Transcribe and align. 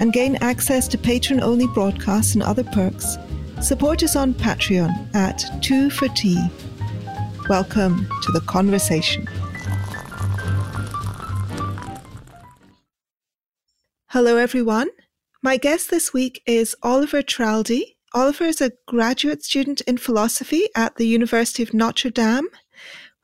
and 0.00 0.12
gain 0.12 0.36
access 0.36 0.88
to 0.88 0.98
patron 0.98 1.40
only 1.40 1.66
broadcasts 1.68 2.34
and 2.34 2.42
other 2.42 2.64
perks, 2.64 3.16
support 3.60 4.02
us 4.02 4.16
on 4.16 4.34
Patreon 4.34 5.14
at 5.14 5.44
2 5.62 5.90
for 5.90 6.08
Tea. 6.08 6.42
Welcome 7.48 8.06
to 8.22 8.32
the 8.32 8.40
conversation. 8.40 9.26
Hello, 14.08 14.36
everyone. 14.36 14.88
My 15.42 15.56
guest 15.56 15.90
this 15.90 16.12
week 16.12 16.40
is 16.46 16.76
Oliver 16.82 17.20
Traldi. 17.20 17.96
Oliver 18.14 18.44
is 18.44 18.60
a 18.60 18.72
graduate 18.86 19.44
student 19.44 19.80
in 19.82 19.98
philosophy 19.98 20.68
at 20.76 20.96
the 20.96 21.06
University 21.06 21.62
of 21.62 21.74
Notre 21.74 22.10
Dame, 22.10 22.48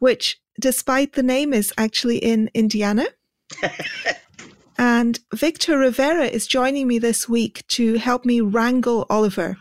which, 0.00 0.40
despite 0.60 1.12
the 1.12 1.22
name, 1.22 1.52
is 1.54 1.72
actually 1.78 2.18
in 2.18 2.50
Indiana. 2.54 3.06
and 4.80 5.20
Victor 5.34 5.76
Rivera 5.76 6.24
is 6.24 6.46
joining 6.46 6.88
me 6.88 6.98
this 6.98 7.28
week 7.28 7.66
to 7.68 7.98
help 7.98 8.24
me 8.24 8.40
wrangle 8.40 9.04
Oliver 9.10 9.58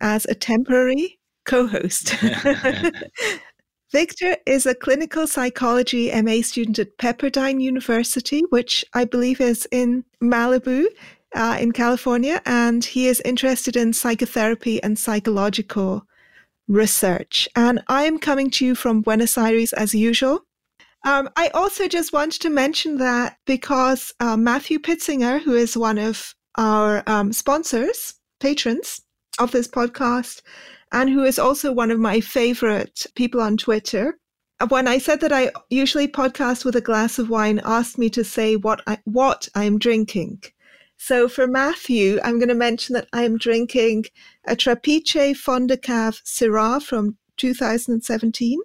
as 0.00 0.24
a 0.24 0.34
temporary 0.34 1.20
co 1.46 1.68
host. 1.68 2.16
Victor 3.92 4.36
is 4.46 4.66
a 4.66 4.74
clinical 4.74 5.28
psychology 5.28 6.10
MA 6.22 6.42
student 6.42 6.80
at 6.80 6.98
Pepperdine 6.98 7.60
University, 7.62 8.42
which 8.50 8.84
I 8.92 9.04
believe 9.04 9.40
is 9.40 9.68
in 9.70 10.04
Malibu 10.20 10.86
uh, 11.36 11.56
in 11.60 11.70
California, 11.70 12.42
and 12.44 12.84
he 12.84 13.06
is 13.06 13.22
interested 13.24 13.76
in 13.76 13.92
psychotherapy 13.92 14.82
and 14.82 14.98
psychological 14.98 16.04
research. 16.66 17.48
And 17.54 17.84
I 17.86 18.02
am 18.02 18.18
coming 18.18 18.50
to 18.50 18.66
you 18.66 18.74
from 18.74 19.02
Buenos 19.02 19.38
Aires 19.38 19.72
as 19.72 19.94
usual. 19.94 20.44
Um, 21.04 21.30
I 21.36 21.48
also 21.48 21.88
just 21.88 22.12
wanted 22.12 22.42
to 22.42 22.50
mention 22.50 22.98
that 22.98 23.38
because 23.46 24.12
uh, 24.20 24.36
Matthew 24.36 24.78
Pitzinger, 24.78 25.40
who 25.40 25.54
is 25.54 25.76
one 25.76 25.98
of 25.98 26.34
our 26.56 27.02
um, 27.06 27.32
sponsors, 27.32 28.14
patrons 28.38 29.00
of 29.38 29.50
this 29.52 29.66
podcast, 29.66 30.42
and 30.92 31.08
who 31.08 31.24
is 31.24 31.38
also 31.38 31.72
one 31.72 31.90
of 31.90 31.98
my 31.98 32.20
favorite 32.20 33.06
people 33.14 33.40
on 33.40 33.56
Twitter, 33.56 34.18
when 34.68 34.86
I 34.86 34.98
said 34.98 35.20
that 35.20 35.32
I 35.32 35.50
usually 35.70 36.06
podcast 36.06 36.66
with 36.66 36.76
a 36.76 36.82
glass 36.82 37.18
of 37.18 37.30
wine, 37.30 37.62
asked 37.64 37.96
me 37.96 38.10
to 38.10 38.22
say 38.22 38.56
what 38.56 38.82
I, 38.86 38.98
what 39.04 39.48
I'm 39.54 39.78
drinking. 39.78 40.42
So 40.98 41.28
for 41.28 41.46
Matthew, 41.46 42.20
I'm 42.22 42.38
going 42.38 42.50
to 42.50 42.54
mention 42.54 42.92
that 42.92 43.08
I 43.14 43.22
am 43.22 43.38
drinking 43.38 44.04
a 44.46 44.54
Trapiche 44.54 45.34
Fond 45.34 45.70
de 45.70 45.78
Cave 45.78 46.20
Syrah 46.26 46.82
from 46.82 47.16
2017, 47.38 48.60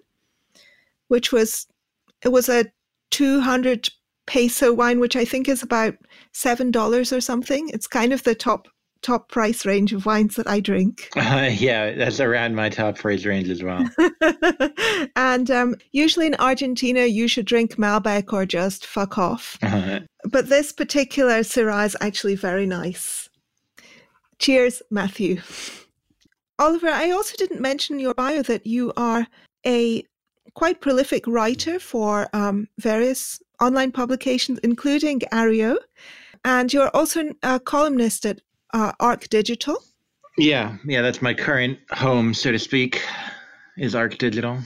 which 1.08 1.32
was 1.32 1.66
it 2.24 2.30
was 2.30 2.48
a 2.48 2.66
200 3.10 3.88
peso 4.26 4.72
wine, 4.72 5.00
which 5.00 5.16
I 5.16 5.24
think 5.24 5.48
is 5.48 5.62
about 5.62 5.94
seven 6.32 6.70
dollars 6.70 7.12
or 7.12 7.20
something. 7.20 7.68
It's 7.72 7.86
kind 7.86 8.12
of 8.12 8.24
the 8.24 8.34
top 8.34 8.68
top 9.02 9.28
price 9.28 9.64
range 9.64 9.92
of 9.92 10.04
wines 10.04 10.34
that 10.36 10.48
I 10.48 10.58
drink. 10.60 11.08
Uh, 11.16 11.50
yeah, 11.52 11.92
that's 11.92 12.18
around 12.18 12.54
my 12.54 12.68
top 12.68 12.96
price 12.96 13.24
range 13.24 13.48
as 13.48 13.62
well. 13.62 13.84
and 15.16 15.50
um, 15.50 15.76
usually 15.92 16.26
in 16.26 16.34
Argentina, 16.36 17.04
you 17.04 17.28
should 17.28 17.46
drink 17.46 17.76
Malbec 17.76 18.32
or 18.32 18.44
just 18.44 18.86
fuck 18.86 19.16
off. 19.16 19.58
Uh-huh. 19.62 20.00
But 20.24 20.48
this 20.48 20.72
particular 20.72 21.40
Syrah 21.40 21.86
is 21.86 21.96
actually 22.00 22.34
very 22.34 22.66
nice. 22.66 23.28
Cheers, 24.38 24.82
Matthew. 24.90 25.40
Oliver, 26.58 26.88
I 26.88 27.10
also 27.10 27.36
didn't 27.36 27.60
mention 27.60 27.96
in 27.96 28.00
your 28.00 28.14
bio 28.14 28.42
that 28.42 28.66
you 28.66 28.92
are 28.96 29.26
a 29.66 30.02
quite 30.56 30.80
prolific 30.80 31.26
writer 31.26 31.78
for 31.78 32.26
um, 32.32 32.66
various 32.78 33.40
online 33.60 33.92
publications, 33.92 34.58
including 34.62 35.20
Areo. 35.32 35.76
And 36.44 36.72
you're 36.72 36.90
also 36.96 37.30
a 37.42 37.60
columnist 37.60 38.24
at 38.24 38.40
uh, 38.72 38.92
Arc 38.98 39.28
Digital. 39.28 39.76
Yeah, 40.38 40.76
yeah, 40.86 41.02
that's 41.02 41.22
my 41.22 41.34
current 41.34 41.78
home, 41.92 42.34
so 42.34 42.52
to 42.52 42.58
speak, 42.58 43.02
is 43.76 43.94
Arc 43.94 44.18
Digital. 44.18 44.58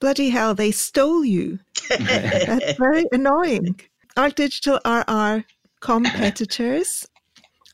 Bloody 0.00 0.30
hell, 0.30 0.54
they 0.54 0.72
stole 0.72 1.24
you. 1.24 1.58
that's 1.88 2.78
very 2.78 3.06
annoying. 3.12 3.80
Arc 4.16 4.34
Digital 4.34 4.80
are 4.84 5.04
our 5.06 5.44
competitors. 5.80 7.08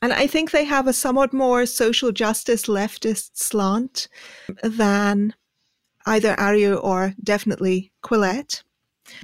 And 0.01 0.13
I 0.13 0.27
think 0.27 0.51
they 0.51 0.65
have 0.65 0.87
a 0.87 0.93
somewhat 0.93 1.33
more 1.33 1.65
social 1.65 2.11
justice 2.11 2.65
leftist 2.65 3.31
slant 3.37 4.09
than 4.61 5.33
either 6.05 6.35
Areo 6.35 6.83
or 6.83 7.13
definitely 7.23 7.91
Quillette. 8.03 8.63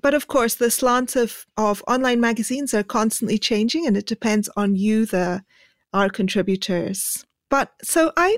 But 0.01 0.13
of 0.13 0.27
course, 0.27 0.55
the 0.55 0.71
slants 0.71 1.15
of, 1.15 1.45
of 1.57 1.83
online 1.87 2.19
magazines 2.19 2.73
are 2.73 2.83
constantly 2.83 3.37
changing, 3.37 3.87
and 3.87 3.95
it 3.95 4.05
depends 4.05 4.49
on 4.55 4.75
you, 4.75 5.05
the 5.05 5.43
our 5.93 6.09
contributors. 6.09 7.25
But 7.49 7.73
so 7.81 8.11
I, 8.15 8.37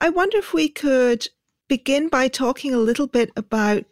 I 0.00 0.10
wonder 0.10 0.38
if 0.38 0.52
we 0.52 0.68
could 0.68 1.28
begin 1.68 2.08
by 2.08 2.28
talking 2.28 2.74
a 2.74 2.78
little 2.78 3.06
bit 3.06 3.30
about 3.36 3.84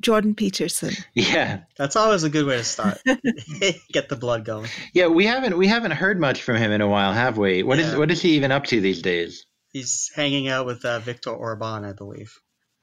Jordan 0.00 0.34
Peterson. 0.34 0.92
Yeah, 1.14 1.60
that's 1.76 1.96
always 1.96 2.24
a 2.24 2.30
good 2.30 2.46
way 2.46 2.58
to 2.58 2.64
start. 2.64 3.00
Get 3.92 4.08
the 4.08 4.16
blood 4.16 4.44
going. 4.44 4.68
Yeah, 4.92 5.06
we 5.06 5.26
haven't 5.26 5.56
we 5.56 5.66
haven't 5.66 5.92
heard 5.92 6.20
much 6.20 6.42
from 6.42 6.56
him 6.56 6.70
in 6.72 6.80
a 6.80 6.88
while, 6.88 7.12
have 7.12 7.38
we? 7.38 7.62
What 7.62 7.78
yeah. 7.78 7.86
is 7.86 7.96
what 7.96 8.10
is 8.10 8.20
he 8.20 8.36
even 8.36 8.52
up 8.52 8.64
to 8.66 8.80
these 8.80 9.02
days? 9.02 9.46
He's 9.72 10.10
hanging 10.14 10.48
out 10.48 10.66
with 10.66 10.84
uh, 10.84 10.98
Viktor 10.98 11.30
Orban, 11.30 11.84
I 11.84 11.92
believe. 11.92 12.38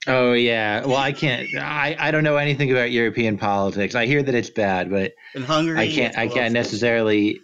Oh 0.07 0.33
yeah. 0.33 0.85
Well, 0.85 0.97
I 0.97 1.11
can't. 1.11 1.47
I, 1.55 1.95
I 1.99 2.11
don't 2.11 2.23
know 2.23 2.37
anything 2.37 2.71
about 2.71 2.91
European 2.91 3.37
politics. 3.37 3.95
I 3.95 4.05
hear 4.05 4.23
that 4.23 4.33
it's 4.33 4.49
bad, 4.49 4.89
but 4.89 5.13
in 5.35 5.43
Hungary, 5.43 5.77
I 5.77 5.91
can't. 5.91 6.17
I 6.17 6.27
can't 6.27 6.53
necessarily. 6.53 7.39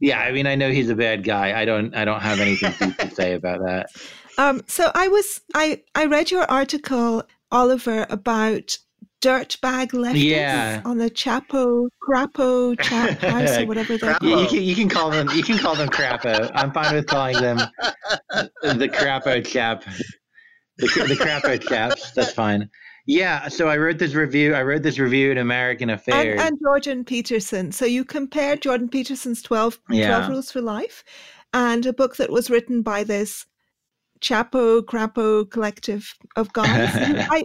Yeah, 0.00 0.20
I 0.20 0.32
mean, 0.32 0.46
I 0.46 0.54
know 0.54 0.70
he's 0.70 0.90
a 0.90 0.96
bad 0.96 1.24
guy. 1.24 1.60
I 1.60 1.64
don't. 1.64 1.94
I 1.94 2.04
don't 2.04 2.20
have 2.20 2.40
anything 2.40 2.72
to 2.94 3.10
say 3.14 3.34
about 3.34 3.60
that. 3.60 3.90
Um. 4.40 4.62
So 4.68 4.92
I 4.94 5.08
was. 5.08 5.40
I 5.52 5.82
I 5.96 6.04
read 6.04 6.30
your 6.30 6.48
article, 6.48 7.24
Oliver, 7.50 8.06
about 8.08 8.78
dirtbag 9.20 9.90
leftists 9.90 10.22
yeah. 10.22 10.80
on 10.84 10.98
the 10.98 11.10
Chapo 11.10 11.88
Crapo 12.00 12.78
Chap 12.80 13.18
House 13.20 13.58
or 13.58 13.66
whatever 13.66 13.98
they're 13.98 14.14
called. 14.14 14.30
You, 14.30 14.38
you, 14.38 14.46
can, 14.46 14.62
you 14.62 14.74
can 14.76 14.88
call 14.88 15.10
them. 15.10 15.28
You 15.34 15.42
can 15.42 15.58
call 15.58 15.74
them 15.74 15.88
Crapo. 15.88 16.52
I'm 16.54 16.72
fine 16.72 16.94
with 16.94 17.08
calling 17.08 17.40
them 17.40 17.56
the 18.62 18.88
Crapo 18.88 19.44
Chap 19.44 19.82
the, 20.78 21.06
the 21.08 21.16
crap 21.16 21.44
out 21.44 21.60
chaps. 21.60 22.10
That's 22.14 22.32
fine. 22.32 22.70
Yeah, 23.06 23.48
so 23.48 23.68
I 23.68 23.78
wrote 23.78 23.98
this 23.98 24.14
review. 24.14 24.54
I 24.54 24.62
wrote 24.62 24.82
this 24.82 24.98
review 24.98 25.30
in 25.30 25.38
American 25.38 25.88
Affairs. 25.88 26.38
And, 26.38 26.48
and 26.48 26.58
Jordan 26.62 27.04
Peterson. 27.04 27.72
So 27.72 27.86
you 27.86 28.04
compared 28.04 28.60
Jordan 28.60 28.88
Peterson's 28.88 29.40
12, 29.40 29.78
yeah. 29.90 30.08
12 30.08 30.30
Rules 30.30 30.52
for 30.52 30.60
Life 30.60 31.04
and 31.54 31.86
a 31.86 31.92
book 31.94 32.16
that 32.16 32.30
was 32.30 32.50
written 32.50 32.82
by 32.82 33.04
this 33.04 33.46
Chapo 34.20 34.82
Crapo 34.82 35.50
collective 35.50 36.14
of 36.36 36.52
guys 36.52 36.92
who, 36.94 37.16
I, 37.30 37.44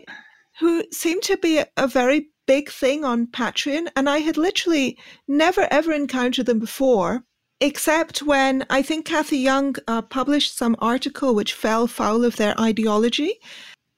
who 0.59 0.83
seemed 0.91 1.23
to 1.23 1.37
be 1.37 1.59
a, 1.59 1.67
a 1.77 1.87
very 1.87 2.27
big 2.45 2.69
thing 2.69 3.05
on 3.05 3.27
Patreon. 3.27 3.87
And 3.95 4.09
I 4.09 4.17
had 4.17 4.35
literally 4.35 4.97
never 5.29 5.65
ever 5.71 5.93
encountered 5.93 6.45
them 6.45 6.59
before 6.59 7.23
except 7.63 8.21
when 8.21 8.65
I 8.69 8.81
think 8.81 9.05
Cathy 9.05 9.37
Young 9.37 9.75
uh, 9.87 10.01
published 10.01 10.57
some 10.57 10.75
article 10.79 11.33
which 11.33 11.53
fell 11.53 11.87
foul 11.87 12.25
of 12.25 12.35
their 12.35 12.59
ideology. 12.59 13.39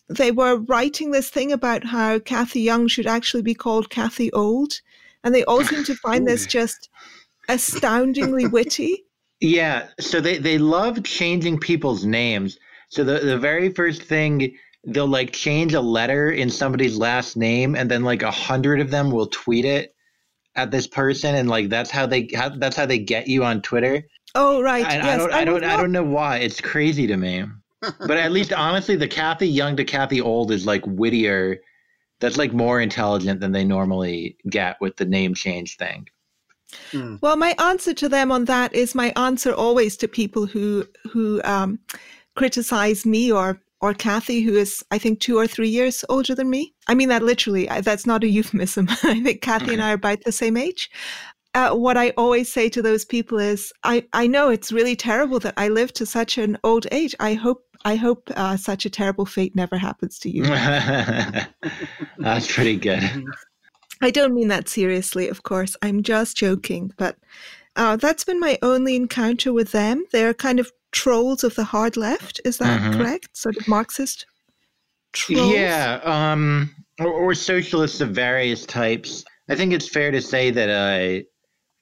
They 0.07 0.31
were 0.31 0.57
writing 0.57 1.09
this 1.09 1.31
thing 1.31 1.51
about 1.51 1.83
how 1.83 2.19
Cathy 2.19 2.61
Young 2.61 2.87
should 2.87 3.07
actually 3.07 3.41
be 3.41 3.55
called 3.55 3.89
Cathy 3.89 4.31
Old, 4.33 4.73
and 5.23 5.33
they 5.33 5.43
all 5.45 5.63
seem 5.63 5.83
to 5.85 5.95
find 5.95 6.27
this 6.27 6.45
just 6.45 6.89
astoundingly 7.49 8.45
witty. 8.45 9.03
Yeah, 9.41 9.87
so 9.99 10.21
they 10.21 10.37
they 10.37 10.59
love 10.59 11.03
changing 11.03 11.59
people's 11.59 12.05
names. 12.05 12.59
So 12.89 13.03
the 13.03 13.17
the 13.19 13.39
very 13.39 13.69
first 13.73 14.03
thing 14.03 14.55
they'll 14.85 15.07
like 15.07 15.33
change 15.33 15.73
a 15.73 15.81
letter 15.81 16.29
in 16.29 16.51
somebody's 16.51 16.97
last 16.97 17.35
name, 17.35 17.75
and 17.75 17.89
then 17.89 18.03
like 18.03 18.21
a 18.21 18.29
hundred 18.29 18.79
of 18.79 18.91
them 18.91 19.09
will 19.09 19.27
tweet 19.27 19.65
it 19.65 19.94
at 20.55 20.71
this 20.71 20.87
person 20.87 21.35
and 21.35 21.49
like 21.49 21.69
that's 21.69 21.91
how 21.91 22.05
they 22.05 22.29
how, 22.33 22.49
that's 22.49 22.75
how 22.75 22.85
they 22.85 22.99
get 22.99 23.27
you 23.27 23.43
on 23.43 23.61
Twitter. 23.61 24.03
Oh 24.33 24.61
right. 24.61 24.85
I, 24.85 24.95
yes, 24.95 25.05
I 25.05 25.17
don't 25.17 25.33
I, 25.33 25.39
I 25.39 25.45
don't 25.45 25.63
I 25.63 25.77
don't 25.77 25.91
know 25.91 26.03
why. 26.03 26.37
It's 26.37 26.61
crazy 26.61 27.07
to 27.07 27.17
me. 27.17 27.45
but 27.81 28.17
at 28.17 28.31
least 28.31 28.53
honestly 28.53 28.95
the 28.95 29.07
Cathy 29.07 29.47
Young 29.47 29.75
to 29.77 29.83
Cathy 29.83 30.21
Old 30.21 30.51
is 30.51 30.65
like 30.65 30.85
wittier. 30.85 31.61
That's 32.21 32.37
like 32.37 32.53
more 32.53 32.79
intelligent 32.79 33.41
than 33.41 33.51
they 33.51 33.65
normally 33.65 34.37
get 34.49 34.77
with 34.79 34.95
the 34.95 35.05
name 35.05 35.33
change 35.33 35.75
thing. 35.75 36.07
Mm. 36.91 37.21
Well, 37.21 37.35
my 37.35 37.53
answer 37.59 37.93
to 37.93 38.09
them 38.09 38.31
on 38.31 38.45
that 38.45 38.73
is 38.73 38.95
my 38.95 39.11
answer 39.15 39.53
always 39.53 39.97
to 39.97 40.07
people 40.07 40.45
who 40.45 40.87
who 41.11 41.41
um, 41.43 41.79
criticize 42.35 43.05
me 43.05 43.31
or 43.31 43.59
or 43.85 43.93
Cathy, 43.93 44.41
who 44.41 44.55
is 44.55 44.83
I 44.89 44.97
think 44.97 45.19
two 45.19 45.37
or 45.37 45.45
three 45.45 45.69
years 45.69 46.03
older 46.09 46.33
than 46.33 46.49
me. 46.49 46.73
I 46.87 46.95
mean 46.95 47.09
that 47.09 47.21
literally. 47.21 47.67
That's 47.67 48.07
not 48.07 48.23
a 48.23 48.27
euphemism. 48.37 48.87
I 49.03 49.21
think 49.21 49.41
Cathy 49.41 49.73
and 49.73 49.81
I 49.81 49.91
are 49.91 49.95
about 49.95 50.23
the 50.23 50.31
same 50.31 50.57
age. 50.57 50.89
Uh, 51.53 51.73
what 51.73 51.95
I 51.95 52.09
always 52.17 52.51
say 52.51 52.67
to 52.67 52.81
those 52.81 53.05
people 53.05 53.39
is, 53.39 53.71
I, 53.83 54.05
I 54.11 54.27
know 54.27 54.49
it's 54.49 54.73
really 54.73 54.95
terrible 54.95 55.39
that 55.39 55.53
I 55.55 55.69
live 55.69 55.93
to 55.93 56.05
such 56.05 56.37
an 56.37 56.57
old 56.65 56.85
age. 56.91 57.15
I 57.19 57.33
hope 57.35 57.63
I 57.85 57.95
hope 57.95 58.29
uh, 58.35 58.57
such 58.57 58.85
a 58.85 58.89
terrible 58.89 59.25
fate 59.25 59.55
never 59.55 59.77
happens 59.77 60.17
to 60.19 60.29
you. 60.29 60.43
That's 62.17 62.51
pretty 62.51 62.77
good. 62.77 63.03
I 64.01 64.09
don't 64.09 64.33
mean 64.33 64.47
that 64.47 64.67
seriously, 64.67 65.29
of 65.29 65.43
course. 65.43 65.77
I'm 65.83 66.01
just 66.01 66.35
joking, 66.35 66.91
but 66.97 67.17
uh, 67.75 67.95
that's 67.97 68.23
been 68.23 68.39
my 68.39 68.57
only 68.61 68.95
encounter 68.95 69.53
with 69.53 69.71
them. 69.71 70.05
They're 70.11 70.33
kind 70.33 70.59
of 70.59 70.71
trolls 70.95 71.43
of 71.43 71.53
the 71.55 71.63
hard 71.63 71.97
left. 71.97 72.41
Is 72.45 72.57
that 72.57 72.81
mm-hmm. 72.81 72.99
correct? 72.99 73.37
Sort 73.37 73.57
of 73.57 73.67
Marxist 73.67 74.25
trolls? 75.13 75.53
Yeah, 75.53 75.99
um, 76.03 76.73
or, 76.99 77.11
or, 77.11 77.33
socialists 77.35 78.01
of 78.01 78.09
various 78.09 78.65
types. 78.65 79.23
I 79.49 79.55
think 79.55 79.73
it's 79.73 79.87
fair 79.87 80.09
to 80.09 80.21
say 80.21 80.49
that 80.51 80.69
uh, 80.69 81.23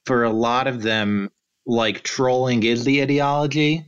for 0.04 0.24
a 0.24 0.30
lot 0.30 0.66
of 0.66 0.82
them, 0.82 1.30
like 1.64 2.02
trolling 2.02 2.64
is 2.64 2.84
the 2.84 3.00
ideology. 3.02 3.86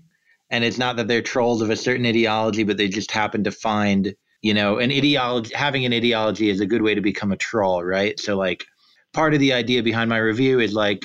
And 0.49 0.63
it's 0.63 0.79
not 0.79 0.97
that 0.97 1.09
they're 1.09 1.23
trolls 1.23 1.61
of 1.61 1.71
a 1.71 1.77
certain 1.77 2.07
ideology, 2.07 2.63
but 2.63 2.77
they 2.77 2.89
just 2.89 3.11
happen 3.11 3.43
to 3.45 3.51
find 3.51 4.15
you 4.43 4.55
know 4.55 4.79
an 4.79 4.93
ideology 4.93 5.53
having 5.55 5.85
an 5.85 5.93
ideology 5.93 6.49
is 6.51 6.61
a 6.61 6.67
good 6.67 6.83
way 6.83 6.95
to 6.95 7.01
become 7.01 7.33
a 7.33 7.37
troll 7.37 7.83
right 7.83 8.21
so 8.21 8.37
like 8.37 8.65
part 9.13 9.35
of 9.35 9.41
the 9.41 9.53
idea 9.53 9.83
behind 9.83 10.09
my 10.11 10.19
review 10.19 10.61
is 10.61 10.73
like 10.73 11.05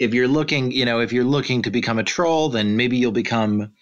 if 0.00 0.12
you're 0.12 0.28
looking 0.28 0.72
you 0.72 0.84
know 0.84 0.98
if 0.98 1.12
you're 1.12 1.24
looking 1.24 1.62
to 1.62 1.70
become 1.70 1.98
a 1.98 2.04
troll 2.04 2.48
then 2.48 2.76
maybe 2.76 2.96
you'll 2.96 3.12
become 3.12 3.72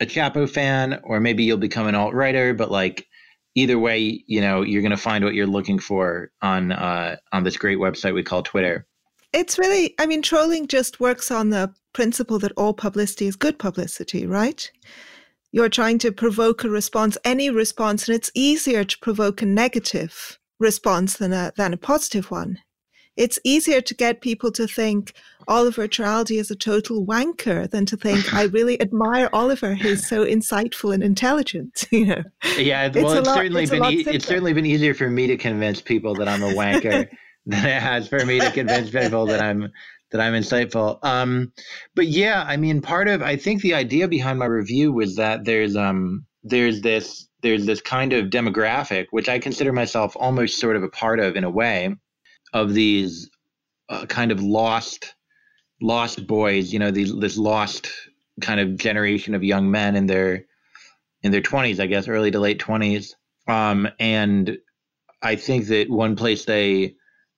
a 0.00 0.06
chapo 0.06 0.48
fan 0.48 1.00
or 1.04 1.20
maybe 1.20 1.44
you'll 1.44 1.58
become 1.58 1.86
an 1.86 1.94
alt-writer 1.94 2.54
but 2.54 2.70
like 2.70 3.06
either 3.54 3.78
way 3.78 4.24
you 4.26 4.40
know 4.40 4.62
you're 4.62 4.82
going 4.82 4.90
to 4.90 4.96
find 4.96 5.24
what 5.24 5.34
you're 5.34 5.46
looking 5.46 5.78
for 5.78 6.30
on 6.40 6.72
uh, 6.72 7.16
on 7.32 7.44
this 7.44 7.56
great 7.56 7.78
website 7.78 8.14
we 8.14 8.22
call 8.22 8.42
twitter 8.42 8.86
it's 9.32 9.58
really 9.58 9.94
i 9.98 10.06
mean 10.06 10.22
trolling 10.22 10.66
just 10.66 11.00
works 11.00 11.30
on 11.30 11.50
the 11.50 11.72
principle 11.92 12.38
that 12.38 12.52
all 12.56 12.72
publicity 12.72 13.26
is 13.26 13.36
good 13.36 13.58
publicity 13.58 14.26
right 14.26 14.70
you're 15.54 15.68
trying 15.68 15.98
to 16.00 16.10
provoke 16.10 16.64
a 16.64 16.68
response, 16.68 17.16
any 17.24 17.48
response, 17.48 18.08
and 18.08 18.16
it's 18.16 18.32
easier 18.34 18.82
to 18.82 18.98
provoke 18.98 19.40
a 19.40 19.46
negative 19.46 20.36
response 20.58 21.16
than 21.18 21.32
a, 21.32 21.52
than 21.56 21.72
a 21.72 21.76
positive 21.76 22.28
one. 22.28 22.58
It's 23.16 23.38
easier 23.44 23.80
to 23.80 23.94
get 23.94 24.20
people 24.20 24.50
to 24.50 24.66
think 24.66 25.12
Oliver 25.48 25.86
Traldi 25.88 26.38
is 26.38 26.50
a 26.50 26.56
total 26.56 27.04
wanker 27.04 27.70
than 27.70 27.86
to 27.86 27.96
think 27.96 28.32
I 28.32 28.42
really 28.52 28.80
admire 28.80 29.28
Oliver. 29.32 29.74
He's 29.74 30.06
so 30.06 30.24
insightful 30.24 30.94
and 30.94 31.02
intelligent. 31.02 31.86
You 31.94 32.06
know. 32.06 32.22
Yeah, 32.58 32.88
well, 32.88 33.12
it's, 33.12 33.18
it's 33.20 33.28
lot, 33.28 33.36
certainly 33.36 33.62
it's 33.62 33.70
been 33.70 33.84
e- 33.84 34.04
it's 34.06 34.26
certainly 34.26 34.52
been 34.52 34.66
easier 34.66 34.94
for 34.94 35.08
me 35.08 35.28
to 35.28 35.36
convince 35.36 35.80
people 35.80 36.14
that 36.16 36.26
I'm 36.26 36.42
a 36.42 36.52
wanker 36.52 37.08
than 37.46 37.64
it 37.66 37.80
has 37.80 38.08
for 38.08 38.26
me 38.26 38.40
to 38.40 38.50
convince 38.50 38.90
people 38.90 39.26
that 39.26 39.40
I'm 39.40 39.70
that 40.10 40.20
I'm 40.20 40.32
insightful. 40.32 40.98
Um, 41.04 41.52
but 41.94 42.08
yeah, 42.08 42.44
I 42.46 42.56
mean, 42.56 42.80
part 42.80 43.06
of 43.06 43.22
I 43.22 43.36
think 43.36 43.62
the 43.62 43.74
idea 43.74 44.08
behind 44.08 44.40
my 44.40 44.46
review 44.46 44.92
was 44.92 45.14
that 45.16 45.44
there's 45.44 45.76
um 45.76 46.26
there's 46.42 46.80
this 46.80 47.28
there's 47.42 47.66
this 47.66 47.80
kind 47.80 48.12
of 48.12 48.30
demographic 48.30 49.06
which 49.10 49.28
I 49.28 49.38
consider 49.38 49.72
myself 49.72 50.16
almost 50.18 50.58
sort 50.58 50.76
of 50.76 50.82
a 50.82 50.88
part 50.88 51.20
of 51.20 51.36
in 51.36 51.44
a 51.44 51.50
way 51.50 51.94
of 52.52 52.74
these 52.74 53.30
uh, 53.88 54.06
kind 54.06 54.32
of 54.32 54.42
lost 54.42 55.14
lost 55.84 56.26
boys. 56.26 56.72
You 56.72 56.78
know, 56.78 56.90
this 56.90 57.36
lost 57.36 57.90
kind 58.40 58.58
of 58.58 58.76
generation 58.76 59.34
of 59.34 59.44
young 59.44 59.70
men 59.70 59.96
in 59.96 60.06
their 60.06 60.46
in 61.22 61.30
their 61.30 61.42
20s, 61.42 61.80
I 61.80 61.86
guess, 61.86 62.08
early 62.08 62.30
to 62.30 62.40
late 62.40 62.60
20s. 62.60 63.14
Um, 63.46 63.88
and 63.98 64.58
I 65.22 65.36
think 65.36 65.68
that 65.68 65.88
one 65.88 66.16
place 66.16 66.44
they 66.44 66.94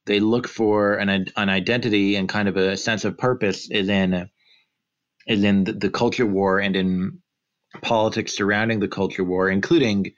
they 0.06 0.20
look 0.20 0.48
for 0.48 0.94
an 0.94 1.08
an 1.08 1.48
identity 1.48 2.16
and 2.16 2.28
kind 2.28 2.48
of 2.48 2.56
a 2.56 2.76
sense 2.76 3.04
of 3.04 3.18
purpose 3.18 3.70
is 3.70 3.88
in 3.88 4.30
is 5.26 5.42
in 5.42 5.64
the, 5.64 5.72
the 5.72 5.90
culture 5.90 6.26
war 6.26 6.60
and 6.60 6.76
in 6.76 7.18
politics 7.82 8.36
surrounding 8.36 8.80
the 8.80 8.88
culture 8.88 9.24
war, 9.24 9.50
including, 9.50 10.12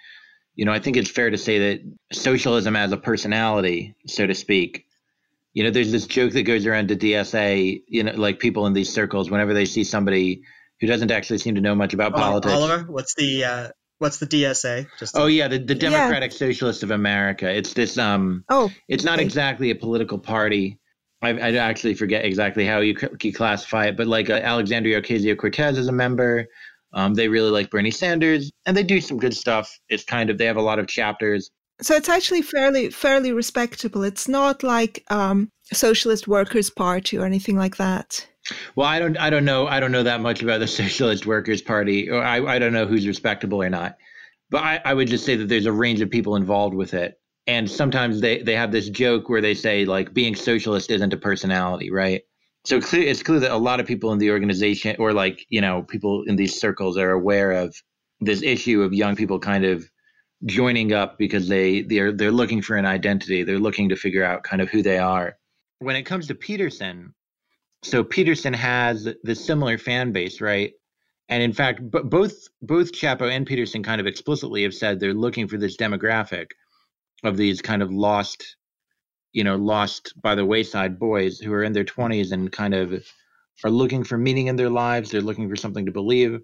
you 0.54 0.66
know, 0.66 0.72
I 0.72 0.78
think 0.78 0.96
it's 0.96 1.10
fair 1.10 1.30
to 1.30 1.38
say 1.38 1.58
that 1.58 1.80
socialism 2.12 2.76
as 2.76 2.92
a 2.92 2.98
personality, 2.98 3.94
so 4.06 4.26
to 4.26 4.34
speak. 4.34 4.87
You 5.58 5.64
know, 5.64 5.70
there's 5.70 5.90
this 5.90 6.06
joke 6.06 6.32
that 6.34 6.44
goes 6.44 6.66
around 6.66 6.88
to 6.88 6.96
DSA, 6.96 7.82
you 7.88 8.04
know, 8.04 8.12
like 8.12 8.38
people 8.38 8.66
in 8.66 8.74
these 8.74 8.92
circles, 8.92 9.28
whenever 9.28 9.52
they 9.52 9.64
see 9.64 9.82
somebody 9.82 10.42
who 10.80 10.86
doesn't 10.86 11.10
actually 11.10 11.38
seem 11.38 11.56
to 11.56 11.60
know 11.60 11.74
much 11.74 11.94
about 11.94 12.12
oh, 12.12 12.16
politics. 12.16 12.54
Oliver, 12.54 12.84
what's 12.84 13.14
the 13.16 13.44
uh, 13.44 13.68
What's 13.98 14.18
the 14.18 14.26
DSA? 14.26 14.86
Just 15.00 15.16
oh 15.16 15.26
yeah, 15.26 15.48
the, 15.48 15.58
the 15.58 15.74
Democratic 15.74 16.30
yeah. 16.30 16.38
Socialists 16.38 16.84
of 16.84 16.92
America. 16.92 17.50
It's 17.50 17.72
this 17.74 17.98
um. 17.98 18.44
Oh. 18.48 18.70
It's 18.86 19.02
not 19.02 19.14
okay. 19.14 19.24
exactly 19.24 19.70
a 19.70 19.74
political 19.74 20.18
party. 20.18 20.78
I, 21.20 21.30
I 21.30 21.56
actually 21.56 21.94
forget 21.94 22.24
exactly 22.24 22.64
how 22.64 22.78
you, 22.78 22.96
you 23.20 23.32
classify 23.32 23.86
it, 23.86 23.96
but 23.96 24.06
like 24.06 24.30
uh, 24.30 24.34
Alexandria 24.34 25.02
Ocasio 25.02 25.36
Cortez 25.36 25.76
is 25.76 25.88
a 25.88 25.92
member. 25.92 26.46
Um, 26.92 27.14
they 27.14 27.26
really 27.26 27.50
like 27.50 27.70
Bernie 27.70 27.90
Sanders, 27.90 28.52
and 28.64 28.76
they 28.76 28.84
do 28.84 29.00
some 29.00 29.18
good 29.18 29.34
stuff. 29.34 29.80
It's 29.88 30.04
kind 30.04 30.30
of 30.30 30.38
they 30.38 30.46
have 30.46 30.56
a 30.56 30.62
lot 30.62 30.78
of 30.78 30.86
chapters. 30.86 31.50
So 31.80 31.94
it's 31.94 32.08
actually 32.08 32.42
fairly 32.42 32.90
fairly 32.90 33.32
respectable. 33.32 34.02
It's 34.02 34.28
not 34.28 34.62
like 34.62 35.04
um, 35.10 35.50
Socialist 35.72 36.26
Workers 36.26 36.70
Party 36.70 37.16
or 37.16 37.24
anything 37.24 37.56
like 37.56 37.76
that. 37.76 38.26
Well, 38.76 38.86
I 38.86 38.98
don't, 38.98 39.16
I 39.18 39.30
don't 39.30 39.44
know, 39.44 39.66
I 39.66 39.78
don't 39.80 39.92
know 39.92 40.02
that 40.02 40.20
much 40.20 40.42
about 40.42 40.60
the 40.60 40.66
Socialist 40.82 41.26
Workers 41.26 41.62
Party. 41.62 42.10
Or 42.10 42.22
I, 42.22 42.44
I 42.44 42.58
don't 42.58 42.72
know 42.72 42.86
who's 42.86 43.06
respectable 43.06 43.62
or 43.62 43.70
not. 43.70 43.96
But 44.50 44.64
I, 44.64 44.80
I 44.84 44.94
would 44.94 45.08
just 45.08 45.24
say 45.24 45.36
that 45.36 45.48
there's 45.48 45.66
a 45.66 45.72
range 45.72 46.00
of 46.00 46.10
people 46.10 46.34
involved 46.34 46.74
with 46.74 46.94
it, 46.94 47.20
and 47.46 47.70
sometimes 47.70 48.22
they 48.22 48.42
they 48.42 48.54
have 48.54 48.72
this 48.72 48.88
joke 48.88 49.28
where 49.28 49.42
they 49.42 49.54
say 49.54 49.84
like 49.84 50.14
being 50.14 50.34
socialist 50.34 50.90
isn't 50.90 51.12
a 51.12 51.18
personality, 51.18 51.90
right? 51.90 52.22
So 52.64 52.80
clear, 52.80 53.02
it's 53.02 53.22
clear 53.22 53.40
that 53.40 53.50
a 53.50 53.58
lot 53.58 53.78
of 53.78 53.86
people 53.86 54.10
in 54.12 54.18
the 54.18 54.30
organization, 54.30 54.96
or 54.98 55.12
like 55.12 55.44
you 55.50 55.60
know, 55.60 55.82
people 55.82 56.24
in 56.26 56.36
these 56.36 56.58
circles, 56.58 56.96
are 56.96 57.10
aware 57.10 57.52
of 57.52 57.76
this 58.20 58.42
issue 58.42 58.82
of 58.82 58.94
young 58.94 59.16
people 59.16 59.38
kind 59.38 59.66
of 59.66 59.84
joining 60.46 60.92
up 60.92 61.18
because 61.18 61.48
they 61.48 61.82
they're 61.82 62.12
they're 62.12 62.32
looking 62.32 62.62
for 62.62 62.76
an 62.76 62.86
identity. 62.86 63.42
They're 63.42 63.58
looking 63.58 63.88
to 63.88 63.96
figure 63.96 64.24
out 64.24 64.42
kind 64.42 64.62
of 64.62 64.68
who 64.68 64.82
they 64.82 64.98
are. 64.98 65.36
When 65.80 65.96
it 65.96 66.04
comes 66.04 66.26
to 66.28 66.34
Peterson, 66.34 67.14
so 67.82 68.02
Peterson 68.04 68.52
has 68.54 69.08
the 69.22 69.34
similar 69.34 69.78
fan 69.78 70.12
base, 70.12 70.40
right? 70.40 70.72
And 71.28 71.42
in 71.42 71.52
fact, 71.52 71.80
b- 71.90 72.00
both 72.04 72.48
both 72.62 72.92
Chapo 72.92 73.30
and 73.30 73.46
Peterson 73.46 73.82
kind 73.82 74.00
of 74.00 74.06
explicitly 74.06 74.62
have 74.62 74.74
said 74.74 74.98
they're 74.98 75.14
looking 75.14 75.48
for 75.48 75.58
this 75.58 75.76
demographic 75.76 76.50
of 77.24 77.36
these 77.36 77.60
kind 77.60 77.82
of 77.82 77.92
lost, 77.92 78.56
you 79.32 79.44
know, 79.44 79.56
lost 79.56 80.14
by 80.22 80.34
the 80.34 80.44
wayside 80.44 80.98
boys 80.98 81.38
who 81.38 81.52
are 81.52 81.64
in 81.64 81.72
their 81.72 81.84
20s 81.84 82.32
and 82.32 82.50
kind 82.50 82.74
of 82.74 83.04
are 83.64 83.70
looking 83.70 84.04
for 84.04 84.16
meaning 84.16 84.46
in 84.46 84.56
their 84.56 84.70
lives. 84.70 85.10
They're 85.10 85.20
looking 85.20 85.48
for 85.48 85.56
something 85.56 85.86
to 85.86 85.92
believe. 85.92 86.40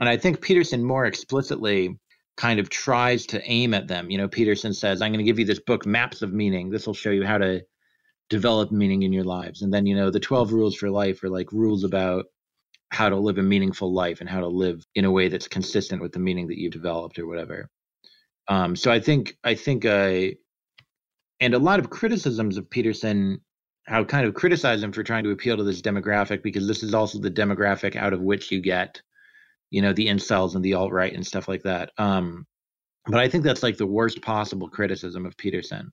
And 0.00 0.08
I 0.08 0.16
think 0.16 0.40
Peterson 0.40 0.82
more 0.82 1.06
explicitly 1.06 1.96
kind 2.36 2.58
of 2.58 2.68
tries 2.68 3.26
to 3.26 3.42
aim 3.44 3.74
at 3.74 3.88
them. 3.88 4.10
You 4.10 4.18
know, 4.18 4.28
Peterson 4.28 4.74
says, 4.74 5.00
I'm 5.00 5.12
going 5.12 5.24
to 5.24 5.30
give 5.30 5.38
you 5.38 5.44
this 5.44 5.60
book, 5.60 5.86
Maps 5.86 6.22
of 6.22 6.32
Meaning. 6.32 6.70
This 6.70 6.86
will 6.86 6.94
show 6.94 7.10
you 7.10 7.24
how 7.24 7.38
to 7.38 7.62
develop 8.30 8.72
meaning 8.72 9.02
in 9.02 9.12
your 9.12 9.24
lives. 9.24 9.62
And 9.62 9.72
then, 9.72 9.86
you 9.86 9.94
know, 9.94 10.10
the 10.10 10.20
12 10.20 10.52
rules 10.52 10.74
for 10.74 10.90
life 10.90 11.22
are 11.22 11.28
like 11.28 11.52
rules 11.52 11.84
about 11.84 12.26
how 12.90 13.08
to 13.08 13.16
live 13.16 13.38
a 13.38 13.42
meaningful 13.42 13.92
life 13.92 14.20
and 14.20 14.28
how 14.28 14.40
to 14.40 14.48
live 14.48 14.84
in 14.94 15.04
a 15.04 15.10
way 15.10 15.28
that's 15.28 15.48
consistent 15.48 16.00
with 16.00 16.12
the 16.12 16.18
meaning 16.18 16.48
that 16.48 16.58
you've 16.58 16.72
developed 16.72 17.18
or 17.18 17.26
whatever. 17.26 17.68
Um, 18.48 18.76
so 18.76 18.90
I 18.90 19.00
think, 19.00 19.36
I 19.44 19.54
think, 19.54 19.84
I, 19.84 20.36
and 21.40 21.54
a 21.54 21.58
lot 21.58 21.80
of 21.80 21.90
criticisms 21.90 22.56
of 22.56 22.70
Peterson 22.70 23.40
how 23.86 24.02
kind 24.02 24.26
of 24.26 24.34
criticize 24.34 24.82
him 24.82 24.92
for 24.92 25.02
trying 25.02 25.24
to 25.24 25.30
appeal 25.30 25.56
to 25.56 25.62
this 25.62 25.82
demographic 25.82 26.42
because 26.42 26.66
this 26.66 26.82
is 26.82 26.94
also 26.94 27.18
the 27.18 27.30
demographic 27.30 27.96
out 27.96 28.12
of 28.12 28.20
which 28.20 28.50
you 28.50 28.60
get, 28.60 29.00
you 29.74 29.82
know, 29.82 29.92
the 29.92 30.06
incels 30.06 30.54
and 30.54 30.64
the 30.64 30.74
alt 30.74 30.92
right 30.92 31.12
and 31.12 31.26
stuff 31.26 31.48
like 31.48 31.64
that. 31.64 31.90
Um, 31.98 32.46
but 33.06 33.18
I 33.18 33.28
think 33.28 33.42
that's 33.42 33.64
like 33.64 33.76
the 33.76 33.86
worst 33.86 34.22
possible 34.22 34.68
criticism 34.68 35.26
of 35.26 35.36
Peterson 35.36 35.90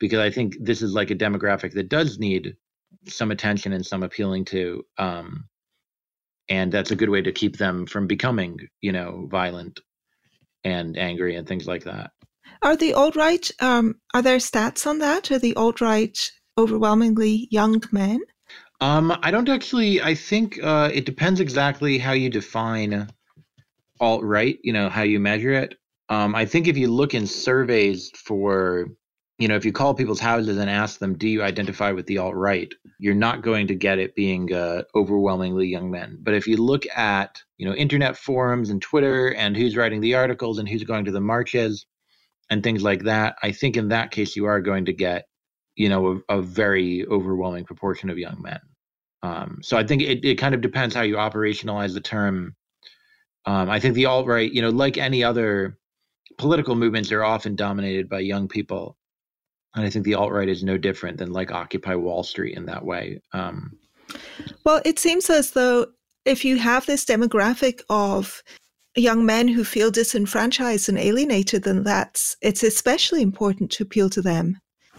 because 0.00 0.18
I 0.18 0.30
think 0.30 0.56
this 0.60 0.82
is 0.82 0.94
like 0.94 1.12
a 1.12 1.14
demographic 1.14 1.72
that 1.74 1.88
does 1.88 2.18
need 2.18 2.56
some 3.06 3.30
attention 3.30 3.72
and 3.72 3.86
some 3.86 4.02
appealing 4.02 4.46
to. 4.46 4.84
Um, 4.98 5.44
and 6.48 6.72
that's 6.72 6.90
a 6.90 6.96
good 6.96 7.08
way 7.08 7.22
to 7.22 7.30
keep 7.30 7.56
them 7.56 7.86
from 7.86 8.08
becoming, 8.08 8.58
you 8.80 8.90
know, 8.90 9.28
violent 9.30 9.78
and 10.64 10.98
angry 10.98 11.36
and 11.36 11.46
things 11.46 11.68
like 11.68 11.84
that. 11.84 12.10
Are 12.62 12.74
the 12.74 12.94
alt 12.94 13.14
right? 13.14 13.48
Um, 13.60 14.00
are 14.12 14.22
there 14.22 14.38
stats 14.38 14.88
on 14.88 14.98
that? 14.98 15.30
Are 15.30 15.38
the 15.38 15.54
alt 15.54 15.80
right 15.80 16.18
overwhelmingly 16.58 17.46
young 17.52 17.80
men? 17.92 18.22
Um, 18.80 19.16
I 19.22 19.30
don't 19.30 19.48
actually. 19.48 20.02
I 20.02 20.16
think 20.16 20.58
uh, 20.60 20.90
it 20.92 21.06
depends 21.06 21.38
exactly 21.38 21.96
how 21.98 22.12
you 22.12 22.28
define 22.28 23.08
alt 24.00 24.22
right. 24.24 24.58
You 24.62 24.72
know 24.72 24.88
how 24.88 25.02
you 25.02 25.20
measure 25.20 25.52
it. 25.52 25.74
Um, 26.08 26.34
I 26.34 26.44
think 26.44 26.66
if 26.66 26.76
you 26.76 26.88
look 26.88 27.14
in 27.14 27.26
surveys 27.26 28.10
for 28.16 28.88
you 29.40 29.48
know, 29.48 29.56
if 29.56 29.64
you 29.64 29.72
call 29.72 29.94
people's 29.94 30.20
houses 30.20 30.58
and 30.58 30.68
ask 30.68 30.98
them, 30.98 31.16
"Do 31.16 31.26
you 31.26 31.42
identify 31.42 31.92
with 31.92 32.06
the 32.06 32.18
alt 32.18 32.34
right?" 32.34 32.72
You're 32.98 33.14
not 33.14 33.42
going 33.42 33.68
to 33.68 33.74
get 33.74 33.98
it 33.98 34.14
being 34.14 34.52
uh, 34.52 34.82
overwhelmingly 34.94 35.66
young 35.66 35.90
men. 35.90 36.18
But 36.20 36.34
if 36.34 36.46
you 36.46 36.58
look 36.58 36.84
at 36.94 37.42
you 37.56 37.66
know 37.66 37.74
internet 37.74 38.18
forums 38.18 38.68
and 38.68 38.82
Twitter 38.82 39.32
and 39.34 39.56
who's 39.56 39.76
writing 39.76 40.02
the 40.02 40.14
articles 40.14 40.58
and 40.58 40.68
who's 40.68 40.84
going 40.84 41.06
to 41.06 41.10
the 41.10 41.22
marches 41.22 41.86
and 42.50 42.62
things 42.62 42.82
like 42.82 43.04
that, 43.04 43.36
I 43.42 43.52
think 43.52 43.78
in 43.78 43.88
that 43.88 44.10
case 44.10 44.36
you 44.36 44.44
are 44.44 44.60
going 44.60 44.84
to 44.84 44.92
get 44.92 45.24
you 45.74 45.88
know 45.88 46.22
a, 46.28 46.38
a 46.38 46.42
very 46.42 47.06
overwhelming 47.06 47.64
proportion 47.64 48.10
of 48.10 48.18
young 48.18 48.42
men. 48.42 48.60
Um, 49.22 49.60
so 49.62 49.78
I 49.78 49.86
think 49.86 50.02
it, 50.02 50.24
it 50.24 50.36
kind 50.36 50.54
of 50.54 50.60
depends 50.60 50.94
how 50.94 51.02
you 51.02 51.16
operationalize 51.16 51.94
the 51.94 52.00
term. 52.00 52.56
Um, 53.46 53.70
I 53.70 53.80
think 53.80 53.94
the 53.94 54.06
alt 54.06 54.26
right, 54.26 54.50
you 54.52 54.62
know, 54.62 54.70
like 54.70 54.98
any 54.98 55.24
other 55.24 55.78
political 56.38 56.74
movements, 56.74 57.12
are 57.12 57.24
often 57.24 57.56
dominated 57.56 58.08
by 58.08 58.20
young 58.20 58.48
people 58.48 58.96
and 59.74 59.84
I 59.84 59.90
think 59.90 60.04
the 60.04 60.14
alt 60.14 60.32
right 60.32 60.48
is 60.48 60.64
no 60.64 60.76
different 60.76 61.18
than 61.18 61.32
like 61.32 61.52
Occupy 61.52 61.94
Wall 61.94 62.22
Street 62.22 62.56
in 62.56 62.66
that 62.66 62.84
way. 62.84 63.20
Um, 63.32 63.78
well, 64.64 64.80
it 64.84 64.98
seems 64.98 65.30
as 65.30 65.52
though 65.52 65.86
if 66.24 66.44
you 66.44 66.58
have 66.58 66.86
this 66.86 67.04
demographic 67.04 67.80
of 67.88 68.42
young 68.96 69.24
men 69.24 69.46
who 69.46 69.62
feel 69.62 69.90
disenfranchised 69.90 70.88
and 70.88 70.98
alienated, 70.98 71.62
then 71.62 71.84
that's 71.84 72.36
it's 72.42 72.62
especially 72.62 73.22
important 73.22 73.70
to 73.72 73.84
appeal 73.84 74.10
to 74.10 74.20
them. 74.20 74.58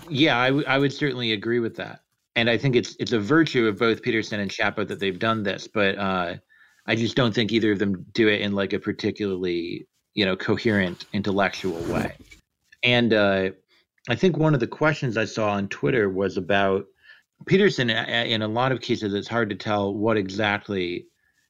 Yeah, 0.09 0.37
I, 0.39 0.47
w- 0.47 0.65
I 0.67 0.77
would 0.77 0.93
certainly 0.93 1.33
agree 1.33 1.59
with 1.59 1.75
that, 1.75 1.99
and 2.35 2.49
I 2.49 2.57
think 2.57 2.75
it's 2.75 2.95
it's 2.97 3.11
a 3.11 3.19
virtue 3.19 3.67
of 3.67 3.77
both 3.77 4.01
Peterson 4.01 4.39
and 4.39 4.49
Chapo 4.49 4.87
that 4.87 4.99
they've 4.99 5.19
done 5.19 5.43
this, 5.43 5.67
but 5.67 5.97
uh, 5.97 6.35
I 6.85 6.95
just 6.95 7.15
don't 7.15 7.33
think 7.33 7.51
either 7.51 7.71
of 7.71 7.79
them 7.79 8.05
do 8.13 8.27
it 8.27 8.41
in 8.41 8.53
like 8.53 8.73
a 8.73 8.79
particularly 8.79 9.87
you 10.13 10.25
know 10.25 10.35
coherent 10.35 11.05
intellectual 11.13 11.81
way. 11.93 12.13
And 12.83 13.13
uh, 13.13 13.51
I 14.09 14.15
think 14.15 14.37
one 14.37 14.53
of 14.53 14.59
the 14.59 14.67
questions 14.67 15.17
I 15.17 15.25
saw 15.25 15.51
on 15.51 15.67
Twitter 15.67 16.09
was 16.09 16.37
about 16.37 16.85
Peterson. 17.45 17.89
In 17.89 18.41
a 18.41 18.47
lot 18.47 18.71
of 18.71 18.81
cases, 18.81 19.13
it's 19.13 19.27
hard 19.27 19.49
to 19.49 19.55
tell 19.55 19.93
what 19.93 20.17
exactly 20.17 21.05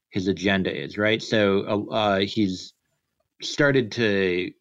his 0.10 0.28
agenda 0.28 0.76
is, 0.76 0.98
right? 0.98 1.22
So 1.22 1.88
uh, 1.90 1.94
uh, 1.94 2.20
he's 2.20 2.74
started 3.42 3.92
to, 3.94 4.52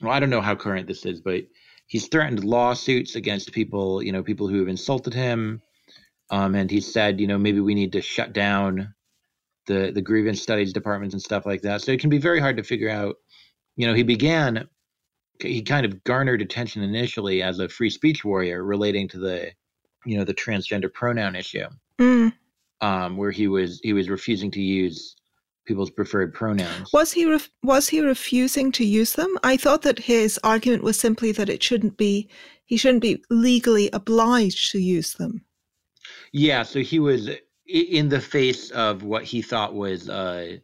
well, 0.00 0.12
I 0.12 0.20
don't 0.20 0.30
know 0.30 0.40
how 0.40 0.54
current 0.54 0.86
this 0.86 1.04
is, 1.04 1.20
but 1.20 1.44
he's 1.86 2.06
threatened 2.06 2.44
lawsuits 2.44 3.16
against 3.16 3.52
people, 3.52 4.02
you 4.02 4.12
know, 4.12 4.22
people 4.22 4.46
who 4.48 4.60
have 4.60 4.68
insulted 4.68 5.12
him. 5.12 5.60
Um, 6.30 6.54
and 6.54 6.70
he 6.70 6.80
said, 6.80 7.20
you 7.20 7.26
know, 7.26 7.38
maybe 7.38 7.58
we 7.58 7.74
need 7.74 7.92
to 7.92 8.00
shut 8.00 8.32
down 8.32 8.94
the 9.70 9.92
the 9.92 10.02
grievance 10.02 10.42
studies 10.42 10.72
departments 10.72 11.14
and 11.14 11.22
stuff 11.22 11.46
like 11.46 11.62
that. 11.62 11.82
So 11.82 11.92
it 11.92 12.00
can 12.00 12.10
be 12.10 12.18
very 12.18 12.40
hard 12.40 12.56
to 12.56 12.64
figure 12.64 12.90
out. 12.90 13.16
You 13.76 13.86
know, 13.86 13.94
he 13.94 14.02
began 14.02 14.68
he 15.42 15.62
kind 15.62 15.86
of 15.86 16.02
garnered 16.04 16.42
attention 16.42 16.82
initially 16.82 17.42
as 17.42 17.58
a 17.58 17.68
free 17.68 17.90
speech 17.90 18.24
warrior 18.24 18.64
relating 18.64 19.08
to 19.08 19.18
the 19.18 19.50
you 20.04 20.16
know 20.16 20.24
the 20.24 20.34
transgender 20.34 20.92
pronoun 20.92 21.34
issue 21.34 21.66
mm. 21.98 22.32
um, 22.80 23.16
where 23.16 23.30
he 23.30 23.48
was 23.48 23.80
he 23.82 23.92
was 23.92 24.08
refusing 24.08 24.50
to 24.50 24.60
use 24.60 25.16
people's 25.66 25.90
preferred 25.90 26.34
pronouns 26.34 26.90
was 26.92 27.12
he 27.12 27.26
ref- 27.26 27.50
was 27.62 27.88
he 27.88 28.00
refusing 28.00 28.72
to 28.72 28.84
use 28.84 29.12
them 29.14 29.36
i 29.44 29.56
thought 29.56 29.82
that 29.82 29.98
his 29.98 30.38
argument 30.42 30.82
was 30.82 30.98
simply 30.98 31.32
that 31.32 31.48
it 31.48 31.62
shouldn't 31.62 31.96
be 31.96 32.28
he 32.64 32.76
shouldn't 32.76 33.02
be 33.02 33.22
legally 33.30 33.90
obliged 33.92 34.70
to 34.72 34.78
use 34.78 35.14
them 35.14 35.44
yeah 36.32 36.62
so 36.62 36.80
he 36.80 36.98
was 36.98 37.30
in 37.70 38.08
the 38.08 38.20
face 38.20 38.70
of 38.70 39.02
what 39.02 39.24
he 39.24 39.42
thought 39.42 39.74
was 39.74 40.08
uh, 40.08 40.56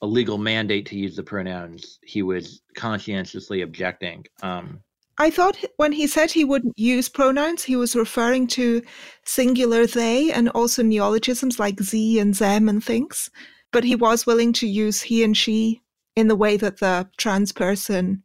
a 0.00 0.06
legal 0.06 0.38
mandate 0.38 0.86
to 0.86 0.96
use 0.96 1.16
the 1.16 1.22
pronouns, 1.22 1.98
he 2.04 2.22
was 2.22 2.60
conscientiously 2.74 3.62
objecting. 3.62 4.26
Um, 4.42 4.80
I 5.18 5.30
thought 5.30 5.56
when 5.76 5.92
he 5.92 6.06
said 6.06 6.30
he 6.30 6.44
wouldn't 6.44 6.78
use 6.78 7.08
pronouns, 7.08 7.62
he 7.62 7.76
was 7.76 7.94
referring 7.94 8.46
to 8.48 8.82
singular 9.24 9.86
they 9.86 10.32
and 10.32 10.48
also 10.50 10.82
neologisms 10.82 11.58
like 11.58 11.80
z 11.80 12.18
and 12.18 12.34
them 12.34 12.68
and 12.68 12.82
things. 12.82 13.30
But 13.72 13.84
he 13.84 13.94
was 13.94 14.26
willing 14.26 14.52
to 14.54 14.66
use 14.66 15.02
he 15.02 15.22
and 15.22 15.36
she 15.36 15.80
in 16.16 16.28
the 16.28 16.36
way 16.36 16.56
that 16.56 16.78
the 16.78 17.08
trans 17.16 17.52
person 17.52 18.22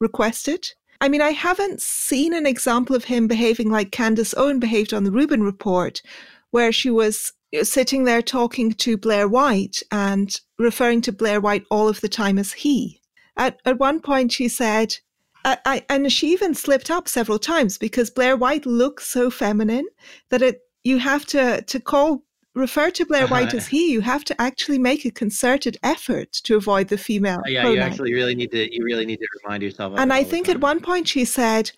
requested. 0.00 0.68
I 1.00 1.08
mean, 1.08 1.22
I 1.22 1.30
haven't 1.30 1.80
seen 1.80 2.34
an 2.34 2.46
example 2.46 2.96
of 2.96 3.04
him 3.04 3.26
behaving 3.26 3.70
like 3.70 3.90
Candace 3.90 4.34
Owen 4.36 4.58
behaved 4.58 4.94
on 4.94 5.04
the 5.04 5.10
Rubin 5.10 5.42
report, 5.42 6.02
where 6.50 6.72
she 6.72 6.90
was 6.90 7.32
sitting 7.62 8.04
there 8.04 8.22
talking 8.22 8.72
to 8.72 8.96
Blair 8.96 9.28
White 9.28 9.82
and 9.90 10.40
referring 10.58 11.00
to 11.02 11.12
Blair 11.12 11.40
White 11.40 11.64
all 11.70 11.88
of 11.88 12.00
the 12.00 12.08
time 12.08 12.38
as 12.38 12.52
he. 12.52 13.00
At, 13.36 13.60
at 13.64 13.78
one 13.78 14.00
point, 14.00 14.32
she 14.32 14.48
said, 14.48 14.96
I, 15.44 15.58
I, 15.64 15.84
and 15.88 16.10
she 16.12 16.32
even 16.32 16.54
slipped 16.54 16.90
up 16.90 17.08
several 17.08 17.38
times 17.38 17.78
because 17.78 18.10
Blair 18.10 18.36
White 18.36 18.66
looks 18.66 19.06
so 19.06 19.30
feminine 19.30 19.86
that 20.30 20.42
it 20.42 20.60
you 20.82 20.98
have 20.98 21.26
to 21.26 21.62
to 21.62 21.80
call 21.80 22.22
refer 22.54 22.90
to 22.90 23.04
Blair 23.04 23.26
White 23.28 23.48
uh-huh. 23.48 23.58
as 23.58 23.66
he. 23.68 23.92
You 23.92 24.00
have 24.00 24.24
to 24.24 24.40
actually 24.40 24.78
make 24.78 25.04
a 25.04 25.10
concerted 25.10 25.76
effort 25.82 26.32
to 26.44 26.56
avoid 26.56 26.88
the 26.88 26.98
female. 26.98 27.42
Yeah, 27.46 27.62
pronoun. 27.62 27.76
you 27.76 27.82
actually 27.82 28.14
really 28.14 28.34
need 28.34 28.50
to 28.52 28.74
you 28.74 28.84
really 28.84 29.06
need 29.06 29.18
to 29.18 29.28
remind 29.44 29.62
yourself. 29.62 29.94
and 29.96 30.12
I 30.12 30.24
think 30.24 30.48
at 30.48 30.60
one 30.60 30.80
point 30.80 31.06
she 31.06 31.24
said, 31.24 31.70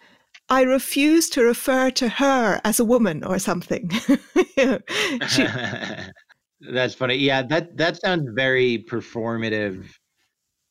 I 0.51 0.63
refuse 0.63 1.29
to 1.31 1.43
refer 1.43 1.91
to 1.93 2.09
her 2.09 2.61
as 2.65 2.81
a 2.81 2.85
woman 2.85 3.23
or 3.25 3.39
something. 3.39 3.91
she, 5.29 5.47
That's 6.61 6.95
funny. 6.95 7.17
Yeah, 7.17 7.43
that 7.43 7.77
that 7.77 8.01
sounds 8.01 8.29
very 8.35 8.85
performative. 8.89 9.87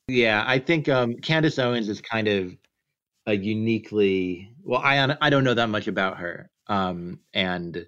Yeah, 0.08 0.44
I 0.46 0.60
think 0.60 0.90
um, 0.90 1.16
Candace 1.16 1.60
Owens 1.60 1.90
is 1.90 2.02
kind 2.02 2.28
of 2.28 2.56
a 3.26 3.36
uniquely 3.36 4.52
well. 4.64 4.82
I 4.84 5.16
I 5.22 5.30
don't 5.30 5.44
know 5.44 5.54
that 5.54 5.70
much 5.70 5.88
about 5.88 6.18
her. 6.18 6.50
Um, 6.68 7.20
and 7.34 7.86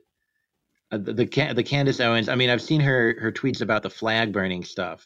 uh, 0.91 0.98
the 0.98 1.13
the, 1.13 1.63
Candace 1.63 2.00
Owens. 2.00 2.29
I 2.29 2.36
mean, 2.36 2.50
I've 2.50 2.62
seen 2.62 2.81
her 2.81 3.17
her 3.19 3.31
tweets 3.31 3.62
about 3.62 3.84
the 3.84 3.89
flag 3.89 4.31
burning 4.31 4.63
stuff, 4.63 5.05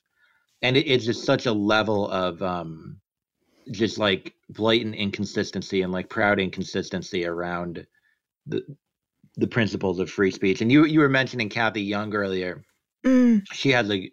and 0.61 0.77
it, 0.77 0.87
it's 0.87 1.05
just 1.05 1.25
such 1.25 1.47
a 1.47 1.53
level 1.53 2.09
of 2.09 2.41
um, 2.43 2.99
just 3.71 3.97
like 3.97 4.33
blatant 4.49 4.95
inconsistency 4.95 5.81
and 5.81 5.91
like 5.91 6.09
proud 6.09 6.39
inconsistency 6.39 7.25
around 7.25 7.85
the 8.45 8.63
the 9.35 9.47
principles 9.47 9.99
of 9.99 10.09
free 10.09 10.31
speech. 10.31 10.61
And 10.61 10.71
you 10.71 10.85
you 10.85 10.99
were 10.99 11.09
mentioning 11.09 11.49
Cathy 11.49 11.81
Young 11.81 12.13
earlier. 12.13 12.63
Mm. 13.05 13.43
She 13.51 13.71
has 13.71 13.89
a 13.89 14.11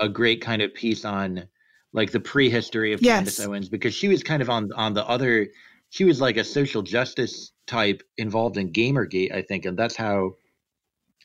a 0.00 0.08
great 0.08 0.40
kind 0.40 0.62
of 0.62 0.74
piece 0.74 1.04
on 1.04 1.46
like 1.92 2.10
the 2.10 2.20
prehistory 2.20 2.92
of 2.92 3.02
yes. 3.02 3.16
Candace 3.16 3.40
Owens 3.40 3.68
because 3.68 3.94
she 3.94 4.08
was 4.08 4.22
kind 4.22 4.42
of 4.42 4.50
on 4.50 4.72
on 4.72 4.94
the 4.94 5.06
other 5.08 5.48
she 5.90 6.04
was 6.04 6.20
like 6.20 6.36
a 6.36 6.44
social 6.44 6.82
justice 6.82 7.52
type 7.68 8.02
involved 8.18 8.56
in 8.56 8.72
Gamergate, 8.72 9.32
I 9.32 9.42
think, 9.42 9.64
and 9.64 9.78
that's 9.78 9.94
how 9.94 10.34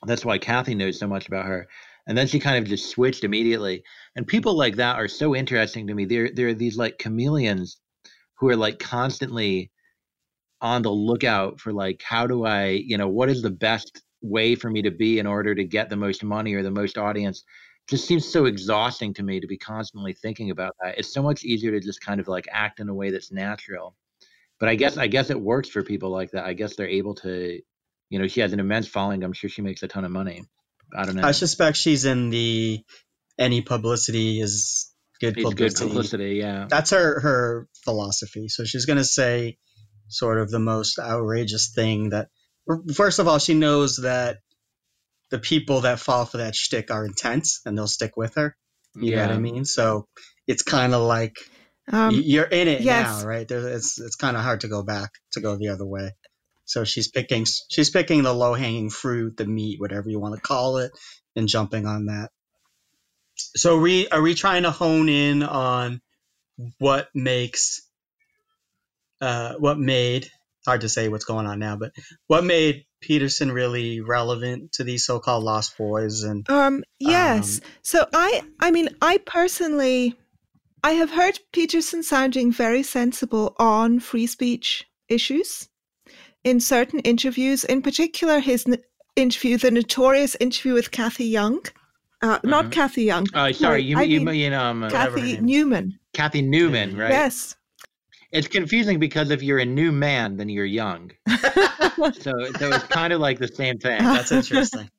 that's 0.05 0.23
why 0.23 0.37
Cathy 0.37 0.75
knows 0.75 0.99
so 0.99 1.07
much 1.07 1.27
about 1.27 1.47
her. 1.47 1.67
And 2.09 2.17
then 2.17 2.25
she 2.25 2.39
kind 2.39 2.57
of 2.57 2.65
just 2.65 2.89
switched 2.89 3.23
immediately. 3.23 3.83
And 4.15 4.25
people 4.25 4.57
like 4.57 4.75
that 4.77 4.95
are 4.95 5.07
so 5.07 5.35
interesting 5.35 5.85
to 5.87 5.93
me. 5.93 6.05
They're 6.05 6.31
they're 6.33 6.55
these 6.55 6.75
like 6.75 6.97
chameleons 6.97 7.79
who 8.39 8.49
are 8.49 8.55
like 8.55 8.79
constantly 8.79 9.69
on 10.59 10.81
the 10.81 10.91
lookout 10.91 11.59
for 11.61 11.71
like 11.71 12.01
how 12.03 12.25
do 12.25 12.45
I, 12.45 12.69
you 12.69 12.97
know, 12.97 13.07
what 13.07 13.29
is 13.29 13.43
the 13.43 13.51
best 13.51 14.01
way 14.21 14.55
for 14.55 14.71
me 14.71 14.81
to 14.81 14.89
be 14.89 15.19
in 15.19 15.27
order 15.27 15.53
to 15.53 15.63
get 15.63 15.89
the 15.89 15.95
most 15.95 16.23
money 16.23 16.55
or 16.55 16.63
the 16.63 16.71
most 16.71 16.97
audience 16.97 17.43
just 17.87 18.07
seems 18.07 18.27
so 18.27 18.45
exhausting 18.45 19.13
to 19.13 19.23
me 19.23 19.39
to 19.39 19.47
be 19.47 19.57
constantly 19.57 20.13
thinking 20.13 20.49
about 20.49 20.75
that. 20.81 20.97
It's 20.97 21.13
so 21.13 21.21
much 21.21 21.43
easier 21.43 21.71
to 21.71 21.79
just 21.79 22.01
kind 22.01 22.19
of 22.19 22.27
like 22.27 22.47
act 22.51 22.79
in 22.79 22.89
a 22.89 22.93
way 22.93 23.11
that's 23.11 23.31
natural. 23.31 23.95
But 24.59 24.67
I 24.67 24.73
guess 24.73 24.97
I 24.97 25.05
guess 25.05 25.29
it 25.29 25.39
works 25.39 25.69
for 25.69 25.83
people 25.83 26.09
like 26.09 26.31
that. 26.31 26.45
I 26.45 26.53
guess 26.53 26.75
they're 26.75 26.87
able 26.87 27.13
to, 27.15 27.61
you 28.09 28.17
know, 28.17 28.27
she 28.27 28.41
has 28.41 28.51
an 28.51 28.59
immense 28.59 28.87
following. 28.87 29.23
I'm 29.23 29.31
sure 29.31 29.49
she 29.49 29.61
makes 29.61 29.83
a 29.83 29.87
ton 29.87 30.05
of 30.05 30.11
money. 30.11 30.43
I 30.95 31.05
don't 31.05 31.15
know. 31.15 31.27
I 31.27 31.31
suspect 31.31 31.77
she's 31.77 32.05
in 32.05 32.29
the 32.29 32.83
any 33.37 33.61
publicity 33.61 34.41
is 34.41 34.91
good 35.19 35.37
it's 35.37 35.43
publicity. 35.43 35.83
Good 35.85 35.89
publicity, 35.89 36.35
yeah. 36.35 36.67
That's 36.69 36.91
her 36.91 37.19
her 37.19 37.67
philosophy. 37.83 38.49
So 38.49 38.65
she's 38.65 38.85
going 38.85 38.97
to 38.97 39.03
say 39.03 39.57
sort 40.07 40.39
of 40.39 40.49
the 40.49 40.59
most 40.59 40.99
outrageous 40.99 41.71
thing 41.73 42.09
that 42.09 42.29
first 42.93 43.19
of 43.19 43.27
all, 43.27 43.39
she 43.39 43.53
knows 43.53 43.97
that 43.97 44.39
the 45.29 45.39
people 45.39 45.81
that 45.81 45.99
fall 45.99 46.25
for 46.25 46.37
that 46.37 46.55
shtick 46.55 46.91
are 46.91 47.05
intense 47.05 47.61
and 47.65 47.77
they'll 47.77 47.87
stick 47.87 48.17
with 48.17 48.35
her. 48.35 48.55
You 48.95 49.11
yeah. 49.11 49.17
know 49.17 49.27
what 49.27 49.35
I 49.35 49.39
mean? 49.39 49.65
So 49.65 50.07
it's 50.47 50.63
kind 50.63 50.93
of 50.93 51.03
like 51.03 51.35
um, 51.91 52.11
you're 52.13 52.45
in 52.45 52.67
it 52.67 52.81
yes. 52.81 53.21
now, 53.21 53.27
right? 53.27 53.47
There, 53.47 53.67
it's 53.69 53.99
it's 53.99 54.15
kind 54.15 54.35
of 54.35 54.43
hard 54.43 54.61
to 54.61 54.67
go 54.67 54.83
back 54.83 55.11
to 55.33 55.41
go 55.41 55.55
the 55.55 55.69
other 55.69 55.85
way. 55.85 56.11
So 56.69 56.83
she's 56.83 57.07
picking 57.07 57.47
she's 57.67 57.89
picking 57.89 58.21
the 58.21 58.31
low 58.31 58.53
hanging 58.53 58.91
fruit, 58.91 59.37
the 59.37 59.47
meat, 59.47 59.79
whatever 59.79 60.07
you 60.07 60.19
want 60.19 60.35
to 60.35 60.41
call 60.41 60.77
it, 60.77 60.91
and 61.35 61.47
jumping 61.47 61.87
on 61.87 62.05
that. 62.05 62.29
So 63.35 63.77
are 63.77 63.81
we 63.81 64.07
are 64.09 64.21
we 64.21 64.35
trying 64.35 64.63
to 64.63 64.71
hone 64.71 65.09
in 65.09 65.41
on 65.41 65.99
what 66.77 67.09
makes 67.15 67.81
uh, 69.19 69.55
what 69.55 69.79
made 69.79 70.29
hard 70.63 70.81
to 70.81 70.89
say 70.89 71.09
what's 71.09 71.25
going 71.25 71.47
on 71.47 71.57
now, 71.57 71.75
but 71.75 71.91
what 72.27 72.43
made 72.43 72.85
Peterson 73.01 73.51
really 73.51 74.01
relevant 74.01 74.73
to 74.73 74.83
these 74.83 75.03
so-called 75.03 75.43
lost 75.43 75.75
boys 75.75 76.21
and 76.21 76.47
um 76.51 76.83
yes. 76.99 77.57
Um, 77.57 77.69
so 77.81 78.07
I 78.13 78.43
I 78.59 78.69
mean 78.69 78.89
I 79.01 79.17
personally 79.17 80.13
I 80.83 80.91
have 80.91 81.09
heard 81.09 81.39
Peterson 81.51 82.03
sounding 82.03 82.51
very 82.51 82.83
sensible 82.83 83.55
on 83.57 83.99
free 83.99 84.27
speech 84.27 84.85
issues. 85.07 85.67
In 86.43 86.59
certain 86.59 86.99
interviews, 86.99 87.63
in 87.65 87.81
particular 87.81 88.39
his 88.39 88.65
n- 88.67 88.77
interview, 89.15 89.57
the 89.57 89.71
notorious 89.71 90.35
interview 90.39 90.73
with 90.73 90.91
Cathy 90.91 91.25
Young. 91.25 91.59
Uh, 92.21 92.39
Not 92.43 92.65
Mhm. 92.65 92.71
Cathy 92.71 93.03
Young. 93.03 93.27
Oh, 93.33 93.51
sorry, 93.51 93.81
you 93.83 93.97
I 93.97 94.03
you 94.03 94.19
mean 94.21 94.25
mean 94.25 94.53
um 94.53 94.81
whatever 94.81 95.11
her 95.11 95.17
Cathy 95.17 95.21
name 95.33 95.35
is. 95.35 95.41
Newman. 95.51 95.99
Cathy 96.13 96.41
Newman, 96.41 96.97
right? 96.97 97.11
Yes. 97.11 97.55
It's 98.31 98.47
confusing 98.47 98.99
because 98.99 99.31
if 99.31 99.41
you're 99.41 99.59
a 99.59 99.65
new 99.65 99.91
man, 99.91 100.37
then 100.37 100.49
you're 100.49 100.65
young. 100.65 101.11
So 101.99 102.31
so 102.57 102.69
it's 102.73 102.85
kind 102.87 103.11
of 103.11 103.19
like 103.19 103.39
the 103.39 103.47
same 103.49 103.77
thing. 103.77 104.01
That's 104.01 104.31
interesting. 104.31 104.89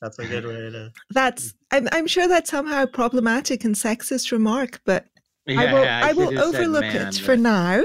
That's 0.00 0.16
a 0.20 0.26
good 0.26 0.44
way 0.46 0.70
to. 0.70 0.92
That's. 1.10 1.54
I'm, 1.72 1.88
I'm 1.90 2.06
sure 2.06 2.28
that's 2.28 2.50
somehow 2.50 2.82
a 2.84 2.86
problematic 2.86 3.64
and 3.64 3.74
sexist 3.74 4.30
remark, 4.30 4.80
but 4.84 5.06
Yeah, 5.46 5.60
I 5.62 5.72
will. 5.72 5.82
yeah, 5.84 6.00
I, 6.04 6.08
should 6.08 6.16
will 6.16 6.38
overlook 6.40 6.82
man, 6.82 7.08
it 7.08 7.14
for 7.18 7.36
now. 7.36 7.82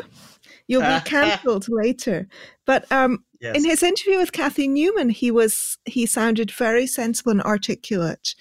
You'll 0.69 0.83
be 0.83 0.99
cancelled 1.05 1.65
later. 1.67 2.27
But 2.65 2.89
um, 2.91 3.25
Yes. 3.41 3.55
in 3.55 3.65
his 3.65 3.83
interview 3.83 4.17
with 4.19 4.31
Cathy 4.33 4.67
Newman, 4.67 5.09
he 5.09 5.31
was 5.31 5.77
he 5.85 6.05
sounded 6.05 6.51
very 6.51 6.85
sensible 6.87 7.31
and 7.31 7.41
articulate. 7.41 8.35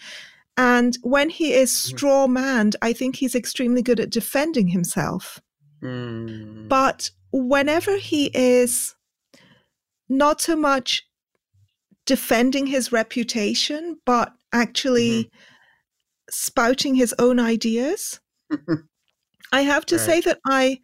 And 0.57 0.97
when 1.03 1.31
he 1.31 1.55
is 1.55 1.71
Mm-hmm. 1.71 1.97
straw 1.97 2.27
manned, 2.27 2.77
I 2.83 2.93
think 2.93 3.17
he's 3.17 3.35
extremely 3.35 3.81
good 3.83 4.01
at 4.01 4.11
defending 4.11 4.69
himself. 4.69 5.41
Mm, 5.83 6.69
But 6.69 7.11
whenever 7.33 7.97
he 7.97 8.31
is 8.35 8.95
not 10.09 10.41
so 10.41 10.57
much 10.57 11.05
defending 12.07 12.67
his 12.67 12.91
reputation, 12.93 13.99
but 14.05 14.33
actually 14.53 15.25
Mm-hmm. 15.31 15.39
spouting 16.31 16.95
his 16.97 17.15
own 17.19 17.39
ideas, 17.39 18.21
I 19.53 19.63
have 19.63 19.87
to 19.87 19.95
Right. 19.97 20.05
say 20.05 20.21
that 20.23 20.41
I 20.47 20.81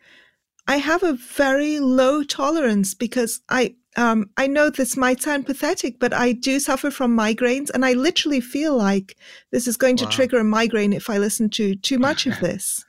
I 0.67 0.77
have 0.79 1.03
a 1.03 1.15
very 1.15 1.79
low 1.79 2.23
tolerance 2.23 2.95
because 2.95 3.41
I 3.49 3.75
um, 3.97 4.31
I 4.37 4.47
know 4.49 4.71
this 4.71 4.97
might 4.97 5.23
sound 5.23 5.47
pathetic, 5.47 6.01
but 6.01 6.13
I 6.13 6.33
do 6.33 6.59
suffer 6.59 6.91
from 6.91 7.17
migraines, 7.17 7.71
and 7.71 7.85
I 7.85 7.93
literally 7.93 8.41
feel 8.41 8.77
like 8.77 9.17
this 9.53 9.69
is 9.69 9.77
going 9.77 9.97
to 9.99 10.07
trigger 10.07 10.39
a 10.39 10.45
migraine 10.45 10.93
if 10.93 11.09
I 11.09 11.19
listen 11.19 11.49
to 11.51 11.77
too 11.77 11.99
much 11.99 12.27
of 12.27 12.39
this. 12.41 12.85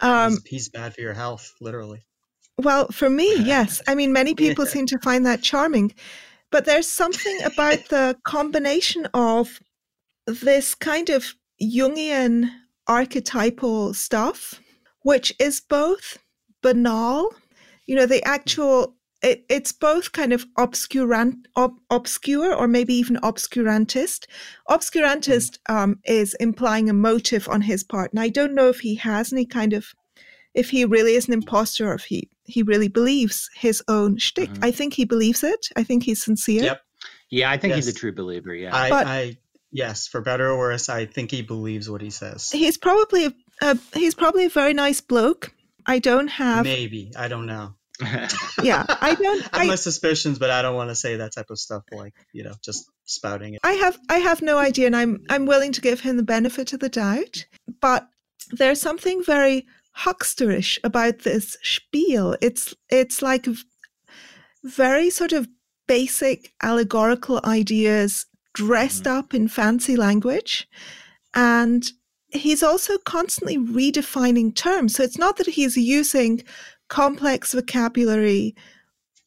Um, 0.00 0.32
he's, 0.32 0.44
he's 0.44 0.68
bad 0.68 0.94
for 0.94 1.00
your 1.00 1.14
health, 1.14 1.54
literally. 1.60 2.02
well, 2.58 2.88
for 2.88 3.08
me, 3.08 3.36
yes. 3.42 3.80
I 3.88 3.94
mean, 3.94 4.12
many 4.12 4.34
people 4.34 4.66
seem 4.66 4.86
to 4.86 4.98
find 4.98 5.24
that 5.24 5.42
charming, 5.42 5.94
but 6.50 6.66
there's 6.66 6.88
something 6.88 7.42
about 7.44 7.88
the 7.88 8.16
combination 8.24 9.06
of 9.14 9.60
this 10.26 10.74
kind 10.74 11.08
of 11.08 11.34
Jungian 11.62 12.50
archetypal 12.86 13.94
stuff, 13.94 14.60
which 15.02 15.32
is 15.38 15.60
both 15.60 16.18
banal, 16.62 17.32
you 17.86 17.96
know, 17.96 18.06
the 18.06 18.22
actual. 18.24 18.96
It, 19.22 19.44
it's 19.50 19.70
both 19.70 20.12
kind 20.12 20.32
of 20.32 20.46
obscurant, 20.56 21.44
ob, 21.54 21.74
obscure 21.90 22.54
or 22.54 22.66
maybe 22.66 22.94
even 22.94 23.16
obscurantist. 23.16 24.24
Obscurantist 24.70 25.58
um, 25.68 25.98
is 26.06 26.32
implying 26.40 26.88
a 26.88 26.94
motive 26.94 27.46
on 27.46 27.60
his 27.60 27.84
part. 27.84 28.12
And 28.12 28.20
I 28.20 28.30
don't 28.30 28.54
know 28.54 28.70
if 28.70 28.80
he 28.80 28.94
has 28.94 29.30
any 29.30 29.44
kind 29.44 29.74
of 29.74 29.92
if 30.54 30.70
he 30.70 30.86
really 30.86 31.14
is 31.14 31.28
an 31.28 31.34
imposter 31.34 31.90
or 31.90 31.94
if 31.94 32.04
he, 32.04 32.30
he 32.44 32.62
really 32.62 32.88
believes 32.88 33.50
his 33.54 33.82
own 33.88 34.16
shtick. 34.16 34.48
Mhm. 34.50 34.64
I 34.64 34.70
think 34.70 34.94
he 34.94 35.04
believes 35.04 35.44
it. 35.44 35.68
I 35.76 35.84
think 35.84 36.02
he's 36.02 36.24
sincere. 36.24 36.62
Yep. 36.64 36.82
Yeah, 37.30 37.50
I 37.50 37.58
think 37.58 37.74
he's 37.74 37.86
a 37.88 37.92
true 37.92 38.12
believer. 38.12 38.54
Yeah. 38.54 38.74
I, 38.74 38.88
But- 38.90 39.06
I, 39.06 39.36
yes, 39.70 40.08
for 40.08 40.20
better 40.20 40.48
or 40.50 40.58
worse, 40.58 40.88
I 40.88 41.04
think 41.06 41.30
he 41.30 41.42
believes 41.42 41.88
what 41.88 42.00
he 42.00 42.10
says. 42.10 42.50
He's 42.50 42.76
probably 42.78 43.26
a, 43.26 43.32
a 43.60 43.78
he's 43.94 44.14
probably 44.14 44.46
a 44.46 44.50
very 44.50 44.72
nice 44.74 45.00
bloke. 45.00 45.52
I 45.86 45.98
don't 45.98 46.28
have 46.28 46.64
Maybe 46.64 47.12
I 47.16 47.28
don't 47.28 47.46
know. 47.46 47.74
yeah, 48.62 48.86
I 48.88 49.14
don't 49.14 49.48
I 49.52 49.58
have 49.58 49.68
my 49.68 49.74
suspicions, 49.74 50.38
but 50.38 50.50
I 50.50 50.62
don't 50.62 50.74
want 50.74 50.88
to 50.88 50.94
say 50.94 51.16
that 51.16 51.34
type 51.34 51.50
of 51.50 51.58
stuff. 51.58 51.82
Like 51.92 52.14
you 52.32 52.44
know, 52.44 52.54
just 52.64 52.90
spouting 53.04 53.54
it. 53.54 53.60
I 53.62 53.72
have 53.72 53.98
I 54.08 54.18
have 54.18 54.40
no 54.42 54.58
idea 54.58 54.86
and 54.86 54.96
I'm 54.96 55.20
I'm 55.28 55.46
willing 55.46 55.72
to 55.72 55.80
give 55.80 56.00
him 56.00 56.16
the 56.16 56.22
benefit 56.22 56.72
of 56.72 56.80
the 56.80 56.88
doubt. 56.88 57.44
But 57.80 58.08
there's 58.52 58.80
something 58.80 59.22
very 59.22 59.66
hucksterish 59.98 60.78
about 60.82 61.20
this 61.20 61.56
spiel. 61.62 62.36
It's 62.40 62.74
it's 62.88 63.22
like 63.22 63.46
very 64.64 65.10
sort 65.10 65.32
of 65.32 65.48
basic 65.86 66.52
allegorical 66.62 67.40
ideas 67.44 68.26
dressed 68.54 69.04
mm-hmm. 69.04 69.18
up 69.18 69.34
in 69.34 69.48
fancy 69.48 69.96
language. 69.96 70.68
And 71.34 71.84
he's 72.32 72.62
also 72.62 72.98
constantly 72.98 73.58
redefining 73.58 74.54
terms. 74.54 74.94
So 74.96 75.02
it's 75.02 75.18
not 75.18 75.36
that 75.36 75.46
he's 75.46 75.76
using 75.76 76.42
complex 76.88 77.52
vocabulary 77.52 78.54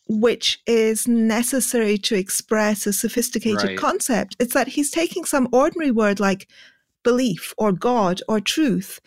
which 0.09 0.61
is 0.67 1.07
necessary 1.07 1.97
to 1.97 2.15
express 2.15 2.85
a 2.85 2.93
sophisticated 2.93 3.63
Right. 3.63 3.77
concept. 3.77 4.35
It's 4.39 4.53
that 4.53 4.67
he's 4.67 4.91
taking 4.91 5.23
some 5.23 5.47
ordinary 5.51 5.91
word 5.91 6.19
like 6.19 6.47
belief 7.03 7.53
or 7.57 7.71
God 7.71 8.21
or 8.27 8.39
truth 8.41 8.99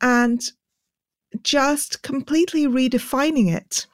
and 0.00 0.40
just 1.42 2.02
completely 2.02 2.66
redefining 2.66 3.54
it. 3.54 3.86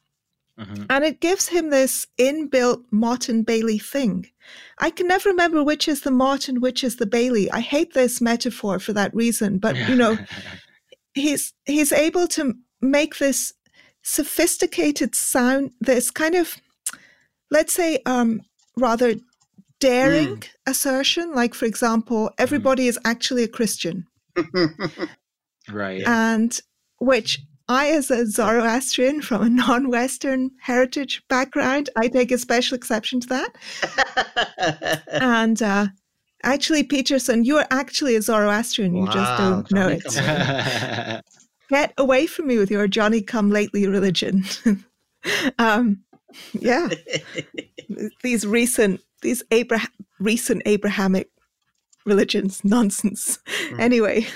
Mhm. 0.59 0.87
And 0.91 1.05
it 1.05 1.21
gives 1.21 1.49
him 1.49 1.71
this 1.71 2.07
inbuilt 2.19 2.85
Motte 2.91 3.29
and 3.29 3.47
Bailey 3.47 3.79
thing. 3.79 4.27
I 4.79 4.91
can 4.91 5.07
never 5.07 5.29
remember 5.29 5.63
which 5.63 5.87
is 5.87 6.01
the 6.01 6.11
Motte, 6.11 6.49
which 6.59 6.83
is 6.83 6.97
the 6.97 7.07
Bailey. 7.07 7.51
I 7.51 7.61
hate 7.61 7.95
this 7.95 8.21
metaphor 8.21 8.79
for 8.79 8.93
that 8.95 9.15
reason, 9.15 9.59
but 9.59 9.77
you 9.89 9.95
know, 9.95 10.19
he's 11.15 11.53
he's 11.65 11.93
able 11.93 12.27
to 12.29 12.55
make 12.81 13.19
this 13.19 13.53
sophisticated 14.03 15.15
sound, 15.15 15.73
this 15.81 16.11
kind 16.11 16.35
of, 16.35 16.57
let's 17.51 17.73
say, 17.73 18.01
um, 18.07 18.41
rather 18.77 19.15
daring 19.81 20.43
assertion. 20.67 21.33
Like, 21.35 21.55
for 21.55 21.67
example, 21.67 22.31
everybody 22.39 22.89
is 22.89 22.99
actually 23.05 23.45
a 23.45 23.49
Christian, 23.49 24.07
right. 25.71 26.03
and 26.07 26.59
which 27.01 27.41
I, 27.69 27.89
as 27.91 28.11
a 28.11 28.27
Zoroastrian 28.27 29.21
from 29.21 29.43
a 29.43 29.51
non-Western 29.51 30.51
heritage 30.61 31.23
background, 31.29 31.91
I 31.97 32.09
take 32.09 32.33
a 32.33 32.39
special 32.39 32.77
exception 32.77 33.21
to 33.21 33.29
that. 33.29 35.03
And 35.21 35.61
uh, 35.63 35.89
actually, 36.43 36.83
Peterson, 36.83 37.45
you 37.45 37.59
are 37.59 37.67
actually 37.71 38.17
a 38.17 38.23
Zoroastrian. 38.23 38.95
You 38.95 39.07
just 39.07 39.39
don't 39.39 39.71
know 39.73 39.89
it. 39.89 41.25
Get 41.69 41.93
away 41.99 42.27
from 42.27 42.47
me 42.47 42.57
with 42.57 42.71
your 42.71 42.89
Johnny 42.89 43.21
come 43.21 43.51
lately 43.51 43.87
religion. 43.87 44.45
um, 45.59 46.03
yeah, 46.53 46.89
these 48.23 48.47
recent, 48.47 49.03
these 49.21 49.43
Abraham, 49.51 49.91
recent 50.19 50.63
Abrahamic 50.65 51.31
religions, 52.07 52.61
nonsense. 52.65 53.39
Mm. 53.71 53.81
Anyway, 53.81 54.27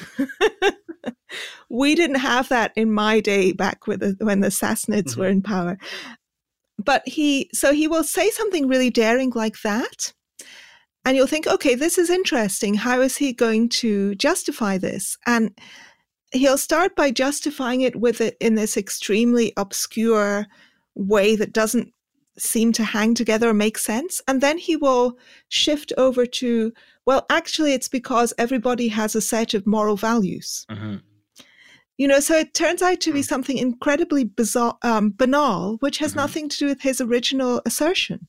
we 1.71 1.95
didn't 1.95 2.17
have 2.17 2.49
that 2.49 2.73
in 2.77 2.93
my 2.93 3.21
day 3.21 3.53
back 3.53 3.87
with 3.87 4.01
the, 4.01 4.17
when 4.25 4.41
the 4.41 4.49
Sassanids 4.49 5.17
were 5.17 5.29
in 5.29 5.43
power. 5.43 5.79
But 6.79 7.03
he, 7.07 7.51
so 7.53 7.73
he 7.73 7.87
will 7.87 8.05
say 8.05 8.31
something 8.31 8.69
really 8.69 8.91
daring 8.91 9.33
like 9.35 9.61
that. 9.63 10.13
And 11.05 11.17
you'll 11.17 11.27
think, 11.27 11.47
okay, 11.47 11.75
this 11.75 11.99
is 11.99 12.11
interesting. 12.11 12.75
How 12.75 13.01
is 13.01 13.17
he 13.17 13.33
going 13.33 13.69
to 13.71 14.15
justify 14.15 14.79
this? 14.79 15.17
And 15.27 15.57
he'll 16.33 16.59
start 16.59 16.95
by 16.95 17.11
justifying 17.11 17.81
it 17.81 17.97
with 17.97 18.21
it 18.21 18.37
in 18.41 18.55
this 18.55 18.77
extremely 18.77 19.53
obscure 19.57 20.47
way 20.95 21.37
that 21.37 21.53
doesn't 21.53 21.93
seem 22.39 22.73
to 22.73 22.85
hang 22.85 23.15
together 23.15 23.51
or 23.51 23.55
make 23.55 23.79
sense. 23.79 24.21
And 24.27 24.41
then 24.41 24.59
he 24.59 24.77
will 24.77 25.19
shift 25.49 25.93
over 25.99 26.25
to, 26.27 26.73
well, 27.07 27.27
actually, 27.31 27.75
it's 27.75 27.89
because 27.89 28.33
everybody 28.39 28.89
has 28.89 29.15
a 29.15 29.21
set 29.21 29.55
of 29.55 29.67
moral 29.67 29.97
values. 29.97 30.65
Mhm. 30.71 31.03
You 31.99 32.09
know, 32.09 32.21
so 32.21 32.37
it 32.37 32.55
turns 32.55 32.81
out 32.83 33.01
to 33.01 33.13
be 33.13 33.21
Hmm. 33.21 33.27
something 33.27 33.59
incredibly 33.59 34.25
bizarre, 34.25 34.79
um, 34.83 35.11
banal, 35.17 35.77
which 35.81 35.99
has 35.99 36.13
Mhm. 36.13 36.17
nothing 36.17 36.49
to 36.49 36.59
do 36.59 36.67
with 36.67 36.81
his 36.81 37.01
original 37.01 37.61
assertion. 37.67 38.27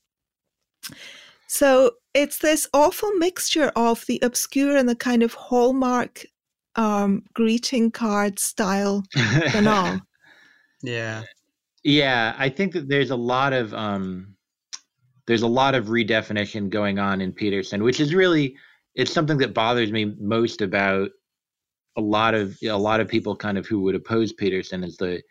So 1.48 1.92
it's 2.14 2.40
this 2.40 2.68
awful 2.74 3.12
mixture 3.14 3.72
of 3.76 4.06
the 4.08 4.20
obscure 4.22 4.76
and 4.76 4.88
the 4.90 4.96
kind 4.96 5.24
of 5.24 5.34
hallmark 5.34 6.26
um, 6.76 7.24
greeting 7.36 7.92
card 7.92 8.40
style 8.40 9.04
banal. 9.54 10.02
yeah. 10.82 11.22
Yeah, 11.84 12.34
I 12.38 12.50
think 12.50 12.74
that 12.74 12.88
there's 12.88 13.12
a 13.12 13.16
lot 13.16 13.54
of 13.54 13.74
um, 13.74 14.36
there's 15.28 15.42
a 15.42 15.48
lot 15.48 15.76
of 15.76 15.88
redefinition 15.88 16.70
going 16.70 17.00
on 17.00 17.22
in 17.22 17.32
Peterson, 17.32 17.84
which 17.84 18.00
is 18.00 18.14
really 18.14 18.56
it's 18.96 19.12
something 19.12 19.38
that 19.40 19.54
bothers 19.54 19.92
me 19.92 20.16
most 20.20 20.62
about 20.62 21.10
a 21.98 22.02
lot 22.02 22.34
of 22.34 22.58
a 22.64 22.72
lot 22.72 23.00
of 23.00 23.08
people 23.08 23.36
kind 23.36 23.58
of 23.58 23.66
who 23.66 23.82
would 23.82 23.96
oppose 23.96 24.34
Peterson 24.34 24.84
is 24.84 24.98
the 24.98 25.22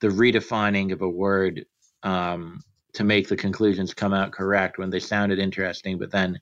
the 0.00 0.08
redefining 0.08 0.92
of 0.92 1.02
a 1.02 1.08
word 1.08 1.64
um, 2.02 2.60
to 2.94 3.04
make 3.04 3.28
the 3.28 3.36
conclusions 3.36 3.94
come 3.94 4.14
out 4.14 4.32
correct 4.32 4.78
when 4.78 4.90
they 4.90 4.98
sounded 4.98 5.38
interesting, 5.38 5.98
but 5.98 6.10
then 6.10 6.38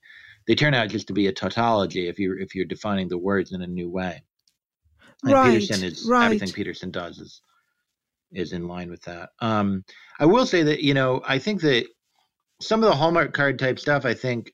they 0.47 0.55
turn 0.55 0.73
out 0.73 0.89
just 0.89 1.07
to 1.07 1.13
be 1.13 1.27
a 1.27 1.33
tautology 1.33 2.07
if 2.07 2.17
you 2.17 2.35
if 2.39 2.55
you're 2.55 2.65
defining 2.65 3.07
the 3.07 3.17
words 3.17 3.51
in 3.51 3.61
a 3.61 3.67
new 3.67 3.89
way. 3.89 4.21
And 5.23 5.33
Right, 5.33 5.51
Peterson 5.51 5.83
is 5.83 6.07
right. 6.09 6.25
everything 6.25 6.51
Peterson 6.51 6.91
does 6.91 7.19
is 7.19 7.41
is 8.33 8.53
in 8.53 8.67
line 8.67 8.89
with 8.89 9.01
that. 9.03 9.29
Um, 9.39 9.83
I 10.19 10.25
will 10.25 10.45
say 10.45 10.63
that 10.63 10.81
you 10.81 10.93
know 10.93 11.21
I 11.27 11.39
think 11.39 11.61
that 11.61 11.85
some 12.61 12.83
of 12.83 12.89
the 12.89 12.95
Hallmark 12.95 13.33
card 13.33 13.57
type 13.57 13.79
stuff, 13.79 14.05
I 14.05 14.13
think 14.13 14.51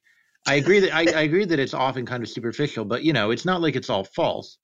I 0.48 0.56
agree 0.56 0.80
that 0.80 0.94
I, 0.94 1.02
I 1.02 1.22
agree 1.30 1.46
that 1.46 1.60
it's 1.60 1.74
often 1.74 2.06
kind 2.06 2.24
of 2.24 2.30
superficial, 2.30 2.86
but 2.86 3.04
you 3.04 3.14
know, 3.14 3.32
it's 3.32 3.46
not 3.46 3.62
like 3.62 3.76
it's 3.76 3.90
all 3.90 4.04
false. 4.04 4.58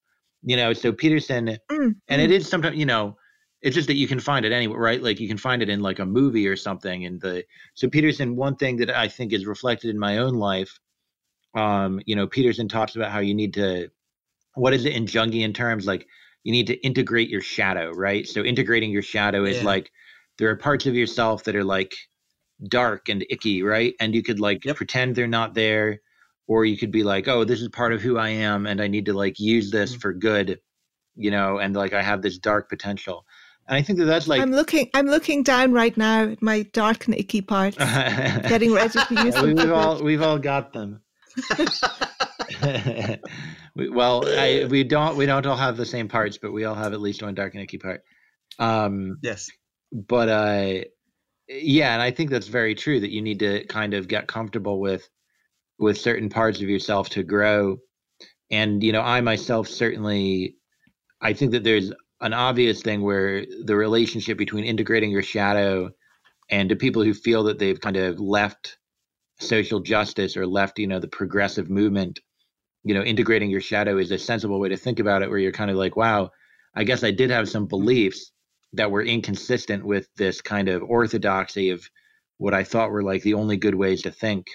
You 0.43 0.57
know, 0.57 0.73
so 0.73 0.91
Peterson, 0.91 1.57
Mm, 1.69 1.95
and 2.07 2.21
it 2.21 2.31
mm. 2.31 2.45
sometimes 2.45 2.77
you 2.77 2.85
know 2.85 3.15
it's 3.61 3.75
just 3.75 3.87
that 3.87 3.95
you 3.95 4.07
can 4.07 4.19
find 4.19 4.45
it 4.45 4.51
anywhere 4.51 4.79
right 4.79 5.01
like 5.01 5.19
you 5.19 5.27
can 5.27 5.37
find 5.37 5.61
it 5.61 5.69
in 5.69 5.81
like 5.81 5.99
a 5.99 6.05
movie 6.05 6.47
or 6.47 6.55
something 6.55 7.05
and 7.05 7.21
the 7.21 7.43
so 7.73 7.89
peterson 7.89 8.35
one 8.35 8.55
thing 8.55 8.77
that 8.77 8.89
i 8.89 9.07
think 9.07 9.33
is 9.33 9.45
reflected 9.45 9.89
in 9.89 9.99
my 9.99 10.17
own 10.17 10.35
life 10.35 10.79
um 11.55 11.99
you 12.05 12.15
know 12.15 12.27
peterson 12.27 12.67
talks 12.67 12.95
about 12.95 13.11
how 13.11 13.19
you 13.19 13.33
need 13.33 13.53
to 13.53 13.89
what 14.55 14.73
is 14.73 14.85
it 14.85 14.93
in 14.93 15.05
jungian 15.05 15.53
terms 15.53 15.85
like 15.85 16.07
you 16.43 16.51
need 16.51 16.67
to 16.67 16.75
integrate 16.85 17.29
your 17.29 17.41
shadow 17.41 17.91
right 17.91 18.27
so 18.27 18.43
integrating 18.43 18.91
your 18.91 19.01
shadow 19.03 19.43
is 19.45 19.57
Yeah. 19.57 19.63
like 19.65 19.91
there 20.37 20.49
are 20.49 20.55
parts 20.55 20.85
of 20.85 20.95
yourself 20.95 21.43
that 21.45 21.55
are 21.55 21.63
like 21.63 21.93
dark 22.67 23.09
and 23.09 23.25
icky 23.29 23.63
right 23.63 23.93
and 23.99 24.13
you 24.15 24.23
could 24.23 24.39
like 24.39 24.65
Yep. 24.65 24.75
pretend 24.75 25.15
they're 25.15 25.27
not 25.27 25.53
there 25.53 25.99
or 26.47 26.65
you 26.65 26.77
could 26.77 26.91
be 26.91 27.03
like 27.03 27.27
oh 27.27 27.43
this 27.43 27.61
is 27.61 27.69
part 27.69 27.93
of 27.93 28.01
who 28.01 28.17
i 28.17 28.29
am 28.29 28.65
and 28.67 28.81
i 28.81 28.87
need 28.87 29.05
to 29.05 29.13
like 29.13 29.39
use 29.39 29.71
this 29.71 29.95
Mhm. 29.95 30.01
for 30.01 30.13
good 30.13 30.59
you 31.15 31.31
know 31.31 31.57
and 31.59 31.75
like 31.75 31.93
i 31.93 32.01
have 32.01 32.21
this 32.21 32.37
dark 32.37 32.69
potential 32.69 33.25
and 33.67 33.75
i 33.77 33.81
think 33.81 33.99
that 33.99 34.05
that's 34.05 34.27
like 34.27 34.41
I'm 34.41 34.51
looking. 34.51 34.89
I'm 34.93 35.05
looking 35.07 35.43
down 35.43 35.71
right 35.73 35.95
now 35.97 36.29
at 36.29 36.41
my 36.41 36.63
dark 36.73 37.05
and 37.05 37.15
icky 37.15 37.41
parts, 37.41 37.77
getting 38.47 38.73
ready 38.73 38.99
to 38.99 39.15
use 39.23 39.35
it. 39.35 39.43
we've 39.55 39.71
all 39.71 40.01
we've 40.03 40.21
all 40.21 40.39
got 40.39 40.73
them 40.73 41.01
well 43.75 44.23
I, 44.27 44.67
we 44.69 44.83
don't 44.83 45.17
we 45.17 45.25
don't 45.25 45.45
all 45.45 45.55
have 45.55 45.77
the 45.77 45.85
same 45.85 46.07
parts 46.07 46.37
but 46.37 46.51
we 46.51 46.65
all 46.65 46.75
have 46.75 46.93
at 46.93 47.01
least 47.01 47.23
one 47.23 47.35
dark 47.35 47.53
and 47.53 47.63
icky 47.63 47.77
part 47.77 48.03
um 48.59 49.17
yes. 49.21 49.49
but 49.91 50.29
uh 50.29 50.83
yeah 51.47 51.93
and 51.93 52.01
i 52.01 52.11
think 52.11 52.29
that's 52.29 52.47
very 52.47 52.75
true 52.75 52.99
that 52.99 53.11
you 53.11 53.21
need 53.21 53.39
to 53.39 53.65
kind 53.65 53.93
of 53.93 54.07
get 54.07 54.27
comfortable 54.27 54.79
with 54.79 55.07
with 55.79 55.99
certain 55.99 56.29
parts 56.29 56.61
of 56.61 56.69
yourself 56.69 57.09
to 57.09 57.23
grow 57.23 57.77
and 58.49 58.83
you 58.83 58.91
know 58.91 59.01
i 59.01 59.21
myself 59.21 59.67
certainly 59.67 60.55
i 61.21 61.33
think 61.33 61.51
that 61.51 61.63
there's 61.63 61.91
an 62.21 62.33
obvious 62.33 62.81
thing 62.81 63.01
where 63.01 63.45
the 63.65 63.75
relationship 63.75 64.37
between 64.37 64.63
integrating 64.63 65.11
your 65.11 65.23
shadow 65.23 65.89
and 66.49 66.69
to 66.69 66.75
people 66.75 67.03
who 67.03 67.13
feel 67.13 67.43
that 67.43 67.57
they've 67.57 67.81
kind 67.81 67.97
of 67.97 68.19
left 68.19 68.77
social 69.39 69.79
justice 69.79 70.37
or 70.37 70.45
left 70.45 70.77
you 70.77 70.87
know 70.87 70.99
the 70.99 71.07
progressive 71.07 71.69
movement 71.69 72.19
you 72.83 72.93
know 72.93 73.03
integrating 73.03 73.49
your 73.49 73.61
shadow 73.61 73.97
is 73.97 74.11
a 74.11 74.17
sensible 74.17 74.59
way 74.59 74.69
to 74.69 74.77
think 74.77 74.99
about 74.99 75.21
it 75.21 75.29
where 75.29 75.39
you're 75.39 75.51
kind 75.51 75.71
of 75.71 75.77
like 75.77 75.95
wow 75.95 76.29
i 76.75 76.83
guess 76.83 77.03
i 77.03 77.11
did 77.11 77.29
have 77.29 77.49
some 77.49 77.67
beliefs 77.67 78.31
that 78.73 78.91
were 78.91 79.03
inconsistent 79.03 79.85
with 79.85 80.07
this 80.15 80.41
kind 80.41 80.69
of 80.69 80.81
orthodoxy 80.83 81.69
of 81.69 81.83
what 82.37 82.53
i 82.53 82.63
thought 82.63 82.91
were 82.91 83.03
like 83.03 83.21
the 83.23 83.33
only 83.35 83.57
good 83.57 83.75
ways 83.75 84.01
to 84.03 84.11
think. 84.11 84.47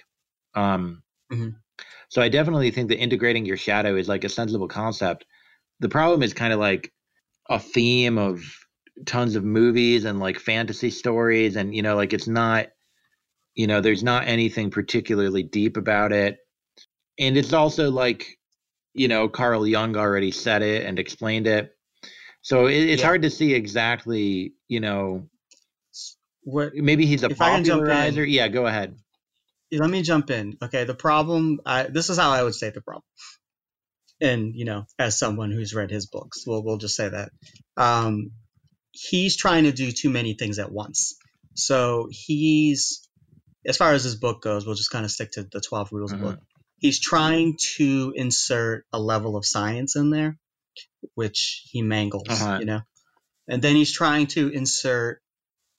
Um 0.55 1.03
Mhm. 1.33 1.57
so 2.09 2.23
i 2.23 2.29
definitely 2.29 2.71
think 2.71 2.89
that 2.89 2.99
integrating 3.01 3.47
your 3.47 3.57
shadow 3.57 3.97
is 3.97 4.09
like 4.09 4.25
a 4.25 4.29
sensible 4.29 4.69
concept. 4.69 5.25
The 5.81 5.89
problem 5.89 6.23
is 6.23 6.33
kind 6.33 6.53
of 6.53 6.59
like 6.61 6.93
a 7.49 7.59
theme 7.59 8.19
of 8.19 8.43
tons 9.07 9.37
of 9.37 9.45
movies 9.45 10.05
and 10.05 10.21
like 10.21 10.39
fantasy 10.39 10.91
stories 10.91 11.57
and 11.57 11.75
you 11.75 11.83
know 11.83 11.97
like 11.97 12.13
it's 12.13 12.29
not 12.29 12.69
you 13.55 13.67
know 13.67 13.81
there's 13.81 14.03
not 14.03 14.27
anything 14.29 14.71
particularly 14.71 15.43
deep 15.43 15.77
about 15.77 16.13
it 16.13 16.39
and 17.19 17.37
it's 17.37 17.53
also 17.53 17.91
like 17.91 18.39
you 18.95 19.09
know 19.09 19.29
carl 19.29 19.67
jung 19.67 19.97
already 19.97 20.31
said 20.31 20.63
it 20.63 20.85
and 20.87 20.99
explained 20.99 21.47
it 21.47 21.75
so 22.43 22.67
it, 22.67 22.75
it's 22.75 23.01
Yeah. 23.03 23.07
hard 23.09 23.23
to 23.23 23.31
see 23.31 23.55
exactly 23.55 24.55
you 24.69 24.81
know 24.81 25.29
What? 26.43 26.75
maybe 26.75 27.07
he's 27.07 27.23
a 27.23 27.29
If 27.29 27.41
I 27.41 27.57
in. 27.57 27.65
popularizer 27.65 28.25
yeah 28.25 28.49
go 28.49 28.67
ahead 28.67 28.97
Let 29.73 29.91
me 29.91 30.03
jump 30.03 30.31
in. 30.31 30.57
Okay. 30.63 30.85
The 30.85 30.95
problem. 30.95 31.61
I, 31.67 31.85
this 31.85 32.09
is 32.09 32.19
how 32.19 32.31
I 32.31 32.43
would 32.43 32.55
say 32.55 32.71
the 32.71 32.81
problem. 32.81 33.03
And 34.21 34.55
you 34.55 34.65
know, 34.65 34.87
as 34.99 35.19
someone 35.19 35.51
who's 35.51 35.75
read 35.75 35.91
his 35.91 36.07
books, 36.07 36.45
we'll 36.47 36.63
we'll 36.65 36.79
just 36.79 36.97
say 36.97 37.09
that. 37.09 37.31
Um, 37.77 38.31
he's 38.93 39.37
trying 39.37 39.65
to 39.65 39.73
do 39.73 39.91
too 39.93 40.09
many 40.09 40.35
things 40.35 40.59
at 40.59 40.73
once. 40.73 41.17
So 41.55 42.09
he's, 42.11 43.07
as 43.67 43.77
far 43.77 43.93
as 43.93 44.05
his 44.05 44.15
book 44.17 44.41
goes, 44.43 44.65
we'll 44.65 44.75
just 44.75 44.91
kind 44.91 45.05
of 45.05 45.11
stick 45.11 45.33
to 45.33 45.43
the 45.43 45.61
12 45.61 45.93
rules 45.93 46.13
Mhm. 46.13 46.21
book. 46.23 46.39
He's 46.79 47.01
trying 47.01 47.57
to 47.77 48.13
insert 48.17 48.85
a 48.93 48.99
level 49.01 49.37
of 49.37 49.47
science 49.47 49.97
in 49.97 50.11
there, 50.11 50.39
which 51.15 51.63
he 51.71 51.83
mangles, 51.83 52.29
Uh-huh. 52.29 52.59
you 52.61 52.67
know? 52.67 52.81
And 53.49 53.63
then 53.63 53.77
he's 53.77 53.93
trying 53.93 54.27
to 54.29 54.49
insert 54.49 55.23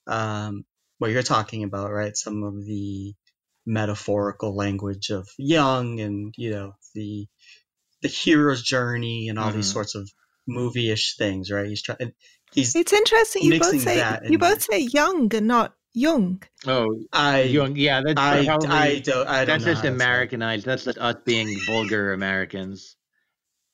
um, 0.06 0.64
what 0.98 1.10
you're 1.10 1.22
talking 1.22 1.64
about, 1.64 1.92
right? 1.92 2.16
Some 2.16 2.42
of 2.42 2.64
the 2.64 3.14
metaphorical 3.66 4.56
language 4.56 5.10
of 5.10 5.28
Young 5.36 6.00
and, 6.00 6.34
you 6.36 6.50
know, 6.50 6.74
the 6.94 7.26
the 8.00 8.08
hero's 8.08 8.62
journey 8.62 9.28
and 9.28 9.38
all 9.38 9.50
these 9.52 9.68
Mhm. 9.68 9.72
sorts 9.72 9.94
of 9.96 10.08
movie-ish 10.46 11.16
things, 11.16 11.50
right? 11.50 11.66
He's 11.66 11.82
trying. 11.82 12.14
He's 12.52 12.74
It's 12.74 12.92
interesting. 12.92 13.42
You 13.42 13.58
both 13.58 13.80
say 13.80 13.98
you 14.28 14.38
in 14.38 14.38
both 14.38 14.62
say 14.62 14.80
young 14.80 15.34
and 15.34 15.46
not 15.46 15.74
young. 15.94 16.42
oh 16.66 17.00
I 17.12 17.42
Jung, 17.42 17.76
yeah 17.76 18.00
that's 18.04 18.20
I, 18.20 18.44
probably 18.46 18.68
I 18.68 18.98
don't 19.00 19.26
I 19.28 19.44
don't 19.44 19.46
that's 19.46 19.64
know 19.64 19.70
just 19.72 19.82
how 19.82 19.82
to 19.82 19.88
say 19.88 19.94
it. 19.94 19.96
americanized 19.96 20.64
that's 20.66 20.84
just 20.84 20.98
us 20.98 21.16
being 21.24 21.64
vulgar 21.64 22.12
americans 22.12 22.96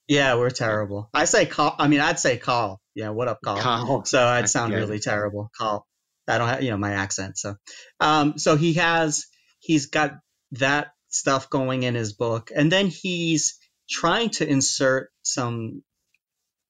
Yeah, 0.09 0.35
we're 0.37 0.50
terrible. 0.50 1.09
I 1.14 1.24
say 1.24 1.46
call. 1.46 1.74
I 1.79 1.88
mean, 1.88 2.00
I'd 2.00 2.18
say 2.18 2.37
call. 2.37 2.81
Yeah, 2.94 3.11
what 3.11 3.29
up, 3.29 3.40
call? 3.42 3.57
Carl. 3.57 4.05
So 4.05 4.22
I'd 4.24 4.48
sound 4.50 4.72
Yeah. 4.72 4.79
really 4.81 4.98
terrible. 5.00 5.50
Call. 5.57 5.87
I 6.29 6.38
don't 6.38 6.48
have, 6.48 6.62
you 6.62 6.70
know, 6.70 6.77
my 6.77 6.92
accent. 6.92 7.38
So, 7.38 7.57
um, 8.00 8.38
so 8.38 8.57
he 8.57 8.74
has, 8.74 9.27
he's 9.61 9.87
got 9.87 10.12
that 10.53 10.88
stuff 11.09 11.48
going 11.50 11.83
in 11.83 11.94
his 11.94 12.12
book, 12.12 12.50
and 12.55 12.70
then 12.70 12.87
he's 12.88 13.59
trying 13.88 14.31
to 14.31 14.48
insert 14.48 15.11
some 15.22 15.83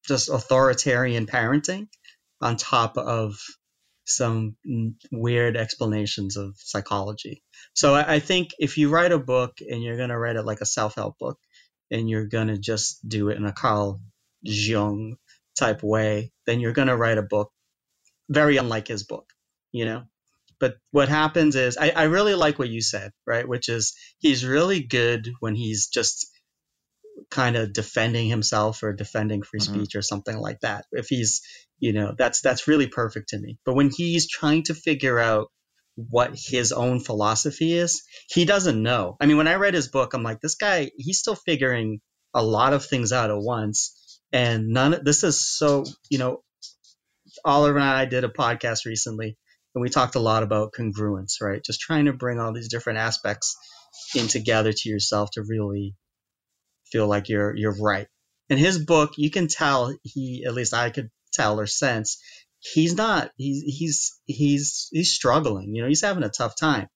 just 0.06 0.28
authoritarian 0.28 1.26
parenting 1.26 1.88
on 2.40 2.56
top 2.56 2.96
of 2.98 3.36
some 4.04 4.56
weird 5.10 5.56
explanations 5.56 6.36
of 6.36 6.54
psychology. 6.58 7.42
So 7.74 7.94
I, 7.94 8.14
I 8.14 8.18
think 8.20 8.50
if 8.58 8.76
you 8.78 8.90
write 8.90 9.12
a 9.12 9.18
book 9.18 9.58
and 9.60 9.82
you're 9.82 9.96
going 9.96 10.10
to 10.10 10.18
write 10.18 10.36
it 10.36 10.44
like 10.44 10.60
a 10.60 10.66
self-help 10.66 11.18
book 11.18 11.38
and 11.90 12.08
you're 12.08 12.26
going 12.26 12.48
to 12.48 12.58
just 12.58 13.06
do 13.08 13.30
it 13.30 13.36
in 13.36 13.46
a 13.46 13.52
Carl 13.52 14.00
Jung 14.42 15.16
type 15.58 15.82
way, 15.82 16.32
then 16.46 16.60
you're 16.60 16.72
going 16.72 16.88
to 16.88 16.96
write 16.96 17.18
a 17.18 17.22
book 17.22 17.50
very 18.28 18.56
unlike 18.56 18.88
his 18.88 19.04
book, 19.04 19.26
you 19.72 19.84
know? 19.84 20.04
But 20.60 20.76
what 20.92 21.08
happens 21.08 21.56
is, 21.56 21.76
I, 21.76 21.90
I 21.90 22.02
really 22.04 22.34
like 22.34 22.58
what 22.58 22.68
you 22.68 22.80
said, 22.80 23.12
right? 23.26 23.46
Which 23.46 23.68
is 23.68 23.94
he's 24.18 24.46
really 24.46 24.80
good 24.80 25.30
when 25.40 25.54
he's 25.54 25.88
just 25.88 26.30
kind 27.30 27.56
of 27.56 27.72
defending 27.72 28.28
himself 28.28 28.82
or 28.82 28.92
defending 28.92 29.42
free 29.42 29.60
Mhm. 29.60 29.64
speech 29.64 29.94
or 29.94 30.02
something 30.02 30.36
like 30.38 30.60
that. 30.60 30.84
If 30.92 31.08
he's, 31.08 31.42
you 31.78 31.92
know, 31.92 32.14
that's 32.16 32.40
that's 32.40 32.68
really 32.68 32.86
perfect 32.86 33.30
to 33.30 33.38
me. 33.38 33.58
But 33.64 33.74
when 33.74 33.90
he's 33.90 34.28
trying 34.28 34.64
to 34.64 34.74
figure 34.74 35.18
out 35.18 35.48
what 35.96 36.32
his 36.36 36.72
own 36.72 36.98
philosophy 37.00 37.72
is, 37.74 38.02
he 38.28 38.44
doesn't 38.44 38.82
know. 38.82 39.16
I 39.20 39.26
mean, 39.26 39.36
when 39.36 39.48
I 39.48 39.54
read 39.54 39.74
his 39.74 39.88
book, 39.88 40.12
I'm 40.12 40.24
like, 40.24 40.40
this 40.40 40.56
guy, 40.56 40.90
he's 40.96 41.20
still 41.20 41.36
figuring 41.36 42.00
a 42.34 42.42
lot 42.42 42.72
of 42.72 42.84
things 42.84 43.12
out 43.12 43.30
at 43.30 43.38
once, 43.38 44.20
and 44.32 44.68
none. 44.68 45.00
This 45.04 45.22
is 45.22 45.40
so, 45.40 45.84
you 46.10 46.18
know, 46.18 46.42
Oliver 47.44 47.78
and 47.78 47.88
I 47.88 48.04
did 48.06 48.24
a 48.24 48.28
podcast 48.28 48.86
recently, 48.86 49.36
and 49.74 49.82
we 49.82 49.88
talked 49.88 50.16
a 50.16 50.20
lot 50.20 50.42
about 50.42 50.72
congruence, 50.72 51.40
right? 51.40 51.62
Just 51.64 51.80
trying 51.80 52.06
to 52.06 52.12
bring 52.12 52.40
all 52.40 52.52
these 52.52 52.68
different 52.68 52.98
aspects 52.98 53.56
in 54.16 54.26
together 54.26 54.72
to 54.72 54.88
yourself 54.88 55.30
to 55.32 55.42
really 55.46 55.94
feel 56.94 57.08
like 57.08 57.28
you're 57.28 57.54
you're 57.56 57.76
right. 57.80 58.06
In 58.48 58.56
his 58.56 58.78
book, 58.78 59.14
you 59.16 59.30
can 59.30 59.48
tell 59.48 59.92
he, 60.02 60.44
at 60.46 60.54
least 60.54 60.74
I 60.74 60.90
could 60.90 61.10
tell 61.32 61.58
or 61.58 61.66
sense, 61.66 62.22
he's 62.60 62.94
not. 62.94 63.32
He's 63.36 63.62
he's 63.66 64.20
he's 64.26 64.88
he's 64.92 65.12
struggling. 65.12 65.74
You 65.74 65.82
know, 65.82 65.88
he's 65.88 66.02
having 66.02 66.22
a 66.22 66.28
tough 66.28 66.54
time. 66.56 66.88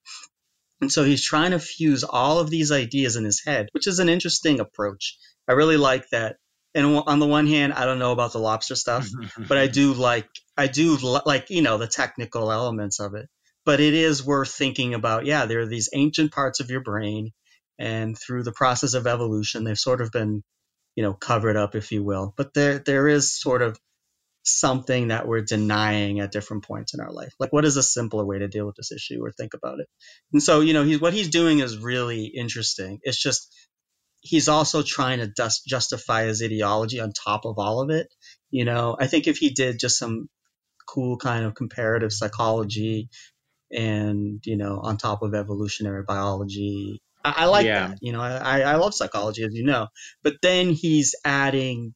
And 0.81 0.93
so 0.93 1.03
he's 1.03 1.25
trying 1.25 1.51
to 1.51 1.59
fuse 1.59 2.05
all 2.05 2.39
of 2.39 2.49
these 2.49 2.71
ideas 2.71 3.17
in 3.17 3.25
his 3.25 3.43
head, 3.45 3.67
which 3.73 3.89
is 3.89 3.99
an 3.99 4.09
interesting 4.09 4.61
approach. 4.61 5.19
I 5.49 5.53
really 5.53 5.77
like 5.77 6.09
that. 6.11 6.37
And 6.77 6.87
on 6.87 7.19
the 7.19 7.27
one 7.27 7.49
hand, 7.49 7.73
I 7.73 7.85
don't 7.85 7.99
know 7.99 8.13
about 8.13 8.33
the 8.33 8.39
lobster 8.39 8.77
stuff, 8.77 9.09
but 9.49 9.59
I 9.59 9.67
do 9.67 9.95
like 10.11 10.29
I 10.57 10.69
do 10.69 10.97
like 11.27 11.51
you 11.51 11.63
know 11.63 11.79
the 11.79 11.89
technical 11.89 12.53
elements 12.53 13.01
of 13.01 13.15
it. 13.15 13.29
But 13.65 13.81
it 13.81 13.95
is 13.95 14.25
worth 14.25 14.53
thinking 14.53 14.95
about. 14.95 15.27
Yeah, 15.27 15.47
there 15.47 15.61
are 15.61 15.67
these 15.67 15.91
ancient 15.93 16.31
parts 16.31 16.61
of 16.61 16.71
your 16.71 16.81
brain, 16.81 17.33
and 17.79 18.17
through 18.19 18.43
the 18.43 18.53
process 18.53 18.95
of 18.95 19.07
evolution, 19.07 19.65
they've 19.65 19.79
sort 19.79 20.01
of 20.01 20.11
been, 20.11 20.43
you 20.97 21.03
know, 21.03 21.15
covered 21.15 21.57
up, 21.57 21.75
if 21.75 21.93
you 21.93 22.03
will. 22.03 22.35
But 22.37 22.55
there 22.55 22.79
there 22.79 23.09
is 23.09 23.39
sort 23.39 23.63
of 23.63 23.79
something 24.45 25.09
that 25.09 25.29
we're 25.29 25.43
denying 25.43 26.21
at 26.21 26.33
different 26.33 26.65
points 26.65 26.95
in 26.95 27.01
our 27.01 27.13
life. 27.13 27.33
Like, 27.39 27.53
what 27.53 27.65
is 27.65 27.77
a 27.77 27.83
simpler 27.83 28.25
way 28.25 28.39
to 28.39 28.49
deal 28.49 28.67
with 28.67 28.77
this 28.77 28.93
issue 28.93 29.23
or 29.23 29.31
think 29.31 29.55
about 29.55 29.81
it? 29.81 29.87
And 30.33 30.43
so, 30.43 30.61
you 30.61 30.73
know, 30.73 30.85
he's 30.85 31.01
what 31.01 31.13
he's 31.13 31.29
doing 31.29 31.61
is 31.61 31.79
really 31.79 32.25
interesting. 32.27 33.01
It's 33.03 33.21
just 33.21 33.55
he's 34.21 34.49
also 34.49 34.83
trying 34.83 35.19
to 35.21 35.27
dust, 35.29 35.65
justify 35.67 36.25
his 36.25 36.43
ideology 36.43 37.01
on 37.01 37.13
top 37.13 37.45
of 37.45 37.59
all 37.59 37.81
of 37.81 37.91
it. 37.91 38.09
You 38.51 38.65
know, 38.65 38.97
I 38.99 39.07
think 39.07 39.27
if 39.27 39.39
he 39.39 39.51
did 39.51 39.79
just 39.79 39.99
some 39.99 40.29
cool 40.89 41.19
kind 41.19 41.45
of 41.45 41.55
comparative 41.55 42.13
psychology 42.13 43.11
and 43.71 44.41
you 44.47 44.57
know 44.57 44.81
on 44.83 44.97
top 44.97 45.23
of 45.23 45.35
evolutionary 45.35 46.03
biology 46.03 47.03
i, 47.37 47.43
I 47.43 47.45
like 47.47 47.67
Yeah. 47.67 47.89
that 47.89 47.99
you 48.01 48.13
know 48.13 48.21
I, 48.21 48.61
I 48.63 48.75
love 48.77 48.95
psychology 48.95 49.43
as 49.45 49.55
you 49.55 49.65
know 49.65 49.89
but 50.23 50.35
then 50.43 50.71
he's 50.71 51.15
adding 51.25 51.95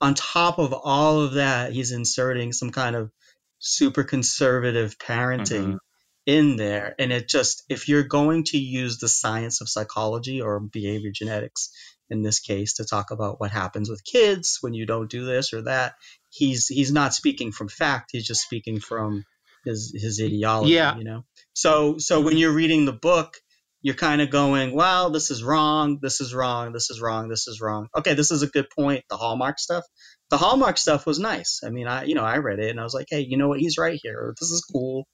on 0.00 0.14
top 0.14 0.58
of 0.58 0.72
all 0.74 1.20
of 1.22 1.34
that 1.34 1.72
he's 1.72 1.92
inserting 1.92 2.52
some 2.52 2.70
kind 2.70 2.94
of 2.96 3.10
super 3.58 4.04
conservative 4.04 4.98
parenting 4.98 5.72
Mhm. 5.74 5.78
in 6.26 6.56
there 6.56 6.94
and 6.98 7.12
it 7.12 7.28
just 7.28 7.62
if 7.68 7.88
you're 7.88 8.02
going 8.18 8.44
to 8.44 8.58
use 8.58 8.98
the 8.98 9.08
science 9.08 9.60
of 9.60 9.68
psychology 9.68 10.40
or 10.42 10.58
behavior 10.60 11.10
genetics 11.14 11.70
in 12.10 12.22
this 12.22 12.40
case 12.40 12.74
to 12.74 12.84
talk 12.84 13.10
about 13.12 13.38
what 13.40 13.50
happens 13.52 13.88
with 13.88 14.04
kids 14.04 14.58
when 14.60 14.74
you 14.74 14.86
don't 14.86 15.10
do 15.10 15.24
this 15.24 15.52
or 15.52 15.62
that 15.62 15.94
he's 16.30 16.66
he's 16.66 16.92
not 16.92 17.14
speaking 17.14 17.50
from 17.52 17.68
fact 17.68 18.10
he's 18.12 18.26
just 18.26 18.42
speaking 18.42 18.80
from 18.80 19.24
his 19.64 19.92
his 20.04 20.20
ideology 20.20 20.74
Yeah. 20.74 20.96
you 20.96 21.04
know 21.04 21.24
so 21.54 21.96
so 21.98 22.20
when 22.20 22.36
you're 22.36 22.52
reading 22.62 22.84
the 22.86 22.92
book 23.10 23.36
you're 23.82 23.94
kind 23.94 24.20
of 24.20 24.30
going 24.30 24.74
well 24.74 25.10
this 25.10 25.30
is 25.30 25.42
wrong 25.44 25.98
this 26.02 26.20
is 26.20 26.34
wrong 26.34 26.72
this 26.72 26.90
is 26.90 27.00
wrong 27.00 27.28
this 27.28 27.46
is 27.48 27.60
wrong. 27.60 27.88
Okay 27.96 28.14
this 28.14 28.30
is 28.30 28.42
a 28.42 28.48
good 28.48 28.66
point 28.76 29.04
the 29.10 29.16
hallmark 29.16 29.58
stuff. 29.58 29.84
The 30.30 30.38
hallmark 30.38 30.78
stuff 30.78 31.06
was 31.06 31.18
nice. 31.18 31.60
I 31.64 31.70
mean 31.70 31.86
i 31.86 32.04
you 32.04 32.14
know 32.14 32.24
i 32.24 32.38
read 32.38 32.58
it 32.58 32.70
and 32.70 32.80
i 32.80 32.84
was 32.84 32.94
like 32.94 33.06
hey 33.10 33.20
you 33.20 33.36
know 33.36 33.48
what? 33.48 33.60
He's 33.60 33.78
right 33.78 33.98
here. 34.02 34.34
This 34.40 34.50
is 34.50 34.64
cool. 34.72 35.06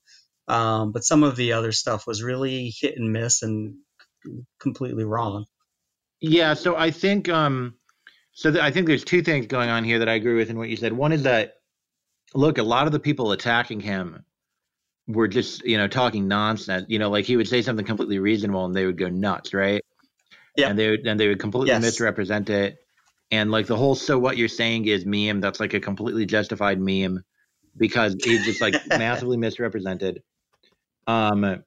Um, 0.49 0.93
but 0.93 1.05
some 1.05 1.23
of 1.23 1.37
the 1.37 1.53
other 1.53 1.73
stuff 1.73 2.07
was 2.07 2.23
really 2.23 2.73
hit 2.81 2.97
and 2.97 3.13
miss 3.13 3.43
and 3.43 3.77
completely 4.61 5.05
wrong. 5.05 5.47
Yeah, 6.21 6.55
so 6.55 6.77
I 6.77 6.91
think 6.91 7.29
um 7.29 7.75
so 8.33 8.51
th- 8.51 8.63
I 8.63 8.71
think 8.71 8.87
there's 8.87 9.05
two 9.05 9.23
things 9.23 9.47
going 9.47 9.69
on 9.69 9.85
here 9.85 9.99
that 10.01 10.09
I 10.09 10.15
agree 10.15 10.35
with 10.35 10.51
in 10.51 10.59
what 10.59 10.69
you 10.69 10.77
said. 10.77 10.93
One 10.93 11.13
is 11.13 11.25
that 11.25 11.55
look, 12.35 12.59
a 12.59 12.63
lot 12.63 12.87
of 12.87 12.93
the 12.93 13.01
people 13.01 13.33
attacking 13.33 13.81
him 13.81 14.25
were 15.09 15.29
just, 15.29 15.65
you 15.65 15.77
know, 15.77 15.89
talking 15.89 16.29
nonsense. 16.29 16.87
You 16.89 16.99
know, 16.99 17.11
like 17.11 17.25
he 17.25 17.37
would 17.37 17.49
say 17.49 17.63
something 17.63 17.85
completely 17.85 18.19
reasonable 18.19 18.65
and 18.65 18.75
they 18.75 18.87
would 18.87 18.99
go 18.99 19.09
nuts, 19.09 19.53
right? 19.55 19.83
Yeah. 20.57 20.69
And 20.69 20.79
they 20.79 20.91
would 20.91 21.07
and 21.07 21.19
they 21.19 21.29
would 21.29 21.41
completely 21.41 21.71
Yes. 21.71 21.83
misrepresent 21.83 22.51
it. 22.51 22.79
And 23.31 23.51
like 23.51 23.67
the 23.67 23.77
whole 23.77 23.95
so 23.95 24.19
what 24.19 24.37
you're 24.37 24.49
saying 24.49 24.87
is 24.87 25.07
meme, 25.07 25.41
that's 25.41 25.61
like 25.61 25.75
a 25.75 25.81
completely 25.81 26.27
justified 26.27 26.81
meme 26.81 27.25
because 27.77 28.15
he's 28.23 28.45
just 28.45 28.61
like 28.61 28.75
massively 28.99 29.37
misrepresented. 29.37 30.23
Um 31.07 31.65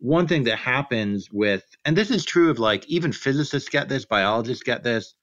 one 0.00 0.28
thing 0.28 0.44
that 0.44 0.58
happens 0.58 1.28
with 1.32 1.64
and 1.84 1.96
this 1.96 2.10
is 2.10 2.24
true 2.24 2.50
of 2.50 2.58
like 2.58 2.86
even 2.88 3.12
physicists 3.12 3.68
get 3.68 3.88
this 3.88 4.04
biologists 4.04 4.62
get 4.62 4.84
this 4.84 5.14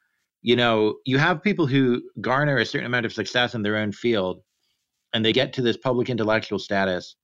you 0.41 0.55
know 0.55 0.95
you 1.05 1.17
have 1.17 1.41
people 1.41 1.65
who 1.65 2.01
garner 2.19 2.57
a 2.57 2.65
certain 2.65 2.85
amount 2.85 3.05
of 3.05 3.13
success 3.13 3.55
in 3.55 3.61
their 3.61 3.77
own 3.77 3.91
field 3.91 4.41
and 5.13 5.23
they 5.23 5.31
get 5.31 5.53
to 5.53 5.61
this 5.61 5.77
public 5.77 6.09
intellectual 6.09 6.59
status 6.59 7.15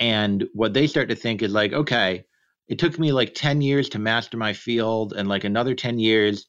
and 0.00 0.48
what 0.54 0.74
they 0.74 0.86
start 0.86 1.08
to 1.08 1.14
think 1.14 1.42
is 1.42 1.52
like 1.52 1.72
okay 1.72 2.24
it 2.68 2.78
took 2.78 2.98
me 2.98 3.12
like 3.12 3.34
10 3.34 3.60
years 3.60 3.88
to 3.90 3.98
master 3.98 4.36
my 4.36 4.52
field 4.52 5.12
and 5.12 5.28
like 5.28 5.44
another 5.44 5.74
10 5.74 5.98
years 5.98 6.46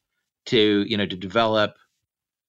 to 0.48 0.86
you 0.88 0.98
know 0.98 1.06
to 1.06 1.16
develop 1.16 1.76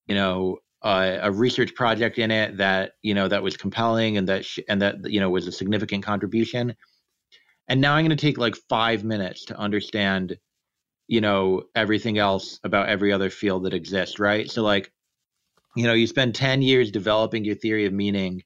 you 0.07 0.15
know 0.15 0.59
uh, 0.83 1.19
a 1.23 1.31
research 1.31 1.75
project 1.75 2.19
in 2.19 2.31
it 2.31 2.57
that 2.57 2.93
you 3.03 3.15
know 3.15 3.29
that 3.29 3.43
was 3.43 3.57
compelling 3.57 4.17
and 4.17 4.29
that 4.29 4.45
sh- 4.45 4.59
and 4.69 4.83
that 4.83 4.97
you 5.11 5.21
know 5.21 5.31
was 5.31 5.47
a 5.47 5.53
significant 5.53 6.05
contribution. 6.05 6.75
And 7.69 7.81
now 7.81 7.95
i'm 7.95 8.05
going 8.05 8.17
to 8.17 8.27
take 8.27 8.39
like 8.39 8.57
five 8.69 9.05
minutes 9.05 9.45
to 9.47 9.57
understand 9.57 10.37
you 11.07 11.21
know 11.21 11.63
everything 11.75 12.19
else 12.19 12.59
about 12.65 12.89
every 12.89 13.13
other 13.13 13.31
field 13.31 13.65
that 13.65 13.75
exists 13.75 14.19
right? 14.19 14.51
So 14.51 14.63
like 14.63 14.93
you 15.77 15.85
know 15.85 15.95
you 15.95 16.07
spend 16.07 16.35
10 16.35 16.63
years 16.63 16.91
developing 16.91 17.45
your 17.45 17.55
theory 17.55 17.87
of 17.87 17.93
meaning 17.93 18.43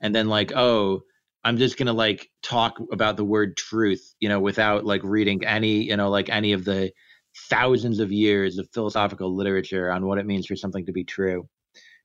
and 0.00 0.14
then 0.14 0.28
like 0.28 0.52
oh 0.56 1.02
i'm 1.46 1.56
just 1.56 1.78
going 1.78 1.86
to 1.86 1.92
like 1.92 2.28
talk 2.42 2.78
about 2.92 3.16
the 3.16 3.24
word 3.24 3.56
truth 3.56 4.14
you 4.20 4.28
know 4.28 4.40
without 4.40 4.84
like 4.84 5.00
reading 5.04 5.44
any 5.44 5.82
you 5.82 5.96
know 5.96 6.10
like 6.10 6.28
any 6.28 6.52
of 6.52 6.64
the 6.64 6.90
thousands 7.48 8.00
of 8.00 8.10
years 8.10 8.58
of 8.58 8.68
philosophical 8.74 9.34
literature 9.34 9.90
on 9.90 10.06
what 10.06 10.18
it 10.18 10.26
means 10.26 10.46
for 10.46 10.56
something 10.56 10.84
to 10.86 10.92
be 10.92 11.04
true 11.04 11.48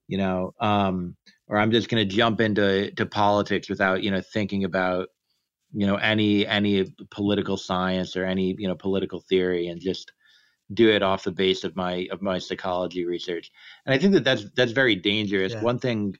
you 0.08 0.18
know 0.18 0.54
um 0.60 1.16
or 1.48 1.58
i'm 1.58 1.72
just 1.72 1.90
going 1.90 2.08
to 2.08 2.16
jump 2.16 2.40
into 2.40 2.92
to 2.92 3.06
politics 3.06 3.70
without 3.70 4.04
you 4.04 4.12
know 4.12 4.22
thinking 4.34 4.64
about 4.64 5.08
you 5.74 5.88
know 5.88 5.96
any 5.96 6.46
any 6.46 6.94
political 7.10 7.58
science 7.58 8.16
or 8.16 8.26
any 8.26 8.56
you 8.60 8.68
know 8.68 8.76
political 8.76 9.22
theory 9.22 9.68
and 9.68 9.82
just 9.82 10.12
do 10.74 10.90
it 10.90 11.02
off 11.02 11.24
the 11.24 11.32
base 11.32 11.64
of 11.64 11.76
my 11.76 12.08
of 12.12 12.22
my 12.22 12.38
psychology 12.38 13.06
research 13.06 13.52
and 13.86 13.94
i 13.94 13.98
think 13.98 14.14
that 14.14 14.24
that's 14.24 14.46
that's 14.56 14.72
very 14.72 14.96
dangerous 14.96 15.54
Yeah. 15.54 15.64
one 15.64 15.80
thing 15.80 16.16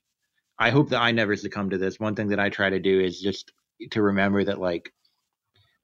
i 0.62 0.70
hope 0.70 0.90
that 0.90 1.02
i 1.02 1.12
never 1.12 1.36
succumb 1.36 1.70
to 1.70 1.78
this 1.78 2.00
one 2.00 2.16
thing 2.16 2.30
that 2.30 2.40
i 2.40 2.50
try 2.50 2.70
to 2.70 2.80
do 2.80 3.00
is 3.00 3.20
just 3.20 3.52
to 3.92 4.02
remember 4.02 4.44
that 4.44 4.60
like 4.60 4.92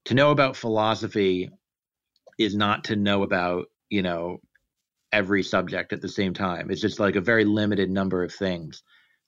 to 0.04 0.14
know 0.14 0.30
about 0.30 0.56
philosophy 0.56 1.50
is 2.38 2.54
not 2.54 2.84
to 2.84 2.96
know 2.96 3.22
about 3.22 3.66
you 3.90 4.02
know 4.02 4.38
every 5.12 5.42
subject 5.42 5.92
at 5.92 6.00
the 6.00 6.08
same 6.08 6.32
time 6.32 6.70
it's 6.70 6.80
just 6.80 7.00
like 7.00 7.16
a 7.16 7.20
very 7.20 7.44
limited 7.44 7.90
number 7.90 8.22
of 8.22 8.32
things 8.32 8.82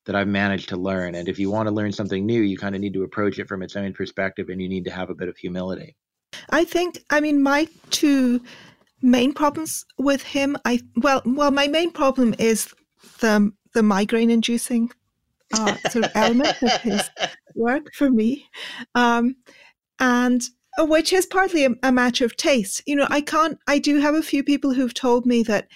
that 0.06 0.16
I've 0.16 0.28
managed 0.28 0.68
to 0.70 0.76
learn. 0.76 1.14
And 1.14 1.28
if 1.28 1.38
you 1.38 1.50
want 1.50 1.68
to 1.68 1.74
learn 1.74 1.92
something 1.92 2.24
new, 2.24 2.42
you 2.42 2.56
kind 2.56 2.74
of 2.74 2.80
need 2.80 2.94
to 2.94 3.02
approach 3.02 3.38
it 3.38 3.48
from 3.48 3.62
its 3.62 3.76
own 3.76 3.92
perspective 3.92 4.48
and 4.48 4.60
you 4.60 4.68
need 4.68 4.84
to 4.86 4.90
have 4.90 5.10
a 5.10 5.14
bit 5.14 5.28
of 5.28 5.36
humility. 5.36 5.96
I 6.50 6.64
think, 6.64 7.04
I 7.10 7.20
mean, 7.20 7.42
my 7.42 7.68
two 7.90 8.40
main 9.02 9.32
problems 9.32 9.84
with 9.98 10.22
him, 10.22 10.56
I 10.64 10.80
well, 10.96 11.22
well, 11.24 11.50
my 11.50 11.68
main 11.68 11.90
problem 11.90 12.34
is 12.38 12.72
the 13.20 13.52
the 13.72 13.82
migraine 13.82 14.30
inducing 14.30 14.90
uh, 15.54 15.76
sort 15.88 16.04
of 16.04 16.12
element 16.14 16.62
of 16.62 16.80
his 16.80 17.10
work 17.54 17.92
for 17.94 18.10
me, 18.10 18.46
um, 18.94 19.36
and 19.98 20.42
uh, 20.78 20.86
which 20.86 21.12
is 21.12 21.26
partly 21.26 21.64
a, 21.64 21.70
a 21.82 21.92
matter 21.92 22.24
of 22.24 22.36
taste. 22.36 22.82
You 22.86 22.96
know, 22.96 23.06
I 23.10 23.20
can't. 23.20 23.58
I 23.66 23.78
do 23.78 24.00
have 24.00 24.14
a 24.14 24.22
few 24.22 24.42
people 24.42 24.72
who've 24.72 24.94
told 24.94 25.26
me 25.26 25.42
that 25.44 25.68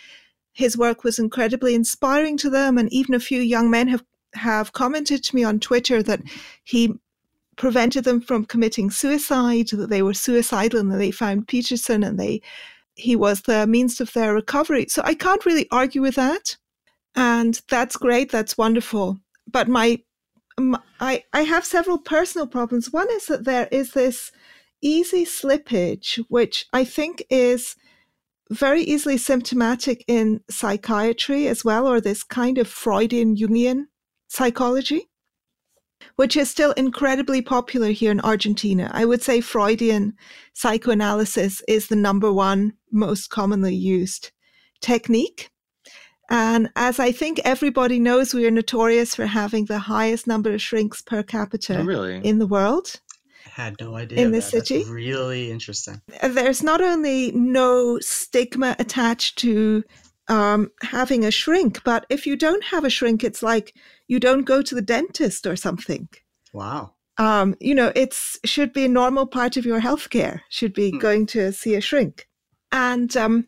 his 0.52 0.78
work 0.78 1.02
was 1.02 1.18
incredibly 1.18 1.74
inspiring 1.74 2.37
to 2.38 2.50
them, 2.50 2.78
and 2.78 2.92
even 2.92 3.14
a 3.14 3.20
few 3.20 3.40
young 3.40 3.70
men 3.70 3.88
have 3.88 4.04
have 4.34 4.72
commented 4.72 5.22
to 5.24 5.34
me 5.34 5.44
on 5.44 5.60
Twitter 5.60 6.02
that 6.02 6.20
he 6.64 6.92
prevented 7.56 8.04
them 8.04 8.20
from 8.20 8.44
committing 8.44 8.90
suicide, 8.90 9.68
that 9.68 9.90
they 9.90 10.02
were 10.02 10.14
suicidal 10.14 10.80
and 10.80 10.90
that 10.90 10.96
they 10.96 11.10
found 11.10 11.46
Peterson 11.48 12.02
and 12.02 12.18
they 12.18 12.42
he 12.96 13.16
was 13.16 13.42
the 13.42 13.66
means 13.66 14.00
of 14.00 14.12
their 14.12 14.34
recovery. 14.34 14.87
So 14.88 15.02
I 15.04 15.14
can't 15.14 15.44
really 15.44 15.66
argue 15.70 16.00
with 16.00 16.14
that. 16.14 16.56
And 17.16 17.60
that's 17.68 17.96
great, 17.96 18.30
that's 18.30 18.56
wonderful. 18.56 19.18
But 19.46 19.68
my, 19.68 20.00
my 20.59 20.80
I, 21.00 21.24
I 21.33 21.42
have 21.42 21.64
several 21.64 21.98
personal 21.98 22.46
problems. 22.46 22.92
One 22.92 23.09
is 23.12 23.26
that 23.26 23.44
there 23.44 23.68
is 23.70 23.92
this 23.92 24.33
easy 24.83 25.24
slippage, 25.24 26.22
which 26.28 26.66
I 26.72 26.85
think 26.85 27.24
is 27.30 27.76
very 28.50 28.83
easily 28.83 29.16
symptomatic 29.16 30.04
in 30.07 30.40
psychiatry 30.50 31.48
as 31.48 31.64
well, 31.64 31.87
or 31.88 32.00
this 32.00 32.22
kind 32.22 32.59
of 32.59 32.68
Freudian 32.68 33.37
Jungian 33.37 33.85
psychology, 34.28 35.09
which 36.16 36.37
is 36.37 36.50
still 36.50 36.72
incredibly 36.72 37.40
popular 37.40 37.88
here 37.88 38.11
in 38.11 38.20
Argentina. 38.20 38.90
I 38.92 39.04
would 39.07 39.22
say 39.22 39.40
Freudian 39.40 40.14
psychoanalysis 40.52 41.62
is 41.66 41.88
the 41.88 41.96
number 41.96 42.33
one 42.33 42.74
most 42.92 43.30
commonly 43.30 43.74
used 43.74 44.30
technique. 44.80 45.50
And 46.30 46.70
as 46.76 46.98
I 46.98 47.12
think 47.12 47.40
everybody 47.44 47.98
knows, 47.98 48.32
we 48.34 48.46
are 48.46 48.50
notorious 48.50 49.14
for 49.14 49.26
having 49.26 49.66
the 49.66 49.78
highest 49.78 50.26
number 50.26 50.52
of 50.54 50.62
shrinks 50.62 51.02
per 51.02 51.22
capita 51.22 51.78
Oh, 51.78 51.84
really? 51.84 52.16
in 52.24 52.38
the 52.38 52.46
world. 52.46 53.00
I 53.46 53.50
had 53.62 53.76
no 53.80 53.94
idea. 53.94 54.18
In 54.18 54.26
of 54.28 54.32
the 54.32 54.38
that. 54.40 54.52
That's 54.52 54.68
city? 54.68 54.84
really 54.90 55.50
interesting. 55.50 56.00
there's 56.22 56.62
not 56.62 56.80
only 56.80 57.30
no 57.32 57.98
stigma 58.00 58.74
attached 58.78 59.38
to 59.40 59.84
um, 60.28 60.70
having 60.82 61.24
a 61.24 61.30
shrink, 61.30 61.84
but 61.84 62.06
if 62.08 62.26
you 62.26 62.37
don't 62.37 62.64
have 62.64 62.84
a 62.84 62.90
shrink, 62.90 63.22
it's 63.22 63.42
like 63.42 63.74
you 64.08 64.18
don't 64.18 64.44
go 64.44 64.62
to 64.62 64.74
the 64.74 64.80
dentist 64.82 65.46
or 65.46 65.56
something. 65.56 66.08
Wow. 66.54 66.92
Um, 67.18 67.54
you 67.60 67.74
know, 67.74 67.92
it 67.94 68.14
should 68.44 68.72
be 68.72 68.87
a 68.87 68.88
normal 68.88 69.26
part 69.26 69.56
of 69.58 69.66
your 69.66 69.80
healthcare. 69.80 70.40
Should 70.48 70.72
be 70.72 70.90
Hmm. 70.90 70.98
going 70.98 71.26
to 71.26 71.52
see 71.52 71.74
a 71.74 71.80
shrink, 71.82 72.26
and 72.72 73.14
um, 73.16 73.46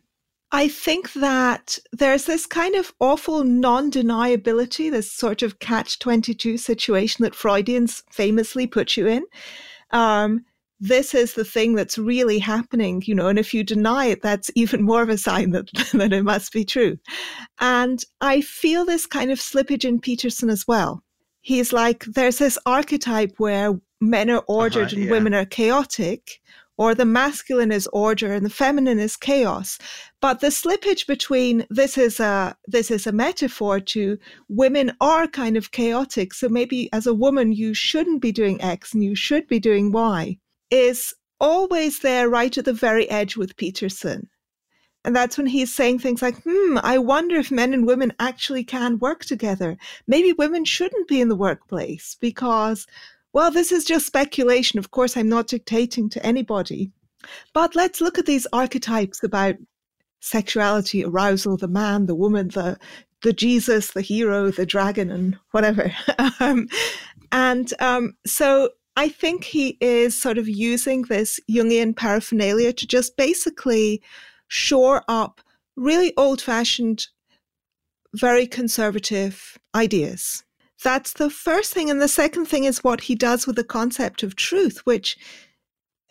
I 0.51 0.69
think 0.69 1.13
that 1.13 1.77
there's 1.91 2.25
this 2.25 2.45
kind 2.45 2.75
of 2.75 2.93
awful 2.99 3.43
non-deniability, 3.43 4.89
this 4.89 5.11
sort 5.11 5.41
of 5.41 5.59
catch-22 5.59 6.57
situation 6.59 7.23
that 7.23 7.35
Freudians 7.35 8.03
famously 8.11 8.65
put 8.65 8.95
you 8.95 9.07
in. 9.07 9.25
Um, 9.91 10.45
this 10.79 11.13
is 11.13 11.33
the 11.33 11.43
thing 11.43 11.73
that's 11.73 11.97
really 11.97 12.39
happening, 12.39 13.01
you 13.05 13.15
know, 13.15 13.27
and 13.27 13.39
if 13.39 13.53
you 13.53 13.63
deny 13.63 14.05
it, 14.05 14.21
that's 14.21 14.51
even 14.55 14.83
more 14.83 15.01
of 15.01 15.09
a 15.09 15.17
sign 15.17 15.51
that, 15.51 15.69
that 15.93 16.13
it 16.13 16.23
must 16.23 16.53
be 16.53 16.63
true. 16.63 16.97
And 17.59 18.03
I 18.21 18.41
feel 18.41 18.85
this 18.85 19.05
kind 19.05 19.31
of 19.31 19.39
slippage 19.39 19.83
in 19.85 19.99
Peterson 19.99 20.49
as 20.49 20.67
well. 20.67 21.03
He's 21.41 21.73
like, 21.73 22.05
there's 22.05 22.37
this 22.37 22.57
archetype 22.65 23.33
where 23.37 23.79
men 23.99 24.29
are 24.29 24.43
ordered 24.47 24.87
Uh-huh, 24.87 24.95
and 24.95 25.05
yeah. 25.05 25.11
women 25.11 25.33
are 25.33 25.45
chaotic, 25.45 26.41
or 26.77 26.93
the 26.93 27.05
masculine 27.05 27.71
is 27.71 27.87
order 27.91 28.33
and 28.33 28.45
the 28.45 28.49
feminine 28.49 28.99
is 28.99 29.17
chaos. 29.17 29.77
But 30.21 30.39
the 30.39 30.47
slippage 30.47 31.07
between 31.07 31.65
this 31.69 31.97
is 31.97 32.19
a 32.19 32.55
this 32.67 32.91
is 32.91 33.07
a 33.07 33.11
metaphor 33.11 33.79
to 33.79 34.17
women 34.47 34.95
are 35.01 35.27
kind 35.27 35.57
of 35.57 35.71
chaotic. 35.71 36.33
So 36.33 36.47
maybe 36.49 36.91
as 36.93 37.07
a 37.07 37.13
woman 37.13 37.51
you 37.51 37.73
shouldn't 37.73 38.21
be 38.21 38.31
doing 38.31 38.61
X 38.61 38.93
and 38.93 39.03
you 39.03 39.15
should 39.15 39.47
be 39.47 39.59
doing 39.59 39.91
Y 39.91 40.37
is 40.69 41.13
always 41.39 41.99
there 41.99 42.29
right 42.29 42.57
at 42.57 42.65
the 42.65 42.73
very 42.73 43.09
edge 43.09 43.37
with 43.37 43.57
Peterson. 43.57 44.29
And 45.05 45.15
that's 45.15 45.37
when 45.37 45.47
he's 45.47 45.73
saying 45.73 45.99
things 45.99 46.21
like, 46.21 46.35
hmm, 46.43 46.79
I 46.83 46.97
wonder 46.97 47.37
if 47.37 47.49
men 47.49 47.73
and 47.73 47.87
women 47.87 48.11
actually 48.19 48.65
can 48.65 48.99
work 48.99 49.23
together. 49.23 49.77
Maybe 50.05 50.33
women 50.33 50.65
shouldn't 50.65 51.07
be 51.07 51.21
in 51.21 51.29
the 51.29 51.35
workplace 51.35 52.17
because 52.19 52.85
well, 53.37 53.51
this 53.51 53.71
is 53.71 53.85
just 53.85 54.07
speculation. 54.07 54.79
Of 54.79 54.89
course, 54.89 55.15
I'm 55.15 55.29
not 55.29 55.45
dictating 55.45 56.09
to 56.09 56.25
anybody. 56.25 56.89
But 57.53 57.75
let's 57.75 58.01
look 58.01 58.17
at 58.17 58.25
these 58.25 58.47
archetypes 58.51 59.21
about 59.21 59.57
sexuality, 60.21 61.05
arousal, 61.05 61.55
the 61.55 61.67
man, 61.67 62.07
the 62.07 62.15
woman, 62.15 62.47
the 62.47 62.79
the 63.21 63.33
Jesus, 63.33 63.91
the 63.91 64.01
hero, 64.01 64.49
the 64.49 64.65
dragon, 64.65 65.11
and 65.11 65.37
whatever. 65.51 65.95
um, 66.39 66.67
and 67.31 67.75
um, 67.79 68.15
so 68.25 68.71
I 68.95 69.07
think 69.07 69.43
he 69.43 69.77
is 69.81 70.19
sort 70.19 70.39
of 70.39 70.49
using 70.49 71.03
this 71.03 71.39
Jungian 71.47 71.95
paraphernalia 71.95 72.73
to 72.73 72.87
just 72.87 73.17
basically 73.17 74.01
shore 74.47 75.03
up 75.07 75.41
really 75.75 76.11
old 76.17 76.41
fashioned, 76.41 77.05
very 78.15 78.47
conservative 78.47 79.59
ideas. 79.75 80.43
That's 80.83 81.13
the 81.13 81.29
first 81.29 81.73
thing. 81.73 81.89
And 81.89 82.01
the 82.01 82.07
second 82.07 82.45
thing 82.45 82.65
is 82.65 82.83
what 82.83 83.01
he 83.01 83.15
does 83.15 83.47
with 83.47 83.55
the 83.55 83.63
concept 83.63 84.23
of 84.23 84.35
truth, 84.35 84.79
which 84.85 85.17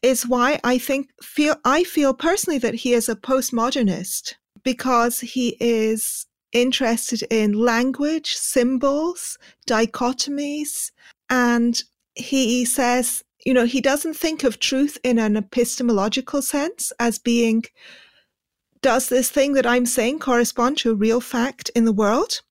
is 0.03 0.27
why 0.27 0.61
I 0.65 0.79
think 0.79 1.11
feel 1.23 1.57
I 1.65 1.85
feel 1.85 2.15
personally 2.15 2.59
that 2.59 2.75
he 2.75 2.93
is 2.93 3.09
a 3.09 3.17
postmodernist 3.17 4.35
because 4.63 5.21
he 5.21 5.57
is 5.61 6.27
interested 6.53 7.23
in 7.31 7.53
language, 7.53 8.35
symbols, 8.35 9.39
dichotomies, 9.69 10.91
and 11.29 11.83
he 12.15 12.65
says, 12.65 13.23
you 13.45 13.55
know, 13.55 13.67
he 13.67 13.81
doesn't 13.81 14.15
think 14.15 14.43
of 14.43 14.59
truth 14.59 14.99
in 15.05 15.19
an 15.19 15.37
epistemological 15.37 16.43
sense 16.43 16.93
as 16.99 17.19
being 17.19 17.65
does 18.83 19.09
this 19.09 19.31
thing 19.31 19.55
that 19.55 19.67
I'm 19.67 19.87
saying 19.87 20.19
correspond 20.19 20.79
to 20.79 20.93
a 20.93 20.95
real 20.95 21.21
fact 21.21 21.71
in 21.75 21.85
the 21.85 21.93
world? 21.93 22.43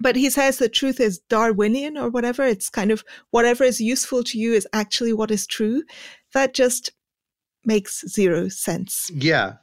But 0.00 0.16
he 0.16 0.30
says 0.30 0.58
the 0.58 0.68
truth 0.68 1.00
is 1.00 1.18
Darwinian 1.28 1.96
or 1.96 2.08
whatever. 2.08 2.44
It's 2.44 2.68
kind 2.68 2.90
of 2.90 3.04
whatever 3.30 3.64
is 3.64 3.80
useful 3.80 4.22
to 4.24 4.38
you 4.38 4.52
is 4.52 4.66
actually 4.72 5.12
what 5.12 5.30
is 5.30 5.46
true. 5.46 5.82
That 6.34 6.54
just 6.54 6.90
makes 7.64 8.06
zero 8.08 8.48
sense. 8.48 9.10
Yeah. 9.12 9.54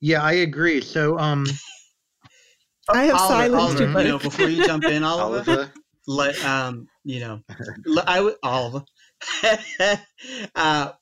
Yeah, 0.00 0.22
I 0.22 0.32
agree. 0.32 0.80
So, 0.80 1.18
um, 1.18 1.46
I 2.90 3.04
have 3.04 3.16
Oliver, 3.16 3.34
silenced 3.34 3.80
Oliver, 3.80 4.02
you. 4.02 4.08
know, 4.08 4.18
before 4.18 4.48
you 4.48 4.64
jump 4.64 4.84
in, 4.84 5.04
Oliver, 5.04 5.50
Oliver. 5.50 5.72
let 6.06 6.42
um, 6.44 6.88
you 7.04 7.20
know, 7.20 7.40
I 8.06 8.20
would 8.20 8.36
Oliver. 8.42 8.84
uh, 10.54 10.92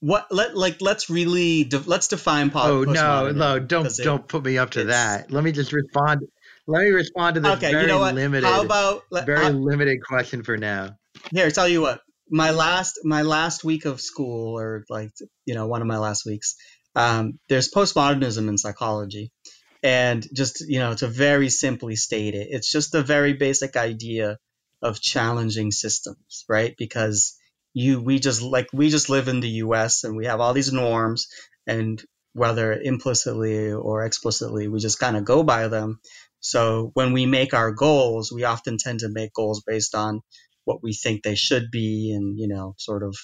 what 0.00 0.26
let 0.30 0.56
like 0.56 0.78
let's 0.80 1.08
really 1.08 1.64
de- 1.64 1.78
let's 1.78 2.08
define 2.08 2.50
pop. 2.50 2.66
Oh 2.66 2.84
no, 2.84 3.30
no, 3.30 3.58
don't 3.58 3.90
don't 4.02 4.26
put 4.26 4.44
me 4.44 4.58
up 4.58 4.70
to 4.70 4.84
that. 4.84 5.30
Let 5.30 5.44
me 5.44 5.52
just 5.52 5.72
respond. 5.72 6.26
Let 6.66 6.82
me 6.82 6.90
respond 6.90 7.34
to 7.34 7.40
this 7.40 7.52
okay, 7.52 7.72
very 7.72 7.82
you 7.82 7.88
know 7.88 7.98
what? 7.98 8.14
limited, 8.14 8.44
How 8.44 8.62
about, 8.62 9.02
very 9.10 9.46
uh, 9.46 9.50
limited 9.50 10.02
question 10.04 10.42
for 10.42 10.56
now. 10.56 10.96
Here, 11.32 11.50
tell 11.50 11.68
you 11.68 11.80
what. 11.80 12.00
My 12.28 12.52
last 12.52 13.00
my 13.02 13.22
last 13.22 13.64
week 13.64 13.86
of 13.86 14.00
school, 14.00 14.58
or 14.58 14.84
like 14.88 15.10
you 15.46 15.54
know, 15.54 15.66
one 15.66 15.80
of 15.80 15.88
my 15.88 15.98
last 15.98 16.24
weeks. 16.24 16.54
Um, 16.94 17.38
there's 17.48 17.70
postmodernism 17.70 18.48
in 18.48 18.56
psychology, 18.56 19.32
and 19.82 20.24
just 20.32 20.60
you 20.68 20.78
know, 20.78 20.94
to 20.94 21.08
very 21.08 21.48
simply 21.48 21.96
state 21.96 22.34
it, 22.34 22.48
it's 22.50 22.70
just 22.70 22.94
a 22.94 23.02
very 23.02 23.32
basic 23.32 23.76
idea 23.76 24.38
of 24.82 25.00
challenging 25.00 25.72
systems, 25.72 26.44
right? 26.48 26.74
Because 26.78 27.36
you 27.74 28.00
we 28.00 28.18
just 28.18 28.42
like 28.42 28.68
we 28.72 28.88
just 28.88 29.08
live 29.10 29.28
in 29.28 29.40
the 29.40 29.48
US 29.64 30.04
and 30.04 30.16
we 30.16 30.26
have 30.26 30.40
all 30.40 30.52
these 30.52 30.72
norms 30.72 31.28
and 31.66 32.02
whether 32.32 32.72
implicitly 32.72 33.72
or 33.72 34.04
explicitly 34.04 34.68
we 34.68 34.78
just 34.78 35.00
kind 35.00 35.16
of 35.16 35.24
go 35.24 35.42
by 35.42 35.68
them 35.68 36.00
so 36.40 36.90
when 36.94 37.12
we 37.12 37.26
make 37.26 37.54
our 37.54 37.72
goals, 37.72 38.32
we 38.32 38.44
often 38.44 38.78
tend 38.78 39.00
to 39.00 39.08
make 39.08 39.32
goals 39.32 39.62
based 39.66 39.94
on 39.94 40.20
what 40.64 40.82
we 40.82 40.92
think 40.92 41.22
they 41.22 41.34
should 41.34 41.70
be 41.70 42.12
and, 42.12 42.38
you 42.38 42.48
know, 42.48 42.74
sort 42.78 43.02
of, 43.02 43.16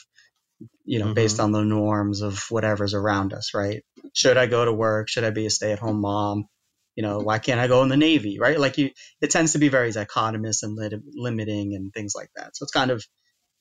you 0.84 0.98
know, 0.98 1.06
mm-hmm. 1.06 1.14
based 1.14 1.40
on 1.40 1.52
the 1.52 1.62
norms 1.62 2.22
of 2.22 2.44
whatever's 2.50 2.94
around 2.94 3.32
us, 3.32 3.52
right? 3.54 3.84
Should 4.14 4.36
I 4.36 4.46
go 4.46 4.64
to 4.64 4.72
work? 4.72 5.08
Should 5.08 5.24
I 5.24 5.30
be 5.30 5.46
a 5.46 5.50
stay 5.50 5.72
at 5.72 5.78
home 5.78 6.00
mom? 6.00 6.46
You 6.94 7.02
know, 7.02 7.18
why 7.18 7.38
can't 7.38 7.60
I 7.60 7.66
go 7.66 7.82
in 7.82 7.90
the 7.90 7.96
Navy, 7.96 8.38
right? 8.38 8.58
Like 8.58 8.78
you, 8.78 8.90
it 9.20 9.30
tends 9.30 9.52
to 9.52 9.58
be 9.58 9.68
very 9.68 9.90
dichotomous 9.90 10.62
and 10.62 10.74
lit- 10.76 11.02
limiting 11.14 11.74
and 11.74 11.92
things 11.92 12.14
like 12.16 12.30
that. 12.36 12.56
So 12.56 12.64
it's 12.64 12.72
kind 12.72 12.90
of, 12.90 13.04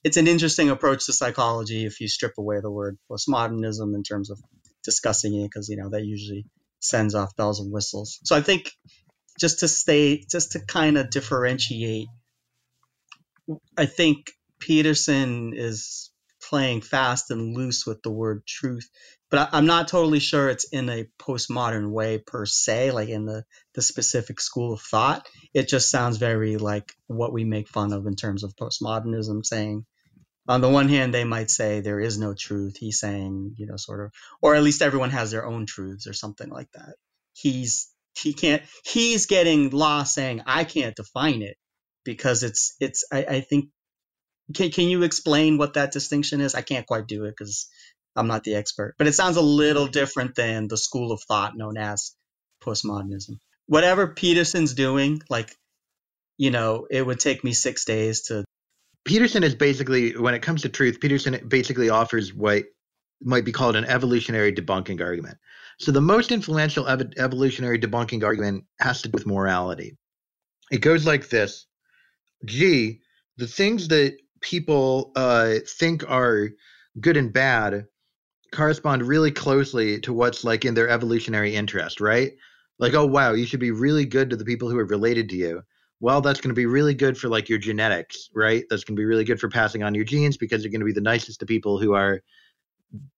it's 0.05 0.17
an 0.17 0.27
interesting 0.27 0.69
approach 0.69 1.07
to 1.07 1.13
psychology 1.13 1.85
if 1.85 1.99
you 1.99 2.07
strip 2.07 2.33
away 2.37 2.61
the 2.61 2.71
word 2.71 2.97
postmodernism 3.11 3.93
in 3.93 4.03
terms 4.03 4.29
of 4.29 4.39
discussing 4.83 5.35
it, 5.35 5.49
because, 5.49 5.67
you 5.67 5.75
know, 5.75 5.89
that 5.89 6.05
usually 6.05 6.45
sends 6.79 7.13
off 7.13 7.35
bells 7.35 7.59
and 7.59 7.73
whistles. 7.73 8.19
So 8.23 8.37
I 8.37 8.41
think 8.41 8.71
just 9.39 9.59
to 9.59 9.67
stay, 9.67 10.23
just 10.29 10.53
to 10.53 10.59
kind 10.59 10.97
of 10.97 11.09
differentiate, 11.09 12.07
I 13.77 13.85
think 13.85 14.31
Peterson 14.59 15.53
is 15.55 16.11
playing 16.41 16.81
fast 16.81 17.31
and 17.31 17.55
loose 17.55 17.85
with 17.85 18.01
the 18.03 18.11
word 18.11 18.45
truth, 18.45 18.89
but 19.29 19.49
I, 19.53 19.57
am 19.57 19.65
not 19.65 19.87
totally 19.87 20.19
sure 20.19 20.49
it's 20.49 20.65
in 20.65 20.89
a 20.89 21.07
postmodern 21.19 21.91
way 21.91 22.19
per 22.19 22.45
se, 22.45 22.91
like 22.91 23.09
in 23.09 23.25
the, 23.25 23.43
the 23.73 23.81
specific 23.81 24.39
school 24.39 24.73
of 24.73 24.81
thought. 24.81 25.27
It 25.53 25.67
just 25.67 25.89
sounds 25.89 26.17
very 26.17 26.57
like 26.57 26.93
what 27.07 27.33
we 27.33 27.43
make 27.43 27.67
fun 27.67 27.93
of 27.93 28.05
in 28.05 28.15
terms 28.15 28.43
of 28.43 28.55
postmodernism, 28.55 29.45
saying, 29.45 29.85
on 30.47 30.61
the 30.61 30.69
one 30.69 30.89
hand, 30.89 31.13
they 31.13 31.23
might 31.23 31.49
say 31.49 31.79
there 31.79 31.99
is 31.99 32.19
no 32.19 32.35
truth. 32.35 32.77
He's 32.77 32.99
saying, 32.99 33.55
you 33.57 33.65
know, 33.65 33.77
sort 33.77 34.05
of, 34.05 34.11
or 34.41 34.55
at 34.55 34.63
least 34.63 34.83
everyone 34.83 35.09
has 35.09 35.31
their 35.31 35.45
own 35.45 35.65
truths 35.65 36.05
or 36.05 36.13
something 36.13 36.49
like 36.49 36.71
that. 36.73 36.95
He's 37.33 37.91
he 38.17 38.33
can't 38.33 38.63
he's 38.85 39.25
getting 39.25 39.69
lost 39.69 40.13
saying 40.13 40.41
i 40.45 40.63
can't 40.63 40.95
define 40.95 41.41
it 41.41 41.57
because 42.03 42.43
it's 42.43 42.75
it's 42.79 43.05
i, 43.11 43.25
I 43.25 43.41
think 43.41 43.69
can, 44.53 44.69
can 44.69 44.87
you 44.87 45.01
explain 45.01 45.57
what 45.57 45.73
that 45.73 45.91
distinction 45.91 46.39
is? 46.39 46.53
I 46.53 46.61
can't 46.61 46.85
quite 46.85 47.07
do 47.07 47.25
it 47.25 47.33
because 47.37 47.67
i'm 48.15 48.27
not 48.27 48.43
the 48.43 48.55
expert 48.55 48.95
but 48.97 49.07
it 49.07 49.13
sounds 49.13 49.37
a 49.37 49.41
little 49.41 49.87
different 49.87 50.35
than 50.35 50.67
the 50.67 50.77
school 50.77 51.11
of 51.11 51.21
thought 51.27 51.57
known 51.57 51.77
as 51.77 52.15
postmodernism. 52.63 53.37
Whatever 53.67 54.07
peterson's 54.07 54.73
doing 54.73 55.21
like 55.29 55.51
you 56.37 56.51
know 56.51 56.87
it 56.89 57.05
would 57.05 57.19
take 57.19 57.43
me 57.43 57.53
six 57.53 57.85
days 57.85 58.23
to 58.23 58.45
peterson 59.03 59.43
is 59.43 59.55
basically 59.55 60.17
when 60.17 60.33
it 60.33 60.41
comes 60.41 60.61
to 60.61 60.69
truth 60.69 60.99
peterson 60.99 61.39
basically 61.47 61.89
offers 61.89 62.33
what 62.33 62.63
might 63.21 63.45
be 63.45 63.51
called 63.51 63.75
an 63.75 63.85
evolutionary 63.85 64.53
debunking 64.53 65.01
argument 65.01 65.37
so 65.77 65.91
the 65.91 66.01
most 66.01 66.31
influential 66.31 66.87
ev- 66.87 67.13
evolutionary 67.17 67.79
debunking 67.79 68.23
argument 68.23 68.63
has 68.79 69.01
to 69.01 69.09
do 69.09 69.13
with 69.13 69.25
morality. 69.25 69.97
It 70.71 70.81
goes 70.81 71.05
like 71.05 71.29
this: 71.29 71.65
Gee, 72.45 73.01
the 73.37 73.47
things 73.47 73.87
that 73.89 74.17
people 74.41 75.11
uh, 75.15 75.55
think 75.67 76.09
are 76.09 76.49
good 77.01 77.17
and 77.17 77.33
bad 77.33 77.85
correspond 78.53 79.03
really 79.03 79.31
closely 79.31 79.99
to 79.99 80.13
what's 80.13 80.43
like 80.43 80.63
in 80.63 80.73
their 80.73 80.89
evolutionary 80.89 81.55
interest, 81.55 81.99
right? 81.99 82.31
Like, 82.79 82.93
oh 82.93 83.05
wow, 83.05 83.33
you 83.33 83.45
should 83.45 83.59
be 83.59 83.71
really 83.71 84.05
good 84.05 84.29
to 84.29 84.35
the 84.35 84.45
people 84.45 84.69
who 84.69 84.77
are 84.77 84.85
related 84.85 85.29
to 85.29 85.35
you. 85.35 85.61
Well, 85.99 86.21
that's 86.21 86.39
going 86.39 86.49
to 86.49 86.55
be 86.55 86.65
really 86.65 86.93
good 86.93 87.17
for 87.17 87.29
like 87.29 87.49
your 87.49 87.59
genetics, 87.59 88.29
right? 88.33 88.63
That's 88.69 88.83
going 88.83 88.95
to 88.95 88.99
be 88.99 89.05
really 89.05 89.23
good 89.23 89.39
for 89.39 89.49
passing 89.49 89.83
on 89.83 89.95
your 89.95 90.03
genes 90.05 90.37
because 90.37 90.63
you're 90.63 90.71
going 90.71 90.81
to 90.81 90.85
be 90.85 90.93
the 90.93 91.01
nicest 91.01 91.39
to 91.39 91.45
people 91.45 91.79
who 91.79 91.93
are 91.93 92.21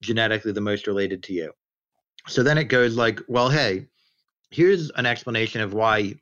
genetically 0.01 0.51
the 0.51 0.61
most 0.61 0.87
related 0.87 1.23
to 1.23 1.33
you. 1.33 1.51
So 2.27 2.43
then 2.43 2.57
it 2.57 2.65
goes 2.65 2.95
like, 2.95 3.21
well, 3.27 3.49
hey, 3.49 3.87
here's 4.49 4.91
an 4.91 5.05
explanation 5.05 5.61
of 5.61 5.73
why 5.73 6.15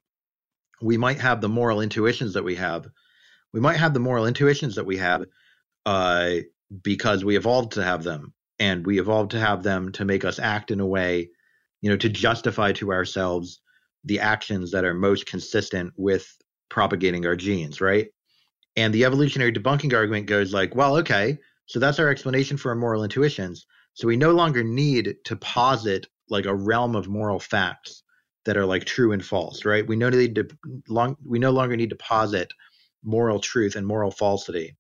we 0.82 0.98
might 0.98 1.20
have 1.20 1.42
the 1.42 1.50
moral 1.50 1.82
intuitions 1.82 2.34
that 2.34 2.44
we 2.44 2.56
have. 2.56 2.88
We 3.54 3.60
might 3.60 3.78
have 3.78 3.94
the 3.94 4.00
moral 4.00 4.28
intuitions 4.28 4.76
that 4.76 4.86
we 4.86 4.98
have 4.98 5.26
uh, 5.86 6.32
because 6.82 7.24
we 7.24 7.38
evolved 7.38 7.74
to 7.74 7.84
have 7.84 8.04
them, 8.04 8.34
and 8.60 8.86
we 8.86 9.00
evolved 9.00 9.32
to 9.32 9.40
have 9.40 9.64
them 9.64 9.92
to 9.94 10.06
make 10.06 10.26
us 10.26 10.40
act 10.40 10.72
in 10.72 10.80
a 10.80 10.86
way, 10.86 11.30
you 11.82 11.90
know, 11.90 11.98
to 11.98 12.10
justify 12.10 12.72
to 12.74 12.92
ourselves 12.92 13.62
the 14.04 14.20
actions 14.20 14.72
that 14.72 14.86
are 14.86 14.94
most 14.94 15.26
consistent 15.26 15.94
with 15.98 16.38
propagating 16.70 17.26
our 17.26 17.36
genes, 17.36 17.82
right? 17.82 18.08
And 18.76 18.94
the 18.94 19.06
evolutionary 19.06 19.54
debunking 19.54 19.94
argument 19.94 20.28
goes 20.28 20.54
like, 20.54 20.76
well, 20.76 20.98
okay, 20.98 21.38
so 21.66 21.80
that's 21.80 22.00
our 22.00 22.10
explanation 22.10 22.58
for 22.58 22.70
our 22.70 22.76
moral 22.76 23.04
intuitions. 23.04 23.66
So 23.94 24.08
we 24.08 24.18
no 24.18 24.32
longer 24.32 24.64
need 24.64 25.16
to 25.26 25.36
posit 25.38 26.08
like 26.30 26.46
a 26.46 26.56
realm 26.56 26.96
of 26.96 27.08
moral 27.08 27.40
facts 27.40 28.04
that 28.46 28.58
are 28.58 28.66
like 28.66 28.86
true 28.86 29.12
and 29.12 29.24
false, 29.24 29.66
right? 29.66 29.86
We 29.86 29.96
no 29.96 30.10
need 30.10 30.36
to 30.36 30.48
long 30.88 31.18
we 31.26 31.40
no 31.40 31.52
longer 31.52 31.76
need 31.76 31.90
to 31.90 31.96
posit 31.96 32.52
moral 33.04 33.40
truth 33.40 33.76
and 33.76 33.86
moral 33.86 34.12
falsity 34.12 34.76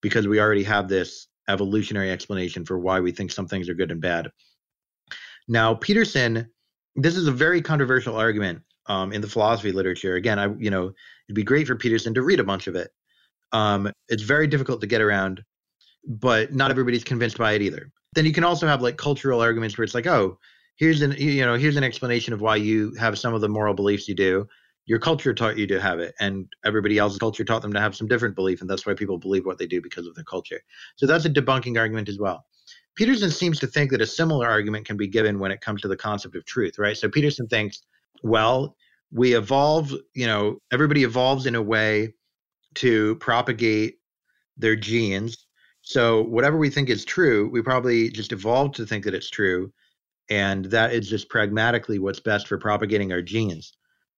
because 0.00 0.28
we 0.28 0.40
already 0.40 0.64
have 0.64 0.88
this 0.88 1.28
evolutionary 1.48 2.10
explanation 2.10 2.64
for 2.64 2.78
why 2.78 3.00
we 3.00 3.12
think 3.12 3.30
some 3.30 3.46
things 3.46 3.68
are 3.68 3.74
good 3.74 3.90
and 3.90 4.00
bad. 4.00 4.30
Now, 5.48 5.74
Peterson, 5.74 6.48
this 6.96 7.16
is 7.16 7.26
a 7.26 7.32
very 7.32 7.60
controversial 7.60 8.16
argument 8.16 8.62
um, 8.86 9.12
in 9.12 9.20
the 9.20 9.28
philosophy 9.28 9.72
literature. 9.72 10.16
Again, 10.16 10.38
I 10.38 10.48
you 10.58 10.70
know 10.70 10.92
it'd 11.28 11.34
be 11.34 11.42
great 11.42 11.66
for 11.66 11.76
Peterson 11.76 12.14
to 12.14 12.22
read 12.22 12.40
a 12.40 12.44
bunch 12.44 12.66
of 12.66 12.74
it. 12.74 12.90
Um, 13.52 13.90
it's 14.08 14.22
very 14.22 14.46
difficult 14.46 14.80
to 14.80 14.86
get 14.86 15.00
around, 15.00 15.42
but 16.06 16.54
not 16.54 16.70
everybody's 16.70 17.04
convinced 17.04 17.38
by 17.38 17.52
it 17.52 17.62
either. 17.62 17.90
Then 18.14 18.26
you 18.26 18.32
can 18.32 18.44
also 18.44 18.66
have 18.66 18.82
like 18.82 18.96
cultural 18.96 19.40
arguments 19.40 19.76
where 19.76 19.84
it's 19.84 19.94
like, 19.94 20.06
oh, 20.06 20.38
here's 20.76 21.02
an 21.02 21.12
you 21.12 21.44
know 21.44 21.54
here's 21.54 21.76
an 21.76 21.84
explanation 21.84 22.32
of 22.32 22.40
why 22.40 22.56
you 22.56 22.92
have 22.94 23.18
some 23.18 23.34
of 23.34 23.40
the 23.40 23.48
moral 23.48 23.74
beliefs 23.74 24.08
you 24.08 24.14
do. 24.14 24.46
Your 24.86 24.98
culture 24.98 25.32
taught 25.32 25.56
you 25.56 25.66
to 25.68 25.80
have 25.80 25.98
it, 25.98 26.14
and 26.20 26.46
everybody 26.64 26.98
else's 26.98 27.18
culture 27.18 27.44
taught 27.44 27.62
them 27.62 27.72
to 27.72 27.80
have 27.80 27.96
some 27.96 28.06
different 28.06 28.34
belief, 28.34 28.60
and 28.60 28.68
that's 28.68 28.84
why 28.84 28.92
people 28.92 29.18
believe 29.18 29.46
what 29.46 29.58
they 29.58 29.66
do 29.66 29.80
because 29.80 30.06
of 30.06 30.14
their 30.14 30.24
culture. 30.24 30.60
So 30.96 31.06
that's 31.06 31.24
a 31.24 31.30
debunking 31.30 31.78
argument 31.78 32.08
as 32.08 32.18
well. 32.18 32.44
Peterson 32.94 33.30
seems 33.30 33.58
to 33.60 33.66
think 33.66 33.90
that 33.90 34.02
a 34.02 34.06
similar 34.06 34.46
argument 34.46 34.86
can 34.86 34.96
be 34.96 35.08
given 35.08 35.38
when 35.38 35.50
it 35.50 35.60
comes 35.60 35.80
to 35.82 35.88
the 35.88 35.96
concept 35.96 36.36
of 36.36 36.44
truth, 36.44 36.78
right? 36.78 36.96
So 36.96 37.08
Peterson 37.08 37.48
thinks, 37.48 37.82
well, 38.22 38.76
we 39.10 39.34
evolve, 39.34 39.92
you 40.14 40.26
know, 40.26 40.58
everybody 40.72 41.02
evolves 41.02 41.46
in 41.46 41.54
a 41.54 41.62
way 41.62 42.14
to 42.74 43.16
propagate 43.16 43.96
their 44.56 44.76
genes. 44.76 45.46
So 45.86 46.22
whatever 46.22 46.56
we 46.56 46.70
think 46.70 46.88
is 46.88 47.04
true, 47.04 47.48
we 47.50 47.60
probably 47.60 48.08
just 48.08 48.32
evolved 48.32 48.74
to 48.76 48.86
think 48.86 49.04
that 49.04 49.14
it's 49.14 49.28
true, 49.28 49.70
and 50.30 50.64
that 50.66 50.94
is 50.94 51.08
just 51.08 51.28
pragmatically 51.28 51.98
what's 51.98 52.20
best 52.20 52.48
for 52.48 52.56
propagating 52.56 53.12
our 53.12 53.20
genes. 53.20 53.74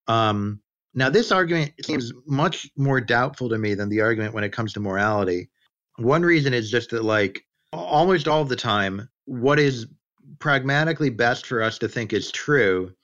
Um, 0.07 0.61
now, 0.95 1.11
this 1.11 1.33
argument 1.33 1.73
seems 1.85 2.12
much 2.25 2.71
more 2.77 3.01
doubtful 3.01 3.49
to 3.49 3.59
me 3.59 3.75
than 3.75 3.89
the 3.89 4.01
argument 4.01 4.33
when 4.33 4.45
it 4.45 4.53
comes 4.53 4.73
to 4.75 4.81
morality. 4.81 5.51
One 5.97 6.23
reason 6.23 6.55
is 6.55 6.71
just 6.71 6.91
that, 6.91 7.05
like, 7.05 7.45
almost 7.73 8.29
all 8.29 8.43
of 8.43 8.49
the 8.49 8.57
time, 8.57 9.09
what 9.25 9.59
is 9.59 9.89
pragmatically 10.39 11.11
best 11.11 11.47
for 11.47 11.62
us 11.62 11.79
to 11.79 11.89
think 11.89 12.12
is 12.12 12.31
true 12.31 12.95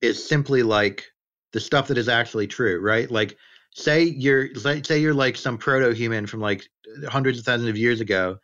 is 0.00 0.26
simply 0.26 0.62
like 0.62 1.04
the 1.52 1.60
stuff 1.60 1.88
that 1.88 1.98
is 1.98 2.08
actually 2.08 2.46
true, 2.46 2.80
right? 2.80 3.10
Like, 3.10 3.36
say 3.74 4.04
you're 4.04 4.54
say 4.54 4.98
you're 4.98 5.14
like 5.14 5.36
some 5.36 5.58
proto-human 5.58 6.26
from 6.26 6.40
like 6.40 6.64
hundreds 7.08 7.38
of 7.38 7.44
thousands 7.44 7.68
of 7.68 7.76
years 7.76 8.00
ago, 8.00 8.38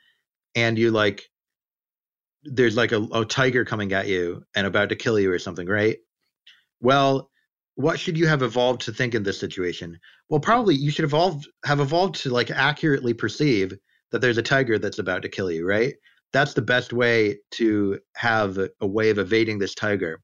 and 0.54 0.78
you 0.78 0.90
like 0.90 1.22
there's 2.42 2.76
like 2.76 2.92
a, 2.92 3.00
a 3.12 3.24
tiger 3.24 3.64
coming 3.64 3.92
at 3.92 4.08
you 4.08 4.42
and 4.54 4.66
about 4.66 4.88
to 4.88 4.96
kill 4.96 5.18
you 5.18 5.30
or 5.30 5.38
something, 5.38 5.66
right? 5.66 5.98
Well, 6.80 7.30
what 7.76 8.00
should 8.00 8.18
you 8.18 8.26
have 8.26 8.42
evolved 8.42 8.82
to 8.82 8.92
think 8.92 9.14
in 9.14 9.22
this 9.22 9.38
situation? 9.38 9.98
Well, 10.28 10.40
probably 10.40 10.74
you 10.74 10.90
should 10.90 11.04
evolve 11.04 11.44
have 11.64 11.80
evolved 11.80 12.16
to 12.22 12.30
like 12.30 12.50
accurately 12.50 13.14
perceive 13.14 13.72
that 14.10 14.20
there's 14.20 14.38
a 14.38 14.42
tiger 14.42 14.78
that's 14.78 14.98
about 14.98 15.22
to 15.22 15.28
kill 15.28 15.50
you, 15.50 15.66
right? 15.66 15.94
That's 16.32 16.54
the 16.54 16.62
best 16.62 16.92
way 16.92 17.38
to 17.52 18.00
have 18.16 18.58
a 18.80 18.86
way 18.86 19.10
of 19.10 19.18
evading 19.18 19.58
this 19.58 19.74
tiger. 19.74 20.20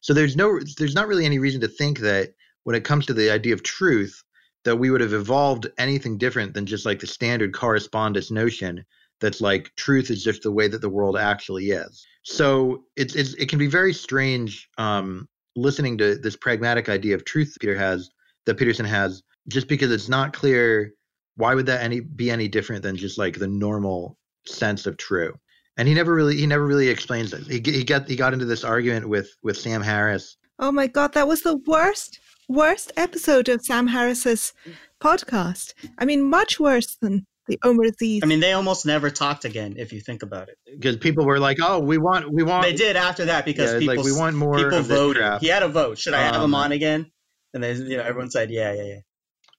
So 0.00 0.12
there's 0.12 0.36
no 0.36 0.58
there's 0.76 0.94
not 0.94 1.06
really 1.06 1.24
any 1.24 1.38
reason 1.38 1.60
to 1.60 1.68
think 1.68 2.00
that 2.00 2.30
when 2.64 2.76
it 2.76 2.84
comes 2.84 3.06
to 3.06 3.14
the 3.14 3.30
idea 3.30 3.54
of 3.54 3.62
truth 3.62 4.22
that 4.64 4.76
we 4.76 4.90
would 4.90 5.00
have 5.00 5.12
evolved 5.12 5.66
anything 5.78 6.18
different 6.18 6.54
than 6.54 6.66
just 6.66 6.86
like 6.86 7.00
the 7.00 7.06
standard 7.06 7.52
correspondence 7.52 8.30
notion 8.30 8.84
that's 9.20 9.40
like 9.40 9.72
truth 9.76 10.10
is 10.10 10.22
just 10.22 10.42
the 10.42 10.52
way 10.52 10.68
that 10.68 10.80
the 10.80 10.88
world 10.88 11.16
actually 11.16 11.70
is. 11.70 12.06
So 12.24 12.84
it's, 12.96 13.14
it's 13.14 13.34
it 13.34 13.48
can 13.48 13.58
be 13.58 13.66
very 13.66 13.92
strange 13.92 14.68
um, 14.78 15.28
listening 15.56 15.98
to 15.98 16.16
this 16.16 16.36
pragmatic 16.36 16.88
idea 16.88 17.14
of 17.14 17.24
truth 17.24 17.56
Peter 17.60 17.76
has 17.76 18.10
that 18.46 18.56
Peterson 18.56 18.86
has 18.86 19.22
just 19.48 19.68
because 19.68 19.90
it's 19.90 20.08
not 20.08 20.32
clear 20.32 20.92
why 21.36 21.54
would 21.54 21.66
that 21.66 21.82
any 21.82 22.00
be 22.00 22.30
any 22.30 22.48
different 22.48 22.82
than 22.82 22.96
just 22.96 23.18
like 23.18 23.38
the 23.38 23.48
normal 23.48 24.18
sense 24.46 24.86
of 24.86 24.96
true. 24.96 25.34
And 25.76 25.88
he 25.88 25.94
never 25.94 26.14
really 26.14 26.36
he 26.36 26.46
never 26.46 26.66
really 26.66 26.88
explains 26.88 27.32
it. 27.32 27.46
He, 27.46 27.72
he 27.72 27.84
got 27.84 28.08
he 28.08 28.16
got 28.16 28.32
into 28.32 28.44
this 28.44 28.64
argument 28.64 29.08
with 29.08 29.30
with 29.42 29.56
sam 29.56 29.82
harris. 29.82 30.36
Oh 30.58 30.72
my 30.72 30.86
god 30.86 31.14
that 31.14 31.28
was 31.28 31.42
the 31.42 31.56
worst 31.56 32.20
worst 32.48 32.92
episode 32.96 33.48
of 33.48 33.60
sam 33.62 33.86
harris's 33.88 34.52
podcast 35.00 35.74
i 35.98 36.04
mean 36.04 36.22
much 36.22 36.58
worse 36.60 36.96
than 37.00 37.26
the 37.48 37.58
Omar 37.64 37.86
Aziz. 37.86 38.20
I 38.22 38.26
mean, 38.26 38.38
they 38.38 38.52
almost 38.52 38.86
never 38.86 39.10
talked 39.10 39.44
again, 39.44 39.74
if 39.76 39.92
you 39.92 40.00
think 40.00 40.22
about 40.22 40.48
it. 40.48 40.58
Because 40.64 40.96
people 40.96 41.24
were 41.24 41.40
like, 41.40 41.58
"Oh, 41.60 41.80
we 41.80 41.98
want, 41.98 42.32
we 42.32 42.44
want." 42.44 42.62
They 42.64 42.72
did 42.72 42.94
after 42.94 43.24
that 43.24 43.44
because 43.44 43.72
yeah, 43.72 43.78
people, 43.80 43.96
like, 43.96 44.04
we 44.04 44.12
want 44.12 44.36
more. 44.36 44.56
People 44.56 44.80
voted. 44.82 45.40
He 45.40 45.48
had 45.48 45.64
a 45.64 45.68
vote. 45.68 45.98
Should 45.98 46.14
I 46.14 46.20
have 46.20 46.36
Um, 46.36 46.44
him 46.44 46.54
on 46.54 46.70
again? 46.70 47.10
And 47.52 47.62
they, 47.62 47.74
you 47.74 47.96
know, 47.96 48.04
everyone 48.04 48.30
said, 48.30 48.50
"Yeah, 48.50 48.72
yeah, 48.72 48.84
yeah." 48.84 49.00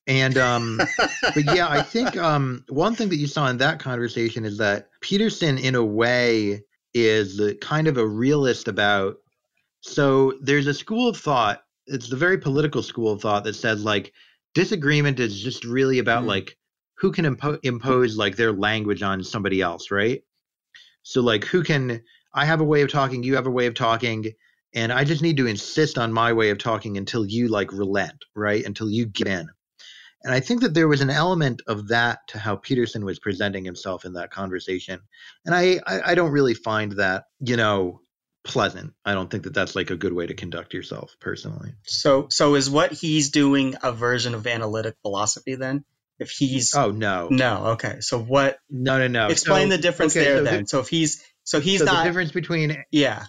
And 0.07 0.38
um, 0.38 0.77
but 1.21 1.43
yeah, 1.53 1.67
I 1.69 1.81
think 1.81 2.15
um, 2.15 2.63
one 2.69 2.95
thing 2.95 3.09
that 3.09 3.17
you 3.17 3.27
saw 3.27 3.47
in 3.47 3.57
that 3.57 3.79
conversation 3.79 4.45
is 4.45 4.57
that 4.59 4.89
Peterson, 5.01 5.57
in 5.57 5.75
a 5.75 5.84
way, 5.84 6.61
is 6.93 7.41
kind 7.59 7.88
of 7.88 7.97
a 7.97 8.07
realist 8.07 8.69
about. 8.69 9.17
So 9.81 10.36
there's 10.41 10.67
a 10.67 10.73
school 10.73 11.09
of 11.09 11.17
thought. 11.17 11.63
It's 11.88 12.09
the 12.09 12.15
very 12.15 12.38
political 12.38 12.81
school 12.84 13.11
of 13.11 13.21
thought 13.21 13.43
that 13.43 13.55
says 13.55 13.84
like 13.84 14.13
disagreement 14.53 15.19
is 15.19 15.41
just 15.41 15.65
really 15.65 15.99
about 15.99 16.23
Mm. 16.23 16.27
like 16.27 16.57
who 16.97 17.11
can 17.11 17.25
impo- 17.25 17.59
impose 17.63 18.17
like 18.17 18.36
their 18.36 18.53
language 18.53 19.01
on 19.01 19.23
somebody 19.23 19.61
else, 19.61 19.91
right? 19.91 20.21
So 21.03 21.21
like 21.21 21.43
who 21.45 21.63
can 21.63 22.01
I 22.34 22.45
have 22.45 22.61
a 22.61 22.65
way 22.65 22.81
of 22.81 22.89
talking, 22.91 23.23
you 23.23 23.36
have 23.36 23.47
a 23.47 23.51
way 23.51 23.65
of 23.67 23.73
talking, 23.73 24.31
and 24.73 24.91
I 24.91 25.03
just 25.03 25.21
need 25.21 25.38
to 25.38 25.47
insist 25.47 25.97
on 25.97 26.11
my 26.13 26.34
way 26.34 26.49
of 26.49 26.57
talking 26.57 26.97
until 26.97 27.25
you 27.25 27.47
like 27.47 27.71
relent, 27.71 28.25
right? 28.36 28.65
Until 28.65 28.89
you 28.89 29.05
get 29.05 29.27
in. 29.27 29.49
And 30.23 30.34
I 30.34 30.39
think 30.39 30.61
that 30.61 30.73
there 30.73 30.88
was 30.88 31.01
an 31.01 31.09
element 31.09 31.61
of 31.67 31.89
that 31.89 32.19
to 32.29 32.39
how 32.39 32.55
Peterson 32.55 33.03
was 33.03 33.19
presenting 33.19 33.65
himself 33.65 34.05
in 34.05 34.13
that 34.13 34.31
conversation. 34.31 35.01
And 35.45 35.53
I, 35.53 35.81
I, 35.86 36.11
I 36.11 36.15
don't 36.15 36.31
really 36.31 36.53
find 36.53 36.93
that, 36.93 37.25
you 37.41 37.57
know, 37.57 37.99
pleasant. 38.44 38.94
I 39.06 39.14
don't 39.14 39.30
think 39.30 39.44
that 39.44 39.54
that's 39.54 39.76
like 39.76 39.89
a 39.89 39.96
good 39.96 40.14
way 40.14 40.28
to 40.28 40.34
conduct 40.34 40.74
yourself 40.74 41.16
personally. 41.20 41.74
So, 41.84 42.28
so 42.30 42.56
is 42.56 42.70
what 42.70 42.91
he's 42.91 43.30
doing 43.32 43.76
a 43.82 43.91
version 43.91 44.34
of 44.36 44.46
analytic 44.48 44.96
philosophy 45.02 45.56
then? 45.56 45.86
If 46.20 46.30
he's 46.30 46.76
Oh, 46.76 46.91
no. 46.91 47.28
no, 47.32 47.66
okay. 47.72 47.98
So 48.02 48.20
what? 48.22 48.60
No, 48.70 48.98
no, 49.00 49.08
no. 49.08 49.28
explain 49.28 49.70
So- 49.70 49.78
the 49.78 49.82
difference 49.82 50.16
okay, 50.16 50.26
there 50.26 50.38
so 50.39 50.44
then. 50.44 50.62
the- 50.64 50.68
so 50.68 50.80
if 50.80 50.88
he's 50.89 51.24
so 51.44 51.60
he's 51.60 51.80
so 51.80 51.86
the 51.86 52.04
difference 52.04 52.32
between 52.32 52.84
yeah. 52.91 53.26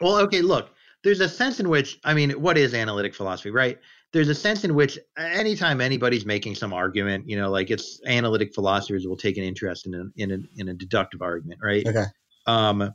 Well, 0.00 0.16
okay, 0.22 0.40
look, 0.40 0.70
there's 1.04 1.20
a 1.20 1.28
sense 1.28 1.60
in 1.60 1.68
which, 1.68 1.98
I 2.04 2.14
mean, 2.14 2.30
what 2.32 2.56
is 2.58 2.74
analytic 2.74 3.14
philosophy, 3.14 3.50
right? 3.50 3.78
There's 4.12 4.28
a 4.28 4.34
sense 4.34 4.64
in 4.64 4.74
which 4.74 4.98
anytime 5.16 5.80
anybody's 5.80 6.26
making 6.26 6.54
some 6.56 6.72
argument, 6.72 7.28
you 7.28 7.36
know, 7.36 7.50
like 7.50 7.70
it's 7.70 8.00
analytic 8.06 8.54
philosophers 8.54 9.06
will 9.06 9.16
take 9.16 9.36
an 9.36 9.44
interest 9.44 9.86
in 9.86 9.94
a, 9.94 10.04
in 10.16 10.30
a, 10.32 10.38
in 10.60 10.68
a 10.68 10.74
deductive 10.74 11.22
argument, 11.22 11.60
right? 11.62 11.86
Okay. 11.86 12.04
Um, 12.46 12.92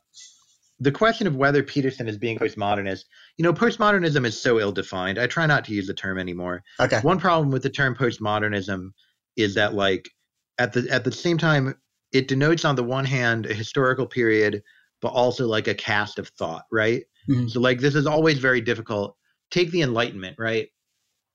the 0.79 0.91
question 0.91 1.25
of 1.27 1.35
whether 1.35 1.63
Peterson 1.63 2.07
is 2.07 2.17
being 2.17 2.37
postmodernist, 2.37 3.05
you 3.37 3.43
know, 3.43 3.53
postmodernism 3.53 4.25
is 4.25 4.39
so 4.39 4.59
ill 4.59 4.71
defined. 4.71 5.17
I 5.17 5.27
try 5.27 5.45
not 5.45 5.65
to 5.65 5.73
use 5.73 5.87
the 5.87 5.93
term 5.93 6.19
anymore. 6.19 6.63
Okay. 6.79 6.99
One 7.01 7.19
problem 7.19 7.49
with 7.51 7.63
the 7.63 7.69
term 7.69 7.95
postmodernism 7.95 8.91
is 9.35 9.55
that 9.55 9.73
like 9.73 10.09
at 10.57 10.73
the 10.73 10.87
at 10.89 11.03
the 11.03 11.11
same 11.11 11.37
time 11.37 11.75
it 12.11 12.27
denotes 12.27 12.65
on 12.65 12.75
the 12.75 12.83
one 12.83 13.05
hand 13.05 13.45
a 13.45 13.53
historical 13.53 14.05
period 14.07 14.63
but 15.01 15.09
also 15.09 15.47
like 15.47 15.67
a 15.67 15.75
cast 15.75 16.17
of 16.19 16.27
thought, 16.29 16.63
right? 16.71 17.03
Mhm. 17.29 17.49
So 17.49 17.59
like 17.59 17.79
this 17.79 17.95
is 17.95 18.07
always 18.07 18.39
very 18.39 18.61
difficult. 18.61 19.15
Take 19.51 19.71
the 19.71 19.81
enlightenment, 19.81 20.37
right? 20.39 20.69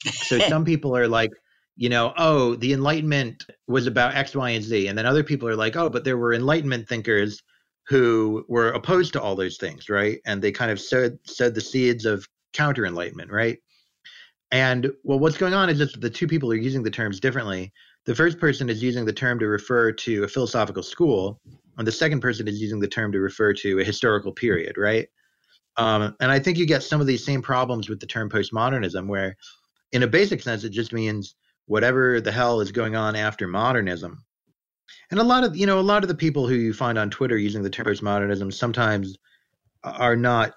So 0.04 0.38
some 0.48 0.64
people 0.64 0.96
are 0.96 1.08
like, 1.08 1.30
you 1.76 1.88
know, 1.88 2.12
oh, 2.16 2.56
the 2.56 2.72
enlightenment 2.72 3.44
was 3.68 3.86
about 3.86 4.14
X, 4.14 4.34
Y, 4.34 4.50
and 4.50 4.64
Z. 4.64 4.88
And 4.88 4.98
then 4.98 5.06
other 5.06 5.22
people 5.22 5.48
are 5.48 5.56
like, 5.56 5.76
oh, 5.76 5.88
but 5.88 6.04
there 6.04 6.18
were 6.18 6.34
enlightenment 6.34 6.88
thinkers 6.88 7.42
who 7.92 8.42
were 8.48 8.70
opposed 8.70 9.12
to 9.12 9.20
all 9.20 9.36
those 9.36 9.58
things, 9.58 9.90
right? 9.90 10.18
And 10.24 10.40
they 10.40 10.50
kind 10.50 10.70
of 10.70 10.80
sowed 10.80 11.18
sowed 11.24 11.54
the 11.54 11.60
seeds 11.60 12.06
of 12.06 12.26
counter 12.54 12.86
enlightenment, 12.86 13.30
right? 13.30 13.58
And 14.50 14.90
well, 15.04 15.18
what's 15.18 15.36
going 15.36 15.52
on 15.52 15.68
is 15.68 15.76
just 15.76 16.00
the 16.00 16.08
two 16.08 16.26
people 16.26 16.50
are 16.50 16.56
using 16.56 16.82
the 16.82 16.90
terms 16.90 17.20
differently. 17.20 17.70
The 18.06 18.14
first 18.14 18.38
person 18.38 18.70
is 18.70 18.82
using 18.82 19.04
the 19.04 19.12
term 19.12 19.38
to 19.40 19.46
refer 19.46 19.92
to 19.92 20.24
a 20.24 20.28
philosophical 20.28 20.82
school, 20.82 21.38
and 21.76 21.86
the 21.86 21.92
second 21.92 22.20
person 22.20 22.48
is 22.48 22.62
using 22.62 22.80
the 22.80 22.88
term 22.88 23.12
to 23.12 23.20
refer 23.20 23.52
to 23.52 23.80
a 23.80 23.84
historical 23.84 24.32
period, 24.32 24.78
right? 24.78 25.06
Um, 25.76 26.16
and 26.18 26.30
I 26.30 26.38
think 26.38 26.56
you 26.56 26.66
get 26.66 26.82
some 26.82 27.02
of 27.02 27.06
these 27.06 27.24
same 27.24 27.42
problems 27.42 27.90
with 27.90 28.00
the 28.00 28.06
term 28.06 28.30
postmodernism, 28.30 29.06
where 29.06 29.36
in 29.92 30.02
a 30.02 30.06
basic 30.06 30.40
sense, 30.40 30.64
it 30.64 30.70
just 30.70 30.94
means 30.94 31.34
whatever 31.66 32.22
the 32.22 32.32
hell 32.32 32.62
is 32.62 32.72
going 32.72 32.96
on 32.96 33.16
after 33.16 33.46
modernism. 33.46 34.24
And 35.12 35.20
a 35.20 35.24
lot 35.24 35.44
of 35.44 35.54
you 35.54 35.66
know 35.66 35.78
a 35.78 35.80
lot 35.80 36.02
of 36.02 36.08
the 36.08 36.14
people 36.14 36.48
who 36.48 36.54
you 36.54 36.72
find 36.72 36.98
on 36.98 37.10
Twitter 37.10 37.36
using 37.36 37.62
the 37.62 37.70
term 37.70 37.84
postmodernism 37.84 38.52
sometimes 38.52 39.18
are 39.84 40.16
not, 40.16 40.54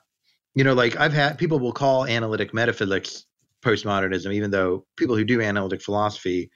you 0.53 0.63
know, 0.63 0.73
like 0.73 0.95
I've 0.95 1.11
had 1.11 1.37
people 1.37 1.59
will 1.59 1.73
call 1.73 2.05
analytic 2.05 2.53
metaphysics 2.53 3.25
postmodernism, 3.61 4.33
even 4.33 4.51
though 4.51 4.85
people 4.95 5.17
who 5.17 5.25
do 5.25 5.41
analytic 5.41 5.81
philosophy 5.81 6.51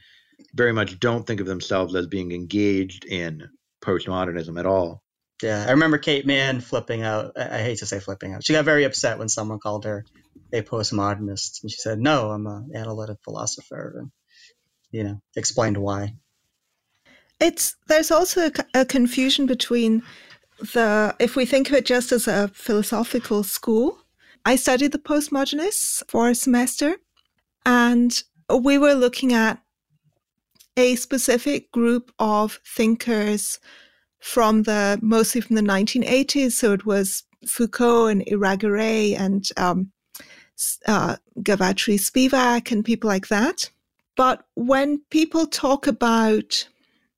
very 0.54 0.72
much 0.72 0.98
don't 0.98 1.28
think 1.28 1.42
of 1.42 1.46
themselves 1.46 1.94
as 1.94 2.08
being 2.08 2.32
engaged 2.32 3.04
in 3.04 3.50
postmodernism 3.84 4.58
at 4.58 4.66
all. 4.66 5.04
Yeah, 5.44 5.66
I 5.68 5.72
remember 5.72 5.98
Kate 5.98 6.26
Manne 6.26 6.62
flipping 6.62 7.02
out. 7.02 7.34
I 7.38 7.60
hate 7.60 7.80
to 7.80 7.86
say 7.86 8.00
flipping 8.00 8.34
out. 8.34 8.46
She 8.46 8.54
got 8.54 8.64
very 8.64 8.86
upset 8.86 9.20
when 9.20 9.28
someone 9.28 9.60
called 9.60 9.84
her 9.84 10.06
a 10.54 10.62
postmodernist, 10.62 11.64
and 11.64 11.70
she 11.70 11.78
said, 11.78 12.00
"No, 12.00 12.30
I'm 12.30 12.48
an 12.48 12.70
analytic 12.74 13.18
philosopher," 13.26 13.96
and 14.00 14.12
you 14.90 15.04
know, 15.04 15.22
explained 15.36 15.78
why. 15.78 16.14
It's 17.40 17.76
there's 17.88 18.12
also 18.12 18.48
a, 18.48 18.52
a 18.82 18.86
confusion 18.86 19.46
between 19.46 20.04
the 20.74 21.16
if 21.20 21.36
we 21.36 21.46
think 21.46 21.70
of 21.70 21.76
it 21.76 21.86
just 21.86 22.12
as 22.12 22.28
a 22.28 22.50
philosophical 22.50 23.44
school. 23.44 24.00
I 24.46 24.56
studied 24.56 24.92
the 24.92 25.00
postmodernists 25.00 26.04
for 26.10 26.30
a 26.30 26.36
semester, 26.36 26.98
and 27.66 28.22
we 28.54 28.78
were 28.78 28.94
looking 28.94 29.34
at 29.34 29.62
a 30.78 30.96
specific 30.96 31.72
group 31.72 32.12
of 32.20 32.60
thinkers 32.66 33.60
from 34.20 34.64
the 34.64 35.00
mostly 35.02 35.42
from 35.42 35.56
the 35.56 35.62
1980s. 35.62 36.54
So 36.54 36.74
it 36.74 36.86
was 36.86 37.24
Foucault 37.46 38.08
and 38.08 38.26
Irigaray 38.26 39.18
and 39.18 39.48
um, 39.58 39.92
uh, 40.88 41.18
Gayatri 41.40 42.00
Spivak 42.00 42.72
and 42.72 42.84
people 42.84 43.08
like 43.08 43.28
that. 43.28 43.70
But 44.16 44.46
when 44.56 45.02
people 45.10 45.48
talk 45.48 45.88
about 45.88 46.68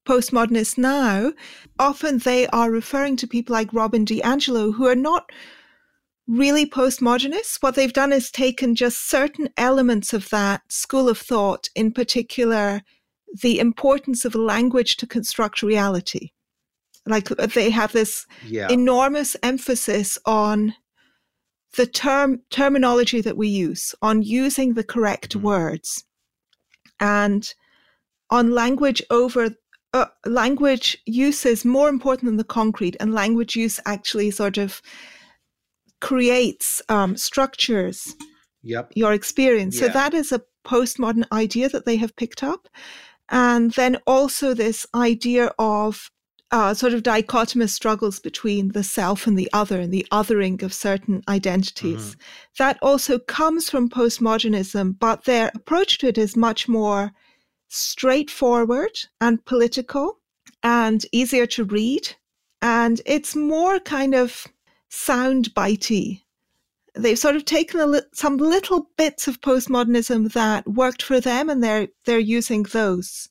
postmodernists 0.05 0.77
now, 0.77 1.33
often 1.79 2.17
they 2.19 2.47
are 2.47 2.71
referring 2.71 3.15
to 3.17 3.27
people 3.27 3.53
like 3.53 3.73
Robin 3.73 4.05
DiAngelo 4.05 4.73
who 4.75 4.87
are 4.87 4.95
not 4.95 5.31
really 6.27 6.65
postmodernists. 6.65 7.61
What 7.61 7.75
they've 7.75 7.93
done 7.93 8.13
is 8.13 8.31
taken 8.31 8.75
just 8.75 9.07
certain 9.07 9.49
elements 9.57 10.13
of 10.13 10.29
that 10.29 10.61
school 10.69 11.09
of 11.09 11.17
thought, 11.17 11.69
in 11.75 11.91
particular, 11.91 12.81
the 13.41 13.59
importance 13.59 14.25
of 14.25 14.35
language 14.35 14.97
to 14.97 15.07
construct 15.07 15.61
reality. 15.61 16.31
Like 17.05 17.29
they 17.29 17.69
have 17.69 17.91
this 17.91 18.25
yeah. 18.45 18.69
enormous 18.69 19.35
emphasis 19.41 20.19
on 20.25 20.75
the 21.75 21.87
term 21.87 22.41
terminology 22.49 23.21
that 23.21 23.37
we 23.37 23.47
use, 23.47 23.95
on 24.01 24.21
using 24.21 24.73
the 24.73 24.83
correct 24.83 25.33
mm-hmm. 25.33 25.47
words, 25.47 26.03
and 26.99 27.53
on 28.29 28.51
language 28.51 29.01
over 29.09 29.49
uh, 29.93 30.05
language 30.25 30.97
use 31.05 31.45
is 31.45 31.65
more 31.65 31.89
important 31.89 32.27
than 32.27 32.37
the 32.37 32.43
concrete, 32.43 32.95
and 32.99 33.13
language 33.13 33.55
use 33.55 33.79
actually 33.85 34.31
sort 34.31 34.57
of 34.57 34.81
creates 35.99 36.81
um, 36.89 37.15
structures 37.15 38.15
yep. 38.63 38.91
your 38.95 39.13
experience. 39.13 39.79
Yeah. 39.79 39.87
So 39.87 39.93
that 39.93 40.13
is 40.13 40.31
a 40.31 40.41
postmodern 40.65 41.25
idea 41.31 41.69
that 41.69 41.85
they 41.85 41.97
have 41.97 42.15
picked 42.15 42.43
up. 42.43 42.67
And 43.29 43.71
then 43.71 43.97
also 44.05 44.53
this 44.53 44.85
idea 44.93 45.53
of 45.57 46.11
uh, 46.51 46.73
sort 46.73 46.93
of 46.93 47.01
dichotomous 47.01 47.69
struggles 47.69 48.19
between 48.19 48.73
the 48.73 48.83
self 48.83 49.25
and 49.25 49.37
the 49.37 49.49
other 49.53 49.79
and 49.79 49.93
the 49.93 50.05
othering 50.11 50.61
of 50.63 50.73
certain 50.73 51.23
identities. 51.29 52.11
Mm-hmm. 52.11 52.19
That 52.59 52.77
also 52.81 53.19
comes 53.19 53.69
from 53.69 53.89
postmodernism, 53.89 54.99
but 54.99 55.23
their 55.23 55.49
approach 55.55 55.99
to 55.99 56.07
it 56.07 56.17
is 56.17 56.35
much 56.35 56.67
more 56.67 57.13
straightforward 57.71 58.99
and 59.21 59.43
political 59.45 60.19
and 60.61 61.05
easier 61.11 61.45
to 61.47 61.63
read. 61.63 62.15
And 62.61 63.01
it's 63.05 63.35
more 63.35 63.79
kind 63.79 64.13
of 64.13 64.45
sound 64.89 65.53
bitey. 65.55 66.21
They've 66.93 67.17
sort 67.17 67.37
of 67.37 67.45
taken 67.45 67.91
li- 67.91 68.01
some 68.13 68.37
little 68.37 68.89
bits 68.97 69.27
of 69.27 69.39
postmodernism 69.41 70.33
that 70.33 70.67
worked 70.67 71.01
for 71.01 71.21
them, 71.21 71.49
and 71.49 71.63
they're 71.63 71.87
they're 72.05 72.19
using 72.19 72.63
those 72.63 73.29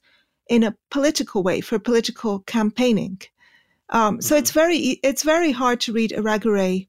in 0.48 0.62
a 0.64 0.74
political 0.90 1.42
way 1.42 1.60
for 1.60 1.78
political 1.78 2.40
campaigning. 2.40 3.20
Um, 3.90 4.14
mm-hmm. 4.14 4.20
So 4.22 4.36
it's 4.36 4.50
very 4.50 4.98
it's 5.02 5.22
very 5.22 5.52
hard 5.52 5.80
to 5.82 5.92
read 5.92 6.12
Irigaray, 6.12 6.88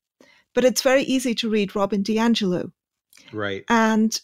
but 0.54 0.64
it's 0.64 0.82
very 0.82 1.04
easy 1.04 1.36
to 1.36 1.49
read 1.49 1.76
Robin 1.76 2.04
DiAngelo. 2.04 2.72
Right. 3.34 3.66
And 3.70 4.20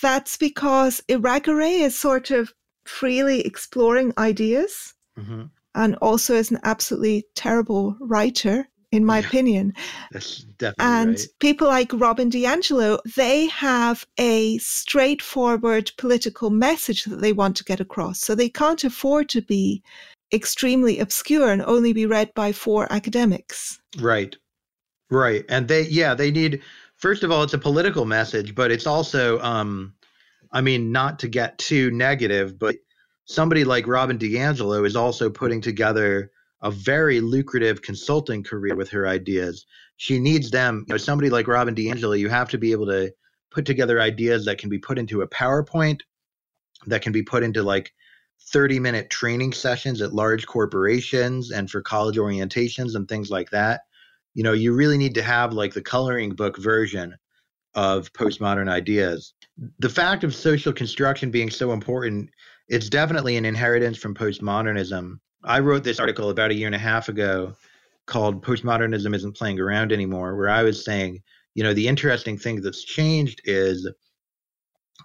that's 0.00 0.38
because 0.38 1.02
Irigaray 1.08 1.80
is 1.80 1.98
sort 1.98 2.30
of 2.30 2.54
freely 2.90 3.40
exploring 3.40 4.12
ideas 4.18 4.94
mm-hmm. 5.18 5.44
and 5.74 5.96
also 5.96 6.34
is 6.34 6.50
an 6.50 6.58
absolutely 6.64 7.24
terrible 7.34 7.96
writer 8.00 8.68
in 8.92 9.04
my 9.04 9.20
yeah, 9.20 9.26
opinion. 9.26 9.72
That's 10.10 10.38
definitely 10.58 10.84
and 10.84 11.10
right. 11.10 11.26
people 11.38 11.68
like 11.68 11.92
Robin 11.92 12.30
DiAngelo, 12.30 12.98
they 13.14 13.46
have 13.46 14.04
a 14.18 14.58
straightforward 14.58 15.92
political 15.96 16.50
message 16.50 17.04
that 17.04 17.20
they 17.20 17.32
want 17.32 17.56
to 17.58 17.64
get 17.64 17.80
across. 17.80 18.20
So 18.20 18.34
they 18.34 18.48
can't 18.48 18.82
afford 18.82 19.28
to 19.30 19.42
be 19.42 19.82
extremely 20.32 20.98
obscure 20.98 21.50
and 21.50 21.62
only 21.62 21.92
be 21.92 22.06
read 22.06 22.32
by 22.34 22.52
four 22.52 22.92
academics. 22.92 23.80
Right. 23.98 24.36
Right. 25.10 25.44
And 25.48 25.68
they 25.68 25.82
yeah, 25.82 26.14
they 26.14 26.30
need 26.30 26.60
first 26.96 27.22
of 27.22 27.30
all 27.30 27.42
it's 27.42 27.54
a 27.54 27.58
political 27.58 28.04
message, 28.04 28.54
but 28.54 28.70
it's 28.70 28.86
also 28.86 29.40
um 29.40 29.94
I 30.52 30.60
mean, 30.60 30.92
not 30.92 31.18
to 31.20 31.28
get 31.28 31.58
too 31.58 31.90
negative, 31.90 32.58
but 32.58 32.76
somebody 33.24 33.64
like 33.64 33.86
Robin 33.86 34.18
DiAngelo 34.18 34.84
is 34.84 34.96
also 34.96 35.30
putting 35.30 35.60
together 35.60 36.30
a 36.62 36.70
very 36.70 37.20
lucrative 37.20 37.82
consulting 37.82 38.42
career 38.42 38.74
with 38.74 38.90
her 38.90 39.06
ideas. 39.06 39.64
She 39.96 40.18
needs 40.18 40.50
them. 40.50 40.84
You 40.88 40.94
know, 40.94 40.98
somebody 40.98 41.30
like 41.30 41.46
Robin 41.46 41.74
DiAngelo, 41.74 42.18
you 42.18 42.28
have 42.28 42.50
to 42.50 42.58
be 42.58 42.72
able 42.72 42.86
to 42.86 43.12
put 43.50 43.64
together 43.64 44.00
ideas 44.00 44.44
that 44.44 44.58
can 44.58 44.68
be 44.68 44.78
put 44.78 44.98
into 44.98 45.22
a 45.22 45.28
PowerPoint, 45.28 46.00
that 46.86 47.02
can 47.02 47.12
be 47.12 47.22
put 47.22 47.42
into 47.42 47.62
like 47.62 47.92
30 48.52 48.80
minute 48.80 49.10
training 49.10 49.52
sessions 49.52 50.00
at 50.00 50.14
large 50.14 50.46
corporations 50.46 51.50
and 51.50 51.70
for 51.70 51.82
college 51.82 52.16
orientations 52.16 52.94
and 52.94 53.08
things 53.08 53.30
like 53.30 53.50
that. 53.50 53.82
You 54.34 54.42
know, 54.42 54.52
you 54.52 54.74
really 54.74 54.98
need 54.98 55.14
to 55.14 55.22
have 55.22 55.52
like 55.52 55.74
the 55.74 55.82
coloring 55.82 56.30
book 56.30 56.56
version 56.58 57.16
of 57.74 58.12
postmodern 58.12 58.68
ideas 58.68 59.34
the 59.78 59.88
fact 59.88 60.24
of 60.24 60.34
social 60.34 60.72
construction 60.72 61.30
being 61.30 61.50
so 61.50 61.72
important, 61.72 62.30
it's 62.68 62.88
definitely 62.88 63.36
an 63.36 63.44
inheritance 63.44 63.98
from 63.98 64.14
postmodernism. 64.14 65.18
I 65.44 65.60
wrote 65.60 65.84
this 65.84 66.00
article 66.00 66.30
about 66.30 66.50
a 66.50 66.54
year 66.54 66.66
and 66.66 66.74
a 66.74 66.78
half 66.78 67.08
ago 67.08 67.54
called 68.06 68.44
Postmodernism 68.44 69.14
Isn't 69.14 69.36
Playing 69.36 69.60
Around 69.60 69.92
Anymore, 69.92 70.36
where 70.36 70.48
I 70.48 70.62
was 70.62 70.84
saying, 70.84 71.22
you 71.54 71.62
know, 71.62 71.74
the 71.74 71.88
interesting 71.88 72.38
thing 72.38 72.60
that's 72.60 72.84
changed 72.84 73.40
is 73.44 73.88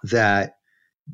that 0.04 0.56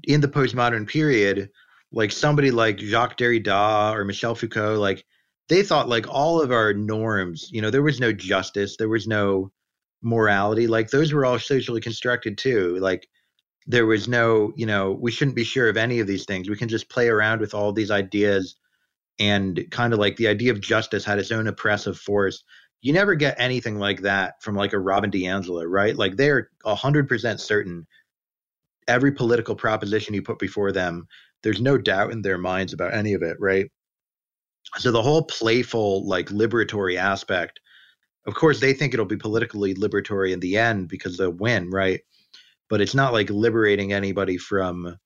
in 0.05 0.21
the 0.21 0.29
postmodern 0.29 0.89
period, 0.89 1.51
like 1.93 2.13
somebody 2.13 2.51
like 2.51 2.79
Jacques 2.79 3.19
Derrida 3.19 3.93
or 3.93 4.05
Michel 4.05 4.35
Foucault, 4.35 4.79
like 4.79 5.05
they 5.49 5.63
thought 5.63 5.89
like 5.89 6.07
all 6.09 6.41
of 6.41 6.53
our 6.53 6.73
norms, 6.73 7.49
you 7.51 7.61
know, 7.61 7.71
there 7.71 7.83
was 7.83 8.01
no 8.01 8.13
justice, 8.13 8.77
there 8.77 8.89
was 8.89 9.07
no 9.07 9.51
morality, 10.03 10.67
like 10.67 10.91
those 10.91 11.13
were 11.13 11.25
all 11.25 11.39
socially 11.39 11.81
constructed 11.81 12.39
too. 12.39 12.79
Like 12.79 13.07
there 13.67 13.87
was 13.87 14.09
no, 14.09 14.53
you 14.57 14.67
know, 14.67 14.93
we 14.93 15.11
shouldn't 15.11 15.37
be 15.37 15.45
sure 15.45 15.69
of 15.69 15.77
any 15.77 16.01
of 16.01 16.07
these 16.07 16.25
things. 16.25 16.49
We 16.49 16.57
can 16.57 16.69
just 16.69 16.89
play 16.89 17.09
around 17.09 17.41
with 17.41 17.55
all 17.55 17.73
these 17.73 17.91
ideas 17.91 18.57
and 19.19 19.65
kind 19.71 19.93
of 19.93 19.99
like 19.99 20.17
the 20.17 20.29
idea 20.29 20.53
of 20.53 20.61
justice 20.61 21.05
had 21.05 21.19
its 21.19 21.31
own 21.31 21.47
oppressive 21.47 21.99
force. 21.99 22.43
You 22.81 22.93
never 22.93 23.15
get 23.15 23.37
anything 23.39 23.79
like 23.79 24.03
that 24.03 24.43
from 24.43 24.57
like 24.57 24.73
a 24.73 24.79
Robin 24.79 25.11
DiAngelo, 25.11 25.65
right? 25.69 25.97
Like 25.97 26.17
they're 26.17 26.51
100% 26.65 27.41
certain 27.41 27.87
every 28.89 29.13
political 29.13 29.55
proposition 29.55 30.15
you 30.15 30.23
put 30.23 30.39
before 30.39 30.73
them, 30.73 31.07
there's 31.43 31.61
no 31.61 31.79
doubt 31.79 32.13
in 32.13 32.23
their 32.23 32.39
minds 32.39 32.73
about 32.73 32.95
any 32.95 33.15
of 33.15 33.23
it, 33.23 33.37
right? 33.41 33.71
So 34.79 34.93
the 34.93 35.03
whole 35.03 35.25
playful, 35.25 36.07
like 36.07 36.29
liberatory 36.29 36.97
aspect, 36.97 37.61
of 38.27 38.35
course, 38.35 38.61
they 38.61 38.73
think 38.73 38.95
it'll 38.95 39.07
be 39.07 39.17
politically 39.17 39.75
liberatory 39.75 40.33
in 40.33 40.41
the 40.41 40.57
end 40.57 40.89
because 40.89 41.17
they'll 41.17 41.31
win, 41.31 41.71
right? 41.71 42.01
But 42.73 42.81
it's 42.81 42.95
not 42.95 43.13
like 43.13 43.29
liberating 43.29 43.93
anybody 43.93 44.39
from, 44.39 44.97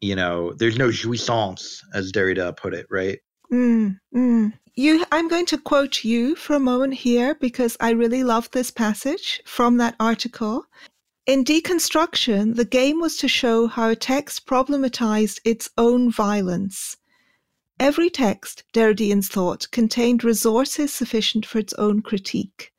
you 0.00 0.16
know, 0.16 0.52
there's 0.54 0.76
no 0.76 0.88
jouissance, 0.88 1.78
as 1.94 2.10
Derrida 2.10 2.56
put 2.56 2.74
it, 2.74 2.86
right? 2.90 3.20
Mm, 3.52 3.98
mm. 4.12 4.52
You, 4.74 5.04
I'm 5.12 5.28
going 5.28 5.46
to 5.46 5.58
quote 5.58 6.02
you 6.02 6.34
for 6.34 6.54
a 6.54 6.58
moment 6.58 6.94
here 6.94 7.36
because 7.36 7.76
I 7.78 7.90
really 7.90 8.24
love 8.24 8.50
this 8.50 8.72
passage 8.72 9.40
from 9.44 9.76
that 9.76 9.94
article. 10.00 10.64
In 11.24 11.44
deconstruction, 11.44 12.56
the 12.56 12.64
game 12.64 13.00
was 13.00 13.16
to 13.18 13.28
show 13.28 13.68
how 13.68 13.90
a 13.90 13.94
text 13.94 14.44
problematized 14.44 15.38
its 15.44 15.70
own 15.78 16.10
violence. 16.10 16.96
Every 17.78 18.10
text, 18.10 18.64
Derridians 18.72 19.28
thought, 19.28 19.70
contained 19.70 20.24
resources 20.24 20.92
sufficient 20.92 21.46
for 21.46 21.60
its 21.60 21.74
own 21.74 22.02
critique. 22.02 22.72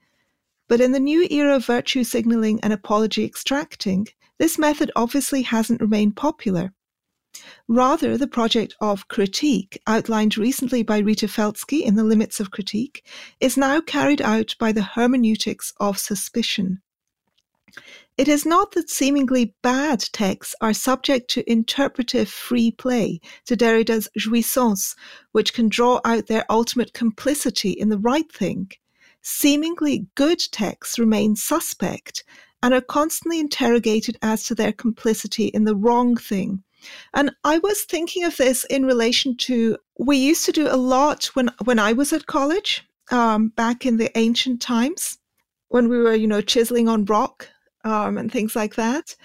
But 0.67 0.81
in 0.81 0.91
the 0.91 0.99
new 0.99 1.25
era 1.31 1.55
of 1.55 1.65
virtue 1.65 2.03
signaling 2.03 2.59
and 2.59 2.73
apology 2.73 3.23
extracting, 3.23 4.07
this 4.37 4.57
method 4.59 4.91
obviously 4.95 5.43
hasn't 5.43 5.81
remained 5.81 6.15
popular. 6.15 6.73
Rather, 7.67 8.17
the 8.17 8.27
project 8.27 8.75
of 8.79 9.07
critique, 9.07 9.77
outlined 9.87 10.37
recently 10.37 10.83
by 10.83 10.99
Rita 10.99 11.27
Felski 11.27 11.83
in 11.83 11.95
The 11.95 12.03
Limits 12.03 12.39
of 12.39 12.51
Critique, 12.51 13.05
is 13.39 13.57
now 13.57 13.81
carried 13.81 14.21
out 14.21 14.55
by 14.59 14.71
the 14.71 14.81
hermeneutics 14.81 15.73
of 15.79 15.97
suspicion. 15.97 16.81
It 18.17 18.29
is 18.29 18.45
not 18.45 18.71
that 18.71 18.89
seemingly 18.89 19.53
bad 19.61 19.99
texts 20.13 20.55
are 20.61 20.73
subject 20.73 21.29
to 21.31 21.51
interpretive 21.51 22.29
free 22.29 22.71
play, 22.71 23.19
to 23.45 23.57
Derrida's 23.57 24.07
jouissance, 24.17 24.95
which 25.33 25.53
can 25.53 25.67
draw 25.67 25.99
out 26.05 26.27
their 26.27 26.49
ultimate 26.49 26.93
complicity 26.93 27.71
in 27.71 27.89
the 27.89 27.99
right 27.99 28.31
thing. 28.31 28.71
Seemingly 29.21 30.07
good 30.15 30.39
texts 30.53 30.97
remain 30.97 31.35
suspect 31.35 32.23
and 32.65 32.73
are 32.73 32.81
constantly 32.81 33.39
interrogated 33.39 34.17
as 34.23 34.43
to 34.43 34.55
their 34.55 34.73
complicity 34.73 35.45
in 35.49 35.65
the 35.65 35.75
wrong 35.75 36.17
thing, 36.17 36.63
And 37.13 37.29
I 37.43 37.59
was 37.59 37.83
thinking 37.83 38.23
of 38.23 38.37
this 38.37 38.63
in 38.65 38.87
relation 38.87 39.37
to 39.37 39.77
we 39.99 40.17
used 40.17 40.45
to 40.45 40.51
do 40.51 40.67
a 40.67 40.75
lot 40.75 41.25
when 41.35 41.51
when 41.65 41.77
I 41.77 41.93
was 41.93 42.11
at 42.11 42.25
college, 42.25 42.83
um, 43.11 43.49
back 43.49 43.85
in 43.85 43.97
the 43.97 44.09
ancient 44.17 44.61
times, 44.61 45.19
when 45.67 45.89
we 45.89 45.97
were, 45.99 46.15
you 46.15 46.25
know, 46.25 46.41
chiseling 46.41 46.89
on 46.89 47.05
rock 47.05 47.47
um, 47.83 48.17
and 48.17 48.31
things 48.31 48.55
like 48.55 48.73
that. 48.75 49.15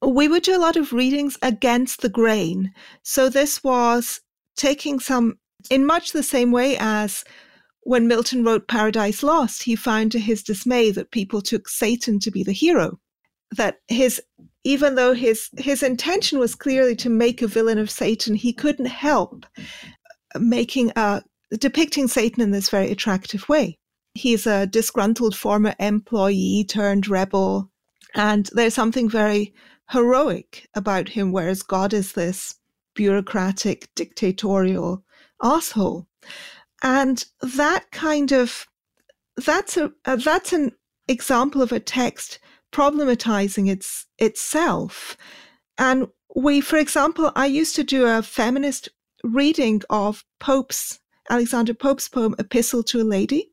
We 0.00 0.26
would 0.28 0.42
do 0.42 0.56
a 0.56 0.64
lot 0.66 0.76
of 0.76 0.94
readings 0.94 1.36
against 1.42 2.00
the 2.00 2.08
grain. 2.08 2.72
So 3.02 3.28
this 3.28 3.62
was 3.62 4.22
taking 4.56 5.00
some 5.00 5.38
in 5.70 5.84
much 5.84 6.12
the 6.12 6.22
same 6.22 6.50
way 6.50 6.78
as 6.78 7.24
when 7.86 8.08
Milton 8.08 8.42
wrote 8.42 8.66
Paradise 8.66 9.22
Lost, 9.22 9.62
he 9.62 9.76
found 9.76 10.10
to 10.10 10.18
his 10.18 10.42
dismay 10.42 10.90
that 10.90 11.12
people 11.12 11.40
took 11.40 11.68
Satan 11.68 12.18
to 12.18 12.32
be 12.32 12.42
the 12.42 12.52
hero. 12.52 12.98
That 13.56 13.78
his 13.86 14.20
even 14.64 14.96
though 14.96 15.14
his 15.14 15.48
his 15.56 15.84
intention 15.84 16.40
was 16.40 16.56
clearly 16.56 16.96
to 16.96 17.08
make 17.08 17.42
a 17.42 17.46
villain 17.46 17.78
of 17.78 17.88
Satan, 17.88 18.34
he 18.34 18.52
couldn't 18.52 18.86
help 18.86 19.46
making 20.36 20.90
a 20.96 21.22
depicting 21.60 22.08
Satan 22.08 22.42
in 22.42 22.50
this 22.50 22.68
very 22.70 22.90
attractive 22.90 23.48
way. 23.48 23.78
He's 24.14 24.48
a 24.48 24.66
disgruntled 24.66 25.36
former 25.36 25.74
employee 25.78 26.66
turned 26.68 27.06
rebel, 27.06 27.70
and 28.16 28.50
there's 28.52 28.74
something 28.74 29.08
very 29.08 29.54
heroic 29.90 30.68
about 30.74 31.08
him, 31.08 31.30
whereas 31.30 31.62
God 31.62 31.94
is 31.94 32.14
this 32.14 32.56
bureaucratic, 32.96 33.88
dictatorial 33.94 35.04
asshole. 35.40 36.08
And 36.86 37.24
that 37.42 37.90
kind 37.90 38.30
of 38.30 38.68
that's 39.36 39.76
a, 39.76 39.92
a 40.04 40.16
that's 40.16 40.52
an 40.52 40.70
example 41.08 41.60
of 41.60 41.72
a 41.72 41.80
text 41.80 42.38
problematizing 42.72 43.68
its 43.68 44.06
itself. 44.18 45.16
And 45.78 46.06
we, 46.36 46.60
for 46.60 46.76
example, 46.76 47.32
I 47.34 47.46
used 47.46 47.74
to 47.74 47.82
do 47.82 48.06
a 48.06 48.22
feminist 48.22 48.88
reading 49.24 49.82
of 49.90 50.24
Pope's 50.38 51.00
Alexander 51.28 51.74
Pope's 51.74 52.08
poem 52.08 52.36
Epistle 52.38 52.84
to 52.84 53.00
a 53.00 53.10
Lady. 53.16 53.50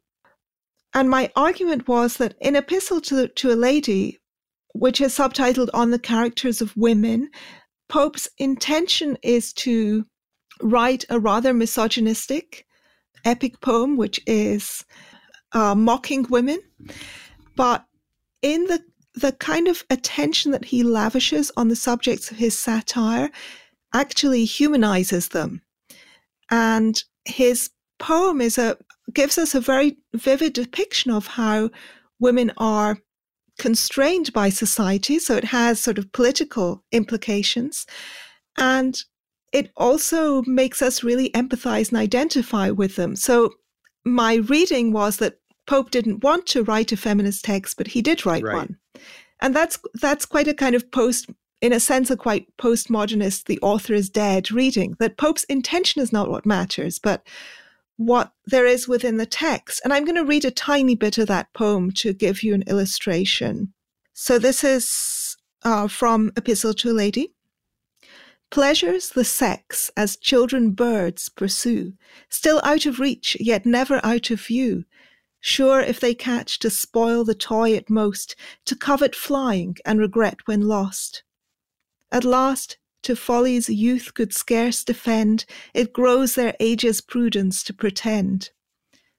And 0.94 1.10
my 1.10 1.32
argument 1.36 1.88
was 1.88 2.18
that 2.18 2.36
in 2.40 2.56
Epistle 2.56 3.02
to, 3.02 3.30
to 3.30 3.52
a 3.52 3.56
Lady, 3.56 4.20
which 4.76 5.02
is 5.02 5.18
subtitled 5.18 5.70
On 5.74 5.90
the 5.90 5.98
Characters 5.98 6.62
of 6.62 6.78
Women, 6.78 7.32
Pope's 7.90 8.30
intention 8.38 9.18
is 9.24 9.54
to 9.54 10.06
write 10.62 11.04
a 11.10 11.20
rather 11.20 11.52
misogynistic 11.52 12.68
epic 13.26 13.62
poem, 13.62 13.98
which 13.98 14.20
is 14.26 14.86
uh, 15.54 15.76
mocking 15.76 16.24
women. 16.30 16.60
But 17.56 17.86
in 18.42 18.66
the 18.66 18.84
the 19.16 19.32
kind 19.34 19.68
of 19.68 19.84
attention 19.92 20.52
that 20.52 20.66
he 20.66 20.82
lavishes 20.84 21.52
on 21.56 21.68
the 21.68 21.76
subjects 21.76 22.32
of 22.32 22.38
his 22.38 22.58
satire 22.58 23.30
actually 23.94 24.44
humanizes 24.44 25.30
them. 25.30 25.62
And 26.50 27.02
his 27.26 27.70
poem 28.00 28.42
is 28.42 28.58
a 28.58 28.78
gives 29.14 29.38
us 29.38 29.54
a 29.54 29.62
very 29.62 29.98
vivid 30.14 30.54
depiction 30.54 31.12
of 31.12 31.28
how 31.28 31.70
women 32.20 32.52
are 32.58 32.98
constrained 33.60 34.34
by 34.34 34.50
society. 34.50 35.20
So 35.20 35.36
it 35.36 35.44
has 35.46 35.80
sort 35.80 35.98
of 35.98 36.12
political 36.12 36.84
implications. 36.92 37.86
And 38.58 38.98
it 39.54 39.72
also 39.78 40.42
makes 40.44 40.82
us 40.82 41.04
really 41.04 41.30
empathize 41.30 41.90
and 41.90 41.98
identify 41.98 42.72
with 42.72 42.96
them. 42.96 43.16
So 43.16 43.54
my 44.04 44.36
reading 44.36 44.92
was 44.92 45.18
that 45.18 45.40
Pope 45.68 45.92
didn't 45.92 46.24
want 46.24 46.48
to 46.48 46.64
write 46.64 46.92
a 46.92 46.98
feminist 46.98 47.46
text, 47.46 47.78
but 47.78 47.88
he 47.88 48.02
did 48.02 48.26
write 48.26 48.44
right. 48.44 48.56
one. 48.56 48.78
And 49.40 49.56
that's 49.56 49.80
that's 49.94 50.26
quite 50.26 50.48
a 50.48 50.54
kind 50.54 50.76
of 50.76 50.92
post 50.92 51.30
in 51.62 51.72
a 51.72 51.80
sense 51.80 52.12
a 52.12 52.18
quite 52.18 52.46
postmodernist 52.58 53.46
the 53.46 53.60
author 53.62 53.94
is 53.94 54.10
dead 54.10 54.52
reading 54.52 54.96
that 55.00 55.18
Pope's 55.18 55.46
intention 55.46 56.02
is 56.02 56.12
not 56.12 56.30
what 56.30 56.46
matters, 56.46 57.00
but 57.00 57.26
what 57.96 58.34
there 58.46 58.66
is 58.66 58.88
within 58.88 59.18
the 59.18 59.26
text. 59.26 59.80
And 59.84 59.94
I'm 59.94 60.04
going 60.04 60.16
to 60.16 60.26
read 60.26 60.44
a 60.44 60.52
tiny 60.52 60.96
bit 60.96 61.18
of 61.18 61.28
that 61.28 61.54
poem 61.54 61.92
to 61.92 62.14
give 62.14 62.44
you 62.44 62.54
an 62.54 62.64
illustration. 62.64 63.74
So 64.14 64.40
this 64.40 64.64
is 64.64 65.38
uh, 65.64 65.88
from 65.88 66.32
Epistle 66.36 66.74
to 66.74 66.92
a 66.92 66.94
Lady. 66.94 67.33
Pleasures 68.54 69.10
the 69.10 69.26
sex 69.26 69.90
as 69.98 70.16
children 70.16 70.74
birds 70.74 71.28
pursue, 71.28 71.94
still 72.30 72.62
out 72.64 72.86
of 72.86 73.00
reach, 73.00 73.36
yet 73.40 73.66
never 73.66 74.00
out 74.06 74.30
of 74.30 74.40
view. 74.40 74.86
Sure, 75.40 75.82
if 75.82 76.00
they 76.00 76.14
catch, 76.14 76.60
to 76.60 76.70
spoil 76.70 77.24
the 77.24 77.34
toy 77.34 77.76
at 77.76 77.90
most, 77.90 78.36
to 78.66 78.76
covet 78.76 79.16
flying 79.16 79.76
and 79.88 80.00
regret 80.00 80.38
when 80.46 80.68
lost. 80.68 81.24
At 82.12 82.24
last, 82.24 82.78
to 83.02 83.16
folly's 83.16 83.70
youth 83.70 84.14
could 84.14 84.32
scarce 84.32 84.84
defend, 84.84 85.46
it 85.74 85.92
grows 85.92 86.36
their 86.36 86.56
age's 86.60 87.02
prudence 87.02 87.64
to 87.64 87.74
pretend. 87.74 88.52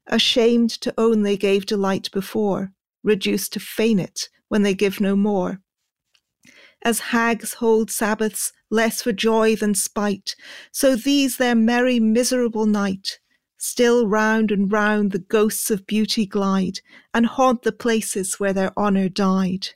Ashamed 0.06 0.70
to 0.80 0.94
own 0.96 1.22
they 1.22 1.36
gave 1.36 1.66
delight 1.66 2.08
before, 2.12 2.70
reduced 3.02 3.52
to 3.54 3.58
feign 3.58 3.98
it 3.98 4.28
when 4.46 4.62
they 4.62 4.74
give 4.74 5.00
no 5.00 5.16
more 5.16 5.60
as 6.84 7.00
hags 7.00 7.54
hold 7.54 7.90
Sabbaths 7.90 8.52
less 8.70 9.02
for 9.02 9.12
joy 9.12 9.56
than 9.56 9.74
spite, 9.74 10.36
so 10.70 10.96
these 10.96 11.36
their 11.36 11.54
merry 11.54 11.98
miserable 11.98 12.66
night, 12.66 13.18
still 13.56 14.06
round 14.06 14.50
and 14.50 14.70
round 14.70 15.12
the 15.12 15.18
ghosts 15.18 15.70
of 15.70 15.86
beauty 15.86 16.26
glide, 16.26 16.80
and 17.14 17.26
haunt 17.26 17.62
the 17.62 17.72
places 17.72 18.38
where 18.38 18.52
their 18.52 18.78
honour 18.78 19.08
died. 19.08 19.68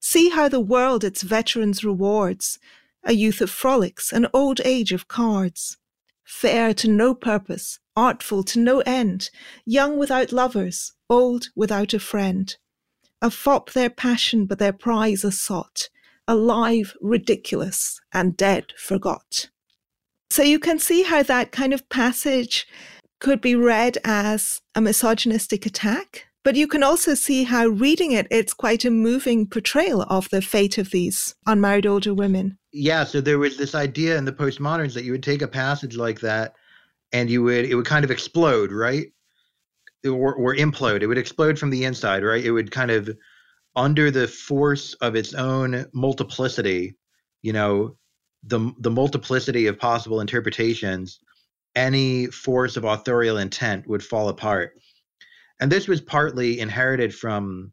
See 0.00 0.30
how 0.30 0.48
the 0.48 0.60
world 0.60 1.04
its 1.04 1.22
veterans 1.22 1.84
rewards, 1.84 2.58
a 3.04 3.12
youth 3.12 3.40
of 3.40 3.50
frolics, 3.50 4.12
an 4.12 4.26
old 4.34 4.60
age 4.64 4.92
of 4.92 5.08
cards. 5.08 5.78
Fair 6.24 6.74
to 6.74 6.88
no 6.88 7.14
purpose, 7.14 7.78
artful 7.96 8.42
to 8.44 8.58
no 8.58 8.80
end, 8.80 9.30
young 9.64 9.98
without 9.98 10.32
lovers, 10.32 10.92
old 11.08 11.48
without 11.56 11.92
a 11.92 11.98
friend. 11.98 12.56
A 13.22 13.30
fop 13.30 13.72
their 13.72 13.90
passion, 13.90 14.46
but 14.46 14.58
their 14.58 14.72
prize 14.72 15.24
a 15.24 15.32
sought, 15.32 15.88
alive, 16.30 16.94
ridiculous, 17.00 18.00
and 18.14 18.36
dead, 18.36 18.72
forgot. 18.78 19.50
So 20.30 20.44
you 20.44 20.60
can 20.60 20.78
see 20.78 21.02
how 21.02 21.24
that 21.24 21.50
kind 21.50 21.74
of 21.74 21.88
passage 21.88 22.68
could 23.18 23.40
be 23.40 23.56
read 23.56 23.98
as 24.04 24.62
a 24.76 24.80
misogynistic 24.80 25.66
attack. 25.66 26.26
But 26.44 26.54
you 26.54 26.68
can 26.68 26.84
also 26.84 27.14
see 27.14 27.42
how 27.42 27.66
reading 27.66 28.12
it, 28.12 28.28
it's 28.30 28.54
quite 28.54 28.84
a 28.84 28.90
moving 28.90 29.46
portrayal 29.46 30.02
of 30.02 30.30
the 30.30 30.40
fate 30.40 30.78
of 30.78 30.90
these 30.90 31.34
unmarried 31.46 31.84
older 31.84 32.14
women. 32.14 32.56
Yeah, 32.72 33.02
so 33.04 33.20
there 33.20 33.38
was 33.38 33.56
this 33.56 33.74
idea 33.74 34.16
in 34.16 34.24
the 34.24 34.32
postmoderns 34.32 34.94
that 34.94 35.04
you 35.04 35.12
would 35.12 35.24
take 35.24 35.42
a 35.42 35.48
passage 35.48 35.96
like 35.96 36.20
that 36.20 36.54
and 37.12 37.28
you 37.28 37.42
would 37.42 37.64
it 37.64 37.74
would 37.74 37.86
kind 37.86 38.04
of 38.04 38.10
explode, 38.12 38.70
right? 38.70 39.08
Or, 40.06 40.32
or 40.34 40.54
implode. 40.54 41.02
It 41.02 41.08
would 41.08 41.18
explode 41.18 41.58
from 41.58 41.70
the 41.70 41.84
inside, 41.84 42.22
right? 42.22 42.42
It 42.42 42.52
would 42.52 42.70
kind 42.70 42.92
of 42.92 43.10
under 43.76 44.10
the 44.10 44.26
force 44.28 44.94
of 44.94 45.14
its 45.14 45.34
own 45.34 45.86
multiplicity, 45.92 46.96
you 47.42 47.52
know, 47.52 47.96
the 48.44 48.72
the 48.80 48.90
multiplicity 48.90 49.66
of 49.66 49.78
possible 49.78 50.20
interpretations, 50.20 51.20
any 51.76 52.26
force 52.26 52.76
of 52.76 52.84
authorial 52.84 53.38
intent 53.38 53.86
would 53.86 54.02
fall 54.02 54.28
apart. 54.28 54.72
And 55.60 55.70
this 55.70 55.86
was 55.86 56.00
partly 56.00 56.58
inherited 56.58 57.14
from 57.14 57.72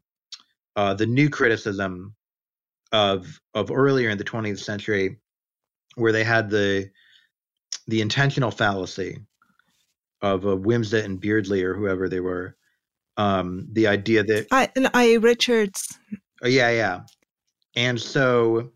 uh, 0.76 0.94
the 0.94 1.06
new 1.06 1.28
criticism 1.30 2.14
of 2.92 3.40
of 3.54 3.70
earlier 3.70 4.10
in 4.10 4.18
the 4.18 4.24
20th 4.24 4.58
century, 4.58 5.18
where 5.96 6.12
they 6.12 6.24
had 6.24 6.50
the 6.50 6.90
the 7.86 8.00
intentional 8.00 8.50
fallacy 8.50 9.18
of 10.20 10.46
uh, 10.46 10.50
Wimsatt 10.56 11.04
and 11.04 11.20
Beardsley 11.20 11.62
or 11.62 11.74
whoever 11.74 12.08
they 12.08 12.20
were, 12.20 12.57
um, 13.18 13.68
the 13.72 13.86
idea 13.86 14.24
that 14.24 14.46
I 14.50 14.70
and 14.74 14.88
I 14.94 15.14
Richards. 15.14 15.98
Oh, 16.42 16.48
yeah, 16.48 16.70
yeah, 16.70 17.00
and 17.76 18.00
so 18.00 18.70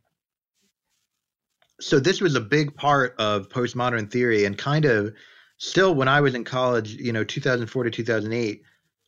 so 1.81 1.99
this 1.99 2.21
was 2.21 2.35
a 2.35 2.41
big 2.41 2.77
part 2.77 3.15
of 3.19 3.49
postmodern 3.49 4.11
theory, 4.11 4.45
and 4.45 4.59
kind 4.59 4.85
of 4.85 5.15
still 5.57 5.95
when 5.95 6.09
I 6.09 6.21
was 6.21 6.35
in 6.35 6.45
college, 6.45 6.95
you 6.95 7.13
know, 7.13 7.25
2004 7.25 7.85
to 7.85 7.91
2008, 7.91 8.63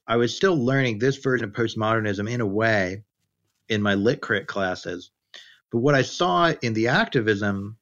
I 0.06 0.16
was 0.16 0.34
still 0.34 0.56
learning 0.56 0.98
this 0.98 1.16
version 1.16 1.44
of 1.44 1.52
postmodernism 1.52 2.30
in 2.30 2.40
a 2.40 2.46
way 2.46 3.02
in 3.68 3.82
my 3.82 3.94
lit 3.94 4.20
crit 4.20 4.46
classes. 4.46 5.10
But 5.72 5.78
what 5.78 5.94
I 5.94 6.02
saw 6.02 6.52
in 6.62 6.74
the 6.74 6.88
activism 6.88 7.76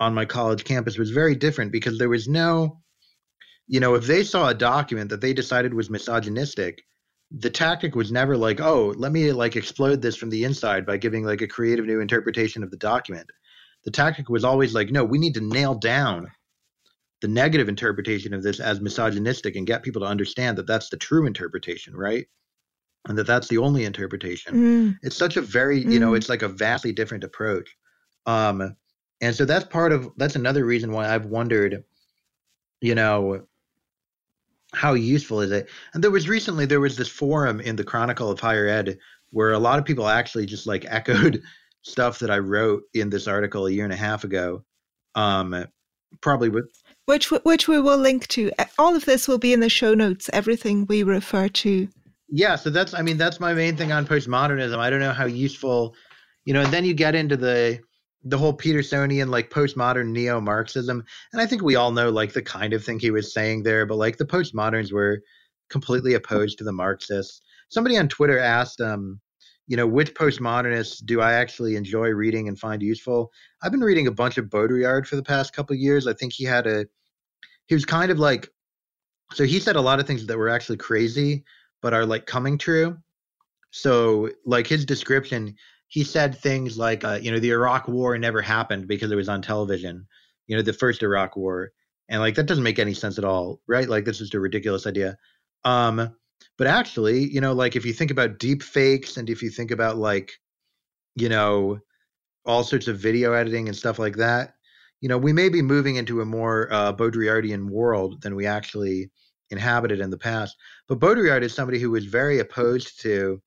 on 0.00 0.14
my 0.14 0.24
college 0.24 0.64
campus 0.64 0.96
was 0.96 1.10
very 1.10 1.34
different 1.34 1.72
because 1.72 1.98
there 1.98 2.08
was 2.08 2.28
no 2.28 2.80
you 3.68 3.80
know, 3.80 3.94
if 3.94 4.06
they 4.06 4.24
saw 4.24 4.48
a 4.48 4.54
document 4.54 5.10
that 5.10 5.20
they 5.20 5.34
decided 5.34 5.74
was 5.74 5.90
misogynistic, 5.90 6.82
the 7.30 7.50
tactic 7.50 7.94
was 7.94 8.10
never 8.10 8.36
like, 8.36 8.60
oh, 8.60 8.94
let 8.96 9.12
me 9.12 9.30
like 9.32 9.54
explode 9.54 10.00
this 10.00 10.16
from 10.16 10.30
the 10.30 10.44
inside 10.44 10.86
by 10.86 10.96
giving 10.96 11.24
like 11.24 11.42
a 11.42 11.46
creative 11.46 11.84
new 11.84 12.00
interpretation 12.00 12.62
of 12.62 12.70
the 12.70 12.76
document. 12.78 13.28
The 13.84 13.90
tactic 13.90 14.30
was 14.30 14.44
always 14.44 14.74
like, 14.74 14.90
no, 14.90 15.04
we 15.04 15.18
need 15.18 15.34
to 15.34 15.42
nail 15.42 15.74
down 15.74 16.30
the 17.20 17.28
negative 17.28 17.68
interpretation 17.68 18.32
of 18.32 18.42
this 18.42 18.60
as 18.60 18.80
misogynistic 18.80 19.56
and 19.56 19.66
get 19.66 19.82
people 19.82 20.00
to 20.00 20.06
understand 20.06 20.56
that 20.56 20.66
that's 20.66 20.88
the 20.88 20.96
true 20.96 21.26
interpretation, 21.26 21.94
right? 21.94 22.26
And 23.06 23.18
that 23.18 23.26
that's 23.26 23.48
the 23.48 23.58
only 23.58 23.84
interpretation. 23.84 24.54
Mm. 24.54 24.98
It's 25.02 25.16
such 25.16 25.36
a 25.36 25.42
very, 25.42 25.80
you 25.80 25.98
know, 25.98 26.12
mm. 26.12 26.16
it's 26.16 26.28
like 26.28 26.42
a 26.42 26.48
vastly 26.48 26.92
different 26.92 27.24
approach. 27.24 27.68
Um, 28.26 28.76
and 29.20 29.34
so 29.34 29.44
that's 29.44 29.64
part 29.64 29.92
of 29.92 30.10
that's 30.16 30.36
another 30.36 30.64
reason 30.64 30.92
why 30.92 31.12
I've 31.12 31.26
wondered, 31.26 31.84
you 32.80 32.94
know, 32.94 33.46
how 34.74 34.94
useful 34.94 35.40
is 35.40 35.50
it? 35.50 35.68
And 35.94 36.02
there 36.02 36.10
was 36.10 36.28
recently 36.28 36.66
there 36.66 36.80
was 36.80 36.96
this 36.96 37.08
forum 37.08 37.60
in 37.60 37.76
the 37.76 37.84
Chronicle 37.84 38.30
of 38.30 38.40
Higher 38.40 38.66
Ed 38.66 38.98
where 39.30 39.52
a 39.52 39.58
lot 39.58 39.78
of 39.78 39.84
people 39.84 40.08
actually 40.08 40.46
just 40.46 40.66
like 40.66 40.84
echoed 40.88 41.42
stuff 41.82 42.18
that 42.18 42.30
I 42.30 42.38
wrote 42.38 42.82
in 42.94 43.10
this 43.10 43.26
article 43.26 43.66
a 43.66 43.70
year 43.70 43.84
and 43.84 43.92
a 43.92 43.96
half 43.96 44.24
ago. 44.24 44.64
Um, 45.14 45.64
probably 46.20 46.48
with 46.48 46.70
which 47.06 47.30
which 47.30 47.68
we 47.68 47.80
will 47.80 47.98
link 47.98 48.28
to. 48.28 48.50
All 48.78 48.94
of 48.94 49.04
this 49.04 49.26
will 49.26 49.38
be 49.38 49.52
in 49.52 49.60
the 49.60 49.68
show 49.68 49.94
notes. 49.94 50.28
Everything 50.32 50.86
we 50.86 51.02
refer 51.02 51.48
to. 51.48 51.88
Yeah, 52.28 52.56
so 52.56 52.70
that's 52.70 52.94
I 52.94 53.02
mean 53.02 53.16
that's 53.16 53.40
my 53.40 53.54
main 53.54 53.76
thing 53.76 53.92
on 53.92 54.06
postmodernism. 54.06 54.76
I 54.76 54.90
don't 54.90 55.00
know 55.00 55.12
how 55.12 55.24
useful, 55.24 55.94
you 56.44 56.52
know. 56.52 56.60
And 56.60 56.72
then 56.72 56.84
you 56.84 56.94
get 56.94 57.14
into 57.14 57.36
the 57.36 57.80
the 58.24 58.38
whole 58.38 58.52
Petersonian 58.52 59.28
like 59.28 59.50
postmodern 59.50 60.08
neo 60.08 60.40
Marxism, 60.40 61.04
and 61.32 61.42
I 61.42 61.46
think 61.46 61.62
we 61.62 61.76
all 61.76 61.92
know 61.92 62.10
like 62.10 62.32
the 62.32 62.42
kind 62.42 62.72
of 62.72 62.84
thing 62.84 62.98
he 62.98 63.10
was 63.10 63.32
saying 63.32 63.62
there. 63.62 63.86
But 63.86 63.96
like 63.96 64.16
the 64.16 64.26
postmoderns 64.26 64.92
were 64.92 65.22
completely 65.70 66.14
opposed 66.14 66.58
to 66.58 66.64
the 66.64 66.72
Marxists. 66.72 67.40
Somebody 67.68 67.98
on 67.98 68.08
Twitter 68.08 68.38
asked, 68.38 68.80
um, 68.80 69.20
you 69.66 69.76
know, 69.76 69.86
which 69.86 70.14
postmodernists 70.14 71.04
do 71.04 71.20
I 71.20 71.34
actually 71.34 71.76
enjoy 71.76 72.08
reading 72.08 72.48
and 72.48 72.58
find 72.58 72.82
useful? 72.82 73.30
I've 73.62 73.72
been 73.72 73.80
reading 73.80 74.06
a 74.06 74.12
bunch 74.12 74.38
of 74.38 74.46
Baudrillard 74.46 75.06
for 75.06 75.16
the 75.16 75.22
past 75.22 75.52
couple 75.52 75.76
years. 75.76 76.06
I 76.06 76.14
think 76.14 76.32
he 76.32 76.44
had 76.44 76.66
a, 76.66 76.86
he 77.66 77.74
was 77.74 77.84
kind 77.84 78.10
of 78.10 78.18
like, 78.18 78.48
so 79.34 79.44
he 79.44 79.60
said 79.60 79.76
a 79.76 79.80
lot 79.80 80.00
of 80.00 80.06
things 80.06 80.24
that 80.26 80.38
were 80.38 80.48
actually 80.48 80.78
crazy, 80.78 81.44
but 81.82 81.92
are 81.92 82.06
like 82.06 82.24
coming 82.24 82.56
true. 82.56 82.96
So, 83.70 84.30
like 84.46 84.66
his 84.66 84.86
description, 84.86 85.54
he 85.88 86.04
said 86.04 86.36
things 86.36 86.78
like, 86.78 87.04
uh, 87.04 87.18
you 87.20 87.30
know, 87.30 87.38
the 87.38 87.50
Iraq 87.50 87.88
War 87.88 88.16
never 88.18 88.40
happened 88.42 88.86
because 88.86 89.10
it 89.10 89.16
was 89.16 89.28
on 89.28 89.42
television, 89.42 90.06
you 90.46 90.56
know, 90.56 90.62
the 90.62 90.72
first 90.72 91.02
Iraq 91.02 91.36
War. 91.36 91.70
And 92.08 92.20
like 92.20 92.34
that 92.36 92.46
doesn't 92.46 92.64
make 92.64 92.78
any 92.78 92.94
sense 92.94 93.18
at 93.18 93.24
all, 93.24 93.60
right? 93.66 93.88
Like 93.88 94.04
this 94.04 94.20
is 94.20 94.32
a 94.32 94.40
ridiculous 94.40 94.86
idea. 94.86 95.16
Um, 95.64 96.14
but 96.56 96.66
actually, 96.66 97.24
you 97.24 97.40
know, 97.40 97.52
like 97.52 97.76
if 97.76 97.84
you 97.84 97.92
think 97.92 98.10
about 98.10 98.38
deep 98.38 98.62
fakes 98.62 99.16
and 99.16 99.28
if 99.28 99.42
you 99.42 99.50
think 99.50 99.70
about 99.70 99.96
like, 99.96 100.32
you 101.16 101.28
know, 101.28 101.78
all 102.46 102.64
sorts 102.64 102.88
of 102.88 102.98
video 102.98 103.32
editing 103.32 103.68
and 103.68 103.76
stuff 103.76 103.98
like 103.98 104.16
that, 104.16 104.54
you 105.00 105.08
know, 105.08 105.18
we 105.18 105.32
may 105.32 105.48
be 105.48 105.62
moving 105.62 105.96
into 105.96 106.20
a 106.20 106.26
more 106.26 106.72
uh, 106.72 106.92
Baudrillardian 106.92 107.70
world 107.70 108.20
than 108.22 108.34
we 108.34 108.46
actually 108.46 109.10
inhabited 109.50 110.00
in 110.00 110.10
the 110.10 110.18
past. 110.18 110.56
But 110.88 110.98
Baudrillard 110.98 111.42
is 111.42 111.54
somebody 111.54 111.78
who 111.78 111.90
was 111.90 112.04
very 112.04 112.40
opposed 112.40 113.00
to, 113.02 113.40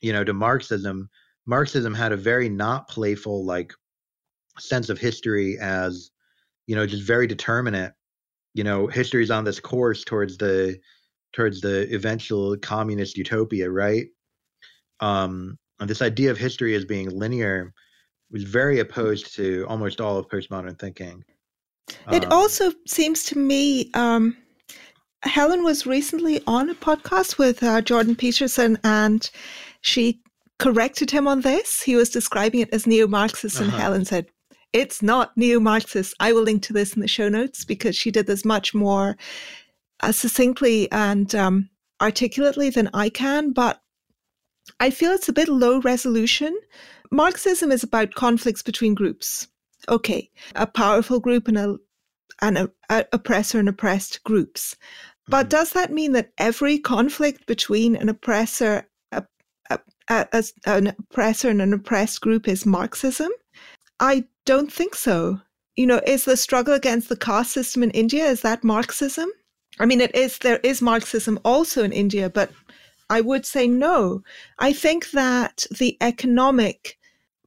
you 0.00 0.12
know, 0.12 0.24
to 0.24 0.32
Marxism. 0.32 1.08
Marxism 1.48 1.94
had 1.94 2.12
a 2.12 2.16
very 2.16 2.48
not 2.48 2.88
playful 2.88 3.44
like 3.44 3.72
sense 4.58 4.90
of 4.90 4.98
history 4.98 5.56
as, 5.58 6.10
you 6.66 6.76
know, 6.76 6.86
just 6.86 7.02
very 7.02 7.26
determinate. 7.26 7.94
You 8.52 8.64
know, 8.64 8.86
history 8.86 9.22
is 9.22 9.30
on 9.30 9.44
this 9.44 9.58
course 9.58 10.04
towards 10.04 10.36
the 10.36 10.78
towards 11.32 11.62
the 11.62 11.92
eventual 11.94 12.56
communist 12.58 13.16
utopia, 13.16 13.70
right? 13.70 14.06
Um, 15.00 15.58
and 15.80 15.88
this 15.88 16.02
idea 16.02 16.30
of 16.30 16.36
history 16.36 16.74
as 16.74 16.84
being 16.84 17.08
linear 17.08 17.72
was 18.30 18.42
very 18.44 18.80
opposed 18.80 19.34
to 19.36 19.64
almost 19.68 20.02
all 20.02 20.18
of 20.18 20.28
postmodern 20.28 20.78
thinking. 20.78 21.24
It 22.12 22.26
um, 22.26 22.32
also 22.32 22.72
seems 22.86 23.24
to 23.24 23.38
me, 23.38 23.90
um, 23.94 24.36
Helen 25.22 25.64
was 25.64 25.86
recently 25.86 26.42
on 26.46 26.68
a 26.68 26.74
podcast 26.74 27.38
with 27.38 27.62
uh, 27.62 27.80
Jordan 27.80 28.16
Peterson, 28.16 28.78
and 28.84 29.30
she 29.80 30.20
corrected 30.58 31.10
him 31.10 31.28
on 31.28 31.42
this. 31.42 31.82
He 31.82 31.96
was 31.96 32.10
describing 32.10 32.60
it 32.60 32.72
as 32.72 32.86
neo 32.86 33.06
Marxist, 33.06 33.56
uh-huh. 33.56 33.64
and 33.64 33.72
Helen 33.72 34.04
said, 34.04 34.26
It's 34.72 35.02
not 35.02 35.36
neo 35.36 35.60
Marxist. 35.60 36.14
I 36.20 36.32
will 36.32 36.42
link 36.42 36.62
to 36.64 36.72
this 36.72 36.94
in 36.94 37.00
the 37.00 37.08
show 37.08 37.28
notes 37.28 37.64
because 37.64 37.96
she 37.96 38.10
did 38.10 38.26
this 38.26 38.44
much 38.44 38.74
more 38.74 39.16
uh, 40.00 40.12
succinctly 40.12 40.90
and 40.92 41.34
um, 41.34 41.68
articulately 42.00 42.70
than 42.70 42.90
I 42.94 43.08
can, 43.08 43.52
but 43.52 43.82
I 44.80 44.90
feel 44.90 45.12
it's 45.12 45.28
a 45.28 45.32
bit 45.32 45.48
low 45.48 45.80
resolution. 45.80 46.56
Marxism 47.10 47.72
is 47.72 47.82
about 47.82 48.14
conflicts 48.14 48.62
between 48.62 48.94
groups. 48.94 49.48
Okay, 49.88 50.30
a 50.54 50.66
powerful 50.66 51.20
group 51.20 51.48
and 51.48 51.58
a 51.58 51.76
and 52.40 52.58
a, 52.58 52.70
a 52.90 53.04
oppressor 53.12 53.58
and 53.58 53.68
oppressed 53.68 54.22
groups. 54.24 54.76
But 55.26 55.46
mm-hmm. 55.46 55.48
does 55.50 55.72
that 55.72 55.92
mean 55.92 56.12
that 56.12 56.32
every 56.38 56.78
conflict 56.78 57.46
between 57.46 57.96
an 57.96 58.08
oppressor, 58.08 58.87
a, 60.08 60.26
a, 60.32 60.44
a, 60.66 60.76
an 60.76 60.86
oppressor 60.88 61.48
and 61.50 61.62
an 61.62 61.72
oppressed 61.72 62.20
group 62.20 62.48
is 62.48 62.66
Marxism? 62.66 63.30
I 64.00 64.24
don't 64.44 64.72
think 64.72 64.94
so. 64.94 65.40
You 65.76 65.86
know, 65.86 66.00
is 66.06 66.24
the 66.24 66.36
struggle 66.36 66.74
against 66.74 67.08
the 67.08 67.16
caste 67.16 67.52
system 67.52 67.82
in 67.82 67.90
India 67.90 68.24
is 68.26 68.42
that 68.42 68.64
Marxism? 68.64 69.30
I 69.80 69.86
mean, 69.86 70.00
it 70.00 70.14
is 70.14 70.38
there 70.38 70.60
is 70.64 70.82
Marxism 70.82 71.38
also 71.44 71.84
in 71.84 71.92
India, 71.92 72.28
but 72.28 72.50
I 73.10 73.20
would 73.20 73.46
say 73.46 73.68
no. 73.68 74.22
I 74.58 74.72
think 74.72 75.10
that 75.12 75.66
the 75.78 75.96
economic 76.00 76.98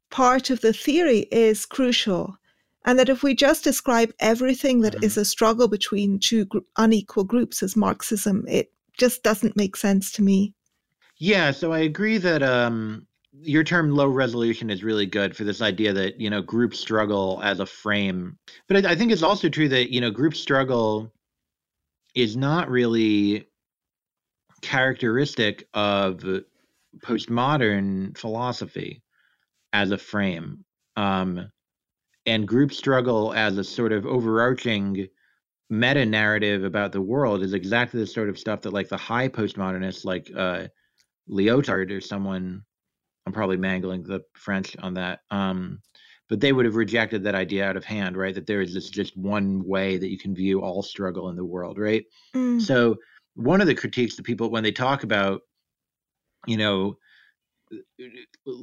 part 0.09 0.49
of 0.49 0.61
the 0.61 0.73
theory 0.73 1.27
is 1.31 1.65
crucial. 1.65 2.37
And 2.83 2.97
that 2.97 3.09
if 3.09 3.21
we 3.21 3.35
just 3.35 3.63
describe 3.63 4.11
everything 4.19 4.81
that 4.81 5.03
is 5.03 5.13
mm-hmm. 5.13 5.21
a 5.21 5.25
struggle 5.25 5.67
between 5.67 6.19
two 6.19 6.45
gr- 6.45 6.59
unequal 6.77 7.25
groups 7.25 7.61
as 7.61 7.75
Marxism, 7.75 8.43
it 8.47 8.71
just 8.97 9.21
doesn't 9.23 9.55
make 9.55 9.75
sense 9.75 10.11
to 10.13 10.23
me. 10.23 10.53
Yeah, 11.21 11.51
so 11.51 11.71
I 11.71 11.81
agree 11.81 12.17
that 12.17 12.41
um, 12.41 13.05
your 13.31 13.63
term 13.63 13.91
low 13.91 14.07
resolution 14.07 14.71
is 14.71 14.83
really 14.83 15.05
good 15.05 15.37
for 15.37 15.43
this 15.43 15.61
idea 15.61 15.93
that, 15.93 16.19
you 16.19 16.31
know, 16.31 16.41
group 16.41 16.73
struggle 16.73 17.39
as 17.43 17.59
a 17.59 17.65
frame. 17.67 18.39
But 18.67 18.83
I, 18.87 18.93
I 18.93 18.95
think 18.95 19.11
it's 19.11 19.21
also 19.21 19.47
true 19.47 19.69
that, 19.69 19.93
you 19.93 20.01
know, 20.01 20.09
group 20.09 20.35
struggle 20.35 21.13
is 22.15 22.35
not 22.35 22.71
really 22.71 23.45
characteristic 24.63 25.67
of 25.75 26.25
postmodern 27.03 28.17
philosophy 28.17 29.03
as 29.73 29.91
a 29.91 29.99
frame. 29.99 30.65
Um, 30.95 31.51
and 32.25 32.47
group 32.47 32.73
struggle 32.73 33.31
as 33.35 33.59
a 33.59 33.63
sort 33.63 33.91
of 33.91 34.07
overarching 34.07 35.07
meta 35.69 36.05
narrative 36.05 36.63
about 36.63 36.91
the 36.91 37.01
world 37.01 37.43
is 37.43 37.53
exactly 37.53 37.99
the 37.99 38.07
sort 38.07 38.29
of 38.29 38.39
stuff 38.39 38.61
that 38.61 38.73
like 38.73 38.89
the 38.89 38.97
high 38.97 39.29
postmodernists 39.29 40.03
like 40.03 40.31
uh 40.35 40.67
Lyotard 41.31 41.91
or 41.91 42.01
someone 42.01 42.63
I'm 43.25 43.33
probably 43.33 43.57
mangling 43.57 44.03
the 44.03 44.21
French 44.33 44.75
on 44.81 44.95
that. 44.95 45.19
Um, 45.29 45.79
but 46.29 46.39
they 46.39 46.53
would 46.53 46.65
have 46.65 46.75
rejected 46.75 47.23
that 47.23 47.35
idea 47.35 47.65
out 47.65 47.77
of 47.77 47.83
hand, 47.83 48.15
right? 48.15 48.33
That 48.33 48.47
there 48.47 48.61
is 48.61 48.73
this 48.73 48.89
just 48.89 49.15
one 49.17 49.63
way 49.65 49.97
that 49.97 50.09
you 50.09 50.17
can 50.17 50.33
view 50.33 50.61
all 50.61 50.81
struggle 50.81 51.29
in 51.29 51.35
the 51.35 51.45
world, 51.45 51.77
right? 51.77 52.03
Mm. 52.33 52.61
So 52.61 52.95
one 53.35 53.61
of 53.61 53.67
the 53.67 53.75
critiques 53.75 54.15
that 54.15 54.23
people 54.23 54.49
when 54.49 54.63
they 54.63 54.71
talk 54.71 55.03
about, 55.03 55.41
you 56.47 56.57
know, 56.57 56.97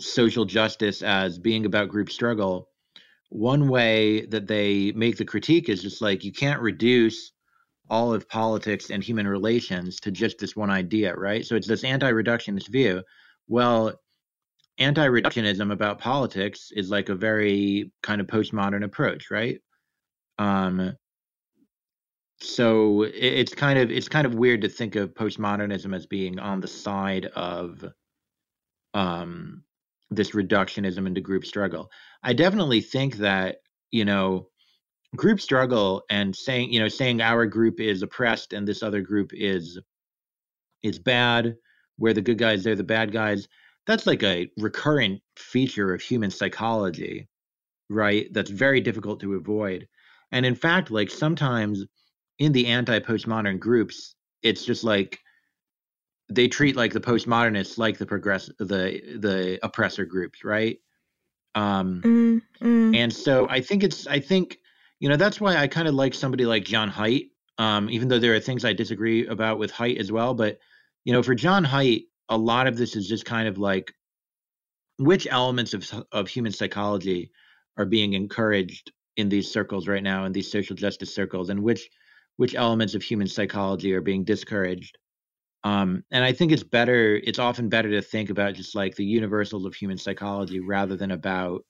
social 0.01 0.45
justice 0.45 1.03
as 1.03 1.39
being 1.39 1.67
about 1.67 1.89
group 1.89 2.11
struggle, 2.11 2.69
one 3.31 3.69
way 3.69 4.27
that 4.27 4.47
they 4.47 4.93
make 4.93 5.17
the 5.19 5.25
critique 5.25 5.69
is 5.69 5.83
just 5.83 6.01
like 6.01 6.25
you 6.25 6.33
can't 6.33 6.61
reduce 6.63 7.33
all 7.91 8.13
of 8.13 8.29
politics 8.29 8.91
and 8.91 9.03
human 9.03 9.27
relations 9.27 10.01
to 10.01 10.11
just 10.11 10.39
this 10.39 10.55
one 10.55 10.71
idea, 10.71 11.15
right? 11.15 11.45
So 11.45 11.57
it's 11.57 11.67
this 11.67 11.85
anti-reductionist 11.85 12.69
view. 12.69 13.03
Well, 13.49 13.95
anti-reductionism 14.79 15.73
about 15.73 15.99
politics 15.99 16.71
is 16.75 16.91
like 16.91 17.09
a 17.09 17.15
very 17.15 17.91
kind 18.03 18.21
of 18.21 18.27
postmodern 18.27 18.85
approach, 18.85 19.31
right? 19.31 19.61
Um, 20.39 20.97
so 22.41 23.03
it's 23.03 23.55
kind 23.55 23.79
of 23.79 23.91
it's 23.91 24.09
kind 24.09 24.27
of 24.27 24.35
weird 24.35 24.63
to 24.63 24.69
think 24.69 24.95
of 24.95 25.15
postmodernism 25.15 25.95
as 25.95 26.07
being 26.07 26.39
on 26.39 26.61
the 26.61 26.69
side 26.69 27.27
of 27.35 27.85
um, 28.95 29.65
this 30.11 30.31
reductionism 30.31 31.07
into 31.07 31.21
group 31.21 31.45
struggle. 31.45 31.91
I 32.23 32.33
definitely 32.35 32.81
think 32.81 33.17
that 33.17 33.57
you 33.91 34.05
know 34.05 34.49
group 35.17 35.41
struggle 35.41 36.03
and 36.11 36.37
saying 36.37 36.73
you 36.73 36.81
know 36.81 36.89
saying 36.89 37.21
our 37.21 37.47
group 37.47 37.81
is 37.81 38.03
oppressed 38.03 38.53
and 38.53 38.67
this 38.67 38.83
other 38.83 39.01
group 39.01 39.33
is 39.35 39.79
is 40.83 40.99
bad. 40.99 41.57
We're 41.99 42.15
the 42.15 42.23
good 42.23 42.39
guys, 42.39 42.63
they're 42.63 42.77
the 42.77 42.85
bad 42.85 43.13
guys 43.13 43.49
that's 43.89 44.07
like 44.07 44.23
a 44.23 44.49
recurrent 44.59 45.23
feature 45.37 45.95
of 45.95 46.03
human 46.03 46.31
psychology, 46.31 47.27
right? 47.89 48.27
That's 48.33 48.51
very 48.51 48.83
difficult 48.83 49.19
to 49.21 49.35
avoid. 49.35 49.89
And 50.31 50.45
in 50.45 50.55
fact, 50.55 50.91
like 50.91 51.11
sometimes 51.11 51.87
in 52.39 52.53
the 52.53 52.67
anti 52.67 53.01
postmodern 53.01 53.59
groups, 53.59 54.15
it's 54.43 54.65
just 54.65 54.85
like 54.85 55.19
they 56.31 56.49
treat 56.49 56.77
like 56.77 56.93
the 56.93 57.01
postmodernists 57.01 57.79
like 57.79 57.97
the 57.97 58.05
progress 58.05 58.51
the 58.59 59.01
the 59.19 59.59
oppressor 59.63 60.05
groups, 60.05 60.45
right? 60.45 60.79
Um 61.55 62.03
mm, 62.05 62.43
mm. 62.61 62.95
and 62.95 63.11
so 63.11 63.49
I 63.49 63.63
think 63.63 63.83
it's 63.83 64.07
I 64.07 64.21
think 64.21 64.59
you 65.01 65.09
know 65.09 65.17
that's 65.17 65.41
why 65.41 65.57
I 65.57 65.67
kind 65.69 65.89
of 65.89 65.95
like 65.95 66.15
somebody 66.15 66.45
like 66.45 66.65
John 66.65 66.91
Haidt, 66.91 67.31
um, 67.59 67.89
even 67.91 68.09
though 68.09 68.19
there 68.19 68.35
are 68.35 68.41
things 68.41 68.65
I 68.65 68.73
disagree 68.73 69.27
about 69.27 69.59
with 69.59 69.73
Haidt 69.73 69.99
as 69.99 70.13
well. 70.13 70.35
But 70.35 70.59
you 71.05 71.13
know, 71.13 71.23
for 71.23 71.35
John 71.35 71.65
Haidt, 71.65 72.07
a 72.29 72.37
lot 72.37 72.67
of 72.67 72.77
this 72.77 72.97
is 72.97 73.09
just 73.09 73.25
kind 73.25 73.49
of 73.49 73.59
like 73.59 73.93
which 74.99 75.27
elements 75.31 75.75
of 75.75 75.91
of 76.13 76.29
human 76.29 76.53
psychology 76.53 77.31
are 77.77 77.87
being 77.87 78.15
encouraged 78.15 78.93
in 79.17 79.29
these 79.29 79.51
circles 79.51 79.89
right 79.89 80.03
now 80.03 80.25
in 80.25 80.33
these 80.33 80.51
social 80.51 80.77
justice 80.77 81.15
circles 81.15 81.51
and 81.51 81.63
which 81.63 81.89
which 82.37 82.55
elements 82.55 82.95
of 82.95 83.03
human 83.03 83.27
psychology 83.27 83.93
are 83.95 84.01
being 84.01 84.25
discouraged 84.25 84.99
um, 85.65 86.05
and 86.11 86.25
i 86.25 86.33
think 86.33 86.53
it's 86.53 86.63
better 86.63 87.21
it's 87.25 87.39
often 87.39 87.69
better 87.69 87.91
to 87.91 88.03
think 88.03 88.31
about 88.31 88.55
just 88.55 88.75
like 88.75 88.95
the 88.97 89.05
universals 89.05 89.65
of 89.65 89.75
human 89.75 89.99
psychology 89.99 90.61
rather 90.61 90.97
than 90.97 91.13
about 91.13 91.65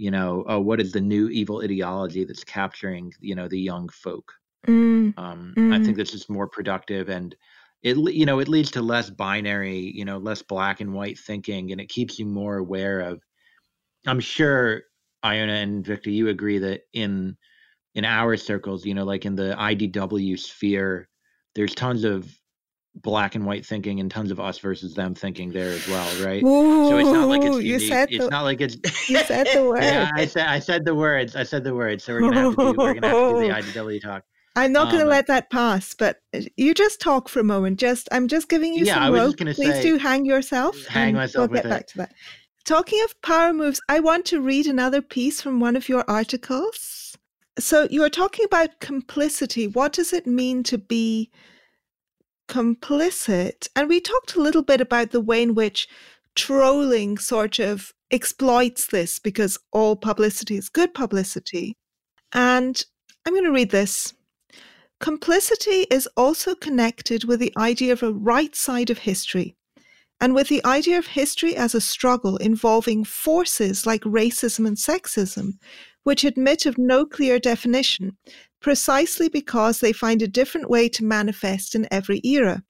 you 0.00 0.10
know 0.10 0.44
oh 0.46 0.58
what 0.58 0.80
is 0.80 0.92
the 0.92 1.00
new 1.00 1.28
evil 1.28 1.60
ideology 1.62 2.24
that's 2.24 2.42
capturing 2.42 3.12
you 3.20 3.34
know 3.34 3.46
the 3.46 3.60
young 3.60 3.88
folk 3.90 4.32
Mm, 4.66 5.18
um, 5.18 5.54
mm. 5.56 5.74
i 5.74 5.82
think 5.82 5.96
this 5.96 6.12
is 6.12 6.28
more 6.28 6.46
productive 6.46 7.08
and 7.08 7.34
it 7.82 7.96
you 8.12 8.26
know 8.26 8.40
it 8.40 8.48
leads 8.48 8.70
to 8.72 8.82
less 8.82 9.08
binary 9.08 9.90
you 9.94 10.04
know 10.04 10.18
less 10.18 10.42
black 10.42 10.82
and 10.82 10.92
white 10.92 11.18
thinking 11.18 11.72
and 11.72 11.80
it 11.80 11.88
keeps 11.88 12.18
you 12.18 12.26
more 12.26 12.58
aware 12.58 13.00
of 13.00 13.22
i'm 14.06 14.20
sure 14.20 14.82
iona 15.24 15.52
and 15.52 15.86
victor 15.86 16.10
you 16.10 16.28
agree 16.28 16.58
that 16.58 16.82
in 16.92 17.36
in 17.94 18.04
our 18.04 18.36
circles 18.36 18.84
you 18.84 18.92
know 18.92 19.04
like 19.04 19.24
in 19.24 19.34
the 19.34 19.56
idw 19.58 20.38
sphere 20.38 21.08
there's 21.54 21.74
tons 21.74 22.04
of 22.04 22.30
black 22.96 23.34
and 23.36 23.46
white 23.46 23.64
thinking 23.64 24.00
and 24.00 24.10
tons 24.10 24.30
of 24.32 24.40
us 24.40 24.58
versus 24.58 24.94
them 24.94 25.14
thinking 25.14 25.50
there 25.52 25.70
as 25.70 25.86
well 25.86 26.24
right 26.26 26.42
so 26.42 26.98
it's 26.98 27.08
not 27.10 27.28
like 27.28 27.42
Ooh, 27.42 27.58
it's 27.58 27.64
you 27.64 27.78
said 27.78 28.08
it's 28.10 28.24
the, 28.24 28.30
not 28.30 28.42
like 28.42 28.60
it's 28.60 28.76
you 29.08 29.16
said 29.18 29.46
the 29.54 29.64
word. 29.64 29.82
yeah 29.84 30.10
i 30.16 30.26
said 30.26 30.46
i 30.46 30.58
said 30.58 30.84
the 30.84 30.94
words 30.94 31.36
i 31.36 31.44
said 31.44 31.62
the 31.62 31.72
words 31.74 32.02
so 32.02 32.14
we're 32.14 32.20
gonna 32.22 32.40
have 32.40 32.56
to 32.56 32.72
do 32.72 32.74
we're 32.76 32.94
gonna 32.94 33.08
have 33.08 33.36
to 33.36 33.40
do 33.40 33.48
the 33.48 33.54
idw 33.92 34.02
talk 34.02 34.24
I'm 34.56 34.72
not 34.72 34.86
going 34.88 34.98
to 34.98 35.04
Um, 35.04 35.10
let 35.10 35.28
that 35.28 35.48
pass, 35.48 35.94
but 35.94 36.16
uh, 36.34 36.40
you 36.56 36.74
just 36.74 37.00
talk 37.00 37.28
for 37.28 37.38
a 37.38 37.44
moment. 37.44 37.78
Just 37.78 38.08
I'm 38.10 38.26
just 38.26 38.48
giving 38.48 38.74
you 38.74 38.84
Yeah, 38.84 38.98
I 38.98 39.04
some 39.04 39.12
was 39.12 39.20
rope. 39.20 39.36
Please 39.54 39.56
say- 39.74 39.82
do 39.82 39.96
hang 39.96 40.24
yourself. 40.26 40.84
Hang 40.86 41.10
and 41.10 41.18
myself 41.18 41.42
We'll 41.50 41.52
with 41.52 41.62
get 41.62 41.66
it. 41.66 41.68
back 41.70 41.86
to 41.86 41.98
that. 41.98 42.14
Talking 42.64 43.00
of 43.04 43.22
power 43.22 43.52
moves, 43.52 43.80
I 43.88 44.00
want 44.00 44.24
to 44.26 44.40
read 44.40 44.66
another 44.66 45.00
piece 45.02 45.40
from 45.40 45.60
one 45.60 45.76
of 45.76 45.88
your 45.88 46.04
articles. 46.08 47.16
So 47.60 47.86
you 47.92 48.02
are 48.02 48.10
talking 48.10 48.44
about 48.44 48.80
complicity. 48.80 49.68
What 49.68 49.92
does 49.92 50.12
it 50.12 50.26
mean 50.26 50.64
to 50.64 50.78
be 50.78 51.30
complicit? 52.50 53.68
And 53.76 53.88
we 53.88 54.00
talked 54.00 54.34
a 54.34 54.42
little 54.42 54.62
bit 54.62 54.80
about 54.80 55.12
the 55.12 55.20
way 55.20 55.42
in 55.42 55.54
which 55.54 55.88
trolling 56.34 57.16
sort 57.16 57.58
of 57.58 57.92
exploits 58.10 58.86
this 58.86 59.18
because 59.18 59.58
all 59.72 59.96
publicity 59.96 60.56
is 60.56 60.68
good 60.68 60.92
publicity. 60.92 61.76
And 62.32 62.84
I'm 63.24 63.32
going 63.32 63.44
to 63.44 63.52
read 63.52 63.70
this. 63.70 64.12
Complicity 64.98 65.86
is 65.90 66.08
also 66.16 66.54
connected 66.54 67.24
with 67.24 67.40
the 67.40 67.52
idea 67.56 67.92
of 67.92 68.02
a 68.02 68.12
right 68.12 68.54
side 68.54 68.90
of 68.90 68.98
history 68.98 69.56
and 70.20 70.34
with 70.34 70.48
the 70.48 70.64
idea 70.64 70.98
of 70.98 71.06
history 71.06 71.56
as 71.56 71.74
a 71.74 71.80
struggle 71.80 72.36
involving 72.36 73.04
forces 73.04 73.86
like 73.86 74.02
racism 74.02 74.66
and 74.66 74.76
sexism, 74.76 75.52
which 76.02 76.24
admit 76.24 76.66
of 76.66 76.76
no 76.76 77.06
clear 77.06 77.38
definition, 77.38 78.18
precisely 78.60 79.28
because 79.28 79.80
they 79.80 79.92
find 79.92 80.22
a 80.22 80.28
different 80.28 80.70
way 80.70 80.88
to 80.88 81.04
manifest 81.04 81.74
in 81.74 81.88
every 81.90 82.20
era. 82.24 82.62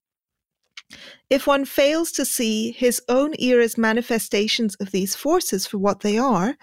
If 1.29 1.47
one 1.47 1.65
fails 1.65 2.11
to 2.13 2.25
see 2.25 2.73
his 2.73 3.01
own 3.09 3.35
era's 3.39 3.79
manifestations 3.79 4.75
of 4.77 4.91
these 4.91 5.15
forces 5.15 5.67
for 5.67 5.79
what 5.79 6.01
they 6.01 6.19
are, 6.19 6.57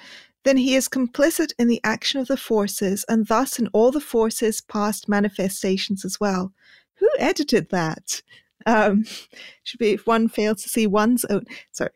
then 0.44 0.58
he 0.58 0.76
is 0.76 0.90
complicit 0.90 1.52
in 1.60 1.68
the 1.68 1.82
action 1.84 2.20
of 2.20 2.28
the 2.28 2.38
forces 2.38 3.06
and 3.10 3.28
thus 3.28 3.60
in 3.60 3.68
all 3.68 3.92
the 3.92 4.02
forces' 4.02 4.62
past 4.62 5.10
manifestations 5.10 6.06
as 6.06 6.20
well. 6.20 6.54
Who 6.96 7.10
edited 7.20 7.70
that? 7.70 8.22
Um, 8.66 9.06
should 9.64 9.80
be 9.80 9.92
if 9.92 10.08
one 10.08 10.28
fails 10.28 10.64
to 10.64 10.70
see 10.70 10.88
one's 10.88 11.26
own. 11.26 11.46
Sorry. 11.72 11.92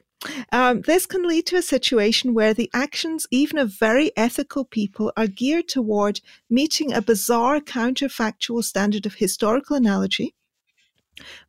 Um, 0.52 0.82
this 0.82 1.06
can 1.06 1.28
lead 1.28 1.48
to 1.48 1.58
a 1.58 1.62
situation 1.62 2.34
where 2.34 2.54
the 2.54 2.70
actions, 2.74 3.26
even 3.32 3.58
of 3.58 3.74
very 3.74 4.12
ethical 4.16 4.66
people, 4.66 5.12
are 5.18 5.28
geared 5.28 5.68
toward 5.68 6.22
meeting 6.50 6.94
a 6.94 7.02
bizarre 7.02 7.60
counterfactual 7.60 8.64
standard 8.64 9.06
of 9.06 9.16
historical 9.16 9.76
analogy 9.76 10.36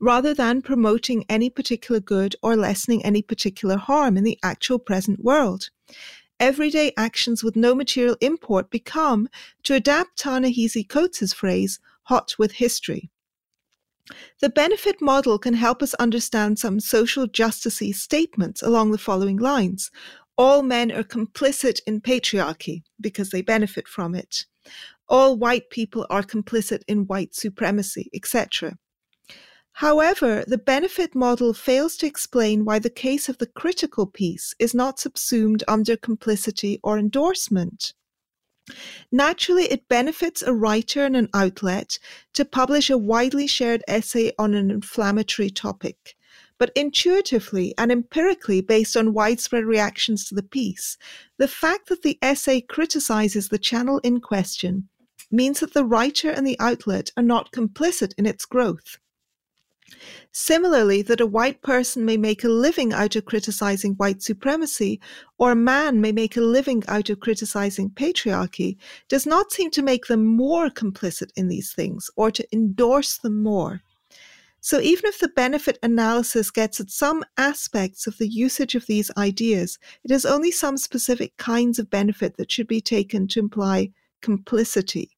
rather 0.01 0.35
than 0.35 0.61
promoting 0.63 1.25
any 1.29 1.49
particular 1.49 2.01
good 2.01 2.35
or 2.43 2.57
lessening 2.57 3.05
any 3.05 3.23
particular 3.23 3.77
harm 3.77 4.17
in 4.17 4.25
the 4.25 4.39
actual 4.43 4.79
present 4.79 5.23
world. 5.23 5.71
Everyday 6.41 6.93
actions 6.97 7.45
with 7.45 7.55
no 7.55 7.75
material 7.75 8.17
import 8.21 8.71
become, 8.71 9.29
to 9.63 9.75
adapt 9.75 10.19
Ta-Nehisi 10.19 10.89
Coates' 10.89 11.33
phrase, 11.33 11.79
hot 12.05 12.35
with 12.39 12.53
history. 12.53 13.12
The 14.41 14.49
benefit 14.49 15.01
model 15.01 15.39
can 15.39 15.55
help 15.55 15.83
us 15.83 15.95
understand 15.95 16.59
some 16.59 16.81
social 16.81 17.27
justicey 17.27 17.95
statements 17.95 18.63
along 18.63 18.91
the 18.91 18.99
following 18.99 19.37
lines. 19.37 19.91
All 20.37 20.63
men 20.63 20.91
are 20.91 21.05
complicit 21.05 21.81
in 21.87 22.01
patriarchy 22.01 22.83
because 23.01 23.31
they 23.31 23.43
benefit 23.43 23.87
from 23.87 24.15
it. 24.15 24.45
All 25.09 25.37
white 25.37 25.71
people 25.71 26.07
are 26.11 26.23
complicit 26.23 26.83
in 26.89 27.07
white 27.07 27.35
supremacy, 27.35 28.09
etc. 28.15 28.77
However, 29.75 30.45
the 30.47 30.59
benefit 30.59 31.15
model 31.15 31.55
fails 31.55 31.97
to 31.99 32.07
explain 32.07 32.65
why 32.65 32.79
the 32.79 32.91
case 32.91 33.29
of 33.29 33.39
the 33.39 33.47
critical 33.47 34.07
piece 34.07 34.55
is 34.59 34.75
not 34.75 34.99
subsumed 34.99 35.65
under 35.67 35.97
complicity 35.97 36.79
or 36.83 36.99
endorsement. 36.99 37.95
Naturally, 39.11 39.65
it 39.65 39.89
benefits 39.89 40.43
a 40.43 40.55
writer 40.55 41.05
and 41.05 41.17
an 41.17 41.29
outlet 41.35 41.99
to 42.35 42.45
publish 42.45 42.91
a 42.91 42.99
widely 42.99 43.47
shared 43.47 43.83
essay 43.89 44.33
on 44.39 44.55
an 44.55 44.71
inflammatory 44.71 45.51
topic. 45.51 46.17
But 46.59 46.71
intuitively 46.77 47.75
and 47.77 47.91
empirically, 47.91 48.61
based 48.61 48.97
on 48.97 49.15
widespread 49.15 49.65
reactions 49.65 50.27
to 50.29 50.35
the 50.35 50.45
piece, 50.45 50.97
the 51.37 51.49
fact 51.49 51.89
that 51.89 52.03
the 52.03 52.19
essay 52.23 52.61
criticizes 52.61 53.49
the 53.49 53.59
channel 53.59 53.99
in 54.05 54.21
question 54.21 54.89
means 55.31 55.61
that 55.61 55.75
the 55.75 55.85
writer 55.85 56.31
and 56.31 56.47
the 56.47 56.61
outlet 56.61 57.11
are 57.17 57.23
not 57.23 57.53
complicit 57.53 58.15
in 58.17 58.27
its 58.27 58.45
growth. 58.45 58.99
Similarly, 60.33 61.03
that 61.03 61.21
a 61.21 61.27
white 61.27 61.63
person 61.63 62.05
may 62.05 62.17
make 62.17 62.45
a 62.45 62.49
living 62.49 62.93
out 62.93 63.17
of 63.17 63.25
criticizing 63.25 63.95
white 63.95 64.23
supremacy, 64.23 65.01
or 65.39 65.53
a 65.53 65.57
man 65.57 66.01
may 66.01 66.13
make 66.13 66.37
a 66.37 66.41
living 66.41 66.83
out 66.89 67.11
of 67.11 67.21
criticizing 67.21 67.91
patriarchy, 67.91 68.77
does 69.09 69.27
not 69.27 69.53
seem 69.53 69.71
to 69.73 69.83
make 69.83 70.07
them 70.07 70.25
more 70.25 70.71
complicit 70.71 71.31
in 71.37 71.49
these 71.49 71.73
things 71.73 72.11
or 72.17 72.31
to 72.31 72.47
endorse 72.53 73.19
them 73.19 73.43
more. 73.43 73.83
So, 74.65 74.81
even 74.81 75.07
if 75.07 75.19
the 75.19 75.29
benefit 75.29 75.77
analysis 75.83 76.53
gets 76.53 76.79
at 76.79 76.89
some 76.89 77.25
aspects 77.37 78.07
of 78.07 78.19
the 78.19 78.29
usage 78.29 78.77
of 78.77 78.87
these 78.87 79.11
ideas, 79.17 79.77
it 80.05 80.13
is 80.13 80.25
only 80.25 80.53
some 80.53 80.77
specific 80.77 81.37
kinds 81.37 81.81
of 81.81 81.91
benefit 81.91 82.37
that 82.37 82.53
should 82.53 82.69
be 82.69 82.81
taken 82.81 83.27
to 83.29 83.41
imply 83.41 83.91
complicity. 84.21 85.17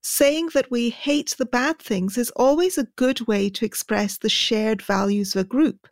Saying 0.00 0.50
that 0.54 0.70
we 0.70 0.90
hate 0.90 1.34
the 1.38 1.46
bad 1.46 1.78
things 1.78 2.16
is 2.16 2.30
always 2.36 2.78
a 2.78 2.88
good 2.96 3.26
way 3.26 3.50
to 3.50 3.64
express 3.64 4.18
the 4.18 4.28
shared 4.28 4.80
values 4.80 5.34
of 5.34 5.42
a 5.42 5.48
group. 5.48 5.88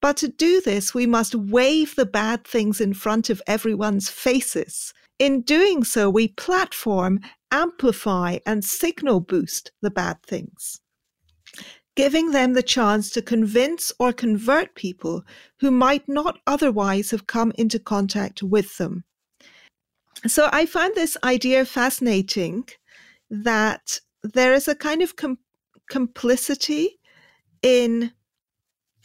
But 0.00 0.16
to 0.18 0.28
do 0.28 0.60
this, 0.60 0.94
we 0.94 1.06
must 1.06 1.34
wave 1.34 1.94
the 1.94 2.06
bad 2.06 2.44
things 2.44 2.80
in 2.80 2.92
front 2.92 3.30
of 3.30 3.40
everyone's 3.46 4.08
faces. 4.08 4.92
In 5.18 5.42
doing 5.42 5.84
so, 5.84 6.10
we 6.10 6.28
platform, 6.28 7.20
amplify, 7.52 8.38
and 8.44 8.64
signal 8.64 9.20
boost 9.20 9.70
the 9.80 9.90
bad 9.90 10.20
things, 10.24 10.80
giving 11.94 12.32
them 12.32 12.54
the 12.54 12.62
chance 12.62 13.10
to 13.10 13.22
convince 13.22 13.92
or 14.00 14.12
convert 14.12 14.74
people 14.74 15.22
who 15.60 15.70
might 15.70 16.08
not 16.08 16.40
otherwise 16.48 17.12
have 17.12 17.28
come 17.28 17.52
into 17.56 17.78
contact 17.78 18.42
with 18.42 18.76
them. 18.78 19.04
So 20.26 20.48
I 20.52 20.66
find 20.66 20.94
this 20.94 21.16
idea 21.22 21.64
fascinating 21.64 22.64
that 23.32 23.98
there 24.22 24.52
is 24.52 24.68
a 24.68 24.74
kind 24.74 25.02
of 25.02 25.16
com- 25.16 25.38
complicity 25.88 27.00
in 27.62 28.12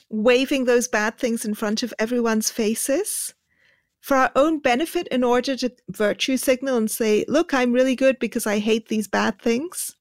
waving 0.09 0.65
those 0.65 0.87
bad 0.87 1.17
things 1.17 1.45
in 1.45 1.53
front 1.53 1.81
of 1.81 1.93
everyone's 1.97 2.49
faces 2.49 3.33
for 4.01 4.17
our 4.17 4.31
own 4.35 4.59
benefit 4.59 5.07
in 5.07 5.23
order 5.23 5.55
to 5.55 5.73
virtue 5.89 6.37
signal 6.37 6.77
and 6.77 6.91
say, 6.91 7.25
look, 7.27 7.53
I'm 7.53 7.71
really 7.71 7.95
good 7.95 8.19
because 8.19 8.45
I 8.45 8.59
hate 8.59 8.89
these 8.89 9.07
bad 9.07 9.41
things. 9.41 9.95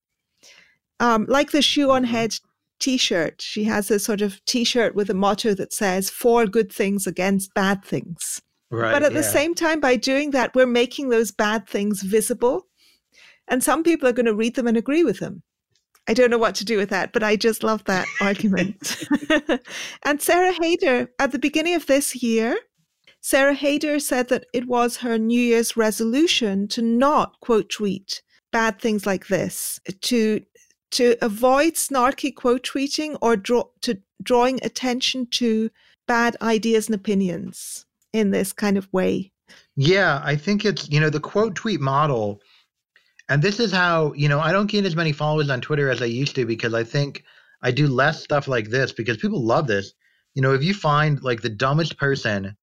Um, 1.01 1.27
like 1.29 1.51
the 1.51 1.59
Shoe0nHead 1.59 2.41
t 2.79 2.97
shirt, 2.97 3.41
she 3.41 3.65
has 3.65 3.91
a 3.91 3.99
sort 3.99 4.23
of 4.23 4.45
t 4.45 4.65
shirt 4.65 4.95
with 4.95 5.09
a 5.09 5.15
motto 5.15 5.55
that 5.55 5.73
says, 5.73 6.11
for 6.11 6.47
good 6.47 6.73
things 6.73 7.07
against 7.07 7.55
bad 7.55 7.85
things. 7.85 8.43
Right. 8.71 8.93
But 8.93 9.05
at 9.05 9.13
the 9.13 9.23
same 9.23 9.55
time, 9.55 9.81
by 9.81 9.97
doing 9.97 10.33
that, 10.33 10.55
we're 10.55 10.67
making 10.67 11.09
those 11.09 11.31
bad 11.31 11.69
things 11.69 12.03
visible. 12.03 12.67
And 13.49 13.63
some 13.63 13.83
people 13.83 14.09
are 14.09 14.13
going 14.13 14.27
to 14.27 14.35
read 14.35 14.55
them 14.55 14.67
and 14.67 14.77
agree 14.77 15.05
with 15.05 15.19
them. 15.19 15.43
I 16.09 16.15
don't 16.15 16.31
know 16.31 16.39
what 16.39 16.55
to 16.57 16.65
do 16.65 16.77
with 16.77 16.91
that, 16.91 17.13
but 17.13 17.23
I 17.23 17.37
just 17.37 17.63
love 17.63 17.85
that 17.85 18.07
argument. 18.21 19.05
and 20.05 20.23
Sarah 20.23 20.53
Haider, 20.55 21.09
at 21.19 21.33
the 21.33 21.39
beginning 21.39 21.75
of 21.75 21.87
this 21.87 22.23
year, 22.23 22.57
Sarah 23.21 23.57
Haider 23.57 24.01
said 24.01 24.29
that 24.29 24.47
it 24.53 24.69
was 24.69 24.99
her 24.99 25.19
New 25.19 25.41
Year's 25.41 25.77
resolution 25.77 26.69
to 26.69 26.83
not 26.83 27.41
quote 27.41 27.71
tweet 27.71 28.23
bad 28.53 28.81
things 28.81 29.05
like 29.05 29.27
this, 29.27 29.81
to 30.03 30.41
to 30.93 31.17
avoid 31.21 31.75
snarky 31.75 32.33
quote 32.35 32.63
tweeting 32.63 33.19
or 33.21 33.37
draw 33.37 33.65
to 33.83 33.99
drawing 34.23 34.61
attention 34.63 35.27
to 35.27 35.71
bad 36.07 36.37
ideas 36.41 36.87
and 36.87 36.95
opinions 36.95 37.85
in 38.13 38.31
this 38.31 38.53
kind 38.53 38.79
of 38.79 38.93
way. 38.93 39.33
Yeah, 39.77 40.21
I 40.25 40.37
think 40.37 40.65
it's, 40.65 40.89
you 40.89 41.01
know, 41.01 41.11
the 41.11 41.21
quote 41.21 41.55
tweet 41.55 41.81
model. 41.81 42.41
And 43.29 43.43
this 43.43 43.59
is 43.59 43.73
how, 43.73 44.13
you 44.13 44.29
know, 44.29 44.41
I 44.41 44.53
don't 44.53 44.71
gain 44.71 44.87
as 44.87 44.95
many 44.95 45.13
followers 45.13 45.51
on 45.51 45.61
Twitter 45.61 45.91
as 45.91 46.01
I 46.01 46.07
used 46.07 46.37
to 46.37 46.47
because 46.47 46.75
I 46.75 46.85
think 46.85 47.25
I 47.63 47.71
do 47.71 47.89
less 47.89 48.23
stuff 48.23 48.47
like 48.47 48.69
this 48.69 48.93
because 48.93 49.17
people 49.17 49.43
love 49.43 49.67
this. 49.67 49.93
You 50.35 50.43
know, 50.43 50.53
if 50.53 50.63
you 50.63 50.75
find 50.75 51.23
like 51.23 51.43
the 51.43 51.49
dumbest 51.49 51.97
person 51.99 52.57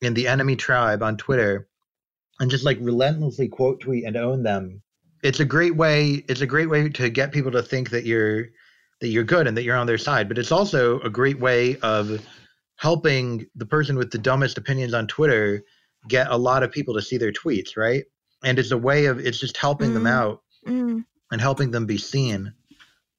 in 0.00 0.14
the 0.14 0.28
enemy 0.28 0.56
tribe 0.56 1.02
on 1.02 1.16
Twitter 1.16 1.68
and 2.40 2.50
just 2.50 2.64
like 2.64 2.78
relentlessly 2.80 3.48
quote 3.48 3.80
tweet 3.80 4.04
and 4.04 4.16
own 4.16 4.42
them, 4.42 4.82
it's 5.22 5.40
a 5.40 5.44
great 5.44 5.74
way 5.74 6.24
it's 6.28 6.40
a 6.40 6.46
great 6.46 6.70
way 6.70 6.88
to 6.88 7.10
get 7.10 7.32
people 7.32 7.50
to 7.50 7.62
think 7.62 7.90
that 7.90 8.04
you're 8.04 8.46
that 9.00 9.08
you're 9.08 9.24
good 9.24 9.46
and 9.46 9.56
that 9.56 9.64
you're 9.64 9.76
on 9.76 9.86
their 9.86 9.98
side. 9.98 10.28
But 10.28 10.38
it's 10.38 10.52
also 10.52 11.00
a 11.00 11.10
great 11.10 11.38
way 11.38 11.76
of 11.82 12.24
helping 12.76 13.46
the 13.56 13.66
person 13.66 13.96
with 13.96 14.10
the 14.10 14.18
dumbest 14.18 14.56
opinions 14.56 14.94
on 14.94 15.06
Twitter 15.06 15.62
get 16.08 16.28
a 16.30 16.36
lot 16.36 16.62
of 16.62 16.70
people 16.70 16.94
to 16.94 17.02
see 17.02 17.18
their 17.18 17.32
tweets, 17.32 17.76
right? 17.76 18.04
And 18.44 18.58
it's 18.58 18.70
a 18.70 18.78
way 18.78 19.06
of 19.06 19.18
it's 19.18 19.38
just 19.38 19.56
helping 19.56 19.90
mm. 19.90 19.94
them 19.94 20.06
out 20.06 20.42
mm. 20.66 21.04
and 21.30 21.40
helping 21.40 21.70
them 21.70 21.86
be 21.86 21.98
seen. 21.98 22.54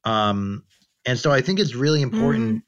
Um, 0.03 0.63
and 1.05 1.17
so 1.17 1.32
I 1.32 1.41
think 1.41 1.59
it's 1.59 1.76
really 1.76 2.01
important. 2.01 2.57
Mm. 2.57 2.63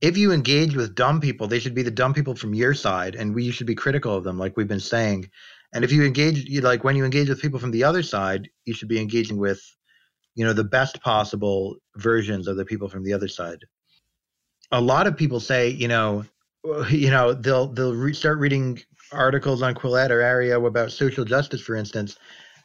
If 0.00 0.16
you 0.16 0.32
engage 0.32 0.76
with 0.76 0.94
dumb 0.94 1.20
people, 1.20 1.48
they 1.48 1.58
should 1.58 1.74
be 1.74 1.82
the 1.82 1.90
dumb 1.90 2.14
people 2.14 2.36
from 2.36 2.54
your 2.54 2.72
side, 2.74 3.16
and 3.16 3.34
we 3.34 3.50
should 3.50 3.66
be 3.66 3.74
critical 3.74 4.14
of 4.14 4.24
them, 4.24 4.38
like 4.38 4.56
we've 4.56 4.68
been 4.68 4.80
saying. 4.80 5.30
And 5.72 5.84
if 5.84 5.92
you 5.92 6.04
engage, 6.04 6.48
you 6.48 6.60
like 6.60 6.84
when 6.84 6.96
you 6.96 7.04
engage 7.04 7.28
with 7.28 7.42
people 7.42 7.58
from 7.58 7.72
the 7.72 7.84
other 7.84 8.02
side, 8.02 8.48
you 8.64 8.74
should 8.74 8.88
be 8.88 9.00
engaging 9.00 9.38
with, 9.38 9.60
you 10.34 10.44
know, 10.44 10.52
the 10.52 10.64
best 10.64 11.02
possible 11.02 11.76
versions 11.96 12.46
of 12.46 12.56
the 12.56 12.64
people 12.64 12.88
from 12.88 13.02
the 13.02 13.12
other 13.12 13.28
side. 13.28 13.64
A 14.70 14.80
lot 14.80 15.06
of 15.06 15.16
people 15.16 15.40
say, 15.40 15.68
you 15.68 15.88
know, 15.88 16.24
you 16.90 17.10
know, 17.10 17.34
they'll 17.34 17.66
they'll 17.66 17.94
re- 17.94 18.14
start 18.14 18.38
reading 18.38 18.80
articles 19.12 19.62
on 19.62 19.74
Quillette 19.74 20.10
or 20.10 20.20
Areo 20.20 20.66
about 20.66 20.92
social 20.92 21.24
justice, 21.24 21.60
for 21.60 21.74
instance, 21.74 22.16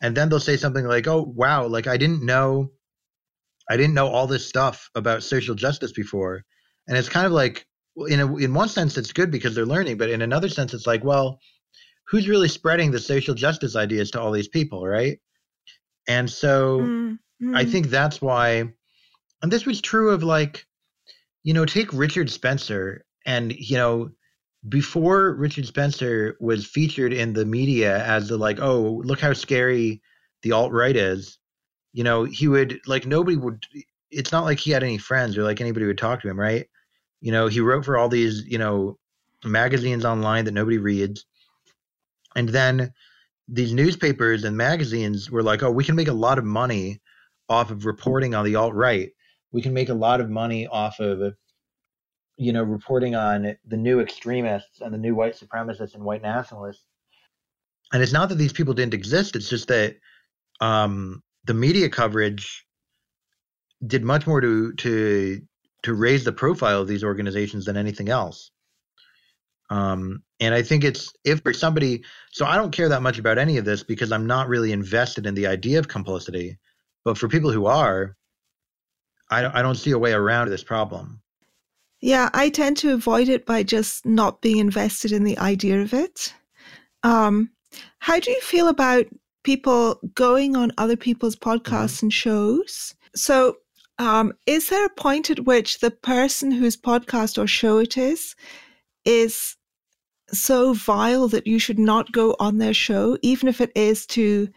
and 0.02 0.16
then 0.16 0.30
they'll 0.30 0.40
say 0.40 0.58
something 0.58 0.86
like, 0.86 1.08
"Oh, 1.08 1.24
wow! 1.36 1.66
Like 1.68 1.88
I 1.88 1.98
didn't 1.98 2.24
know, 2.24 2.72
I 3.70 3.78
didn't 3.78 3.94
know 3.94 4.08
all 4.08 4.28
this 4.28 4.46
stuff 4.48 4.90
about 4.96 5.24
social 5.24 5.56
justice 5.56 5.92
before," 5.92 6.44
and 6.88 6.98
it's 6.98 7.10
kind 7.10 7.26
of 7.26 7.32
like, 7.32 7.66
in 8.08 8.20
a, 8.20 8.36
in 8.38 8.54
one 8.54 8.70
sense, 8.70 8.98
it's 8.98 9.14
good 9.14 9.32
because 9.32 9.56
they're 9.56 9.66
learning, 9.66 9.98
but 9.98 10.10
in 10.10 10.22
another 10.22 10.50
sense, 10.50 10.74
it's 10.74 10.88
like, 10.88 11.04
well, 11.04 11.40
who's 12.08 12.28
really 12.28 12.48
spreading 12.50 12.92
the 12.92 13.00
social 13.00 13.36
justice 13.36 13.76
ideas 13.76 14.12
to 14.12 14.22
all 14.22 14.32
these 14.32 14.48
people, 14.48 14.86
right? 14.86 15.20
And 16.08 16.30
so, 16.30 16.80
mm-hmm. 16.80 17.56
I 17.56 17.66
think 17.66 17.88
that's 17.88 18.22
why, 18.22 18.70
and 19.42 19.52
this 19.52 19.66
was 19.66 19.82
true 19.82 20.12
of 20.12 20.24
like, 20.24 20.66
you 21.44 21.54
know, 21.54 21.66
take 21.66 21.94
Richard 21.94 22.30
Spencer, 22.30 23.06
and 23.26 23.54
you 23.54 23.78
know 23.78 24.12
before 24.70 25.34
Richard 25.34 25.66
Spencer 25.66 26.38
was 26.40 26.66
featured 26.66 27.14
in 27.14 27.34
the 27.34 27.46
media 27.46 28.04
as 28.06 28.30
the 28.30 28.38
like, 28.38 28.60
oh, 28.62 29.02
look 29.04 29.20
how 29.20 29.34
scary 29.34 30.02
the 30.42 30.54
alt 30.54 30.72
right 30.72 30.96
is, 30.96 31.38
you 31.92 32.04
know, 32.04 32.24
he 32.24 32.48
would 32.48 32.80
like 32.86 33.06
nobody 33.06 33.38
would. 33.38 33.64
It's 34.12 34.32
not 34.32 34.46
like 34.46 34.60
he 34.60 34.72
had 34.72 34.84
any 34.84 34.98
friends 34.98 35.38
or 35.38 35.44
like 35.44 35.60
anybody 35.60 35.86
would 35.86 35.98
talk 35.98 36.22
to 36.22 36.30
him, 36.30 36.40
right? 36.40 36.68
You 37.22 37.32
know, 37.32 37.48
he 37.48 37.62
wrote 37.62 37.86
for 37.86 37.98
all 37.98 38.10
these, 38.10 38.44
you 38.46 38.58
know, 38.58 38.98
magazines 39.44 40.06
online 40.06 40.46
that 40.46 40.54
nobody 40.54 40.78
reads, 40.78 41.26
and 42.36 42.50
then 42.50 42.94
these 43.48 43.74
newspapers 43.74 44.44
and 44.44 44.56
magazines 44.56 45.30
were 45.30 45.44
like, 45.44 45.64
oh, 45.64 45.72
we 45.72 45.84
can 45.84 45.96
make 45.96 46.08
a 46.08 46.14
lot 46.14 46.38
of 46.38 46.46
money 46.46 47.02
off 47.50 47.72
of 47.72 47.86
reporting 47.86 48.34
on 48.34 48.46
the 48.46 48.56
alt 48.56 48.74
right. 48.74 49.12
We 49.52 49.62
can 49.62 49.74
make 49.74 49.90
a 49.90 49.94
lot 49.94 50.22
of 50.22 50.30
money 50.30 50.68
off 50.68 51.00
of 51.00 51.36
you 52.44 52.54
know, 52.54 52.64
reporting 52.64 53.16
on 53.16 53.56
the 53.66 53.78
new 53.78 54.00
extremists 54.00 54.82
and 54.82 54.94
the 54.94 54.98
new 54.98 55.16
white 55.16 55.40
supremacists 55.40 55.96
and 55.96 56.04
white 56.04 56.22
nationalists. 56.22 56.86
And 57.92 58.02
it's 58.02 58.14
not 58.14 58.30
that 58.30 58.36
these 58.36 58.54
people 58.54 58.74
didn't 58.74 58.94
exist; 58.94 59.36
it's 59.36 59.50
just 59.50 59.68
that 59.68 59.98
um, 60.60 61.24
the 61.46 61.54
media 61.54 61.90
coverage 61.90 62.66
did 63.86 64.04
much 64.04 64.26
more 64.28 64.42
to 64.42 64.74
to 64.74 65.42
to 65.84 65.94
raise 65.94 66.24
the 66.24 66.32
profile 66.32 66.82
of 66.82 66.88
these 66.88 67.04
organizations 67.04 67.66
than 67.66 67.78
anything 67.78 68.10
else. 68.10 68.52
Um, 69.70 70.24
and 70.40 70.54
I 70.54 70.62
think 70.62 70.84
it's 70.84 71.12
if 71.24 71.42
for 71.42 71.54
somebody, 71.54 72.04
so 72.32 72.46
I 72.46 72.58
don't 72.58 72.72
care 72.72 72.90
that 72.90 73.02
much 73.02 73.18
about 73.18 73.38
any 73.38 73.58
of 73.58 73.66
this 73.66 73.84
because 73.84 74.12
I'm 74.12 74.28
not 74.28 74.48
really 74.48 74.72
invested 74.72 75.26
in 75.26 75.36
the 75.36 75.48
idea 75.48 75.80
of 75.80 75.88
complicity. 75.88 76.60
But 77.04 77.18
for 77.18 77.28
people 77.28 77.52
who 77.52 77.66
are, 77.66 78.16
I, 79.32 79.42
don't, 79.42 79.56
I 79.56 79.62
don't 79.62 79.76
see 79.76 79.92
a 79.92 79.98
way 79.98 80.14
around 80.14 80.50
this 80.50 80.64
problem. 80.64 81.23
Yeah, 82.04 82.30
I 82.34 82.50
tend 82.50 82.76
to 82.80 82.94
avoid 82.94 83.30
it 83.30 83.46
by 83.46 83.64
just 83.64 84.06
not 84.06 84.42
being 84.42 84.58
invested 84.58 85.14
in 85.14 85.24
the 85.24 85.38
idea 85.38 85.82
of 85.82 85.94
it. 85.94 86.34
Um, 87.04 87.50
how 88.00 88.20
do 88.20 88.30
you 88.30 88.42
feel 88.42 88.68
about 88.68 89.06
people 89.46 90.02
going 90.14 90.58
on 90.58 90.74
other 90.78 90.98
people's 90.98 91.38
podcasts 91.38 91.96
mm-hmm. 91.96 92.08
and 92.08 92.14
shows? 92.14 92.94
So, 93.16 93.56
um, 94.00 94.34
is 94.46 94.68
there 94.68 94.86
a 94.86 94.90
point 94.90 95.30
at 95.30 95.46
which 95.46 95.80
the 95.80 95.92
person 95.92 96.52
whose 96.52 96.76
podcast 96.76 97.42
or 97.42 97.48
show 97.48 97.78
it 97.78 97.98
is 97.98 98.36
is 99.06 99.56
so 100.28 100.74
vile 100.74 101.30
that 101.30 101.48
you 101.48 101.58
should 101.58 101.80
not 101.80 102.12
go 102.12 102.36
on 102.38 102.58
their 102.58 102.74
show, 102.74 103.18
even 103.22 103.48
if 103.48 103.62
it 103.62 103.72
is 103.76 104.06
to 104.08 104.50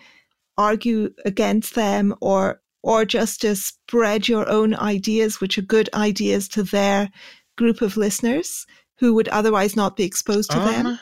argue 0.59 1.15
against 1.25 1.77
them 1.77 2.13
or 2.21 2.61
or 2.87 3.05
just 3.05 3.41
to 3.41 3.57
spread 3.57 4.28
your 4.28 4.49
own 4.49 4.72
ideas, 4.76 5.41
which 5.41 5.59
are 5.59 5.62
good 5.62 5.91
ideas 5.93 6.47
to 6.47 6.62
their 6.62 7.11
group 7.57 7.82
of 7.82 7.97
listeners 7.97 8.64
who 8.99 9.12
would 9.12 9.26
otherwise 9.28 9.74
not 9.74 9.97
be 9.97 10.05
exposed 10.05 10.53
to 10.53 10.61
um, 10.61 10.64
them? 10.66 10.99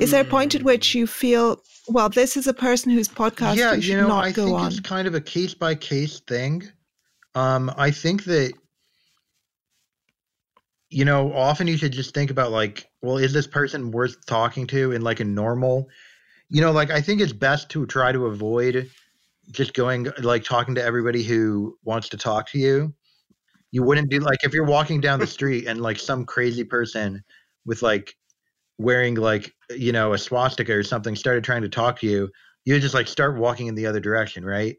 Is 0.00 0.12
there 0.12 0.22
a 0.22 0.24
point 0.24 0.54
at 0.54 0.62
which 0.62 0.94
you 0.94 1.06
feel, 1.06 1.60
well, 1.88 2.08
this 2.08 2.38
is 2.38 2.46
a 2.46 2.54
person 2.54 2.90
whose 2.90 3.08
podcast 3.08 3.56
yeah, 3.56 3.74
you 3.74 3.82
should 3.82 3.90
you 3.90 3.96
know, 3.98 4.08
not 4.08 4.24
I 4.24 4.32
go 4.32 4.46
think 4.46 4.58
on? 4.58 4.66
It's 4.68 4.80
kind 4.80 5.06
of 5.06 5.14
a 5.14 5.20
case 5.20 5.52
by 5.52 5.74
case 5.74 6.20
thing. 6.20 6.62
Um, 7.34 7.70
I 7.76 7.90
think 7.90 8.24
that 8.24 8.54
you 10.88 11.04
know, 11.04 11.34
often 11.34 11.66
you 11.66 11.76
should 11.76 11.92
just 11.92 12.14
think 12.14 12.30
about 12.30 12.50
like, 12.50 12.88
well, 13.02 13.18
is 13.18 13.34
this 13.34 13.46
person 13.46 13.90
worth 13.90 14.24
talking 14.24 14.66
to 14.68 14.92
in 14.92 15.02
like 15.02 15.20
a 15.20 15.24
normal, 15.24 15.88
you 16.48 16.62
know, 16.62 16.72
like 16.72 16.90
I 16.90 17.02
think 17.02 17.20
it's 17.20 17.32
best 17.32 17.68
to 17.70 17.84
try 17.84 18.12
to 18.12 18.26
avoid 18.26 18.88
just 19.50 19.74
going 19.74 20.08
like 20.18 20.44
talking 20.44 20.74
to 20.74 20.82
everybody 20.82 21.22
who 21.22 21.76
wants 21.84 22.08
to 22.10 22.16
talk 22.16 22.50
to 22.50 22.58
you. 22.58 22.94
You 23.72 23.82
wouldn't 23.82 24.10
do 24.10 24.20
like 24.20 24.38
if 24.42 24.52
you're 24.52 24.64
walking 24.64 25.00
down 25.00 25.20
the 25.20 25.26
street 25.38 25.66
and 25.66 25.80
like 25.80 25.98
some 25.98 26.24
crazy 26.24 26.64
person 26.64 27.22
with 27.64 27.82
like 27.82 28.14
wearing 28.78 29.14
like 29.14 29.52
you 29.70 29.92
know 29.92 30.12
a 30.12 30.18
swastika 30.18 30.72
or 30.72 30.82
something 30.82 31.16
started 31.16 31.44
trying 31.44 31.62
to 31.62 31.68
talk 31.68 32.00
to 32.00 32.06
you, 32.06 32.30
you 32.64 32.74
would 32.74 32.82
just 32.82 32.94
like 32.94 33.08
start 33.08 33.38
walking 33.38 33.66
in 33.66 33.74
the 33.74 33.86
other 33.86 34.00
direction, 34.00 34.44
right? 34.44 34.76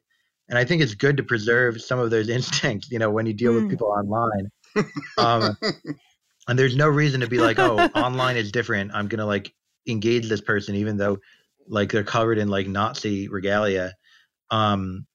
And 0.49 0.57
I 0.57 0.63
think 0.63 0.82
it's 0.82 0.95
good 0.95 1.18
to 1.18 1.24
preserve 1.24 1.82
some 1.82 1.99
of 1.99 2.09
those 2.09 2.30
instincts, 2.38 2.89
you 2.91 2.99
know, 2.99 3.09
when 3.09 3.26
you 3.26 3.34
deal 3.34 3.53
mm. 3.53 3.61
with 3.61 3.70
people 3.70 3.88
online. 3.88 4.51
Um, 5.18 5.57
and 6.47 6.59
there's 6.59 6.76
no 6.76 6.88
reason 6.88 7.22
to 7.22 7.28
be 7.28 7.39
like, 7.39 7.57
oh, 7.57 7.80
online 7.95 8.38
is 8.38 8.51
different. 8.51 8.91
I'm 8.93 9.07
gonna 9.07 9.26
like 9.26 9.51
engage 9.88 10.30
this 10.30 10.41
person 10.41 10.76
even 10.76 10.97
though 10.97 11.18
like 11.68 11.91
they're 11.91 12.03
covered 12.03 12.38
in 12.38 12.47
like 12.47 12.68
Nazi 12.68 13.28
regalia. 13.28 13.93
Um, 14.51 15.05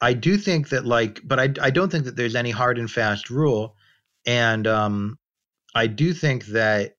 I 0.00 0.12
do 0.12 0.36
think 0.36 0.68
that 0.70 0.84
like, 0.84 1.20
but 1.24 1.40
I 1.40 1.52
I 1.60 1.70
don't 1.70 1.90
think 1.90 2.04
that 2.04 2.16
there's 2.16 2.34
any 2.34 2.50
hard 2.50 2.78
and 2.78 2.90
fast 2.90 3.30
rule, 3.30 3.76
and 4.26 4.66
um, 4.66 5.18
I 5.74 5.86
do 5.86 6.12
think 6.12 6.46
that 6.46 6.96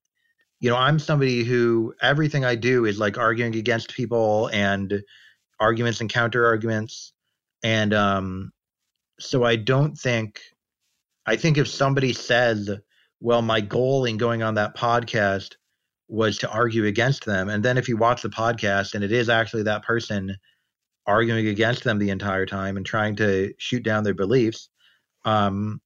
you 0.60 0.70
know 0.70 0.78
I'm 0.78 1.00
somebody 1.00 1.44
who 1.44 1.94
everything 2.02 2.46
I 2.46 2.56
do 2.56 2.86
is 2.86 3.00
like 3.00 3.18
arguing 3.18 3.56
against 3.56 3.94
people 3.94 4.50
and 4.54 5.04
arguments 5.60 6.02
and 6.02 6.10
counter 6.10 6.46
arguments, 6.46 7.14
and 7.64 7.94
um, 7.94 8.52
so 9.20 9.44
I 9.44 9.56
don't 9.56 9.98
think 9.98 10.42
I 11.26 11.36
think 11.36 11.58
if 11.58 11.68
somebody 11.68 12.14
says 12.14 12.70
well, 13.22 13.42
my 13.42 13.62
goal 13.62 14.06
in 14.06 14.18
going 14.18 14.44
on 14.44 14.56
that 14.56 14.76
podcast 14.76 15.56
was 16.08 16.38
to 16.38 16.50
argue 16.50 16.86
against 16.86 17.26
them. 17.26 17.50
And 17.50 17.64
then 17.64 17.78
if 17.78 17.88
you 17.88 17.98
watch 17.98 18.22
the 18.22 18.30
podcast 18.30 18.94
and 18.94 19.04
it 19.04 19.12
is 19.12 19.30
actually 19.30 19.64
that 19.64 19.84
person 19.84 20.38
arguing 21.08 21.48
against 21.48 21.84
them 21.84 22.00
the 22.00 22.10
entire 22.10 22.46
time 22.46 22.78
and 22.78 22.86
trying 22.86 23.16
to 23.18 23.54
shoot 23.58 23.84
down 23.84 24.04
their 24.04 24.14
beliefs, 24.14 24.70
um, 25.24 25.82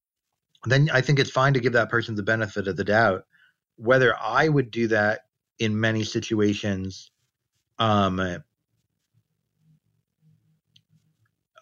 then 0.66 0.90
I 0.92 1.02
think 1.02 1.20
it's 1.20 1.32
fine 1.32 1.54
to 1.54 1.60
give 1.60 1.74
that 1.74 1.90
person 1.90 2.16
the 2.16 2.24
benefit 2.24 2.68
of 2.68 2.76
the 2.76 2.84
doubt. 2.84 3.26
Whether 3.78 4.16
I 4.20 4.48
would 4.50 4.72
do 4.72 4.88
that 4.88 5.22
in 5.58 5.80
many 5.80 6.04
situations, 6.04 7.12
um, 7.78 8.44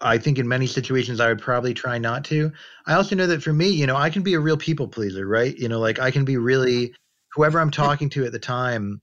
I 0.01 0.17
think 0.17 0.39
in 0.39 0.47
many 0.47 0.67
situations 0.67 1.19
I 1.19 1.27
would 1.27 1.41
probably 1.41 1.73
try 1.73 1.97
not 1.97 2.23
to. 2.25 2.51
I 2.85 2.93
also 2.93 3.15
know 3.15 3.27
that 3.27 3.43
for 3.43 3.53
me, 3.53 3.69
you 3.69 3.87
know, 3.87 3.95
I 3.95 4.09
can 4.09 4.21
be 4.21 4.35
a 4.35 4.39
real 4.39 4.57
people 4.57 4.87
pleaser, 4.87 5.27
right? 5.27 5.55
You 5.57 5.69
know, 5.69 5.79
like 5.79 5.99
I 5.99 6.11
can 6.11 6.25
be 6.25 6.37
really 6.37 6.93
whoever 7.33 7.59
I'm 7.59 7.71
talking 7.71 8.09
to 8.11 8.25
at 8.25 8.31
the 8.31 8.39
time. 8.39 9.01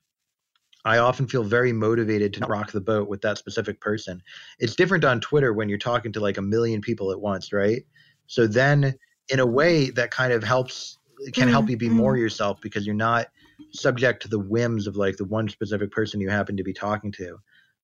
I 0.84 0.98
often 0.98 1.26
feel 1.26 1.44
very 1.44 1.72
motivated 1.72 2.34
to 2.34 2.46
rock 2.46 2.72
the 2.72 2.80
boat 2.80 3.08
with 3.08 3.22
that 3.22 3.38
specific 3.38 3.80
person. 3.80 4.22
It's 4.58 4.76
different 4.76 5.04
on 5.04 5.20
Twitter 5.20 5.52
when 5.52 5.68
you're 5.68 5.78
talking 5.78 6.12
to 6.12 6.20
like 6.20 6.36
a 6.36 6.42
million 6.42 6.80
people 6.80 7.10
at 7.10 7.20
once, 7.20 7.52
right? 7.52 7.82
So 8.26 8.46
then 8.46 8.94
in 9.28 9.40
a 9.40 9.46
way 9.46 9.90
that 9.90 10.10
kind 10.10 10.32
of 10.32 10.44
helps 10.44 10.98
can 11.32 11.44
mm-hmm. 11.44 11.50
help 11.50 11.70
you 11.70 11.76
be 11.76 11.88
more 11.88 12.12
mm-hmm. 12.12 12.22
yourself 12.22 12.60
because 12.60 12.84
you're 12.84 12.94
not 12.94 13.28
subject 13.70 14.22
to 14.22 14.28
the 14.28 14.38
whims 14.38 14.86
of 14.86 14.96
like 14.96 15.16
the 15.16 15.24
one 15.24 15.48
specific 15.48 15.90
person 15.90 16.20
you 16.20 16.28
happen 16.28 16.56
to 16.56 16.64
be 16.64 16.72
talking 16.72 17.12
to. 17.12 17.38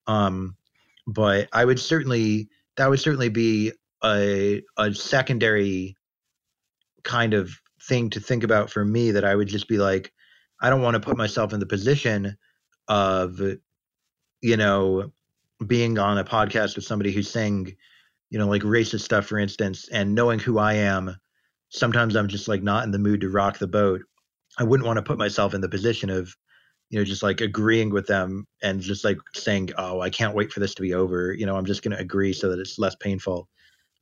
Um, 0.07 0.57
but 1.07 1.48
I 1.53 1.64
would 1.64 1.80
certainly 1.80 2.48
that 2.76 2.90
would 2.90 3.01
certainly 3.01 3.28
be 3.28 3.72
a 4.05 4.62
a 4.76 4.92
secondary 4.94 5.96
kind 7.03 7.34
of 7.34 7.51
thing 7.82 8.11
to 8.11 8.20
think 8.20 8.44
about 8.44 8.70
for 8.70 8.84
me 8.84 9.11
that 9.12 9.24
I 9.24 9.34
would 9.34 9.48
just 9.48 9.68
be 9.68 9.78
like, 9.78 10.12
I 10.61 10.68
don't 10.68 10.82
want 10.82 10.94
to 10.94 11.01
put 11.01 11.16
myself 11.16 11.53
in 11.53 11.61
the 11.61 11.66
position 11.66 12.36
of, 12.88 13.40
you 14.40 14.56
know, 14.56 15.12
being 15.66 15.98
on 15.98 16.18
a 16.18 16.24
podcast 16.24 16.76
with 16.76 16.84
somebody 16.84 17.12
who's 17.12 17.30
saying, 17.30 17.76
you 18.30 18.38
know, 18.38 18.48
like 18.48 18.62
racist 18.62 19.02
stuff, 19.02 19.26
for 19.26 19.38
instance, 19.38 19.88
and 19.88 20.14
knowing 20.14 20.38
who 20.38 20.58
I 20.58 20.74
am, 20.74 21.16
sometimes 21.68 22.16
I'm 22.16 22.28
just 22.28 22.48
like 22.48 22.62
not 22.62 22.84
in 22.84 22.90
the 22.90 22.98
mood 22.98 23.20
to 23.22 23.28
rock 23.28 23.58
the 23.58 23.66
boat. 23.66 24.02
I 24.58 24.64
wouldn't 24.64 24.86
want 24.86 24.98
to 24.98 25.02
put 25.02 25.18
myself 25.18 25.54
in 25.54 25.60
the 25.60 25.68
position 25.68 26.10
of, 26.10 26.34
you 26.90 26.98
know, 26.98 27.04
just 27.04 27.22
like 27.22 27.40
agreeing 27.40 27.90
with 27.90 28.06
them 28.06 28.46
and 28.62 28.80
just 28.80 29.04
like 29.04 29.18
saying, 29.34 29.70
"Oh, 29.78 30.00
I 30.00 30.10
can't 30.10 30.34
wait 30.34 30.52
for 30.52 30.60
this 30.60 30.74
to 30.74 30.82
be 30.82 30.94
over." 30.94 31.32
You 31.32 31.46
know, 31.46 31.56
I'm 31.56 31.64
just 31.64 31.82
going 31.82 31.96
to 31.96 32.02
agree 32.02 32.32
so 32.32 32.50
that 32.50 32.58
it's 32.58 32.78
less 32.78 32.96
painful. 32.96 33.48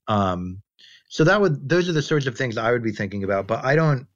Um, 0.08 0.62
so 1.08 1.24
that 1.24 1.40
would 1.40 1.68
those 1.68 1.88
are 1.88 1.92
the 1.92 2.02
sorts 2.02 2.26
of 2.26 2.36
things 2.36 2.56
I 2.56 2.72
would 2.72 2.82
be 2.82 2.92
thinking 2.92 3.24
about. 3.24 3.46
But 3.46 3.64
I 3.64 3.76
don't. 3.76 4.06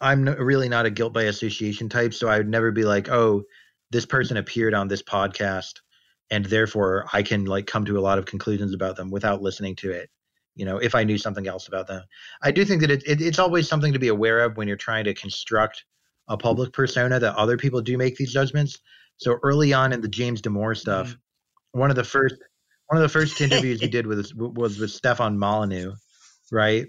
I'm 0.00 0.24
really 0.24 0.68
not 0.68 0.86
a 0.86 0.90
guilt 0.90 1.12
by 1.12 1.24
association 1.24 1.88
type, 1.88 2.14
so 2.14 2.28
I 2.28 2.38
would 2.38 2.48
never 2.48 2.70
be 2.70 2.84
like, 2.84 3.08
"Oh, 3.08 3.44
this 3.90 4.06
person 4.06 4.36
appeared 4.36 4.74
on 4.74 4.88
this 4.88 5.02
podcast." 5.02 5.74
and 6.30 6.44
therefore 6.44 7.06
I 7.12 7.22
can 7.22 7.44
like 7.44 7.66
come 7.66 7.84
to 7.86 7.98
a 7.98 8.00
lot 8.00 8.18
of 8.18 8.26
conclusions 8.26 8.74
about 8.74 8.96
them 8.96 9.10
without 9.10 9.42
listening 9.42 9.76
to 9.76 9.90
it. 9.90 10.10
You 10.54 10.64
know, 10.64 10.78
if 10.78 10.94
I 10.94 11.04
knew 11.04 11.18
something 11.18 11.46
else 11.46 11.68
about 11.68 11.86
them, 11.86 12.02
I 12.42 12.50
do 12.50 12.64
think 12.64 12.80
that 12.80 12.90
it, 12.90 13.02
it, 13.06 13.20
it's 13.20 13.38
always 13.38 13.68
something 13.68 13.92
to 13.92 13.98
be 13.98 14.08
aware 14.08 14.40
of 14.40 14.56
when 14.56 14.66
you're 14.66 14.76
trying 14.76 15.04
to 15.04 15.14
construct 15.14 15.84
a 16.28 16.36
public 16.36 16.72
persona 16.72 17.18
that 17.20 17.36
other 17.36 17.56
people 17.56 17.80
do 17.80 17.96
make 17.96 18.16
these 18.16 18.32
judgments. 18.32 18.78
So 19.18 19.38
early 19.42 19.72
on 19.72 19.92
in 19.92 20.00
the 20.00 20.08
James 20.08 20.42
Damore 20.42 20.76
stuff, 20.76 21.08
mm-hmm. 21.08 21.80
one 21.80 21.90
of 21.90 21.96
the 21.96 22.04
first 22.04 22.36
one 22.88 23.00
of 23.00 23.02
the 23.02 23.08
first 23.08 23.40
interviews 23.40 23.80
he 23.80 23.88
did 23.96 24.06
with 24.06 24.32
was 24.34 24.78
with 24.78 24.90
Stefan 24.90 25.38
Molyneux, 25.38 25.92
right? 26.50 26.86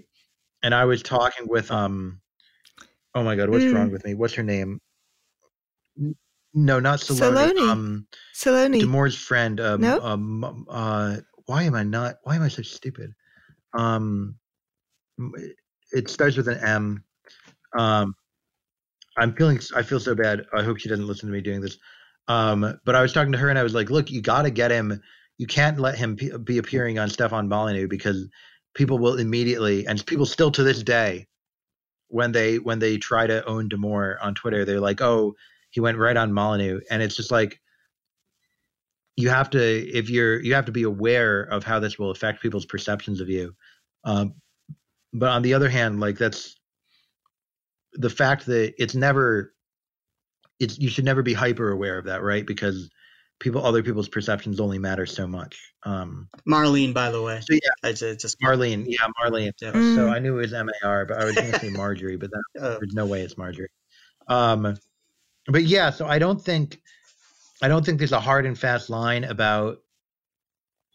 And 0.62 0.74
I 0.74 0.84
was 0.84 1.02
talking 1.02 1.46
with 1.48 1.70
um, 1.70 2.20
oh 3.14 3.22
my 3.22 3.36
god, 3.36 3.50
what's 3.50 3.64
mm. 3.64 3.74
wrong 3.74 3.90
with 3.90 4.04
me? 4.04 4.14
What's 4.14 4.34
her 4.34 4.42
name? 4.42 4.80
No, 6.54 6.80
not 6.80 7.00
Saloni. 7.00 7.52
Saloni. 7.52 7.68
Um, 7.70 8.06
Saloni. 8.34 8.80
Damore's 8.80 9.16
friend. 9.16 9.60
Um, 9.60 9.80
no. 9.80 10.00
Um, 10.00 10.66
uh, 10.68 11.16
why 11.46 11.64
am 11.64 11.74
I 11.74 11.82
not? 11.82 12.16
Why 12.24 12.36
am 12.36 12.42
I 12.42 12.48
so 12.48 12.62
stupid? 12.62 13.12
Um, 13.74 14.36
it 15.92 16.08
starts 16.10 16.36
with 16.36 16.48
an 16.48 16.58
M. 16.58 17.04
Um, 17.78 18.14
I'm 19.16 19.34
feeling. 19.34 19.60
I 19.74 19.82
feel 19.82 20.00
so 20.00 20.14
bad. 20.14 20.46
I 20.52 20.62
hope 20.62 20.78
she 20.78 20.88
doesn't 20.88 21.06
listen 21.06 21.28
to 21.28 21.32
me 21.32 21.40
doing 21.40 21.60
this. 21.60 21.76
Um, 22.28 22.78
but 22.84 22.94
I 22.94 23.02
was 23.02 23.12
talking 23.12 23.32
to 23.32 23.38
her 23.38 23.48
and 23.48 23.58
I 23.58 23.62
was 23.62 23.74
like, 23.74 23.90
"Look, 23.90 24.10
you 24.10 24.22
got 24.22 24.42
to 24.42 24.50
get 24.50 24.70
him. 24.70 25.00
You 25.38 25.46
can't 25.46 25.78
let 25.78 25.96
him 25.96 26.16
be 26.44 26.58
appearing 26.58 26.98
on 26.98 27.08
Stefan 27.08 27.48
Molyneux 27.48 27.88
because 27.88 28.28
people 28.74 28.98
will 28.98 29.18
immediately, 29.18 29.86
and 29.86 30.04
people 30.06 30.26
still 30.26 30.50
to 30.52 30.62
this 30.62 30.82
day, 30.82 31.26
when 32.08 32.32
they 32.32 32.58
when 32.58 32.78
they 32.78 32.98
try 32.98 33.26
to 33.26 33.44
own 33.46 33.68
Damore 33.68 34.16
on 34.22 34.34
Twitter, 34.34 34.64
they're 34.64 34.80
like, 34.80 35.00
"Oh, 35.00 35.34
he 35.70 35.80
went 35.80 35.98
right 35.98 36.16
on 36.16 36.32
Molyneux, 36.32 36.80
and 36.90 37.02
it's 37.02 37.16
just 37.16 37.30
like 37.30 37.60
you 39.16 39.28
have 39.28 39.50
to 39.50 39.60
if 39.60 40.10
you're 40.10 40.40
you 40.40 40.54
have 40.54 40.66
to 40.66 40.72
be 40.72 40.82
aware 40.82 41.42
of 41.42 41.64
how 41.64 41.78
this 41.78 41.98
will 41.98 42.10
affect 42.10 42.42
people's 42.42 42.66
perceptions 42.66 43.20
of 43.20 43.28
you. 43.28 43.54
Um, 44.04 44.34
but 45.12 45.28
on 45.28 45.42
the 45.42 45.54
other 45.54 45.68
hand, 45.68 46.00
like 46.00 46.18
that's 46.18 46.56
the 47.94 48.10
fact 48.10 48.46
that 48.46 48.74
it's 48.78 48.94
never 48.94 49.52
it's 50.58 50.78
you 50.78 50.88
should 50.88 51.04
never 51.04 51.22
be 51.22 51.34
hyper 51.34 51.70
aware 51.70 51.98
of 51.98 52.04
that, 52.06 52.22
right? 52.22 52.46
Because 52.46 52.90
people 53.40 53.64
other 53.64 53.82
people's 53.82 54.08
perceptions 54.08 54.60
only 54.60 54.78
matter 54.78 55.06
so 55.06 55.26
much. 55.26 55.72
Um, 55.84 56.28
Marlene, 56.48 56.94
by 56.94 57.10
the 57.10 57.22
way. 57.22 57.40
So 57.40 57.54
yeah, 57.54 57.88
I 57.88 57.92
just, 57.92 58.20
just 58.20 58.40
Marlene. 58.40 58.84
Yeah, 58.86 59.08
Marlene. 59.20 59.52
Yeah. 59.60 59.72
Mm. 59.72 59.96
So 59.96 60.08
I 60.08 60.18
knew 60.18 60.38
it 60.38 60.42
was 60.42 60.52
M 60.52 60.68
A 60.68 60.86
R, 60.86 61.06
but 61.06 61.20
I 61.20 61.24
was 61.24 61.34
going 61.34 61.50
to 61.50 61.58
say 61.58 61.70
Marjorie, 61.70 62.16
but 62.16 62.30
that, 62.30 62.42
oh. 62.60 62.78
there's 62.78 62.94
no 62.94 63.06
way 63.06 63.22
it's 63.22 63.36
Marjorie. 63.36 63.70
Um, 64.28 64.76
but 65.50 65.64
yeah, 65.64 65.90
so 65.90 66.06
I 66.06 66.18
don't 66.18 66.40
think 66.40 66.80
I 67.62 67.68
don't 67.68 67.84
think 67.84 67.98
there's 67.98 68.12
a 68.12 68.20
hard 68.20 68.46
and 68.46 68.58
fast 68.58 68.90
line 68.90 69.24
about 69.24 69.78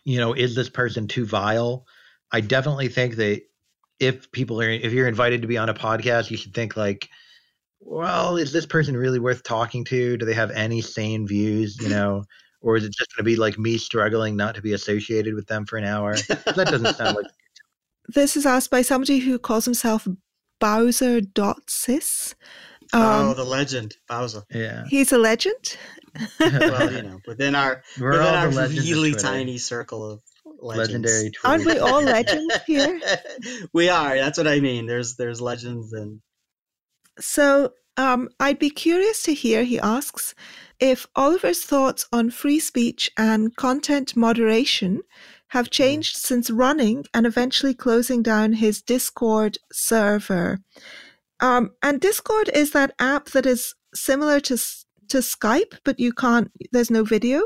you 0.03 0.17
know 0.17 0.33
is 0.33 0.55
this 0.55 0.69
person 0.69 1.07
too 1.07 1.25
vile. 1.25 1.85
I 2.31 2.41
definitely 2.41 2.87
think 2.87 3.15
that 3.15 3.41
if 3.99 4.31
people 4.31 4.61
are 4.61 4.69
if 4.69 4.93
you're 4.93 5.07
invited 5.07 5.41
to 5.41 5.47
be 5.47 5.57
on 5.57 5.69
a 5.69 5.73
podcast, 5.73 6.31
you 6.31 6.37
should 6.37 6.53
think 6.53 6.75
like, 6.75 7.09
well, 7.79 8.37
is 8.37 8.51
this 8.51 8.65
person 8.65 8.97
really 8.97 9.19
worth 9.19 9.43
talking 9.43 9.85
to? 9.85 10.17
Do 10.17 10.25
they 10.25 10.33
have 10.33 10.51
any 10.51 10.81
sane 10.81 11.27
views? 11.27 11.77
You 11.79 11.89
know. 11.89 12.23
Or 12.61 12.75
is 12.75 12.83
it 12.83 12.93
just 12.97 13.15
going 13.15 13.23
to 13.23 13.31
be 13.31 13.35
like 13.35 13.59
me 13.59 13.77
struggling 13.77 14.35
not 14.35 14.55
to 14.55 14.61
be 14.61 14.73
associated 14.73 15.35
with 15.35 15.45
them 15.45 15.67
for 15.67 15.77
an 15.77 15.83
hour? 15.83 16.15
that 16.27 16.55
doesn't 16.55 16.95
sound 16.95 17.15
like. 17.15 17.27
This 18.07 18.35
is 18.35 18.43
asked 18.43 18.71
by 18.71 18.81
somebody 18.81 19.19
who 19.19 19.37
calls 19.37 19.65
himself 19.65 20.07
Bowser.sis. 20.59 22.35
Oh, 22.93 23.01
um, 23.01 23.27
oh, 23.29 23.33
the 23.33 23.43
legend, 23.43 23.95
Bowser. 24.07 24.43
Yeah, 24.49 24.85
he's 24.89 25.11
a 25.11 25.17
legend. 25.17 25.77
well, 26.39 26.91
you 26.91 27.01
know, 27.01 27.19
within 27.27 27.55
our 27.55 27.83
We're 27.99 28.11
within 28.11 28.35
our 28.35 28.49
really 28.69 29.13
tiny 29.13 29.57
circle 29.57 30.11
of 30.11 30.21
legends. 30.59 30.89
legendary. 30.89 31.31
Twitter. 31.31 31.47
Aren't 31.47 31.65
we 31.65 31.79
all 31.79 32.01
legends 32.01 32.55
here? 32.67 32.99
we 33.73 33.89
are. 33.89 34.15
That's 34.15 34.37
what 34.37 34.47
I 34.47 34.59
mean. 34.59 34.85
There's 34.85 35.15
there's 35.15 35.41
legends 35.41 35.93
and. 35.93 36.21
So 37.19 37.73
um, 37.97 38.29
I'd 38.39 38.59
be 38.59 38.69
curious 38.69 39.23
to 39.23 39.33
hear. 39.33 39.63
He 39.63 39.79
asks 39.79 40.35
if 40.79 41.07
Oliver's 41.15 41.63
thoughts 41.63 42.05
on 42.11 42.29
free 42.29 42.59
speech 42.59 43.11
and 43.17 43.55
content 43.55 44.15
moderation 44.15 45.01
have 45.49 45.67
hmm. 45.67 45.71
changed 45.71 46.17
since 46.17 46.49
running 46.49 47.05
and 47.13 47.25
eventually 47.25 47.73
closing 47.73 48.21
down 48.21 48.53
his 48.53 48.81
Discord 48.81 49.57
server. 49.71 50.59
Um, 51.39 51.71
and 51.83 51.99
Discord 51.99 52.49
is 52.53 52.71
that 52.71 52.93
app 52.99 53.27
that 53.31 53.45
is 53.45 53.75
similar 53.93 54.39
to 54.41 54.57
to 55.09 55.17
Skype, 55.17 55.77
but 55.83 55.99
you 55.99 56.13
can't. 56.13 56.51
There's 56.71 56.91
no 56.91 57.03
video, 57.03 57.43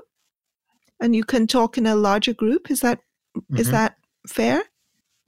and 1.01 1.15
you 1.15 1.23
can 1.23 1.47
talk 1.47 1.77
in 1.77 1.85
a 1.85 1.95
larger 1.95 2.33
group. 2.33 2.69
Is 2.69 2.81
that 2.81 2.99
mm-hmm. 3.35 3.57
is 3.57 3.71
that 3.71 3.95
fair? 4.27 4.63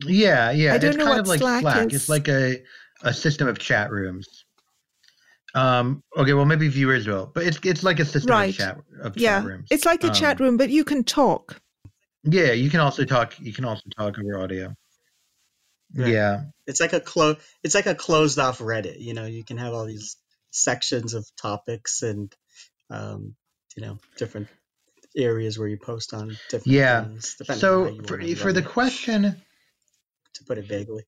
Yeah, 0.05 0.51
yeah. 0.51 0.73
I 0.73 0.77
don't 0.77 0.91
it's 0.91 0.97
know 0.97 1.05
kind 1.05 1.17
what 1.17 1.19
of 1.21 1.27
like 1.27 1.39
Slack, 1.39 1.61
Slack. 1.61 1.87
Is. 1.87 1.93
It's 1.93 2.09
like 2.09 2.27
a 2.27 2.61
a 3.03 3.13
system 3.13 3.47
of 3.47 3.59
chat 3.59 3.91
rooms. 3.91 4.45
Um. 5.53 6.03
Okay. 6.17 6.33
Well, 6.33 6.45
maybe 6.45 6.67
viewers 6.67 7.07
will, 7.07 7.31
but 7.33 7.43
it's 7.43 7.59
it's 7.63 7.83
like 7.83 7.99
a 7.99 8.05
system 8.05 8.31
right. 8.31 8.49
of 8.49 8.55
chat 8.55 8.77
of 9.01 9.17
yeah. 9.17 9.39
chat 9.39 9.45
rooms. 9.45 9.67
It's 9.71 9.85
like 9.85 10.03
a 10.03 10.07
um, 10.07 10.13
chat 10.13 10.39
room, 10.39 10.57
but 10.57 10.69
you 10.69 10.83
can 10.83 11.03
talk. 11.03 11.59
Yeah, 12.23 12.51
you 12.51 12.69
can 12.69 12.79
also 12.79 13.03
talk. 13.03 13.37
You 13.39 13.51
can 13.51 13.65
also 13.65 13.83
talk 13.97 14.17
over 14.19 14.39
audio. 14.39 14.73
Right. 15.95 16.13
Yeah. 16.13 16.43
It's 16.67 16.79
like 16.79 16.93
a 16.93 16.99
close 16.99 17.37
it's 17.63 17.75
like 17.75 17.85
a 17.85 17.95
closed 17.95 18.39
off 18.39 18.59
Reddit, 18.59 18.99
you 18.99 19.13
know, 19.13 19.25
you 19.25 19.43
can 19.43 19.57
have 19.57 19.73
all 19.73 19.85
these 19.85 20.17
sections 20.51 21.13
of 21.13 21.25
topics 21.35 22.01
and 22.01 22.33
um, 22.89 23.35
you 23.75 23.83
know, 23.83 23.99
different 24.17 24.47
areas 25.15 25.57
where 25.57 25.67
you 25.67 25.77
post 25.77 26.13
on 26.13 26.29
different 26.49 26.67
yeah. 26.67 27.03
things. 27.03 27.37
So 27.57 27.95
for 28.03 28.21
for 28.35 28.53
the 28.53 28.61
question 28.61 29.41
to 30.33 30.43
put 30.45 30.57
it 30.57 30.65
vaguely. 30.65 31.03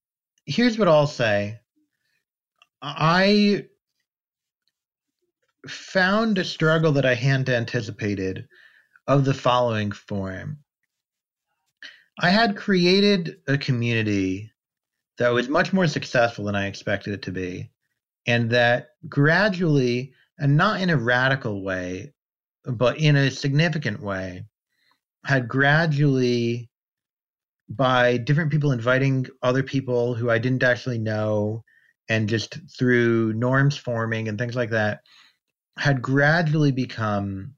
Here's 0.45 0.77
what 0.77 0.88
I'll 0.88 1.07
say. 1.07 1.60
I 2.81 3.68
found 5.68 6.38
a 6.38 6.43
struggle 6.43 6.93
that 6.93 7.05
I 7.05 7.15
hadn't 7.15 7.49
anticipated 7.49 8.47
of 9.07 9.23
the 9.23 9.34
following 9.34 9.91
form. 9.91 10.60
I 12.19 12.30
had 12.30 12.57
created 12.57 13.38
a 13.47 13.57
community 13.57 14.51
that 15.24 15.32
was 15.32 15.48
much 15.48 15.72
more 15.72 15.88
successful 15.88 16.44
than 16.44 16.56
I 16.56 16.68
expected 16.68 17.14
it 17.14 17.22
to 17.22 17.32
be. 17.32 17.72
And 18.28 18.50
that 18.50 18.90
gradually, 19.08 20.12
and 20.38 20.58
not 20.58 20.82
in 20.82 20.90
a 20.90 20.98
radical 20.98 21.64
way, 21.64 22.12
but 22.66 22.98
in 22.98 23.16
a 23.16 23.32
significant 23.32 24.02
way, 24.02 24.44
had 25.26 25.48
gradually, 25.48 26.70
by 27.70 28.18
different 28.18 28.52
people 28.52 28.74
inviting 28.74 29.26
other 29.41 29.64
people 29.64 30.14
who 30.14 30.30
I 30.30 30.40
didn't 30.40 30.62
actually 30.62 31.00
know, 31.00 31.64
and 32.10 32.28
just 32.28 32.60
through 32.78 33.32
norms 33.32 33.78
forming 33.78 34.28
and 34.28 34.38
things 34.38 34.58
like 34.58 34.72
that, 34.72 35.04
had 35.78 36.02
gradually 36.02 36.74
become 36.74 37.54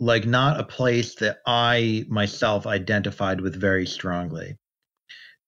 like 0.00 0.26
not 0.26 0.58
a 0.58 0.64
place 0.64 1.14
that 1.16 1.38
I 1.46 2.04
myself 2.08 2.66
identified 2.66 3.40
with 3.40 3.54
very 3.54 3.86
strongly. 3.86 4.58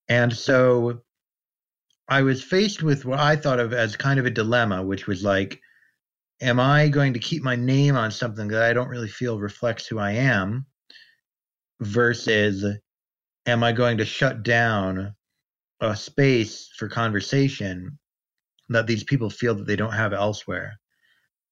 And 0.08 0.32
so 0.32 1.02
I 2.08 2.22
was 2.22 2.42
faced 2.42 2.82
with 2.82 3.04
what 3.04 3.18
I 3.18 3.36
thought 3.36 3.60
of 3.60 3.72
as 3.72 3.96
kind 3.96 4.20
of 4.20 4.26
a 4.26 4.30
dilemma, 4.30 4.82
which 4.82 5.06
was 5.06 5.24
like, 5.24 5.60
am 6.40 6.60
I 6.60 6.88
going 6.88 7.14
to 7.14 7.18
keep 7.18 7.42
my 7.42 7.56
name 7.56 7.96
on 7.96 8.10
something 8.10 8.48
that 8.48 8.62
I 8.62 8.72
don't 8.72 8.88
really 8.88 9.08
feel 9.08 9.38
reflects 9.38 9.86
who 9.86 9.98
I 9.98 10.12
am 10.12 10.66
versus 11.80 12.64
am 13.46 13.62
I 13.62 13.72
going 13.72 13.98
to 13.98 14.04
shut 14.04 14.42
down 14.42 15.14
a 15.80 15.96
space 15.96 16.70
for 16.76 16.88
conversation 16.88 17.98
that 18.68 18.86
these 18.86 19.04
people 19.04 19.30
feel 19.30 19.54
that 19.54 19.66
they 19.66 19.76
don't 19.76 19.92
have 19.92 20.12
elsewhere. 20.12 20.78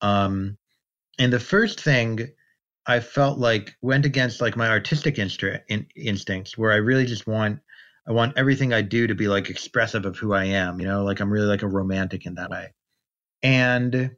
Um, 0.01 0.57
and 1.19 1.33
the 1.33 1.41
first 1.41 1.81
thing 1.81 2.29
I 2.87 3.01
felt 3.01 3.39
like 3.39 3.77
went 3.81 4.07
against 4.07 4.41
like 4.41 4.57
my 4.57 4.69
artistic 4.69 5.17
instra- 5.17 5.63
in, 5.69 5.87
instincts, 5.95 6.57
where 6.59 6.73
I 6.73 6.77
really 6.77 7.07
just 7.07 7.27
want 7.27 7.61
I 8.07 8.13
want 8.13 8.37
everything 8.37 8.73
I 8.73 8.83
do 8.83 9.07
to 9.07 9.15
be 9.15 9.29
like 9.29 9.49
expressive 9.49 10.07
of 10.07 10.17
who 10.17 10.33
I 10.33 10.45
am. 10.45 10.81
You 10.81 10.87
know, 10.87 11.05
like 11.05 11.21
I'm 11.21 11.33
really 11.33 11.47
like 11.47 11.63
a 11.63 11.69
romantic 11.69 12.27
in 12.27 12.35
that 12.35 12.51
way. 12.51 12.73
And 13.43 14.11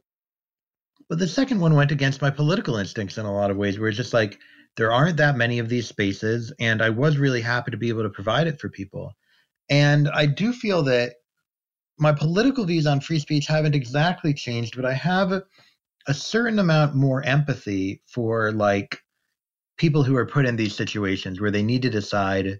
but 1.07 1.19
the 1.19 1.27
second 1.27 1.59
one 1.59 1.75
went 1.75 1.91
against 1.91 2.21
my 2.21 2.31
political 2.31 2.77
instincts 2.77 3.17
in 3.17 3.25
a 3.25 3.33
lot 3.33 3.51
of 3.51 3.57
ways, 3.57 3.77
where 3.77 3.89
it's 3.89 3.97
just 3.97 4.13
like 4.13 4.39
there 4.77 4.91
aren't 4.91 5.17
that 5.17 5.37
many 5.37 5.59
of 5.59 5.69
these 5.69 5.87
spaces, 5.87 6.51
and 6.59 6.81
I 6.81 6.89
was 6.89 7.17
really 7.17 7.41
happy 7.41 7.71
to 7.71 7.77
be 7.77 7.89
able 7.89 8.03
to 8.03 8.09
provide 8.09 8.47
it 8.47 8.59
for 8.59 8.69
people. 8.69 9.13
And 9.69 10.09
I 10.09 10.25
do 10.25 10.51
feel 10.51 10.83
that 10.83 11.13
my 11.97 12.11
political 12.11 12.65
views 12.65 12.87
on 12.87 12.99
free 12.99 13.19
speech 13.19 13.47
haven't 13.47 13.75
exactly 13.75 14.33
changed, 14.33 14.75
but 14.75 14.85
I 14.85 14.93
have 14.93 15.31
a, 15.31 15.43
certain 16.13 16.59
amount 16.59 16.95
more 16.95 17.23
empathy 17.23 18.01
for 18.05 18.51
like 18.51 18.99
people 19.77 20.03
who 20.03 20.15
are 20.15 20.25
put 20.25 20.45
in 20.45 20.55
these 20.55 20.75
situations 20.75 21.41
where 21.41 21.51
they 21.51 21.63
need 21.63 21.81
to 21.81 21.89
decide 21.89 22.59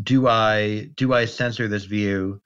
do 0.00 0.28
I 0.28 0.90
do 0.96 1.12
I 1.12 1.26
censor 1.26 1.68
this 1.68 1.84
view 1.84 2.40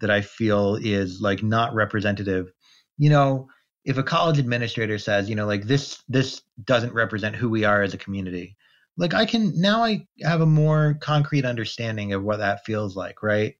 that 0.00 0.10
I 0.10 0.20
feel 0.20 0.76
is 0.76 1.20
like 1.20 1.42
not 1.42 1.74
representative? 1.74 2.52
You 2.98 3.10
know, 3.10 3.48
if 3.84 3.96
a 3.96 4.02
college 4.02 4.38
administrator 4.38 4.98
says, 4.98 5.28
you 5.28 5.34
know, 5.34 5.46
like 5.46 5.64
this 5.64 6.02
this 6.08 6.42
doesn't 6.64 6.92
represent 6.92 7.36
who 7.36 7.48
we 7.48 7.64
are 7.64 7.82
as 7.82 7.94
a 7.94 7.98
community, 7.98 8.56
like 8.96 9.14
I 9.14 9.24
can 9.24 9.58
now 9.60 9.82
I 9.82 10.06
have 10.22 10.40
a 10.42 10.46
more 10.46 10.98
concrete 11.00 11.44
understanding 11.44 12.12
of 12.12 12.22
what 12.22 12.38
that 12.38 12.64
feels 12.64 12.96
like, 12.96 13.22
right? 13.22 13.54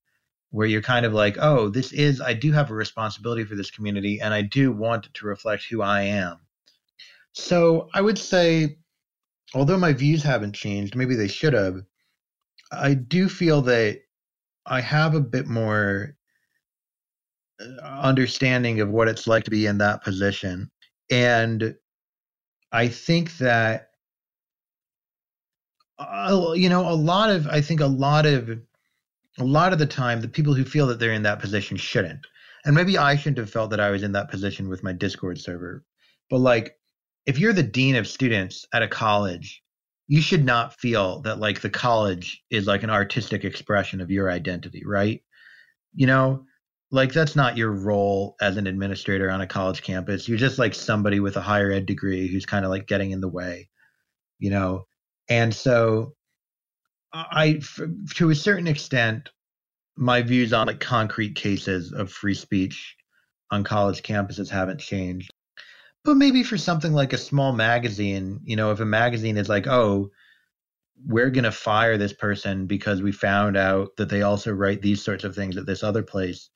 Where 0.51 0.67
you're 0.67 0.83
kind 0.83 1.07
of 1.07 1.15
like, 1.15 1.37
oh, 1.41 1.69
this 1.71 1.93
is 1.93 2.21
I 2.21 2.35
do 2.35 2.53
have 2.53 2.71
a 2.71 2.75
responsibility 2.75 3.45
for 3.45 3.55
this 3.55 3.71
community 3.71 4.21
and 4.21 4.35
I 4.35 4.43
do 4.43 4.73
want 4.73 5.12
to 5.15 5.27
reflect 5.27 5.65
who 5.65 5.81
I 5.81 6.03
am. 6.03 6.39
So 7.33 7.89
I 7.95 8.01
would 8.01 8.19
say, 8.19 8.79
although 9.55 9.79
my 9.79 9.93
views 9.93 10.23
haven't 10.23 10.55
changed, 10.55 10.97
maybe 10.97 11.15
they 11.15 11.29
should 11.29 11.53
have, 11.53 11.83
I 12.73 12.95
do 12.95 13.29
feel 13.29 13.63
that 13.63 14.01
I 14.67 14.81
have 14.81 15.15
a 15.15 15.21
bit 15.21 15.47
more 15.47 16.17
uh, 17.61 17.81
understanding 17.83 18.81
of 18.81 18.91
what 18.91 19.09
it's 19.09 19.27
like 19.27 19.45
to 19.45 19.51
be 19.51 19.67
in 19.67 19.79
that 19.79 20.03
position. 20.05 20.71
And 21.11 21.75
I 22.73 22.89
think 22.89 23.37
that, 23.39 23.91
uh, 25.99 26.53
you 26.55 26.69
know, 26.69 26.89
a 26.89 26.95
lot 26.95 27.31
of, 27.31 27.49
I 27.49 27.61
think 27.61 27.81
a 27.81 27.87
lot 27.87 28.27
of, 28.27 28.49
a 29.39 29.45
lot 29.45 29.73
of 29.73 29.79
the 29.79 29.87
time, 29.87 30.21
the 30.21 30.29
people 30.29 30.55
who 30.55 30.65
feel 30.65 30.87
that 30.87 30.99
they're 30.99 31.13
in 31.13 31.23
that 31.23 31.41
position 31.41 31.77
shouldn't. 31.77 32.27
And 32.65 32.75
maybe 32.75 32.99
I 32.99 33.17
shouldn't 33.17 33.39
have 33.39 33.51
felt 33.51 33.71
that 33.71 33.81
I 33.81 33.91
was 33.91 34.03
in 34.03 34.13
that 34.13 34.31
position 34.31 34.69
with 34.69 34.83
my 34.83 34.93
Discord 34.93 35.41
server. 35.41 35.85
But 36.29 36.39
like, 36.39 36.77
if 37.27 37.39
you're 37.39 37.53
the 37.53 37.63
dean 37.63 37.97
of 37.97 38.07
students 38.07 38.67
at 38.73 38.83
a 38.83 38.89
college, 38.89 39.63
you 40.11 40.20
should 40.20 40.45
not 40.45 40.78
feel 40.81 41.20
that 41.23 41.39
like 41.39 41.61
the 41.61 41.70
college 41.70 42.43
is 42.51 42.66
like 42.66 42.82
an 42.82 42.91
artistic 42.91 43.45
expression 43.45 44.01
of 44.01 44.11
your 44.11 44.31
identity, 44.31 44.82
right? 44.85 45.23
You 45.95 46.07
know, 46.07 46.45
like 46.91 47.12
that's 47.12 47.37
not 47.37 47.57
your 47.57 47.70
role 47.70 48.35
as 48.41 48.57
an 48.57 48.66
administrator 48.66 49.31
on 49.31 49.41
a 49.41 49.47
college 49.47 49.82
campus. 49.82 50.28
You're 50.28 50.39
just 50.39 50.59
like 50.59 50.74
somebody 50.74 51.20
with 51.20 51.37
a 51.37 51.41
higher 51.41 51.70
ed 51.70 51.87
degree 51.87 52.28
who's 52.28 52.47
kind 52.47 52.65
of 52.65 52.70
like 52.70 52.87
getting 52.87 53.12
in 53.12 53.20
the 53.20 53.28
way 53.28 53.70
you 54.41 54.51
know? 54.51 54.87
And 55.28 55.55
so 55.55 56.15
i 57.12 57.61
to 58.15 58.31
a 58.31 58.35
certain 58.37 58.69
extent 58.69 59.31
my 59.97 60.23
views 60.23 60.53
on 60.53 60.69
like 60.69 60.78
concrete 60.78 61.35
cases 61.35 61.93
of 61.93 62.11
free 62.11 62.35
speech 62.35 62.95
on 63.51 63.65
college 63.65 64.03
campuses 64.03 64.49
haven't 64.49 64.78
changed 64.78 65.32
but 66.05 66.17
maybe 66.17 66.43
for 66.43 66.59
something 66.59 66.93
like 66.93 67.13
a 67.13 67.19
small 67.19 67.53
magazine 67.53 68.41
you 68.45 68.57
know 68.57 68.71
if 68.71 68.81
a 68.81 68.85
magazine 68.85 69.37
is 69.37 69.49
like 69.49 69.67
oh 69.67 70.11
we're 71.07 71.31
going 71.31 71.45
to 71.45 71.53
fire 71.53 71.97
this 71.97 72.13
person 72.13 72.67
because 72.67 73.01
we 73.01 73.11
found 73.11 73.57
out 73.57 73.97
that 73.97 74.11
they 74.11 74.21
also 74.21 74.53
write 74.53 74.83
these 74.83 75.03
sorts 75.03 75.25
of 75.25 75.35
things 75.35 75.57
at 75.57 75.65
this 75.65 75.83
other 75.83 76.03
place 76.03 76.51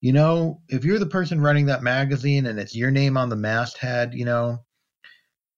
you 0.00 0.12
know, 0.12 0.60
if 0.68 0.84
you're 0.84 0.98
the 0.98 1.06
person 1.06 1.40
running 1.40 1.66
that 1.66 1.82
magazine 1.82 2.46
and 2.46 2.58
it's 2.58 2.76
your 2.76 2.90
name 2.90 3.16
on 3.16 3.28
the 3.28 3.36
masthead, 3.36 4.12
you 4.14 4.24
know, 4.24 4.58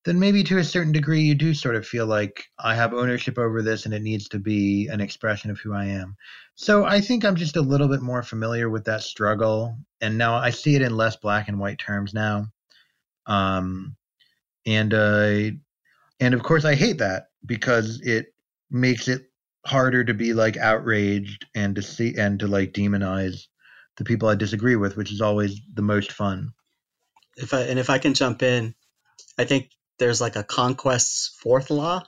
then 0.04 0.18
maybe 0.18 0.44
to 0.44 0.58
a 0.58 0.64
certain 0.64 0.92
degree 0.92 1.20
you 1.20 1.34
do 1.34 1.52
sort 1.52 1.74
of 1.74 1.86
feel 1.86 2.06
like 2.06 2.44
I 2.58 2.74
have 2.74 2.94
ownership 2.94 3.36
over 3.36 3.62
this 3.62 3.84
and 3.84 3.92
it 3.92 4.02
needs 4.02 4.28
to 4.28 4.38
be 4.38 4.88
an 4.88 5.00
expression 5.00 5.50
of 5.50 5.58
who 5.58 5.74
I 5.74 5.86
am. 5.86 6.16
So 6.54 6.84
I 6.84 7.00
think 7.00 7.24
I'm 7.24 7.36
just 7.36 7.56
a 7.56 7.60
little 7.60 7.88
bit 7.88 8.00
more 8.00 8.22
familiar 8.22 8.70
with 8.70 8.84
that 8.84 9.02
struggle. 9.02 9.76
And 10.00 10.16
now 10.16 10.36
I 10.36 10.50
see 10.50 10.76
it 10.76 10.82
in 10.82 10.96
less 10.96 11.16
black 11.16 11.48
and 11.48 11.58
white 11.58 11.78
terms 11.78 12.14
now. 12.14 12.46
Um, 13.28 13.96
and, 14.66 14.92
uh, 14.92 15.50
and 16.20 16.34
of 16.34 16.42
course 16.42 16.64
I 16.64 16.74
hate 16.74 16.98
that 16.98 17.28
because 17.46 18.00
it 18.02 18.34
makes 18.70 19.08
it 19.08 19.22
harder 19.64 20.04
to 20.04 20.14
be 20.14 20.32
like 20.32 20.56
outraged 20.56 21.46
and 21.54 21.76
to 21.76 21.82
see 21.82 22.14
and 22.16 22.40
to 22.40 22.46
like 22.46 22.72
demonize 22.72 23.46
the 23.96 24.04
people 24.04 24.28
I 24.28 24.34
disagree 24.34 24.76
with, 24.76 24.96
which 24.96 25.12
is 25.12 25.20
always 25.20 25.60
the 25.74 25.82
most 25.82 26.12
fun. 26.12 26.52
If 27.36 27.54
I 27.54 27.62
and 27.62 27.78
if 27.78 27.90
I 27.90 27.98
can 27.98 28.14
jump 28.14 28.42
in, 28.42 28.74
I 29.38 29.44
think 29.44 29.70
there's 29.98 30.20
like 30.20 30.36
a 30.36 30.44
conquest's 30.44 31.36
fourth 31.42 31.70
law, 31.70 32.02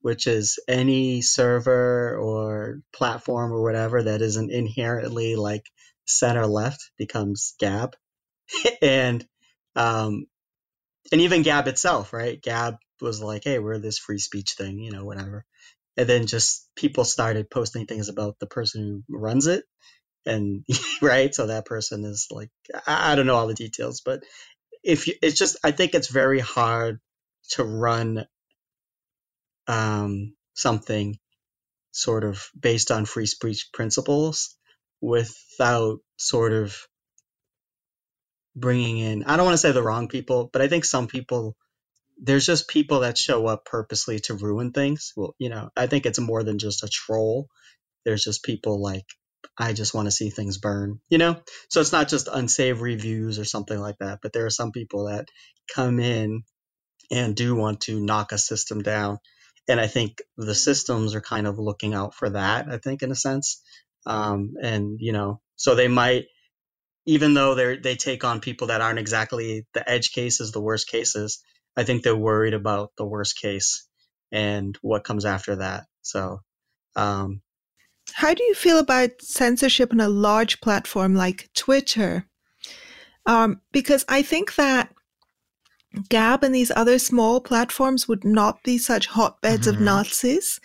which 0.00 0.26
is 0.26 0.58
any 0.68 1.22
server 1.22 2.16
or 2.16 2.80
platform 2.94 3.52
or 3.52 3.62
whatever 3.62 4.02
that 4.02 4.22
isn't 4.22 4.50
inherently 4.50 5.36
like 5.36 5.66
center 6.06 6.46
left 6.46 6.90
becomes 6.96 7.54
Gab, 7.58 7.96
and 8.82 9.26
um, 9.74 10.26
and 11.12 11.20
even 11.20 11.42
Gab 11.42 11.68
itself, 11.68 12.12
right? 12.12 12.40
Gab 12.40 12.76
was 13.00 13.22
like, 13.22 13.44
hey, 13.44 13.58
we're 13.58 13.78
this 13.78 13.98
free 13.98 14.18
speech 14.18 14.52
thing, 14.52 14.78
you 14.78 14.90
know, 14.90 15.04
whatever. 15.04 15.44
And 15.96 16.08
then 16.08 16.26
just 16.26 16.68
people 16.74 17.04
started 17.04 17.50
posting 17.50 17.86
things 17.86 18.08
about 18.08 18.38
the 18.38 18.46
person 18.46 19.04
who 19.08 19.16
runs 19.16 19.46
it 19.46 19.64
and 20.26 20.64
right 21.02 21.34
so 21.34 21.46
that 21.46 21.66
person 21.66 22.04
is 22.04 22.28
like 22.30 22.50
I, 22.86 23.12
I, 23.12 23.14
don't 23.14 23.26
know 23.26 23.36
all 23.36 23.46
the 23.46 23.54
details 23.54 24.00
but 24.00 24.22
if 24.82 25.06
you 25.06 25.14
it's 25.22 25.38
just 25.38 25.56
i 25.64 25.70
think 25.70 25.94
it's 25.94 26.08
very 26.08 26.40
hard 26.40 27.00
to 27.50 27.64
run 27.64 28.26
um, 29.66 30.34
something 30.54 31.18
sort 31.92 32.24
of 32.24 32.50
based 32.58 32.90
on 32.90 33.06
free 33.06 33.26
speech 33.26 33.70
principles 33.72 34.56
without 35.00 35.98
sort 36.18 36.52
of 36.52 36.76
bringing 38.56 38.98
in 38.98 39.24
i 39.24 39.36
don't 39.36 39.46
want 39.46 39.54
to 39.54 39.58
say 39.58 39.72
the 39.72 39.82
wrong 39.82 40.08
people 40.08 40.50
but 40.52 40.62
i 40.62 40.68
think 40.68 40.84
some 40.84 41.06
people 41.06 41.56
there's 42.18 42.46
just 42.46 42.68
people 42.68 43.00
that 43.00 43.18
show 43.18 43.46
up 43.46 43.64
purposely 43.64 44.18
to 44.20 44.34
ruin 44.34 44.72
things 44.72 45.12
well 45.16 45.34
you 45.38 45.48
know 45.48 45.70
i 45.76 45.86
think 45.86 46.06
it's 46.06 46.20
more 46.20 46.42
than 46.44 46.58
just 46.58 46.84
a 46.84 46.88
troll 46.88 47.48
there's 48.04 48.24
just 48.24 48.44
people 48.44 48.82
like 48.82 49.04
I 49.58 49.72
just 49.72 49.94
want 49.94 50.06
to 50.06 50.12
see 50.12 50.30
things 50.30 50.58
burn, 50.58 51.00
you 51.08 51.18
know? 51.18 51.40
So 51.68 51.80
it's 51.80 51.92
not 51.92 52.08
just 52.08 52.28
unsavory 52.28 52.96
views 52.96 53.38
or 53.38 53.44
something 53.44 53.78
like 53.78 53.98
that, 53.98 54.18
but 54.22 54.32
there 54.32 54.46
are 54.46 54.50
some 54.50 54.72
people 54.72 55.06
that 55.06 55.28
come 55.72 56.00
in 56.00 56.42
and 57.10 57.36
do 57.36 57.54
want 57.54 57.82
to 57.82 58.00
knock 58.00 58.32
a 58.32 58.38
system 58.38 58.82
down. 58.82 59.18
And 59.68 59.80
I 59.80 59.86
think 59.86 60.22
the 60.36 60.54
systems 60.54 61.14
are 61.14 61.20
kind 61.20 61.46
of 61.46 61.58
looking 61.58 61.94
out 61.94 62.14
for 62.14 62.30
that, 62.30 62.68
I 62.68 62.78
think, 62.78 63.02
in 63.02 63.10
a 63.10 63.16
sense. 63.16 63.62
Um, 64.06 64.54
and, 64.60 64.98
you 65.00 65.12
know, 65.12 65.40
so 65.56 65.74
they 65.74 65.88
might, 65.88 66.26
even 67.06 67.34
though 67.34 67.54
they 67.54 67.76
they 67.76 67.96
take 67.96 68.24
on 68.24 68.40
people 68.40 68.68
that 68.68 68.80
aren't 68.80 68.98
exactly 68.98 69.66
the 69.74 69.88
edge 69.88 70.12
cases, 70.12 70.52
the 70.52 70.60
worst 70.60 70.88
cases, 70.88 71.42
I 71.76 71.84
think 71.84 72.02
they're 72.02 72.16
worried 72.16 72.54
about 72.54 72.92
the 72.96 73.04
worst 73.04 73.40
case 73.40 73.86
and 74.32 74.76
what 74.82 75.04
comes 75.04 75.24
after 75.24 75.56
that. 75.56 75.84
So, 76.02 76.40
um, 76.96 77.42
how 78.12 78.34
do 78.34 78.42
you 78.42 78.54
feel 78.54 78.78
about 78.78 79.10
censorship 79.20 79.92
on 79.92 80.00
a 80.00 80.08
large 80.08 80.60
platform 80.60 81.14
like 81.14 81.48
Twitter? 81.54 82.26
Um, 83.26 83.60
because 83.72 84.04
I 84.08 84.22
think 84.22 84.56
that 84.56 84.92
Gab 86.08 86.42
and 86.42 86.54
these 86.54 86.72
other 86.74 86.98
small 86.98 87.40
platforms 87.40 88.08
would 88.08 88.24
not 88.24 88.62
be 88.62 88.78
such 88.78 89.06
hotbeds 89.06 89.66
mm-hmm. 89.66 89.76
of 89.76 89.80
Nazis 89.80 90.60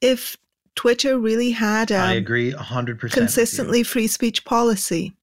if 0.00 0.36
Twitter 0.74 1.18
really 1.18 1.50
had 1.52 1.90
a 1.90 1.96
I 1.96 2.12
agree 2.12 2.52
100% 2.52 3.10
consistently 3.10 3.82
free 3.82 4.06
speech 4.06 4.44
policy. 4.44 5.15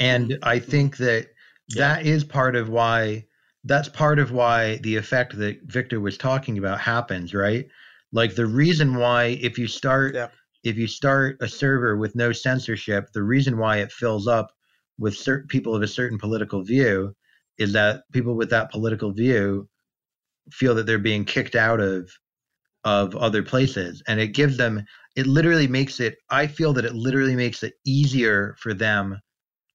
And 0.00 0.30
mm-hmm. 0.30 0.48
I 0.48 0.58
think 0.58 0.96
that 0.96 1.28
that 1.76 2.04
is 2.04 2.24
part 2.24 2.56
of 2.56 2.68
why 2.68 3.26
that's 3.64 3.88
part 3.88 4.18
of 4.18 4.32
why 4.32 4.78
the 4.78 4.96
effect 4.96 5.36
that 5.36 5.60
Victor 5.64 6.00
was 6.00 6.16
talking 6.16 6.56
about 6.56 6.80
happens, 6.80 7.34
right? 7.34 7.66
Like 8.12 8.34
the 8.34 8.46
reason 8.46 8.96
why 8.96 9.38
if 9.42 9.58
you 9.58 9.68
start 9.68 10.14
yeah. 10.14 10.28
if 10.64 10.76
you 10.76 10.88
start 10.88 11.36
a 11.40 11.48
server 11.48 11.96
with 11.96 12.16
no 12.16 12.32
censorship, 12.32 13.12
the 13.12 13.22
reason 13.22 13.58
why 13.58 13.78
it 13.78 13.92
fills 13.92 14.26
up 14.26 14.50
with 14.98 15.16
certain 15.16 15.46
people 15.46 15.74
of 15.76 15.82
a 15.82 15.88
certain 15.88 16.18
political 16.18 16.62
view 16.62 17.14
is 17.58 17.72
that 17.74 18.02
people 18.12 18.34
with 18.34 18.50
that 18.50 18.70
political 18.70 19.12
view 19.12 19.68
feel 20.50 20.74
that 20.74 20.86
they're 20.86 20.98
being 20.98 21.24
kicked 21.24 21.54
out 21.54 21.80
of 21.80 22.10
of 22.84 23.14
other 23.16 23.42
places. 23.42 24.02
And 24.08 24.18
it 24.18 24.28
gives 24.28 24.56
them 24.56 24.84
it 25.16 25.26
literally 25.26 25.66
makes 25.66 26.00
it 26.00 26.16
i 26.30 26.46
feel 26.46 26.72
that 26.72 26.84
it 26.84 26.94
literally 26.94 27.36
makes 27.36 27.62
it 27.62 27.74
easier 27.84 28.56
for 28.58 28.72
them 28.72 29.20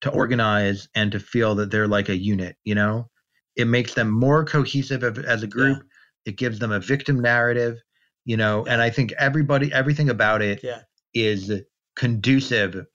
to 0.06 0.12
organize 0.12 0.88
and 0.96 1.12
to 1.12 1.20
feel 1.20 1.56
that 1.56 1.72
they're 1.72 1.88
like 1.88 2.10
a 2.10 2.16
unit, 2.16 2.56
you 2.64 2.76
know? 2.76 3.10
It 3.56 3.68
makes 3.68 3.94
them 3.94 4.12
more 4.12 4.46
cohesive 4.46 5.04
as 5.04 5.44
a 5.44 5.48
group. 5.48 5.78
Yeah. 5.78 6.32
It 6.32 6.38
gives 6.38 6.60
them 6.60 6.72
a 6.72 6.80
victim 6.80 7.20
narrative, 7.22 7.78
you 8.24 8.38
know, 8.38 8.66
and 8.66 8.82
I 8.82 8.90
think 8.90 9.14
everybody 9.18 9.72
everything 9.72 10.10
about 10.10 10.42
it 10.42 10.62
yeah. 10.64 10.82
is 11.14 11.52
conducive 11.96 12.86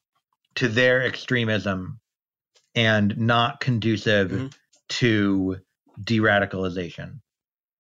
to 0.57 0.69
their 0.69 1.03
extremism 1.03 2.01
and 2.75 3.17
not 3.17 3.61
conducive 3.61 4.31
mm-hmm. 4.31 4.47
to 4.89 5.57
de-radicalization. 6.05 7.21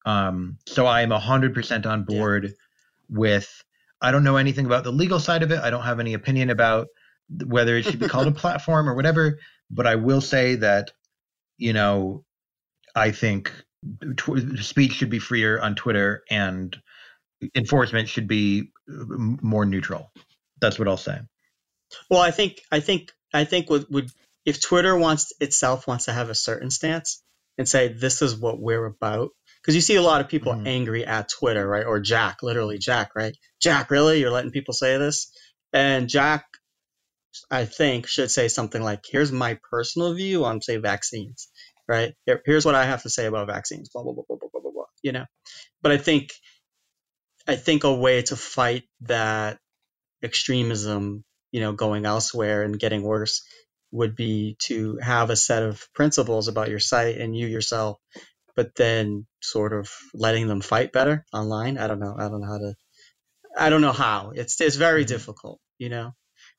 Um, 0.07 0.59
so 0.67 0.87
I 0.87 1.03
am 1.03 1.11
hundred 1.11 1.55
percent 1.55 1.87
on 1.87 2.05
board 2.05 2.45
yeah. 2.45 2.51
with. 3.11 3.63
I 4.01 4.11
don't 4.11 4.25
know 4.25 4.39
anything 4.39 4.67
about 4.67 4.85
the 4.85 4.93
legal 4.93 5.21
side 5.21 5.43
of 5.43 5.53
it. 5.53 5.61
I 5.61 5.69
don't 5.69 5.83
have 5.83 6.01
any 6.01 6.15
opinion 6.15 6.49
about 6.51 6.89
whether 7.45 7.77
it 7.77 7.85
should 7.85 7.99
be 7.99 8.09
called 8.09 8.27
a 8.27 8.33
platform 8.33 8.89
or 8.89 8.95
whatever. 8.95 9.39
But 9.71 9.87
I 9.87 9.97
will 9.97 10.21
say 10.21 10.57
that, 10.57 10.93
you 11.59 11.73
know, 11.73 12.25
I 12.95 13.13
think 13.13 13.53
tw- 14.17 14.59
speech 14.61 14.93
should 14.93 15.11
be 15.11 15.19
freer 15.19 15.61
on 15.61 15.75
Twitter 15.75 16.23
and 16.31 16.77
enforcement 17.55 18.09
should 18.09 18.29
be 18.29 18.73
more 18.87 19.65
neutral. 19.65 20.11
That's 20.61 20.79
what 20.79 20.89
I'll 20.89 20.97
say. 20.97 21.19
Well, 22.09 22.21
I 22.21 22.31
think 22.31 22.61
I 22.71 22.81
think 22.81 23.13
I 23.33 23.45
think 23.45 23.71
would 23.71 23.87
would 23.91 24.11
if 24.45 24.61
Twitter 24.61 24.97
wants 24.97 25.33
itself 25.41 25.87
wants 25.87 26.07
to 26.07 26.13
have 26.13 26.31
a 26.31 26.35
certain 26.35 26.71
stance 26.71 27.23
and 27.59 27.69
say 27.69 27.89
this 27.89 28.23
is 28.23 28.37
what 28.37 28.61
we're 28.61 28.87
about 28.87 29.31
because 29.61 29.75
you 29.75 29.81
see 29.81 29.97
a 29.97 30.03
lot 30.03 30.21
of 30.21 30.29
people 30.29 30.53
mm. 30.53 30.67
angry 30.67 31.05
at 31.05 31.29
Twitter, 31.29 31.67
right? 31.67 31.87
Or 31.87 32.01
Jack, 32.01 32.43
literally 32.43 32.79
Jack, 32.79 33.11
right? 33.15 33.37
Jack, 33.61 33.91
really? 33.91 34.21
You're 34.21 34.31
letting 34.31 34.51
people 34.51 34.75
say 34.75 34.97
this? 34.99 35.33
And 35.73 36.09
Jack, 36.09 36.47
I 37.51 37.65
think, 37.65 38.07
should 38.07 38.31
say 38.31 38.49
something 38.49 38.83
like, 38.83 39.05
"Here's 39.09 39.33
my 39.33 39.59
personal 39.71 40.15
view 40.15 40.45
on, 40.45 40.61
say, 40.63 40.79
vaccines." 40.79 41.49
Right? 41.89 42.15
Here, 42.27 42.41
here's 42.45 42.65
what 42.65 42.75
I 42.75 42.85
have 42.85 43.03
to 43.03 43.11
say 43.11 43.27
about 43.27 43.49
vaccines. 43.49 43.89
Blah 43.89 44.03
blah 44.03 44.13
blah 44.13 44.25
blah 44.29 44.37
blah 44.39 44.49
blah 44.53 44.61
blah. 44.61 44.71
blah 44.73 44.85
you 45.03 45.13
know, 45.13 45.27
but 45.83 45.93
I 45.93 45.97
think, 45.97 46.31
I 47.47 47.57
think 47.57 47.85
a 47.85 47.93
way 47.93 48.23
to 48.23 48.37
fight 48.37 48.85
that 49.03 49.59
extremism, 50.23 51.25
you 51.53 51.61
know, 51.61 51.73
going 51.73 52.05
elsewhere 52.07 52.63
and 52.63 52.79
getting 52.79 53.03
worse 53.03 53.43
would 53.93 54.15
be 54.15 54.57
to 54.61 54.99
have 55.03 55.31
a 55.31 55.37
set 55.37 55.63
of 55.63 55.89
principles 55.95 56.49
about 56.49 56.69
your 56.69 56.79
site 56.79 57.17
and 57.17 57.37
you 57.37 57.47
yourself, 57.47 57.99
but 58.55 58.75
then 58.77 59.27
sort 59.43 59.73
of 59.73 59.91
letting 60.15 60.47
them 60.47 60.61
fight 60.61 60.93
better 60.93 61.25
online. 61.33 61.79
I 61.79 61.87
don't 61.87 62.01
know. 62.01 62.15
I 62.17 62.29
don't 62.29 62.41
know 62.41 62.47
how 62.47 62.59
to. 62.59 62.75
I 63.59 63.71
don't 63.71 63.81
know 63.81 63.93
how. 63.93 64.33
It's 64.35 64.61
it's 64.61 64.77
very 64.77 65.03
mm-hmm. 65.03 65.09
difficult, 65.09 65.61
you 65.79 65.89
know. 65.89 66.13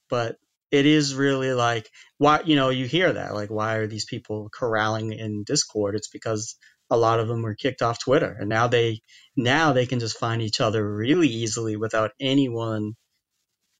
But 0.09 0.35
it 0.71 0.85
is 0.85 1.15
really 1.15 1.53
like 1.53 1.89
why 2.17 2.41
you 2.45 2.55
know 2.55 2.69
you 2.69 2.85
hear 2.85 3.11
that 3.11 3.33
like 3.33 3.49
why 3.49 3.75
are 3.75 3.87
these 3.87 4.05
people 4.05 4.49
corralling 4.49 5.13
in 5.13 5.43
Discord? 5.43 5.95
It's 5.95 6.09
because 6.09 6.55
a 6.89 6.97
lot 6.97 7.19
of 7.19 7.27
them 7.27 7.41
were 7.41 7.55
kicked 7.55 7.81
off 7.81 8.03
Twitter, 8.03 8.35
and 8.39 8.49
now 8.49 8.67
they 8.67 9.01
now 9.35 9.73
they 9.73 9.85
can 9.85 9.99
just 9.99 10.17
find 10.17 10.41
each 10.41 10.61
other 10.61 10.95
really 10.95 11.29
easily 11.29 11.77
without 11.77 12.11
anyone 12.19 12.93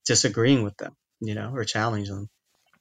disagreeing 0.06 0.64
with 0.64 0.76
them, 0.78 0.94
you 1.20 1.36
know, 1.36 1.52
or 1.54 1.64
challenging 1.64 2.16
them. 2.16 2.30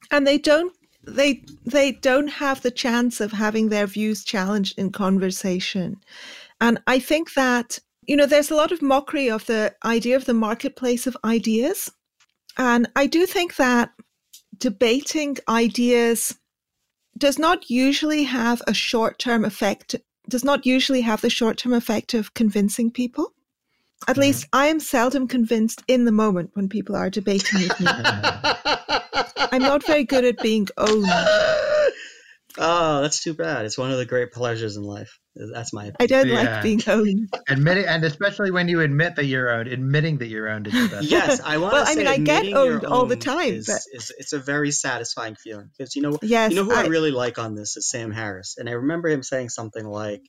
And 0.09 0.25
they 0.25 0.37
don't 0.37 0.73
they 1.03 1.43
they 1.65 1.91
don't 1.91 2.27
have 2.27 2.61
the 2.61 2.71
chance 2.71 3.21
of 3.21 3.31
having 3.31 3.69
their 3.69 3.87
views 3.87 4.23
challenged 4.23 4.77
in 4.77 4.91
conversation. 4.91 5.97
And 6.59 6.79
i 6.87 6.99
think 6.99 7.33
that 7.33 7.79
you 8.07 8.15
know 8.15 8.25
there's 8.25 8.51
a 8.51 8.55
lot 8.55 8.71
of 8.71 8.81
mockery 8.81 9.29
of 9.29 9.45
the 9.45 9.75
idea 9.83 10.15
of 10.15 10.25
the 10.25 10.33
marketplace 10.33 11.07
of 11.07 11.17
ideas. 11.23 11.91
And 12.57 12.87
i 12.95 13.07
do 13.07 13.25
think 13.25 13.55
that 13.55 13.91
debating 14.61 15.37
ideas 15.49 16.37
does 17.17 17.37
not 17.37 17.69
usually 17.69 18.23
have 18.23 18.61
a 18.67 18.73
short-term 18.73 19.43
effect 19.43 19.95
does 20.29 20.43
not 20.45 20.65
usually 20.65 21.01
have 21.01 21.19
the 21.21 21.29
short-term 21.29 21.73
effect 21.73 22.13
of 22.13 22.33
convincing 22.33 22.89
people 22.89 23.33
at 24.07 24.13
mm-hmm. 24.13 24.21
least 24.21 24.47
i 24.53 24.67
am 24.67 24.79
seldom 24.79 25.27
convinced 25.27 25.83
in 25.87 26.05
the 26.05 26.11
moment 26.11 26.49
when 26.53 26.69
people 26.69 26.95
are 26.95 27.09
debating 27.09 27.59
with 27.59 27.79
me 27.79 27.87
I'm 29.51 29.61
not 29.61 29.85
very 29.85 30.05
good 30.05 30.23
at 30.23 30.41
being 30.41 30.67
owned. 30.77 31.05
Oh, 32.57 33.01
that's 33.01 33.23
too 33.23 33.33
bad. 33.33 33.65
It's 33.65 33.77
one 33.77 33.91
of 33.91 33.97
the 33.97 34.05
great 34.05 34.31
pleasures 34.31 34.75
in 34.75 34.83
life. 34.83 35.17
That's 35.35 35.71
my. 35.71 35.85
Opinion. 35.85 35.95
I 35.99 36.05
don't 36.07 36.27
yeah. 36.27 36.53
like 36.53 36.63
being 36.63 36.81
owned. 36.87 37.29
Admitting, 37.47 37.85
and 37.85 38.03
especially 38.03 38.51
when 38.51 38.67
you 38.67 38.81
admit 38.81 39.15
that 39.15 39.25
you're 39.25 39.49
owned, 39.49 39.69
admitting 39.69 40.17
that 40.17 40.27
you're 40.27 40.49
owned 40.49 40.67
is 40.67 40.73
the 40.73 40.95
best. 40.95 41.09
yes, 41.09 41.39
I 41.43 41.57
want. 41.57 41.73
To 41.73 41.85
say. 41.85 42.03
Well, 42.03 42.07
I 42.09 42.17
mean, 42.17 42.29
I 42.29 42.41
get 42.41 42.53
owned 42.53 42.85
all 42.85 43.05
the 43.05 43.15
time. 43.15 43.53
Is, 43.53 43.67
but... 43.67 43.81
is, 43.93 44.11
it's 44.17 44.33
a 44.33 44.39
very 44.39 44.71
satisfying 44.71 45.35
feeling 45.35 45.69
because 45.77 45.95
you 45.95 46.01
know, 46.01 46.17
yes, 46.21 46.51
you 46.51 46.57
know 46.57 46.65
who 46.65 46.73
I... 46.73 46.83
I 46.83 46.87
really 46.87 47.11
like 47.11 47.39
on 47.39 47.55
this 47.55 47.77
is 47.77 47.89
Sam 47.89 48.11
Harris, 48.11 48.55
and 48.57 48.67
I 48.67 48.73
remember 48.73 49.07
him 49.07 49.23
saying 49.23 49.49
something 49.49 49.85
like, 49.85 50.21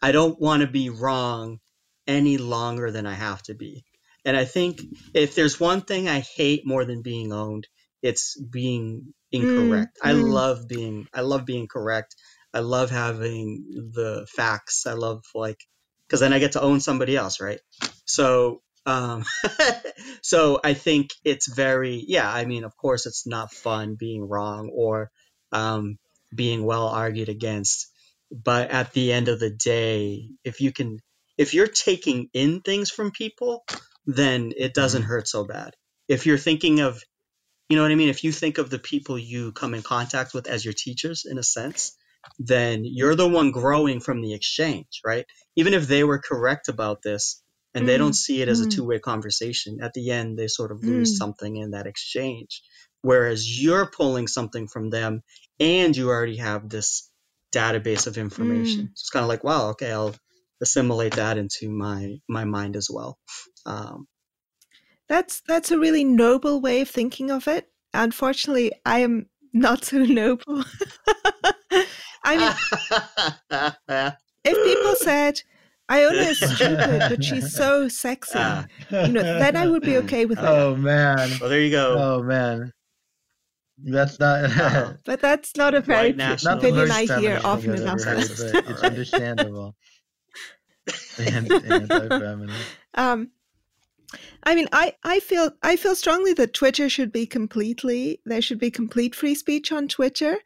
"I 0.00 0.12
don't 0.12 0.40
want 0.40 0.62
to 0.62 0.68
be 0.68 0.90
wrong 0.90 1.58
any 2.06 2.38
longer 2.38 2.90
than 2.90 3.06
I 3.06 3.14
have 3.14 3.42
to 3.44 3.54
be." 3.54 3.84
And 4.24 4.36
I 4.36 4.44
think 4.44 4.80
if 5.14 5.34
there's 5.34 5.58
one 5.58 5.80
thing 5.80 6.08
I 6.08 6.20
hate 6.20 6.62
more 6.64 6.84
than 6.84 7.02
being 7.02 7.32
owned, 7.32 7.66
it's 8.02 8.38
being 8.40 9.14
incorrect. 9.30 9.98
Mm, 10.02 10.08
I 10.08 10.12
mm. 10.12 10.28
love 10.28 10.68
being 10.68 11.06
I 11.14 11.22
love 11.22 11.46
being 11.46 11.68
correct. 11.68 12.16
I 12.52 12.60
love 12.60 12.90
having 12.90 13.90
the 13.94 14.26
facts. 14.28 14.86
I 14.86 14.92
love 14.92 15.24
like 15.34 15.60
because 16.06 16.20
then 16.20 16.32
I 16.32 16.38
get 16.38 16.52
to 16.52 16.60
own 16.60 16.80
somebody 16.80 17.16
else, 17.16 17.40
right? 17.40 17.60
So 18.04 18.60
um 18.84 19.24
so 20.22 20.60
I 20.62 20.74
think 20.74 21.10
it's 21.24 21.52
very 21.52 22.04
yeah, 22.06 22.30
I 22.30 22.44
mean 22.44 22.64
of 22.64 22.76
course 22.76 23.06
it's 23.06 23.26
not 23.26 23.52
fun 23.52 23.96
being 23.98 24.28
wrong 24.28 24.70
or 24.74 25.10
um 25.52 25.98
being 26.34 26.64
well 26.64 26.88
argued 26.88 27.28
against. 27.28 27.88
But 28.30 28.70
at 28.70 28.92
the 28.92 29.12
end 29.12 29.28
of 29.28 29.38
the 29.38 29.50
day, 29.50 30.30
if 30.44 30.60
you 30.60 30.72
can 30.72 30.98
if 31.38 31.54
you're 31.54 31.68
taking 31.68 32.28
in 32.32 32.60
things 32.60 32.90
from 32.90 33.10
people, 33.10 33.64
then 34.06 34.52
it 34.56 34.74
doesn't 34.74 35.02
mm-hmm. 35.02 35.08
hurt 35.08 35.28
so 35.28 35.44
bad. 35.44 35.74
If 36.08 36.26
you're 36.26 36.38
thinking 36.38 36.80
of 36.80 37.02
you 37.72 37.76
know 37.76 37.84
what 37.84 37.90
I 37.90 37.94
mean? 37.94 38.10
If 38.10 38.22
you 38.22 38.32
think 38.32 38.58
of 38.58 38.68
the 38.68 38.78
people 38.78 39.18
you 39.18 39.50
come 39.50 39.72
in 39.72 39.80
contact 39.80 40.34
with 40.34 40.46
as 40.46 40.62
your 40.62 40.74
teachers, 40.74 41.24
in 41.24 41.38
a 41.38 41.42
sense, 41.42 41.96
then 42.38 42.84
you're 42.84 43.14
the 43.14 43.26
one 43.26 43.50
growing 43.50 43.98
from 44.00 44.20
the 44.20 44.34
exchange, 44.34 45.00
right? 45.02 45.24
Even 45.56 45.72
if 45.72 45.88
they 45.88 46.04
were 46.04 46.18
correct 46.18 46.68
about 46.68 47.00
this 47.00 47.42
and 47.72 47.84
mm. 47.84 47.86
they 47.86 47.96
don't 47.96 48.10
mm, 48.10 48.14
see 48.26 48.42
it 48.42 48.48
as 48.48 48.60
mm. 48.60 48.66
a 48.66 48.70
two 48.70 48.84
way 48.84 48.98
conversation, 48.98 49.78
at 49.80 49.94
the 49.94 50.10
end, 50.10 50.38
they 50.38 50.48
sort 50.48 50.70
of 50.70 50.84
lose 50.84 51.14
mm. 51.14 51.16
something 51.16 51.56
in 51.56 51.70
that 51.70 51.86
exchange. 51.86 52.62
Whereas 53.00 53.62
you're 53.62 53.86
pulling 53.86 54.28
something 54.28 54.68
from 54.68 54.90
them 54.90 55.22
and 55.58 55.96
you 55.96 56.10
already 56.10 56.36
have 56.36 56.68
this 56.68 57.10
database 57.54 58.06
of 58.06 58.18
information. 58.18 58.82
Mm. 58.82 58.88
So 58.88 59.00
it's 59.00 59.08
kind 59.08 59.24
of 59.24 59.30
like, 59.30 59.44
wow, 59.44 59.70
okay, 59.70 59.90
I'll 59.90 60.14
assimilate 60.60 61.14
that 61.14 61.38
into 61.38 61.70
my, 61.70 62.18
my 62.28 62.44
mind 62.44 62.76
as 62.76 62.90
well. 62.90 63.16
Um, 63.64 64.06
that's 65.08 65.42
that's 65.46 65.70
a 65.70 65.78
really 65.78 66.04
noble 66.04 66.60
way 66.60 66.80
of 66.80 66.88
thinking 66.88 67.30
of 67.30 67.48
it. 67.48 67.68
Unfortunately, 67.94 68.72
I 68.86 69.00
am 69.00 69.26
not 69.52 69.84
so 69.84 69.98
noble. 70.04 70.64
I 72.24 72.36
mean, 72.36 72.52
if 74.44 74.64
people 74.64 74.94
said 74.96 75.40
Iona 75.90 76.18
is 76.18 76.38
stupid, 76.38 77.02
but 77.08 77.24
she's 77.24 77.54
so 77.54 77.88
sexy, 77.88 78.38
ah. 78.38 78.66
you 78.90 79.08
know, 79.08 79.22
then 79.22 79.56
I 79.56 79.66
would 79.66 79.82
be 79.82 79.96
okay 79.98 80.24
with 80.26 80.38
it. 80.38 80.44
Oh 80.44 80.76
man! 80.76 81.30
Well, 81.40 81.50
there 81.50 81.60
you 81.60 81.70
go. 81.70 81.96
Oh 81.98 82.22
man. 82.22 82.72
That's 83.84 84.20
not. 84.20 84.98
But 85.04 85.20
that's 85.20 85.56
not 85.56 85.74
a 85.74 85.80
very 85.80 86.10
opinion 86.10 86.90
I 86.90 87.06
hear 87.18 87.40
often 87.42 87.74
enough. 87.74 88.00
It's 88.06 88.82
understandable. 88.82 89.74
and, 91.18 91.52
um, 92.94 93.30
I 94.42 94.54
mean, 94.54 94.68
I, 94.72 94.94
I 95.04 95.20
feel 95.20 95.52
I 95.62 95.76
feel 95.76 95.94
strongly 95.94 96.32
that 96.34 96.54
Twitter 96.54 96.88
should 96.88 97.12
be 97.12 97.26
completely 97.26 98.20
there 98.24 98.42
should 98.42 98.58
be 98.58 98.70
complete 98.70 99.14
free 99.14 99.34
speech 99.34 99.72
on 99.72 99.88
Twitter, 99.88 100.38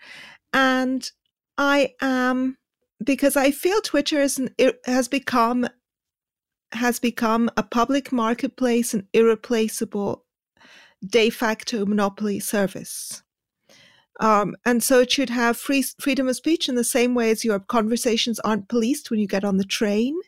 and 0.53 1.11
I 1.59 1.95
am 2.01 2.59
because 3.03 3.37
I 3.37 3.51
feel 3.51 3.81
Twitter 3.81 4.21
is 4.21 4.39
an, 4.39 4.51
has 4.85 5.09
become 5.09 5.69
has 6.73 6.99
become 6.99 7.51
a 7.57 7.63
public 7.63 8.13
marketplace 8.13 8.93
and 8.93 9.07
irreplaceable 9.13 10.25
de 11.05 11.31
facto 11.31 11.87
monopoly 11.87 12.41
service. 12.41 13.23
Um, 14.19 14.57
and 14.65 14.83
so 14.83 15.01
it 15.01 15.13
should 15.13 15.31
have 15.31 15.59
free 15.59 15.85
freedom 16.01 16.29
of 16.29 16.37
speech 16.37 16.69
in 16.69 16.75
the 16.75 16.85
same 16.85 17.15
way 17.15 17.31
as 17.31 17.45
your 17.45 17.61
conversations 17.61 18.41
aren't 18.41 18.69
policed 18.69 19.11
when 19.11 19.21
you 19.21 19.27
get 19.27 19.45
on 19.45 19.59
the 19.59 19.65
train, 19.65 20.19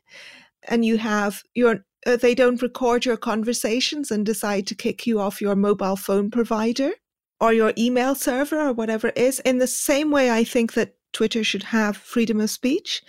and 0.64 0.84
you 0.84 0.98
have 0.98 1.42
your 1.54 1.84
uh, 2.06 2.16
they 2.16 2.34
don't 2.34 2.62
record 2.62 3.04
your 3.04 3.16
conversations 3.16 4.10
and 4.10 4.24
decide 4.24 4.66
to 4.66 4.74
kick 4.74 5.06
you 5.06 5.20
off 5.20 5.40
your 5.40 5.56
mobile 5.56 5.96
phone 5.96 6.30
provider 6.30 6.92
or 7.40 7.52
your 7.52 7.72
email 7.76 8.14
server 8.14 8.60
or 8.60 8.72
whatever 8.72 9.08
it 9.08 9.18
is. 9.18 9.40
In 9.40 9.58
the 9.58 9.66
same 9.66 10.10
way, 10.10 10.30
I 10.30 10.44
think 10.44 10.74
that 10.74 10.96
Twitter 11.12 11.42
should 11.44 11.64
have 11.64 11.96
freedom 11.96 12.40
of 12.40 12.50
speech. 12.50 13.02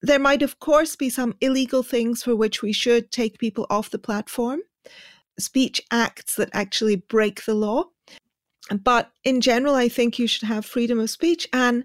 There 0.00 0.18
might, 0.18 0.42
of 0.42 0.58
course, 0.58 0.96
be 0.96 1.10
some 1.10 1.34
illegal 1.40 1.82
things 1.82 2.22
for 2.22 2.34
which 2.34 2.62
we 2.62 2.72
should 2.72 3.12
take 3.12 3.38
people 3.38 3.66
off 3.70 3.90
the 3.90 3.98
platform, 3.98 4.60
speech 5.38 5.80
acts 5.90 6.36
that 6.36 6.50
actually 6.52 6.96
break 6.96 7.44
the 7.44 7.54
law. 7.54 7.84
But 8.82 9.12
in 9.24 9.40
general, 9.40 9.74
I 9.74 9.88
think 9.88 10.18
you 10.18 10.26
should 10.26 10.48
have 10.48 10.64
freedom 10.64 10.98
of 10.98 11.10
speech. 11.10 11.48
And 11.52 11.84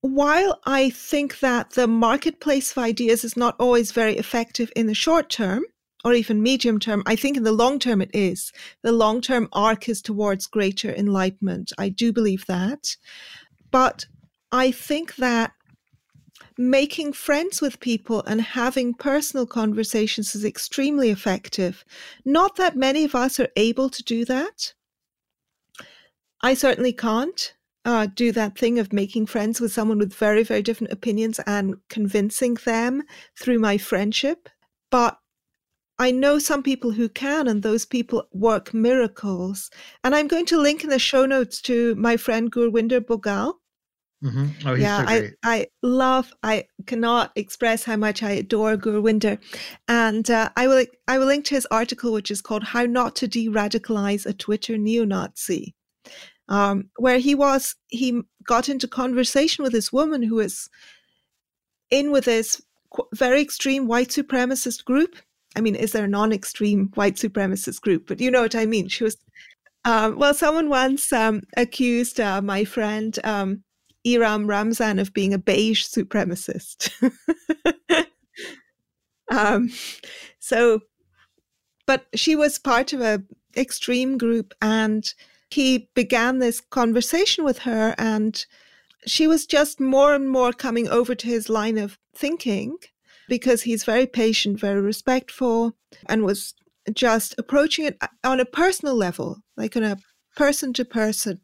while 0.00 0.60
I 0.64 0.90
think 0.90 1.40
that 1.40 1.72
the 1.72 1.86
marketplace 1.86 2.72
of 2.72 2.78
ideas 2.78 3.24
is 3.24 3.36
not 3.36 3.56
always 3.58 3.92
very 3.92 4.16
effective 4.16 4.72
in 4.74 4.86
the 4.86 4.94
short 4.94 5.28
term 5.28 5.64
or 6.04 6.14
even 6.14 6.42
medium 6.42 6.78
term, 6.78 7.02
I 7.06 7.16
think 7.16 7.36
in 7.36 7.42
the 7.42 7.52
long 7.52 7.78
term 7.78 8.00
it 8.00 8.10
is. 8.12 8.52
The 8.82 8.92
long 8.92 9.20
term 9.20 9.48
arc 9.52 9.88
is 9.88 10.00
towards 10.02 10.46
greater 10.46 10.94
enlightenment. 10.94 11.72
I 11.78 11.88
do 11.88 12.12
believe 12.12 12.46
that. 12.46 12.96
But 13.70 14.06
I 14.52 14.70
think 14.70 15.16
that 15.16 15.52
making 16.58 17.12
friends 17.12 17.60
with 17.60 17.80
people 17.80 18.22
and 18.26 18.40
having 18.40 18.94
personal 18.94 19.46
conversations 19.46 20.34
is 20.34 20.44
extremely 20.44 21.10
effective. 21.10 21.84
Not 22.24 22.56
that 22.56 22.76
many 22.76 23.04
of 23.04 23.14
us 23.14 23.38
are 23.40 23.48
able 23.56 23.88
to 23.90 24.02
do 24.02 24.24
that. 24.24 24.74
I 26.42 26.54
certainly 26.54 26.92
can't 26.92 27.54
uh, 27.84 28.06
do 28.14 28.32
that 28.32 28.58
thing 28.58 28.78
of 28.78 28.92
making 28.92 29.26
friends 29.26 29.60
with 29.60 29.72
someone 29.72 29.98
with 29.98 30.14
very, 30.14 30.42
very 30.42 30.62
different 30.62 30.92
opinions 30.92 31.40
and 31.46 31.76
convincing 31.88 32.54
them 32.64 33.02
through 33.38 33.58
my 33.58 33.78
friendship. 33.78 34.48
But 34.90 35.18
I 36.00 36.10
know 36.10 36.38
some 36.38 36.62
people 36.62 36.90
who 36.90 37.08
can, 37.08 37.46
and 37.46 37.62
those 37.62 37.84
people 37.84 38.26
work 38.32 38.74
miracles. 38.74 39.70
And 40.02 40.14
I'm 40.14 40.26
going 40.26 40.46
to 40.46 40.58
link 40.58 40.82
in 40.82 40.90
the 40.90 40.98
show 40.98 41.26
notes 41.26 41.60
to 41.62 41.94
my 41.94 42.16
friend 42.16 42.50
Gurwinder 42.50 43.00
Bhogal. 43.00 43.54
Mm-hmm. 44.24 44.68
Oh, 44.68 44.74
yeah, 44.74 44.98
so 44.98 45.06
I, 45.08 45.30
I 45.44 45.66
love, 45.82 46.32
I 46.42 46.64
cannot 46.86 47.30
express 47.36 47.84
how 47.84 47.96
much 47.96 48.22
I 48.22 48.32
adore 48.32 48.76
Gurwinder. 48.76 49.38
And 49.86 50.28
uh, 50.28 50.50
I 50.56 50.66
will 50.66 50.84
I 51.06 51.18
will 51.18 51.26
link 51.26 51.44
to 51.46 51.54
his 51.54 51.66
article, 51.70 52.12
which 52.12 52.30
is 52.30 52.42
called 52.42 52.64
How 52.64 52.84
Not 52.84 53.14
to 53.16 53.28
De-Radicalize 53.28 54.26
a 54.26 54.32
Twitter 54.32 54.76
Neo-Nazi 54.76 55.74
um, 56.50 56.90
where 56.96 57.18
he 57.18 57.34
was 57.34 57.76
he 57.88 58.20
got 58.44 58.68
into 58.68 58.88
conversation 58.88 59.62
with 59.62 59.72
this 59.72 59.92
woman 59.92 60.22
who 60.22 60.40
is 60.40 60.68
in 61.90 62.10
with 62.10 62.24
this 62.24 62.60
very 63.14 63.40
extreme 63.40 63.86
white 63.86 64.08
supremacist 64.08 64.84
group. 64.84 65.16
I 65.56 65.60
mean, 65.60 65.74
is 65.74 65.92
there 65.92 66.04
a 66.04 66.08
non-extreme 66.08 66.90
white 66.94 67.16
supremacist 67.16 67.80
group? 67.80 68.06
But 68.06 68.20
you 68.20 68.30
know 68.30 68.42
what 68.42 68.54
I 68.54 68.66
mean. 68.66 68.88
She 68.88 69.04
was 69.04 69.16
um, 69.84 70.18
well. 70.18 70.34
Someone 70.34 70.68
once 70.68 71.12
um, 71.12 71.42
accused 71.56 72.20
uh, 72.20 72.40
my 72.42 72.64
friend 72.64 73.18
um, 73.24 73.62
Iram 74.04 74.46
Ramzan 74.46 74.98
of 74.98 75.12
being 75.12 75.34
a 75.34 75.38
beige 75.38 75.84
supremacist. 75.84 76.90
um, 79.32 79.70
so, 80.38 80.80
but 81.86 82.06
she 82.14 82.36
was 82.36 82.58
part 82.58 82.92
of 82.92 83.00
a 83.00 83.22
extreme 83.56 84.18
group, 84.18 84.54
and 84.62 85.12
he 85.50 85.88
began 85.94 86.38
this 86.38 86.60
conversation 86.60 87.44
with 87.44 87.58
her 87.58 87.94
and 87.98 88.46
she 89.06 89.26
was 89.26 89.46
just 89.46 89.80
more 89.80 90.14
and 90.14 90.28
more 90.28 90.52
coming 90.52 90.88
over 90.88 91.14
to 91.14 91.26
his 91.26 91.48
line 91.48 91.78
of 91.78 91.98
thinking 92.14 92.76
because 93.30 93.62
he's 93.62 93.84
very 93.84 94.06
patient, 94.06 94.60
very 94.60 94.82
respectful, 94.82 95.72
and 96.06 96.24
was 96.24 96.52
just 96.92 97.34
approaching 97.38 97.86
it 97.86 97.96
on 98.24 98.40
a 98.40 98.44
personal 98.44 98.94
level, 98.94 99.38
like 99.56 99.76
on 99.76 99.84
a 99.84 99.96
person 100.36 100.74
to 100.74 100.84
person, 100.84 101.40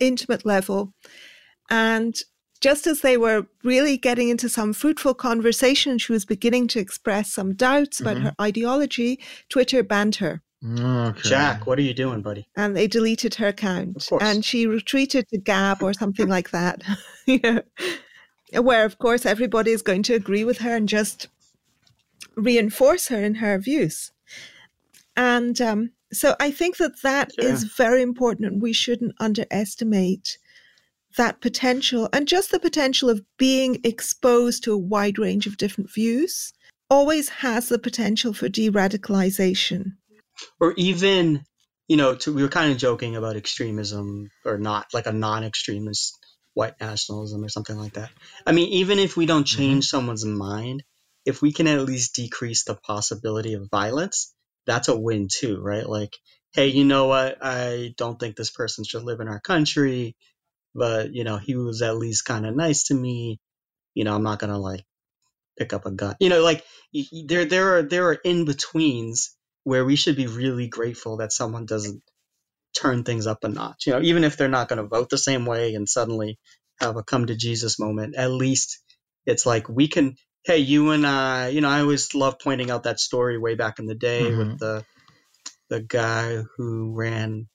intimate 0.00 0.44
level. 0.44 0.92
And 1.70 2.14
just 2.60 2.86
as 2.86 3.00
they 3.00 3.16
were 3.16 3.46
really 3.62 3.96
getting 3.96 4.28
into 4.28 4.48
some 4.48 4.72
fruitful 4.72 5.14
conversation, 5.14 5.98
she 5.98 6.12
was 6.12 6.24
beginning 6.24 6.66
to 6.68 6.80
express 6.80 7.32
some 7.32 7.54
doubts 7.54 8.00
about 8.00 8.16
mm-hmm. 8.16 8.26
her 8.26 8.34
ideology, 8.40 9.20
Twitter 9.48 9.82
banned 9.82 10.16
her. 10.16 10.42
Okay. 10.66 11.28
Jack, 11.28 11.66
what 11.66 11.78
are 11.78 11.82
you 11.82 11.92
doing, 11.94 12.22
buddy? 12.22 12.48
And 12.56 12.74
they 12.74 12.86
deleted 12.86 13.34
her 13.36 13.48
account. 13.48 14.08
And 14.20 14.44
she 14.44 14.66
retreated 14.66 15.28
to 15.28 15.38
Gab 15.38 15.82
or 15.82 15.92
something 15.92 16.26
like 16.26 16.50
that. 16.50 16.82
yeah. 17.26 17.60
Where, 18.62 18.84
of 18.84 18.98
course, 18.98 19.26
everybody 19.26 19.70
is 19.70 19.82
going 19.82 20.02
to 20.04 20.14
agree 20.14 20.44
with 20.44 20.58
her 20.58 20.76
and 20.76 20.88
just 20.88 21.28
reinforce 22.36 23.08
her 23.08 23.22
in 23.22 23.36
her 23.36 23.58
views. 23.58 24.12
And 25.16 25.60
um, 25.60 25.92
so 26.12 26.34
I 26.40 26.50
think 26.50 26.76
that 26.78 27.02
that 27.02 27.32
yeah. 27.38 27.46
is 27.46 27.64
very 27.64 28.02
important. 28.02 28.52
And 28.52 28.62
we 28.62 28.72
shouldn't 28.72 29.14
underestimate 29.20 30.38
that 31.16 31.40
potential 31.40 32.08
and 32.12 32.26
just 32.26 32.50
the 32.50 32.58
potential 32.58 33.08
of 33.08 33.22
being 33.36 33.80
exposed 33.84 34.64
to 34.64 34.72
a 34.72 34.78
wide 34.78 35.18
range 35.18 35.46
of 35.46 35.56
different 35.56 35.92
views 35.92 36.52
always 36.90 37.28
has 37.28 37.68
the 37.68 37.78
potential 37.78 38.32
for 38.32 38.48
de 38.48 38.70
radicalization 38.70 39.92
or 40.60 40.74
even 40.76 41.44
you 41.88 41.96
know 41.96 42.14
to, 42.14 42.32
we 42.32 42.42
were 42.42 42.48
kind 42.48 42.72
of 42.72 42.78
joking 42.78 43.16
about 43.16 43.36
extremism 43.36 44.30
or 44.44 44.58
not 44.58 44.86
like 44.92 45.06
a 45.06 45.12
non-extremist 45.12 46.18
white 46.54 46.80
nationalism 46.80 47.44
or 47.44 47.48
something 47.48 47.76
like 47.76 47.94
that. 47.94 48.10
I 48.46 48.52
mean 48.52 48.68
even 48.68 48.98
if 48.98 49.16
we 49.16 49.26
don't 49.26 49.44
change 49.44 49.86
mm-hmm. 49.86 49.96
someone's 49.96 50.24
mind 50.24 50.82
if 51.24 51.40
we 51.40 51.52
can 51.52 51.66
at 51.66 51.80
least 51.80 52.14
decrease 52.14 52.64
the 52.64 52.74
possibility 52.74 53.54
of 53.54 53.70
violence 53.70 54.34
that's 54.66 54.88
a 54.88 54.98
win 54.98 55.28
too 55.30 55.60
right? 55.60 55.88
Like 55.88 56.16
hey 56.52 56.68
you 56.68 56.84
know 56.84 57.06
what? 57.06 57.38
I 57.42 57.94
don't 57.96 58.18
think 58.18 58.36
this 58.36 58.50
person 58.50 58.84
should 58.84 59.02
live 59.02 59.20
in 59.20 59.28
our 59.28 59.40
country 59.40 60.16
but 60.74 61.12
you 61.12 61.24
know 61.24 61.36
he 61.36 61.56
was 61.56 61.82
at 61.82 61.96
least 61.96 62.24
kind 62.24 62.46
of 62.46 62.56
nice 62.56 62.84
to 62.84 62.94
me. 62.94 63.38
You 63.94 64.04
know 64.04 64.14
i'm 64.14 64.24
not 64.24 64.40
gonna 64.40 64.58
like 64.58 64.84
pick 65.58 65.72
up 65.72 65.86
a 65.86 65.90
gun. 65.90 66.16
You 66.20 66.28
know 66.28 66.42
like 66.42 66.64
there 67.26 67.44
there 67.44 67.78
are 67.78 67.82
there 67.82 68.08
are 68.08 68.14
in 68.14 68.44
betweens 68.44 69.36
where 69.64 69.84
we 69.84 69.96
should 69.96 70.16
be 70.16 70.26
really 70.26 70.68
grateful 70.68 71.18
that 71.18 71.32
someone 71.32 71.66
doesn't 71.66 72.02
turn 72.74 73.04
things 73.04 73.26
up 73.26 73.44
a 73.44 73.48
notch. 73.48 73.86
You 73.86 73.94
know, 73.94 74.00
even 74.02 74.24
if 74.24 74.36
they're 74.36 74.48
not 74.48 74.68
going 74.68 74.78
to 74.78 74.88
vote 74.88 75.10
the 75.10 75.18
same 75.18 75.46
way 75.46 75.74
and 75.74 75.88
suddenly 75.88 76.38
have 76.80 76.96
a 76.96 77.02
come 77.02 77.26
to 77.26 77.36
Jesus 77.36 77.78
moment, 77.78 78.16
at 78.16 78.30
least 78.30 78.82
it's 79.26 79.46
like 79.46 79.68
we 79.68 79.88
can. 79.88 80.16
Hey, 80.44 80.58
you 80.58 80.90
and 80.90 81.06
I. 81.06 81.48
You 81.48 81.60
know, 81.60 81.70
I 81.70 81.80
always 81.80 82.14
love 82.14 82.38
pointing 82.38 82.70
out 82.70 82.82
that 82.82 83.00
story 83.00 83.38
way 83.38 83.54
back 83.54 83.78
in 83.78 83.86
the 83.86 83.94
day 83.94 84.22
mm-hmm. 84.22 84.38
with 84.38 84.58
the 84.58 84.84
the 85.70 85.80
guy 85.80 86.42
who 86.56 86.92
ran. 86.94 87.48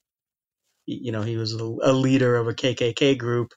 You 0.85 1.11
know, 1.11 1.21
he 1.21 1.37
was 1.37 1.53
a, 1.53 1.63
a 1.63 1.93
leader 1.93 2.35
of 2.35 2.47
a 2.47 2.53
KKK 2.53 3.15
group, 3.17 3.53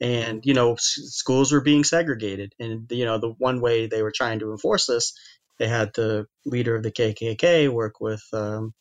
and 0.00 0.44
you 0.44 0.54
know, 0.54 0.74
s- 0.74 1.00
schools 1.06 1.50
were 1.50 1.60
being 1.60 1.82
segregated, 1.82 2.52
and 2.60 2.86
you 2.90 3.04
know, 3.04 3.18
the 3.18 3.34
one 3.38 3.60
way 3.60 3.88
they 3.88 4.02
were 4.02 4.12
trying 4.14 4.38
to 4.38 4.52
enforce 4.52 4.86
this 4.86 5.12
they 5.58 5.68
had 5.68 5.92
the 5.94 6.26
leader 6.44 6.76
of 6.76 6.82
the 6.82 6.92
KKK 6.92 7.68
work 7.70 8.00
with 8.00 8.22
um, 8.32 8.74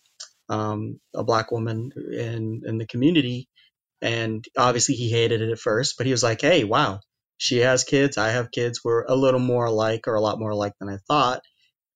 um, 0.50 1.00
a 1.16 1.24
black 1.24 1.52
woman 1.52 1.92
in 1.96 2.64
in 2.66 2.78
the 2.78 2.88
community, 2.88 3.48
and 4.02 4.46
obviously 4.58 4.96
he 4.96 5.10
hated 5.10 5.42
it 5.42 5.52
at 5.52 5.60
first, 5.60 5.96
but 5.98 6.06
he 6.06 6.12
was 6.12 6.24
like, 6.24 6.42
"Hey, 6.42 6.64
wow, 6.64 7.02
she 7.38 7.60
has 7.60 7.84
kids, 7.84 8.18
I 8.18 8.30
have 8.30 8.52
kids, 8.52 8.82
we're 8.84 9.04
a 9.06 9.16
little 9.16 9.40
more 9.40 9.66
alike, 9.66 10.08
or 10.08 10.16
a 10.16 10.22
lot 10.22 10.40
more 10.40 10.52
alike 10.52 10.74
than 10.80 10.90
I 10.90 10.98
thought," 11.08 11.42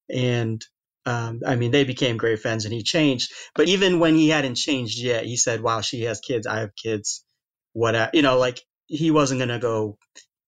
and 0.10 0.64
um, 1.06 1.42
I 1.46 1.56
mean, 1.56 1.72
they 1.72 1.86
became 1.86 2.18
great 2.18 2.40
friends, 2.42 2.66
and 2.66 2.74
he 2.74 2.84
changed. 2.84 3.32
But 3.56 3.68
even 3.70 4.00
when 4.00 4.16
he 4.16 4.30
hadn't 4.30 4.56
changed 4.56 5.00
yet, 5.00 5.26
he 5.26 5.38
said, 5.38 5.62
"Wow, 5.62 5.82
she 5.82 6.04
has 6.04 6.20
kids, 6.22 6.48
I 6.48 6.60
have 6.62 6.76
kids." 6.76 7.26
What 7.74 8.16
you 8.16 8.22
know, 8.24 8.38
like 8.40 8.62
he 8.88 9.12
wasn't 9.12 9.40
gonna 9.42 9.60
go 9.60 9.98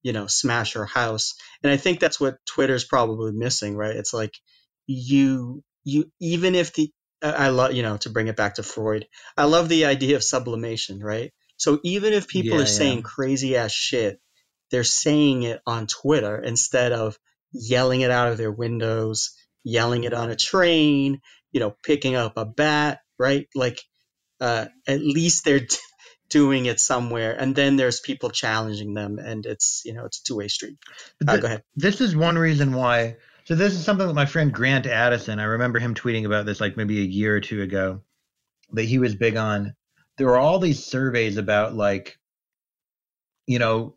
you 0.03 0.13
know, 0.13 0.27
smash 0.27 0.73
her 0.73 0.85
house. 0.85 1.33
And 1.63 1.71
I 1.71 1.77
think 1.77 1.99
that's 1.99 2.19
what 2.19 2.37
Twitter's 2.45 2.85
probably 2.85 3.31
missing, 3.33 3.75
right? 3.75 3.95
It's 3.95 4.13
like 4.13 4.33
you, 4.87 5.63
you, 5.83 6.11
even 6.19 6.55
if 6.55 6.73
the, 6.73 6.91
I 7.22 7.49
love, 7.49 7.73
you 7.73 7.84
know, 7.84 7.98
to 7.98 8.10
bring 8.10 8.27
it 8.27 8.35
back 8.35 8.56
to 8.56 8.64
Freud, 8.64 9.07
I 9.38 9.45
love 9.45 9.69
the 9.69 9.85
idea 9.85 10.15
of 10.15 10.23
sublimation, 10.23 10.99
right? 11.03 11.31
So 11.57 11.80
even 11.84 12.14
if 12.14 12.27
people 12.27 12.57
yeah, 12.57 12.64
are 12.64 12.68
saying 12.68 12.98
yeah. 12.99 13.03
crazy 13.03 13.57
ass 13.57 13.72
shit, 13.72 14.19
they're 14.72 14.84
saying 14.84 15.43
it 15.43 15.61
on 15.68 15.88
Twitter 15.88 16.41
instead 16.41 16.91
of 16.91 17.19
yelling 17.52 18.02
it 18.02 18.11
out 18.11 18.30
of 18.30 18.38
their 18.38 18.52
windows, 18.52 19.35
yelling 19.64 20.03
it 20.03 20.14
on 20.14 20.31
a 20.31 20.35
train, 20.35 21.22
you 21.52 21.60
know, 21.60 21.76
picking 21.84 22.15
up 22.15 22.38
a 22.38 22.45
bat, 22.45 23.02
right? 23.19 23.48
Like, 23.53 23.81
uh, 24.39 24.65
at 24.88 25.02
least 25.02 25.45
they're 25.45 25.68
doing 26.31 26.65
it 26.65 26.80
somewhere 26.80 27.35
and 27.38 27.53
then 27.56 27.76
there's 27.76 27.99
people 27.99 28.30
challenging 28.30 28.93
them 28.93 29.19
and 29.19 29.45
it's 29.45 29.81
you 29.84 29.93
know 29.93 30.06
it's 30.06 30.22
a 30.22 30.23
two-way 30.23 30.48
street 30.48 30.77
uh, 31.27 31.35
go 31.35 31.45
ahead 31.45 31.61
this 31.76 31.99
is 31.99 32.15
one 32.15 32.38
reason 32.38 32.73
why 32.73 33.18
so 33.45 33.55
this 33.55 33.73
is 33.73 33.84
something 33.84 34.07
that 34.07 34.13
my 34.13 34.26
friend 34.26 34.53
grant 34.53 34.85
addison 34.85 35.39
i 35.39 35.43
remember 35.43 35.80
him 35.80 35.93
tweeting 35.93 36.26
about 36.26 36.45
this 36.45 36.61
like 36.61 36.77
maybe 36.77 36.99
a 36.99 37.03
year 37.03 37.35
or 37.35 37.39
two 37.39 37.61
ago 37.61 38.01
that 38.73 38.84
he 38.84 38.99
was 38.99 39.15
big 39.15 39.35
on. 39.35 39.76
There 40.18 40.27
were 40.27 40.39
all 40.39 40.59
these 40.59 40.84
surveys 40.84 41.38
about 41.38 41.76
like 41.76 42.18
you 43.47 43.59
know 43.59 43.95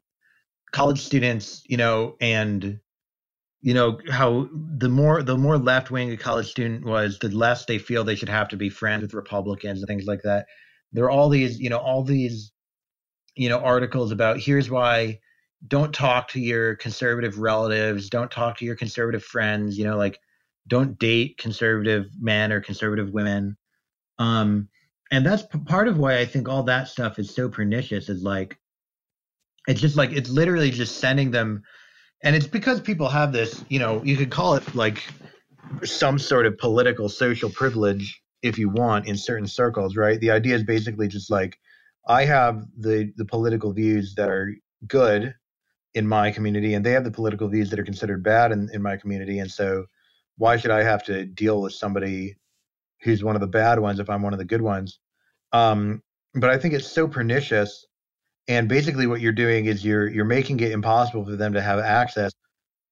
college 0.72 1.00
students 1.00 1.62
you 1.66 1.76
know 1.76 2.16
and 2.20 2.80
you 3.60 3.74
know 3.74 3.98
how 4.10 4.48
the 4.52 4.88
more 4.88 5.22
the 5.22 5.36
more 5.36 5.58
left 5.58 5.90
wing 5.90 6.10
a 6.10 6.16
college 6.16 6.50
student 6.50 6.84
was 6.84 7.18
the 7.18 7.28
less 7.28 7.64
they 7.64 7.78
feel 7.78 8.02
they 8.02 8.16
should 8.16 8.28
have 8.28 8.48
to 8.48 8.56
be 8.56 8.68
friends 8.68 9.02
with 9.02 9.14
republicans 9.14 9.80
and 9.80 9.86
things 9.86 10.06
like 10.06 10.22
that. 10.22 10.46
There 10.92 11.04
are 11.04 11.10
all 11.10 11.28
these 11.28 11.60
you 11.60 11.70
know 11.70 11.78
all 11.78 12.02
these 12.02 12.52
you 13.36 13.48
know 13.48 13.58
articles 13.58 14.12
about 14.12 14.38
here's 14.38 14.70
why 14.70 15.20
don't 15.66 15.94
talk 15.94 16.28
to 16.28 16.40
your 16.40 16.76
conservative 16.76 17.38
relatives 17.38 18.10
don't 18.10 18.30
talk 18.30 18.58
to 18.58 18.64
your 18.64 18.76
conservative 18.76 19.24
friends 19.24 19.78
you 19.78 19.84
know 19.84 19.96
like 19.96 20.18
don't 20.66 20.98
date 20.98 21.38
conservative 21.38 22.06
men 22.18 22.52
or 22.52 22.60
conservative 22.60 23.10
women 23.10 23.56
um 24.18 24.68
and 25.14 25.24
that's 25.24 25.42
p- 25.42 25.58
part 25.60 25.88
of 25.88 25.98
why 25.98 26.18
I 26.18 26.26
think 26.26 26.48
all 26.48 26.64
that 26.64 26.88
stuff 26.88 27.18
is 27.20 27.32
so 27.32 27.48
pernicious. 27.48 28.08
Is 28.08 28.22
like, 28.22 28.58
it's 29.68 29.80
just 29.80 29.96
like 29.96 30.10
it's 30.12 30.30
literally 30.30 30.70
just 30.70 30.98
sending 30.98 31.30
them, 31.30 31.62
and 32.22 32.34
it's 32.34 32.48
because 32.48 32.80
people 32.80 33.08
have 33.08 33.32
this. 33.32 33.64
You 33.68 33.78
know, 33.78 34.02
you 34.02 34.16
could 34.16 34.30
call 34.30 34.54
it 34.54 34.74
like 34.74 35.04
some 35.84 36.18
sort 36.18 36.46
of 36.46 36.58
political 36.58 37.08
social 37.08 37.48
privilege 37.48 38.20
if 38.42 38.58
you 38.58 38.68
want 38.68 39.06
in 39.06 39.16
certain 39.16 39.46
circles, 39.46 39.96
right? 39.96 40.20
The 40.20 40.32
idea 40.32 40.56
is 40.56 40.64
basically 40.64 41.08
just 41.08 41.30
like 41.30 41.58
I 42.08 42.24
have 42.24 42.64
the 42.76 43.12
the 43.16 43.24
political 43.24 43.72
views 43.72 44.14
that 44.16 44.28
are 44.28 44.54
good 44.86 45.34
in 45.94 46.06
my 46.06 46.30
community, 46.30 46.74
and 46.74 46.84
they 46.84 46.92
have 46.92 47.04
the 47.04 47.10
political 47.10 47.48
views 47.48 47.70
that 47.70 47.78
are 47.78 47.84
considered 47.84 48.22
bad 48.22 48.52
in, 48.52 48.68
in 48.72 48.82
my 48.82 48.96
community, 48.96 49.38
and 49.38 49.50
so 49.50 49.86
why 50.36 50.56
should 50.56 50.70
I 50.72 50.82
have 50.82 51.04
to 51.04 51.24
deal 51.24 51.60
with 51.60 51.72
somebody 51.72 52.36
who's 53.02 53.22
one 53.22 53.36
of 53.36 53.40
the 53.40 53.46
bad 53.46 53.78
ones 53.78 54.00
if 54.00 54.10
I'm 54.10 54.22
one 54.22 54.32
of 54.32 54.38
the 54.38 54.44
good 54.44 54.62
ones? 54.62 54.98
Um, 55.52 56.02
but 56.34 56.50
I 56.50 56.58
think 56.58 56.74
it's 56.74 56.90
so 56.90 57.06
pernicious, 57.06 57.86
and 58.48 58.68
basically 58.68 59.06
what 59.06 59.20
you're 59.20 59.32
doing 59.32 59.66
is 59.66 59.84
you're 59.84 60.08
you're 60.08 60.24
making 60.24 60.60
it 60.60 60.72
impossible 60.72 61.24
for 61.24 61.36
them 61.36 61.52
to 61.52 61.62
have 61.62 61.78
access 61.78 62.32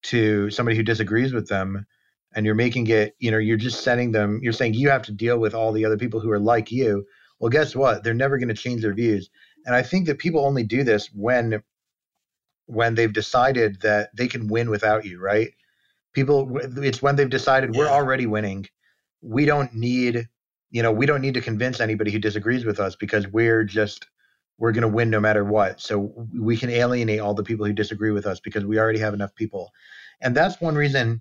to 0.04 0.50
somebody 0.50 0.76
who 0.76 0.82
disagrees 0.82 1.32
with 1.32 1.48
them 1.48 1.86
and 2.34 2.46
you're 2.46 2.54
making 2.54 2.86
it 2.88 3.14
you 3.18 3.30
know 3.30 3.38
you're 3.38 3.56
just 3.56 3.82
sending 3.84 4.12
them 4.12 4.40
you're 4.42 4.52
saying 4.52 4.74
you 4.74 4.88
have 4.90 5.02
to 5.02 5.12
deal 5.12 5.38
with 5.38 5.54
all 5.54 5.72
the 5.72 5.84
other 5.84 5.96
people 5.96 6.20
who 6.20 6.30
are 6.30 6.40
like 6.40 6.70
you. 6.72 7.04
Well 7.38 7.50
guess 7.50 7.74
what? 7.74 8.04
They're 8.04 8.14
never 8.14 8.38
going 8.38 8.48
to 8.48 8.54
change 8.54 8.82
their 8.82 8.94
views. 8.94 9.30
And 9.66 9.74
i 9.74 9.82
think 9.82 10.06
that 10.06 10.18
people 10.18 10.44
only 10.44 10.64
do 10.64 10.82
this 10.84 11.08
when 11.12 11.62
when 12.72 12.94
they've 12.94 13.12
decided 13.12 13.80
that 13.82 14.14
they 14.16 14.28
can 14.28 14.48
win 14.48 14.70
without 14.70 15.04
you 15.04 15.20
right? 15.20 15.52
People 16.12 16.58
it's 16.58 17.02
when 17.02 17.16
they've 17.16 17.30
decided 17.30 17.74
we're 17.74 17.88
already 17.88 18.26
winning. 18.26 18.66
We 19.20 19.44
don't 19.44 19.74
need 19.74 20.28
you 20.70 20.82
know 20.82 20.92
we 20.92 21.06
don't 21.06 21.20
need 21.20 21.34
to 21.34 21.40
convince 21.40 21.80
anybody 21.80 22.10
who 22.10 22.18
disagrees 22.18 22.64
with 22.64 22.80
us 22.80 22.96
because 22.96 23.26
we're 23.28 23.64
just 23.64 24.06
we're 24.58 24.72
going 24.72 24.82
to 24.82 24.88
win 24.88 25.10
no 25.10 25.18
matter 25.18 25.44
what. 25.44 25.80
So 25.80 26.12
we 26.38 26.56
can 26.56 26.70
alienate 26.70 27.18
all 27.20 27.34
the 27.34 27.42
people 27.42 27.66
who 27.66 27.72
disagree 27.72 28.12
with 28.12 28.26
us 28.26 28.38
because 28.38 28.64
we 28.64 28.78
already 28.78 29.00
have 29.00 29.14
enough 29.14 29.34
people. 29.34 29.72
And 30.20 30.36
that's 30.36 30.60
one 30.60 30.76
reason 30.76 31.20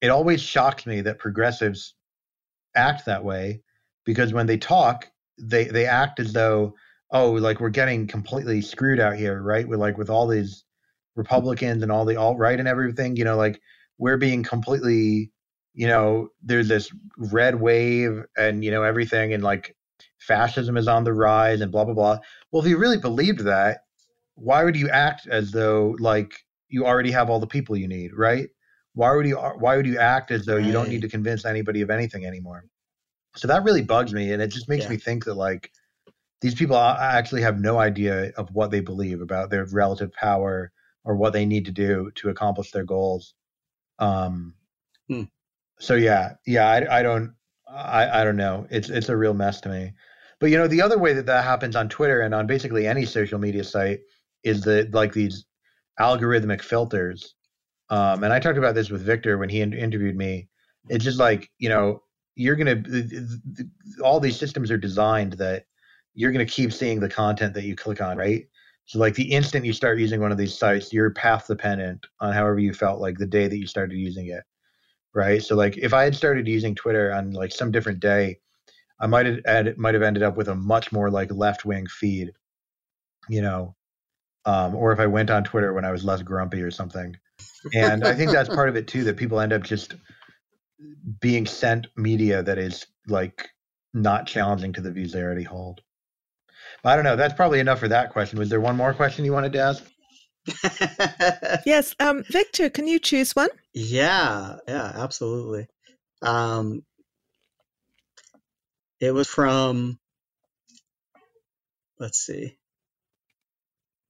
it 0.00 0.08
always 0.08 0.40
shocks 0.40 0.86
me 0.86 1.00
that 1.02 1.18
progressives 1.18 1.94
act 2.74 3.04
that 3.06 3.22
way 3.22 3.62
because 4.04 4.32
when 4.32 4.46
they 4.46 4.56
talk 4.56 5.06
they 5.38 5.64
they 5.64 5.86
act 5.86 6.20
as 6.20 6.32
though 6.32 6.74
oh 7.12 7.32
like 7.32 7.60
we're 7.60 7.68
getting 7.68 8.06
completely 8.06 8.60
screwed 8.60 9.00
out 9.00 9.16
here 9.16 9.42
right? 9.42 9.68
With 9.68 9.80
like 9.80 9.98
with 9.98 10.10
all 10.10 10.26
these 10.26 10.64
republicans 11.16 11.82
and 11.82 11.90
all 11.92 12.04
the 12.04 12.16
alt 12.16 12.38
right 12.38 12.58
and 12.58 12.68
everything 12.68 13.16
you 13.16 13.24
know 13.24 13.36
like 13.36 13.60
we're 13.98 14.16
being 14.16 14.42
completely 14.42 15.30
you 15.74 15.86
know 15.86 16.28
there's 16.42 16.68
this 16.68 16.90
red 17.16 17.60
wave 17.60 18.24
and 18.36 18.64
you 18.64 18.70
know 18.70 18.82
everything 18.82 19.32
and 19.32 19.42
like 19.42 19.76
fascism 20.18 20.76
is 20.76 20.88
on 20.88 21.04
the 21.04 21.12
rise 21.12 21.60
and 21.60 21.72
blah 21.72 21.84
blah 21.84 21.94
blah. 21.94 22.18
Well 22.50 22.62
if 22.62 22.68
you 22.68 22.78
really 22.78 22.98
believed 22.98 23.40
that 23.40 23.80
why 24.34 24.64
would 24.64 24.76
you 24.76 24.88
act 24.88 25.26
as 25.28 25.52
though 25.52 25.96
like 25.98 26.44
you 26.68 26.86
already 26.86 27.10
have 27.10 27.28
all 27.30 27.40
the 27.40 27.46
people 27.46 27.76
you 27.76 27.88
need 27.88 28.12
right? 28.14 28.48
Why 28.94 29.14
would 29.14 29.26
you 29.26 29.36
why 29.36 29.76
would 29.76 29.86
you 29.86 29.98
act 29.98 30.30
as 30.30 30.46
though 30.46 30.56
you 30.56 30.72
don't 30.72 30.88
need 30.88 31.02
to 31.02 31.08
convince 31.08 31.44
anybody 31.44 31.80
of 31.80 31.90
anything 31.90 32.26
anymore? 32.26 32.64
So 33.36 33.46
that 33.48 33.64
really 33.64 33.82
bugs 33.82 34.12
me 34.12 34.32
and 34.32 34.42
it 34.42 34.48
just 34.48 34.68
makes 34.68 34.84
Yeah. 34.84 34.90
me 34.90 34.96
think 34.96 35.24
that 35.24 35.34
like 35.34 35.70
these 36.40 36.54
people 36.54 36.76
actually 36.76 37.42
have 37.42 37.60
no 37.60 37.78
idea 37.78 38.32
of 38.36 38.50
what 38.52 38.70
they 38.70 38.80
believe 38.80 39.20
about 39.20 39.50
their 39.50 39.66
relative 39.66 40.12
power 40.12 40.72
or 41.10 41.16
what 41.16 41.32
they 41.32 41.46
need 41.46 41.66
to 41.66 41.72
do 41.72 42.10
to 42.14 42.30
accomplish 42.30 42.70
their 42.70 42.84
goals 42.84 43.34
um 43.98 44.54
Hmm. 45.08 45.24
so 45.78 45.94
yeah 45.94 46.34
yeah 46.46 46.68
i, 46.70 47.00
I 47.00 47.02
don't 47.02 47.34
I, 47.68 48.20
I 48.20 48.24
don't 48.24 48.36
know 48.36 48.66
it's 48.70 48.90
it's 48.90 49.08
a 49.08 49.16
real 49.16 49.34
mess 49.34 49.60
to 49.62 49.68
me 49.68 49.92
but 50.40 50.50
you 50.50 50.58
know 50.58 50.68
the 50.68 50.82
other 50.82 50.98
way 50.98 51.12
that 51.14 51.26
that 51.26 51.44
happens 51.44 51.76
on 51.76 51.88
twitter 51.88 52.20
and 52.20 52.34
on 52.34 52.46
basically 52.46 52.86
any 52.86 53.04
social 53.04 53.38
media 53.38 53.64
site 53.64 54.00
is 54.44 54.62
that 54.62 54.94
like 54.94 55.12
these 55.12 55.46
algorithmic 56.00 56.62
filters 56.62 57.34
um, 57.90 58.22
and 58.24 58.32
I 58.32 58.38
talked 58.38 58.58
about 58.58 58.76
this 58.76 58.90
with 58.90 59.02
Victor 59.02 59.36
when 59.36 59.48
he 59.48 59.60
in- 59.60 59.72
interviewed 59.72 60.16
me. 60.16 60.48
It's 60.88 61.04
just 61.04 61.18
like 61.18 61.50
you 61.58 61.68
know 61.68 62.02
you're 62.36 62.56
gonna 62.56 62.82
all 64.02 64.20
these 64.20 64.38
systems 64.38 64.70
are 64.70 64.78
designed 64.78 65.34
that 65.34 65.66
you're 66.14 66.32
gonna 66.32 66.46
keep 66.46 66.72
seeing 66.72 67.00
the 67.00 67.08
content 67.08 67.54
that 67.54 67.64
you 67.64 67.76
click 67.76 68.00
on, 68.00 68.16
right? 68.16 68.46
So 68.90 68.98
like 68.98 69.14
the 69.14 69.30
instant 69.30 69.64
you 69.64 69.72
start 69.72 70.00
using 70.00 70.20
one 70.20 70.32
of 70.32 70.36
these 70.36 70.58
sites, 70.58 70.92
you're 70.92 71.12
path 71.12 71.46
dependent 71.46 72.04
on 72.18 72.32
however 72.32 72.58
you 72.58 72.74
felt 72.74 73.00
like 73.00 73.18
the 73.18 73.26
day 73.26 73.46
that 73.46 73.56
you 73.56 73.68
started 73.68 73.96
using 73.96 74.26
it, 74.26 74.42
right? 75.14 75.40
So 75.40 75.54
like 75.54 75.78
if 75.78 75.94
I 75.94 76.02
had 76.02 76.16
started 76.16 76.48
using 76.48 76.74
Twitter 76.74 77.12
on 77.12 77.30
like 77.30 77.52
some 77.52 77.70
different 77.70 78.00
day, 78.00 78.40
I 78.98 79.06
might 79.06 79.26
have 79.26 79.78
might 79.78 79.94
have 79.94 80.02
ended 80.02 80.24
up 80.24 80.36
with 80.36 80.48
a 80.48 80.56
much 80.56 80.90
more 80.90 81.08
like 81.08 81.32
left 81.32 81.64
wing 81.64 81.86
feed, 81.86 82.32
you 83.28 83.42
know, 83.42 83.76
um, 84.44 84.74
or 84.74 84.90
if 84.90 84.98
I 84.98 85.06
went 85.06 85.30
on 85.30 85.44
Twitter 85.44 85.72
when 85.72 85.84
I 85.84 85.92
was 85.92 86.04
less 86.04 86.22
grumpy 86.22 86.60
or 86.60 86.72
something 86.72 87.16
and 87.72 88.04
I 88.04 88.16
think 88.16 88.32
that's 88.32 88.48
part 88.48 88.68
of 88.68 88.74
it 88.74 88.88
too 88.88 89.04
that 89.04 89.16
people 89.16 89.38
end 89.38 89.52
up 89.52 89.62
just 89.62 89.94
being 91.20 91.46
sent 91.46 91.86
media 91.96 92.42
that 92.42 92.58
is 92.58 92.86
like 93.06 93.50
not 93.94 94.26
challenging 94.26 94.72
to 94.72 94.80
the 94.80 94.90
views 94.90 95.12
they 95.12 95.22
already 95.22 95.44
hold. 95.44 95.80
But 96.82 96.90
I 96.90 96.94
don't 96.96 97.04
know. 97.04 97.16
That's 97.16 97.34
probably 97.34 97.60
enough 97.60 97.80
for 97.80 97.88
that 97.88 98.10
question. 98.10 98.38
Was 98.38 98.48
there 98.48 98.60
one 98.60 98.76
more 98.76 98.94
question 98.94 99.24
you 99.24 99.32
wanted 99.32 99.52
to 99.54 99.60
ask? 99.60 99.84
Yes. 101.66 101.94
Um, 102.00 102.24
Victor, 102.30 102.70
can 102.70 102.86
you 102.88 102.98
choose 102.98 103.32
one? 103.36 103.50
yeah, 103.74 104.56
yeah, 104.66 104.92
absolutely. 104.96 105.66
Um, 106.22 106.82
it 109.00 109.12
was 109.12 109.28
from, 109.28 109.98
let's 111.98 112.18
see, 112.18 112.56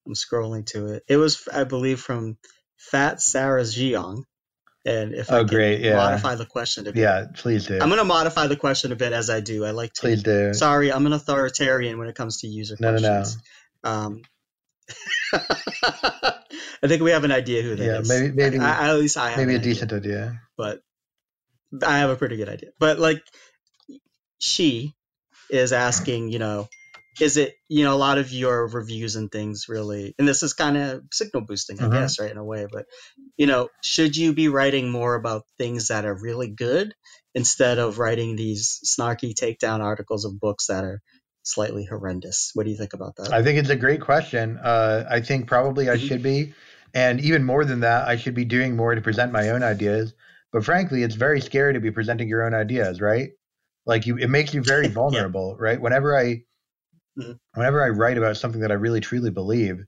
I'm 0.06 0.14
scrolling 0.14 0.66
to 0.66 0.94
it. 0.94 1.04
It 1.08 1.16
was, 1.16 1.46
I 1.52 1.64
believe, 1.64 2.00
from 2.00 2.38
Fat 2.76 3.20
Sarah 3.20 3.62
Jiang. 3.62 4.24
And 4.84 5.14
if 5.14 5.30
I 5.30 5.36
Oh, 5.36 5.38
can 5.44 5.48
great, 5.48 5.80
yeah. 5.80 5.96
modify 5.96 6.36
the 6.36 6.46
question 6.46 6.86
a 6.86 6.92
bit, 6.92 7.00
Yeah, 7.00 7.26
please 7.34 7.66
do. 7.66 7.74
I'm 7.80 7.88
going 7.90 7.98
to 7.98 8.04
modify 8.04 8.46
the 8.46 8.56
question 8.56 8.92
a 8.92 8.96
bit 8.96 9.12
as 9.12 9.28
I 9.28 9.40
do. 9.40 9.64
I 9.66 9.72
like 9.72 9.92
to. 9.94 10.00
Please 10.00 10.22
do. 10.22 10.54
Sorry, 10.54 10.90
I'm 10.92 11.04
an 11.06 11.12
authoritarian 11.12 11.98
when 11.98 12.08
it 12.08 12.14
comes 12.14 12.38
to 12.40 12.46
user 12.46 12.76
No, 12.80 12.92
no, 12.92 12.98
no. 12.98 13.08
questions. 13.16 13.42
Um, 13.84 14.22
I 16.82 16.86
think 16.88 17.02
we 17.02 17.10
have 17.10 17.24
an 17.24 17.32
idea 17.32 17.62
who 17.62 17.76
that 17.76 18.00
is. 18.00 18.08
Yeah, 18.10 18.20
maybe- 18.20 18.34
maybe- 18.34 18.58
I, 18.58 18.88
at 18.90 18.96
least 18.96 19.16
I 19.16 19.30
have 19.30 19.38
Maybe 19.38 19.52
a 19.52 19.56
an 19.56 19.60
idea, 19.60 19.72
decent 19.74 19.92
idea. 19.92 20.40
but 20.56 20.80
I 21.86 21.98
have 21.98 22.10
a 22.10 22.16
pretty 22.16 22.36
good 22.36 22.48
idea. 22.48 22.70
But 22.78 22.98
like, 22.98 23.22
she 24.38 24.94
is 25.50 25.72
asking, 25.72 26.30
you 26.30 26.38
know, 26.38 26.68
is 27.20 27.36
it 27.36 27.54
you 27.68 27.84
know 27.84 27.94
a 27.94 27.98
lot 27.98 28.18
of 28.18 28.32
your 28.32 28.68
reviews 28.68 29.16
and 29.16 29.30
things 29.30 29.66
really, 29.68 30.14
and 30.18 30.28
this 30.28 30.42
is 30.42 30.52
kind 30.52 30.76
of 30.76 31.02
signal 31.12 31.44
boosting, 31.44 31.80
I 31.80 31.86
Mhm. 31.86 31.92
guess, 31.92 32.18
right 32.20 32.30
in 32.30 32.36
a 32.38 32.44
way. 32.44 32.66
But 32.70 32.86
you 33.36 33.46
know, 33.46 33.68
should 33.82 34.16
you 34.16 34.32
be 34.32 34.48
writing 34.48 34.90
more 34.90 35.14
about 35.14 35.44
things 35.58 35.88
that 35.88 36.04
are 36.04 36.14
really 36.14 36.48
good 36.48 36.94
instead 37.34 37.78
of 37.78 37.98
writing 37.98 38.36
these 38.36 38.80
snarky 38.84 39.34
takedown 39.34 39.80
articles 39.80 40.24
of 40.24 40.38
books 40.38 40.66
that 40.66 40.84
are 40.84 41.00
slightly 41.42 41.84
horrendous? 41.84 42.50
What 42.54 42.64
do 42.64 42.70
you 42.70 42.76
think 42.76 42.92
about 42.92 43.16
that? 43.16 43.32
I 43.32 43.42
think 43.42 43.58
it's 43.58 43.70
a 43.70 43.76
great 43.76 44.00
question. 44.00 44.58
Uh, 44.58 45.06
I 45.08 45.20
think 45.20 45.46
probably 45.46 45.88
I 45.88 45.96
Mhm. 45.96 46.08
should 46.08 46.22
be. 46.22 46.54
And 46.92 47.20
even 47.20 47.44
more 47.44 47.64
than 47.64 47.80
that, 47.80 48.08
I 48.08 48.16
should 48.16 48.34
be 48.34 48.44
doing 48.44 48.76
more 48.76 48.94
to 48.94 49.00
present 49.00 49.32
my 49.32 49.50
own 49.50 49.62
ideas. 49.62 50.12
But 50.52 50.64
frankly, 50.64 51.02
it's 51.04 51.14
very 51.14 51.40
scary 51.40 51.74
to 51.74 51.80
be 51.80 51.92
presenting 51.92 52.28
your 52.28 52.44
own 52.44 52.52
ideas, 52.54 53.00
right? 53.00 53.30
Like 53.86 54.06
you, 54.06 54.18
it 54.18 54.28
makes 54.28 54.52
you 54.54 54.62
very 54.62 54.88
vulnerable, 55.00 55.56
right? 55.58 55.80
Whenever 55.80 56.18
I, 56.18 56.42
Mhm. 57.20 57.38
whenever 57.54 57.84
I 57.84 57.88
write 57.90 58.18
about 58.18 58.36
something 58.36 58.60
that 58.60 58.70
I 58.70 58.74
really 58.74 59.00
truly 59.00 59.30
believe, 59.30 59.84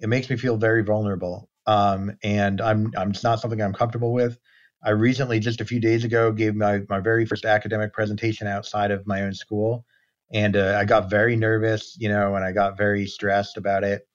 it 0.00 0.08
makes 0.08 0.30
me 0.30 0.36
feel 0.36 0.56
very 0.56 0.82
vulnerable. 0.82 1.48
Um, 1.66 2.16
and 2.22 2.60
I'm, 2.60 2.92
I'm, 2.96 3.10
it's 3.10 3.22
not 3.24 3.40
something 3.40 3.60
I'm 3.60 3.74
comfortable 3.74 4.12
with. 4.12 4.38
I 4.82 4.90
recently, 4.90 5.40
just 5.40 5.60
a 5.60 5.64
few 5.64 5.80
days 5.80 6.04
ago, 6.04 6.32
gave 6.32 6.54
my, 6.54 6.80
my 6.88 7.00
very 7.00 7.26
first 7.26 7.44
academic 7.44 7.92
presentation 7.92 8.46
outside 8.46 8.90
of 8.90 9.06
my 9.06 9.22
own 9.22 9.34
school. 9.34 9.84
And 10.32 10.56
uh, 10.56 10.76
I 10.80 10.84
got 10.84 11.10
very 11.10 11.36
nervous, 11.36 11.96
you 11.98 12.08
know, 12.08 12.34
and 12.34 12.44
I 12.44 12.52
got 12.52 12.78
very 12.78 13.06
stressed 13.06 13.56
about 13.58 13.84
it. 13.84 14.08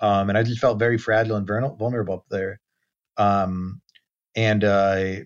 Um, 0.00 0.28
and 0.28 0.36
I 0.36 0.42
just 0.42 0.60
felt 0.60 0.78
very 0.78 0.98
fragile 0.98 1.36
and 1.36 1.46
vulnerable 1.46 2.14
up 2.14 2.26
there. 2.30 2.60
Um, 3.16 3.80
and 4.36 4.64
uh, 4.64 5.16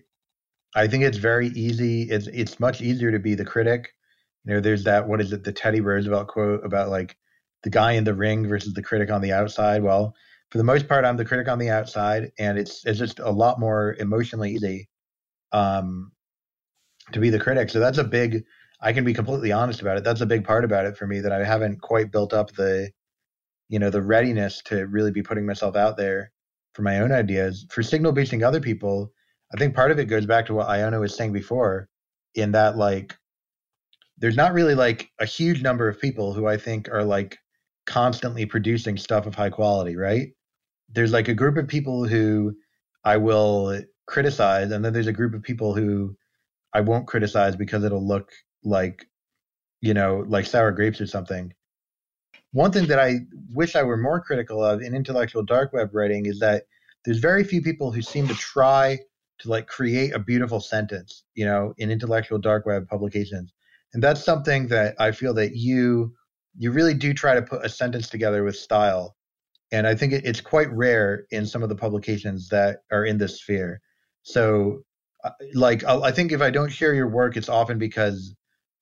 I 0.75 0.87
think 0.87 1.03
it's 1.03 1.17
very 1.17 1.47
easy. 1.49 2.03
It's 2.03 2.27
it's 2.27 2.59
much 2.59 2.81
easier 2.81 3.11
to 3.11 3.19
be 3.19 3.35
the 3.35 3.45
critic. 3.45 3.93
You 4.47 4.53
know, 4.53 4.59
there's 4.61 4.85
that 4.85 5.07
what 5.07 5.19
is 5.19 5.33
it, 5.33 5.43
the 5.43 5.51
Teddy 5.51 5.81
Roosevelt 5.81 6.29
quote 6.29 6.65
about 6.65 6.89
like 6.89 7.17
the 7.63 7.69
guy 7.69 7.91
in 7.93 8.05
the 8.05 8.13
ring 8.13 8.47
versus 8.47 8.73
the 8.73 8.81
critic 8.81 9.11
on 9.11 9.21
the 9.21 9.33
outside. 9.33 9.83
Well, 9.83 10.15
for 10.51 10.57
the 10.57 10.63
most 10.63 10.87
part, 10.87 11.03
I'm 11.03 11.17
the 11.17 11.25
critic 11.25 11.49
on 11.49 11.59
the 11.59 11.69
outside, 11.69 12.31
and 12.39 12.57
it's 12.57 12.85
it's 12.85 12.97
just 12.97 13.19
a 13.19 13.29
lot 13.29 13.59
more 13.59 13.97
emotionally 13.99 14.53
easy 14.53 14.87
um, 15.51 16.13
to 17.11 17.19
be 17.19 17.29
the 17.29 17.39
critic. 17.39 17.69
So 17.69 17.79
that's 17.81 17.97
a 17.97 18.05
big. 18.05 18.45
I 18.79 18.93
can 18.93 19.03
be 19.03 19.13
completely 19.13 19.51
honest 19.51 19.81
about 19.81 19.97
it. 19.97 20.05
That's 20.05 20.21
a 20.21 20.25
big 20.25 20.45
part 20.45 20.63
about 20.63 20.85
it 20.85 20.95
for 20.95 21.07
me 21.07 21.19
that 21.19 21.33
I 21.33 21.43
haven't 21.43 21.81
quite 21.81 22.11
built 22.11 22.31
up 22.31 22.53
the, 22.53 22.91
you 23.67 23.79
know, 23.79 23.89
the 23.89 24.03
readiness 24.03 24.61
to 24.65 24.85
really 24.85 25.11
be 25.11 25.23
putting 25.23 25.45
myself 25.45 25.75
out 25.75 25.97
there 25.97 26.31
for 26.73 26.83
my 26.83 26.99
own 26.99 27.11
ideas. 27.11 27.65
For 27.69 27.83
signal 27.83 28.13
boosting 28.13 28.43
other 28.43 28.61
people, 28.61 29.11
I 29.53 29.57
think 29.57 29.75
part 29.75 29.91
of 29.91 29.99
it 29.99 30.05
goes 30.05 30.27
back 30.27 30.45
to 30.45 30.53
what 30.53 30.69
Iona 30.69 30.99
was 30.99 31.15
saying 31.15 31.33
before, 31.33 31.89
in 32.35 32.51
that 32.53 32.77
like 32.77 33.17
there's 34.17 34.35
not 34.35 34.53
really 34.53 34.75
like 34.75 35.11
a 35.19 35.25
huge 35.25 35.61
number 35.61 35.87
of 35.87 36.01
people 36.01 36.33
who 36.33 36.47
I 36.47 36.57
think 36.57 36.89
are 36.89 37.03
like 37.03 37.37
constantly 37.85 38.45
producing 38.45 38.97
stuff 38.97 39.25
of 39.25 39.35
high 39.35 39.49
quality, 39.49 39.95
right? 39.95 40.29
There's 40.89 41.11
like 41.11 41.27
a 41.27 41.33
group 41.33 41.57
of 41.57 41.67
people 41.67 42.05
who 42.05 42.55
I 43.03 43.17
will 43.17 43.81
criticize, 44.07 44.71
and 44.71 44.83
then 44.83 44.93
there's 44.93 45.07
a 45.07 45.13
group 45.13 45.33
of 45.33 45.43
people 45.43 45.73
who 45.73 46.15
I 46.73 46.81
won't 46.81 47.07
criticize 47.07 47.55
because 47.55 47.83
it'll 47.83 48.05
look 48.05 48.31
like, 48.63 49.05
you 49.81 49.93
know, 49.93 50.25
like 50.27 50.45
sour 50.45 50.71
grapes 50.71 50.99
or 50.99 51.07
something. 51.07 51.53
One 52.51 52.71
thing 52.71 52.87
that 52.87 52.99
I 52.99 53.19
wish 53.53 53.75
I 53.75 53.83
were 53.83 53.97
more 53.97 54.21
critical 54.21 54.63
of 54.63 54.81
in 54.81 54.95
intellectual 54.95 55.43
dark 55.43 55.73
web 55.73 55.93
writing 55.93 56.25
is 56.25 56.39
that 56.39 56.63
there's 57.05 57.19
very 57.19 57.43
few 57.43 57.61
people 57.61 57.91
who 57.91 58.01
seem 58.01 58.27
to 58.27 58.33
try 58.35 58.99
to 59.39 59.49
like 59.49 59.67
create 59.67 60.13
a 60.13 60.19
beautiful 60.19 60.59
sentence, 60.59 61.23
you 61.35 61.45
know, 61.45 61.73
in 61.77 61.91
intellectual 61.91 62.39
dark 62.39 62.65
web 62.65 62.87
publications. 62.87 63.53
And 63.93 64.03
that's 64.03 64.23
something 64.23 64.67
that 64.67 64.95
I 64.99 65.11
feel 65.11 65.33
that 65.35 65.55
you 65.55 66.13
you 66.57 66.71
really 66.71 66.93
do 66.93 67.13
try 67.13 67.35
to 67.35 67.41
put 67.41 67.63
a 67.63 67.69
sentence 67.69 68.09
together 68.09 68.43
with 68.43 68.55
style. 68.55 69.15
And 69.71 69.85
I 69.85 69.95
think 69.95 70.13
it's 70.13 70.41
quite 70.41 70.71
rare 70.71 71.25
in 71.29 71.45
some 71.45 71.61
of 71.61 71.69
the 71.69 71.75
publications 71.75 72.49
that 72.49 72.79
are 72.91 73.05
in 73.05 73.17
this 73.17 73.41
sphere. 73.41 73.81
So, 74.23 74.83
uh, 75.23 75.31
like, 75.53 75.83
I 75.83 76.11
think 76.11 76.31
if 76.31 76.41
I 76.41 76.49
don't 76.49 76.69
share 76.69 76.93
your 76.93 77.09
work, 77.09 77.37
it's 77.37 77.49
often 77.49 77.77
because, 77.77 78.33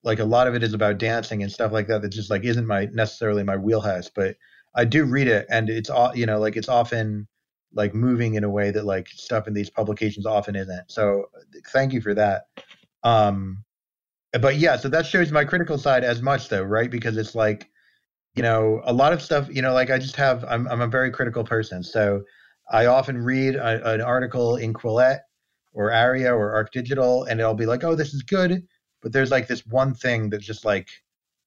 like, 0.04 0.20
a 0.20 0.24
lot 0.24 0.46
of 0.46 0.54
it 0.54 0.62
is 0.62 0.74
about 0.74 0.98
dancing 0.98 1.42
and 1.42 1.52
stuff 1.52 1.72
like 1.72 1.88
that. 1.88 2.02
That 2.02 2.10
just 2.10 2.30
like 2.30 2.44
isn't 2.44 2.66
my 2.66 2.86
necessarily 2.92 3.42
my 3.42 3.56
wheelhouse. 3.56 4.10
But 4.14 4.36
I 4.74 4.84
do 4.84 5.04
read 5.04 5.28
it, 5.28 5.46
and 5.50 5.68
it's 5.68 5.90
all 5.90 6.16
you 6.16 6.26
know, 6.26 6.38
like 6.38 6.56
it's 6.56 6.68
often 6.68 7.28
like 7.74 7.94
moving 7.94 8.34
in 8.34 8.44
a 8.44 8.50
way 8.50 8.70
that 8.70 8.84
like 8.86 9.08
stuff 9.08 9.48
in 9.48 9.54
these 9.54 9.70
publications 9.70 10.24
often 10.24 10.56
isn't. 10.56 10.90
So, 10.90 11.26
thank 11.72 11.92
you 11.92 12.00
for 12.00 12.14
that. 12.14 12.44
Um, 13.02 13.64
but 14.38 14.56
yeah, 14.56 14.76
so 14.76 14.88
that 14.88 15.06
shows 15.06 15.30
my 15.30 15.44
critical 15.44 15.78
side 15.78 16.04
as 16.04 16.22
much 16.22 16.48
though, 16.48 16.62
right? 16.62 16.90
Because 16.90 17.16
it's 17.16 17.34
like, 17.34 17.70
you 18.34 18.42
know, 18.42 18.82
a 18.84 18.92
lot 18.92 19.12
of 19.12 19.22
stuff, 19.22 19.48
you 19.50 19.62
know, 19.62 19.72
like 19.72 19.90
I 19.90 19.98
just 19.98 20.16
have, 20.16 20.44
I'm, 20.44 20.66
I'm 20.68 20.80
a 20.80 20.86
very 20.86 21.10
critical 21.10 21.44
person. 21.44 21.82
So 21.82 22.22
I 22.70 22.86
often 22.86 23.18
read 23.18 23.54
a, 23.54 23.92
an 23.92 24.00
article 24.00 24.56
in 24.56 24.74
Quillette 24.74 25.20
or 25.72 25.90
Areo 25.90 26.32
or 26.32 26.54
Arc 26.54 26.72
Digital, 26.72 27.24
and 27.24 27.40
it'll 27.40 27.54
be 27.54 27.66
like, 27.66 27.84
oh, 27.84 27.94
this 27.94 28.14
is 28.14 28.22
good. 28.22 28.66
But 29.02 29.12
there's 29.12 29.30
like 29.30 29.46
this 29.46 29.64
one 29.66 29.94
thing 29.94 30.30
that 30.30 30.40
just 30.40 30.64
like, 30.64 30.88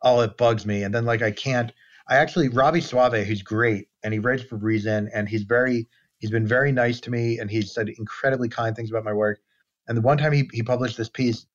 oh, 0.02 0.22
it 0.22 0.38
bugs 0.38 0.66
me. 0.66 0.84
And 0.84 0.94
then 0.94 1.06
like 1.06 1.22
I 1.22 1.32
can't, 1.32 1.72
I 2.08 2.16
actually, 2.16 2.50
Robby 2.50 2.82
Soave, 2.82 3.26
who's 3.26 3.42
great 3.42 3.88
and 4.04 4.14
he 4.14 4.20
writes 4.20 4.44
for 4.44 4.56
Reason 4.56 5.10
and 5.14 5.28
he's 5.28 5.44
very, 5.44 5.88
he's 6.20 6.32
been 6.32 6.48
very 6.48 6.72
nice 6.72 7.00
to 7.02 7.12
me 7.12 7.40
and 7.40 7.52
he's 7.52 7.74
said 7.74 7.90
incredibly 7.90 8.50
kind 8.50 8.76
things 8.76 8.90
about 8.90 9.04
my 9.04 9.14
work. 9.14 9.40
And 9.88 9.98
the 9.98 10.02
one 10.02 10.18
time 10.18 10.32
he, 10.32 10.50
he 10.54 10.64
published 10.64 10.98
this 10.98 11.10
piece, 11.10 11.46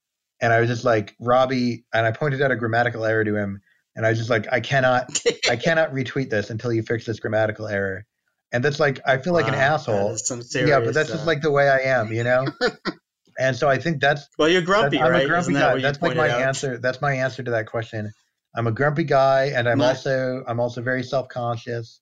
and 0.40 0.52
I 0.52 0.60
was 0.60 0.68
just 0.68 0.84
like, 0.84 1.14
Robby, 1.20 1.84
and 1.92 2.06
I 2.06 2.12
pointed 2.12 2.42
out 2.42 2.50
a 2.50 2.56
grammatical 2.56 3.04
error 3.04 3.24
to 3.24 3.36
him, 3.36 3.60
and 3.96 4.04
I 4.04 4.10
was 4.10 4.18
just 4.18 4.30
like, 4.30 4.46
I 4.52 4.60
cannot, 4.60 5.20
I 5.50 5.56
cannot 5.56 5.92
retweet 5.92 6.30
this 6.30 6.50
until 6.50 6.72
you 6.72 6.82
fix 6.82 7.06
this 7.06 7.20
grammatical 7.20 7.66
error. 7.66 8.04
And 8.52 8.64
that's 8.64 8.78
like, 8.78 9.00
I 9.04 9.18
feel 9.18 9.32
like 9.32 9.46
wow, 9.46 9.54
an 9.54 9.58
asshole. 9.58 10.16
Serious, 10.16 10.54
yeah, 10.54 10.80
but 10.80 10.94
that's 10.94 11.10
uh... 11.10 11.14
just 11.14 11.26
like 11.26 11.42
the 11.42 11.50
way 11.50 11.68
I 11.68 11.78
am, 11.78 12.12
you 12.12 12.22
know. 12.22 12.46
and 13.38 13.56
so 13.56 13.68
I 13.68 13.78
think 13.78 14.00
that's 14.00 14.28
well, 14.38 14.48
you're 14.48 14.62
grumpy, 14.62 15.00
I'm 15.00 15.10
right? 15.10 15.24
a 15.24 15.28
grumpy 15.28 15.54
that 15.54 15.76
guy. 15.76 15.80
That's 15.80 16.00
like 16.00 16.16
my 16.16 16.30
out? 16.30 16.40
answer. 16.40 16.78
That's 16.78 17.00
my 17.00 17.14
answer 17.14 17.42
to 17.42 17.50
that 17.52 17.66
question. 17.66 18.12
I'm 18.56 18.66
a 18.66 18.72
grumpy 18.72 19.04
guy, 19.04 19.46
and 19.46 19.68
I'm 19.68 19.80
also 19.80 20.44
I'm 20.46 20.60
also 20.60 20.80
very 20.80 21.02
self 21.02 21.28
conscious, 21.28 22.00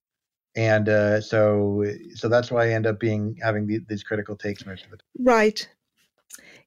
and 0.55 0.89
uh, 0.89 1.21
so 1.21 1.85
so 2.15 2.29
that's 2.29 2.51
why 2.51 2.67
I 2.67 2.71
end 2.71 2.87
up 2.87 3.01
being 3.01 3.37
having 3.43 3.67
the, 3.67 3.81
these 3.89 4.03
critical 4.03 4.37
takes 4.37 4.67
most 4.67 4.85
of 4.85 4.91
the 4.91 4.99
time. 4.99 5.07
Right. 5.19 5.69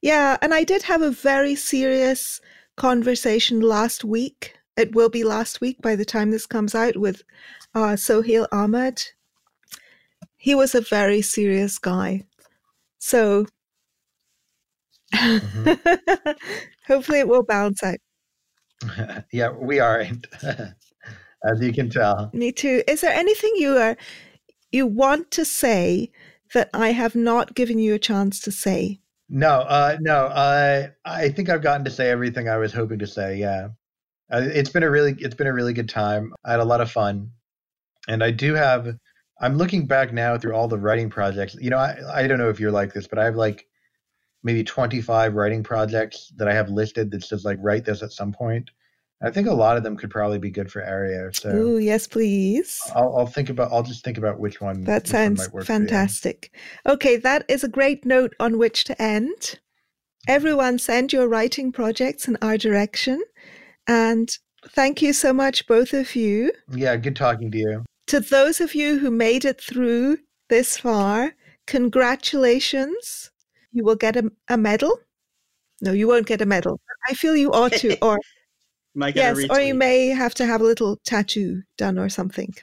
Yeah, 0.05 0.37
and 0.39 0.53
I 0.53 0.63
did 0.63 0.83
have 0.83 1.01
a 1.01 1.09
very 1.09 1.55
serious 1.55 2.39
conversation 2.77 3.59
last 3.59 4.03
week. 4.05 4.55
It 4.77 4.93
will 4.93 5.09
be 5.09 5.23
last 5.23 5.61
week 5.61 5.81
by 5.81 5.95
the 5.95 6.05
time 6.05 6.29
this 6.29 6.45
comes 6.45 6.75
out 6.75 6.95
with 6.95 7.23
uh, 7.73 7.95
Sohail 7.95 8.47
Ahmed. 8.51 9.01
He 10.37 10.53
was 10.53 10.75
a 10.75 10.81
very 10.81 11.23
serious 11.23 11.79
guy. 11.79 12.21
So 12.99 13.47
mm-hmm. 15.11 16.31
hopefully 16.87 17.17
it 17.17 17.27
will 17.27 17.41
balance 17.41 17.81
out. 17.81 17.97
yeah, 19.31 19.49
we 19.49 19.79
aren't, 19.79 20.27
as 20.43 21.61
you 21.61 21.73
can 21.73 21.89
tell. 21.89 22.29
Me 22.31 22.51
too. 22.51 22.83
Is 22.87 23.01
there 23.01 23.11
anything 23.11 23.53
you 23.55 23.75
are 23.77 23.97
you 24.71 24.85
want 24.85 25.31
to 25.31 25.45
say 25.45 26.11
that 26.53 26.69
I 26.75 26.91
have 26.91 27.15
not 27.15 27.55
given 27.55 27.79
you 27.79 27.95
a 27.95 27.99
chance 27.99 28.39
to 28.41 28.51
say? 28.51 28.99
No, 29.29 29.61
uh, 29.61 29.97
no. 30.01 30.27
I 30.27 30.91
I 31.03 31.29
think 31.29 31.49
I've 31.49 31.61
gotten 31.63 31.83
to 31.85 31.91
say 31.91 32.09
everything 32.09 32.47
I 32.47 32.57
was 32.57 32.73
hoping 32.73 32.99
to 32.99 33.07
say. 33.07 33.37
Yeah, 33.37 33.69
uh, 34.31 34.41
it's 34.43 34.69
been 34.69 34.83
a 34.83 34.89
really, 34.89 35.15
it's 35.19 35.35
been 35.35 35.47
a 35.47 35.53
really 35.53 35.73
good 35.73 35.89
time. 35.89 36.33
I 36.45 36.51
had 36.51 36.59
a 36.59 36.65
lot 36.65 36.81
of 36.81 36.91
fun, 36.91 37.31
and 38.07 38.23
I 38.23 38.31
do 38.31 38.53
have. 38.53 38.97
I'm 39.41 39.57
looking 39.57 39.85
back 39.87 40.13
now 40.13 40.37
through 40.37 40.53
all 40.55 40.67
the 40.67 40.77
writing 40.79 41.09
projects. 41.09 41.55
You 41.59 41.69
know, 41.71 41.77
I 41.77 41.97
I 42.23 42.27
don't 42.27 42.37
know 42.39 42.49
if 42.49 42.59
you're 42.59 42.71
like 42.71 42.93
this, 42.93 43.07
but 43.07 43.19
I 43.19 43.25
have 43.25 43.35
like 43.35 43.67
maybe 44.43 44.63
25 44.63 45.35
writing 45.35 45.63
projects 45.63 46.31
that 46.37 46.47
I 46.47 46.53
have 46.53 46.69
listed 46.69 47.11
that 47.11 47.23
says 47.23 47.45
like 47.45 47.57
write 47.61 47.85
this 47.85 48.03
at 48.03 48.11
some 48.13 48.31
point. 48.33 48.69
I 49.21 49.31
think 49.31 49.47
a 49.47 49.53
lot 49.53 49.77
of 49.77 49.83
them 49.83 49.95
could 49.95 50.09
probably 50.09 50.39
be 50.39 50.51
good 50.51 50.71
for 50.71 50.81
Areo. 50.81 51.33
So, 51.33 51.49
Ooh, 51.49 51.77
yes, 51.77 52.05
please. 52.05 52.79
I'll, 52.95 53.17
I'll 53.17 53.27
think 53.27 53.49
about. 53.49 53.71
I'll 53.71 53.83
just 53.83 54.03
think 54.03 54.17
about 54.17 54.39
which 54.39 54.59
one. 54.59 54.83
That 54.83 55.07
sounds 55.07 55.49
one 55.51 55.63
fantastic. 55.63 56.51
Okay, 56.85 57.15
that 57.17 57.45
is 57.47 57.63
a 57.63 57.69
great 57.69 58.05
note 58.05 58.33
on 58.39 58.57
which 58.57 58.83
to 58.85 59.01
end. 59.01 59.59
Everyone, 60.27 60.79
send 60.79 61.13
your 61.13 61.27
writing 61.27 61.71
projects 61.71 62.27
in 62.27 62.37
our 62.41 62.57
direction, 62.57 63.23
and 63.87 64.37
thank 64.69 65.01
you 65.01 65.13
so 65.13 65.31
much, 65.31 65.65
both 65.67 65.93
of 65.93 66.15
you. 66.15 66.51
Yeah, 66.71 66.95
good 66.97 67.15
talking 67.15 67.51
to 67.51 67.57
you. 67.57 67.85
To 68.07 68.19
those 68.19 68.59
of 68.59 68.75
you 68.75 68.99
who 68.99 69.11
made 69.11 69.45
it 69.45 69.61
through 69.61 70.17
this 70.49 70.77
far, 70.77 71.35
congratulations. 71.67 73.31
You 73.71 73.83
will 73.83 73.95
get 73.95 74.15
a, 74.15 74.31
a 74.49 74.57
medal. 74.57 74.99
No, 75.81 75.91
you 75.91 76.07
won't 76.07 76.27
get 76.27 76.41
a 76.41 76.45
medal. 76.45 76.79
I 77.07 77.13
feel 77.13 77.35
you 77.35 77.51
ought 77.51 77.73
to, 77.73 77.97
or 78.01 78.19
yes, 78.95 79.45
or 79.49 79.59
you 79.59 79.75
may 79.75 80.07
have 80.07 80.33
to 80.35 80.45
have 80.45 80.61
a 80.61 80.63
little 80.63 80.97
tattoo 81.05 81.63
done 81.77 81.99
or 81.99 82.09
something. 82.09 82.53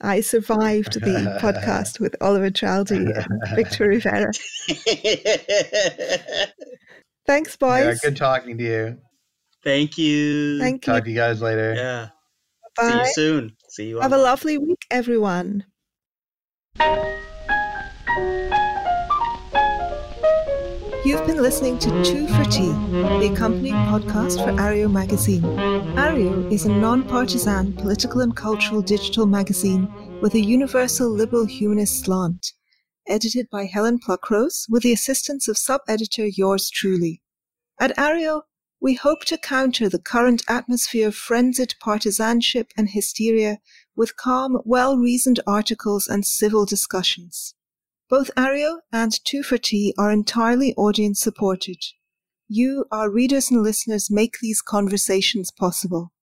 I 0.00 0.20
survived 0.20 0.94
the 0.94 1.38
podcast 1.42 2.00
with 2.00 2.16
Oliver 2.20 2.50
Traldi 2.50 3.14
and 3.14 3.26
Victor 3.54 3.86
Rivera. 3.88 4.32
Thanks, 7.26 7.56
boys. 7.56 7.84
Yeah, 7.84 7.94
good 8.02 8.16
talking 8.16 8.56
to 8.58 8.64
you. 8.64 8.98
Thank 9.62 9.98
you. 9.98 10.58
Thank 10.58 10.82
Talk 10.82 10.98
you. 10.98 11.02
to 11.02 11.10
you 11.10 11.16
guys 11.16 11.42
later. 11.42 11.74
Yeah. 11.74 12.08
Bye. 12.76 12.90
See 12.90 12.98
you 12.98 13.06
soon. 13.12 13.56
See 13.68 13.88
you. 13.88 14.00
Have 14.00 14.12
a 14.12 14.18
lovely 14.18 14.56
week, 14.56 14.86
everyone. 14.90 15.64
You've 21.10 21.26
been 21.26 21.42
listening 21.42 21.76
to 21.80 22.04
Two 22.04 22.28
for 22.28 22.44
Tea, 22.44 22.70
the 22.70 23.32
accompanying 23.34 23.74
podcast 23.74 24.44
for 24.44 24.52
Areo 24.52 24.88
magazine. 24.88 25.42
Areo 25.42 26.48
is 26.52 26.66
a 26.66 26.72
non 26.72 27.02
partisan 27.02 27.72
political 27.72 28.20
and 28.20 28.36
cultural 28.36 28.80
digital 28.80 29.26
magazine 29.26 29.92
with 30.22 30.34
a 30.34 30.40
universal 30.40 31.10
liberal 31.10 31.46
humanist 31.46 32.04
slant, 32.04 32.52
edited 33.08 33.50
by 33.50 33.64
Helen 33.64 33.98
Pluckrose 33.98 34.66
with 34.68 34.84
the 34.84 34.92
assistance 34.92 35.48
of 35.48 35.58
sub 35.58 35.80
editor 35.88 36.28
yours 36.28 36.70
truly. 36.70 37.22
At 37.80 37.96
Areo, 37.96 38.42
we 38.80 38.94
hope 38.94 39.24
to 39.24 39.36
counter 39.36 39.88
the 39.88 39.98
current 39.98 40.44
atmosphere 40.48 41.08
of 41.08 41.16
frenzied 41.16 41.74
partisanship 41.80 42.70
and 42.76 42.88
hysteria 42.88 43.58
with 43.96 44.16
calm, 44.16 44.60
well 44.64 44.96
reasoned 44.96 45.40
articles 45.44 46.06
and 46.06 46.24
civil 46.24 46.64
discussions. 46.64 47.56
Both 48.10 48.32
Areo 48.36 48.80
and 48.92 49.12
Two 49.24 49.44
for 49.44 49.56
Tea 49.56 49.94
are 49.96 50.10
entirely 50.10 50.74
audience 50.74 51.20
supported. 51.20 51.76
You, 52.48 52.86
our 52.90 53.08
readers 53.08 53.52
and 53.52 53.62
listeners, 53.62 54.10
make 54.10 54.38
these 54.42 54.60
conversations 54.60 55.52
possible. 55.52 56.12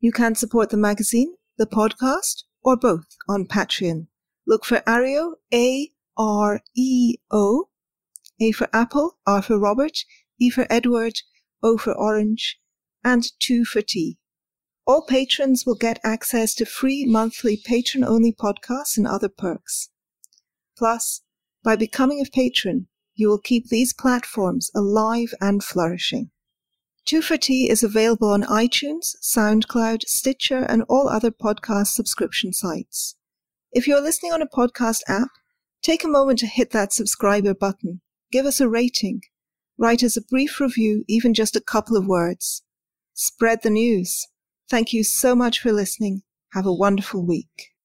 You 0.00 0.12
can 0.12 0.34
support 0.34 0.70
the 0.70 0.78
magazine, 0.78 1.34
the 1.58 1.66
podcast, 1.66 2.44
or 2.62 2.74
both 2.74 3.04
on 3.28 3.44
Patreon. 3.44 4.06
Look 4.46 4.64
for 4.64 4.78
Areo, 4.86 5.34
A 5.52 5.90
R 6.16 6.62
E 6.74 7.16
O, 7.30 7.68
A 8.40 8.52
for 8.52 8.70
Apple, 8.72 9.18
R 9.26 9.42
for 9.42 9.58
Robert, 9.58 9.98
E 10.40 10.48
for 10.48 10.66
Edward, 10.70 11.20
O 11.62 11.76
for 11.76 11.92
Orange, 11.92 12.58
and 13.04 13.24
Two 13.40 13.66
for 13.66 13.82
Tea. 13.82 14.16
All 14.86 15.02
patrons 15.02 15.66
will 15.66 15.74
get 15.74 16.00
access 16.02 16.54
to 16.54 16.64
free 16.64 17.04
monthly 17.04 17.60
patron 17.62 18.04
only 18.04 18.32
podcasts 18.32 18.96
and 18.96 19.06
other 19.06 19.28
perks. 19.28 19.90
Plus, 20.78 21.20
by 21.66 21.74
becoming 21.74 22.20
a 22.20 22.30
patron, 22.30 22.86
you 23.16 23.28
will 23.28 23.40
keep 23.40 23.66
these 23.66 23.92
platforms 23.92 24.70
alive 24.72 25.34
and 25.40 25.64
flourishing. 25.64 26.30
Two 27.04 27.20
for 27.20 27.36
Tea 27.36 27.68
is 27.68 27.82
available 27.82 28.28
on 28.28 28.44
iTunes, 28.44 29.16
SoundCloud, 29.20 30.02
Stitcher, 30.02 30.58
and 30.58 30.84
all 30.88 31.08
other 31.08 31.32
podcast 31.32 31.88
subscription 31.88 32.52
sites. 32.52 33.16
If 33.72 33.88
you're 33.88 34.00
listening 34.00 34.30
on 34.30 34.42
a 34.42 34.46
podcast 34.46 35.00
app, 35.08 35.30
take 35.82 36.04
a 36.04 36.08
moment 36.08 36.38
to 36.38 36.46
hit 36.46 36.70
that 36.70 36.92
subscriber 36.92 37.52
button. 37.52 38.00
Give 38.30 38.46
us 38.46 38.60
a 38.60 38.68
rating. 38.68 39.22
Write 39.76 40.04
us 40.04 40.16
a 40.16 40.22
brief 40.22 40.60
review, 40.60 41.02
even 41.08 41.34
just 41.34 41.56
a 41.56 41.60
couple 41.60 41.96
of 41.96 42.06
words. 42.06 42.62
spread 43.12 43.64
the 43.64 43.70
news. 43.70 44.28
Thank 44.70 44.92
you 44.92 45.02
so 45.02 45.34
much 45.34 45.58
for 45.58 45.72
listening. 45.72 46.22
Have 46.52 46.66
a 46.66 46.72
wonderful 46.72 47.26
week. 47.26 47.75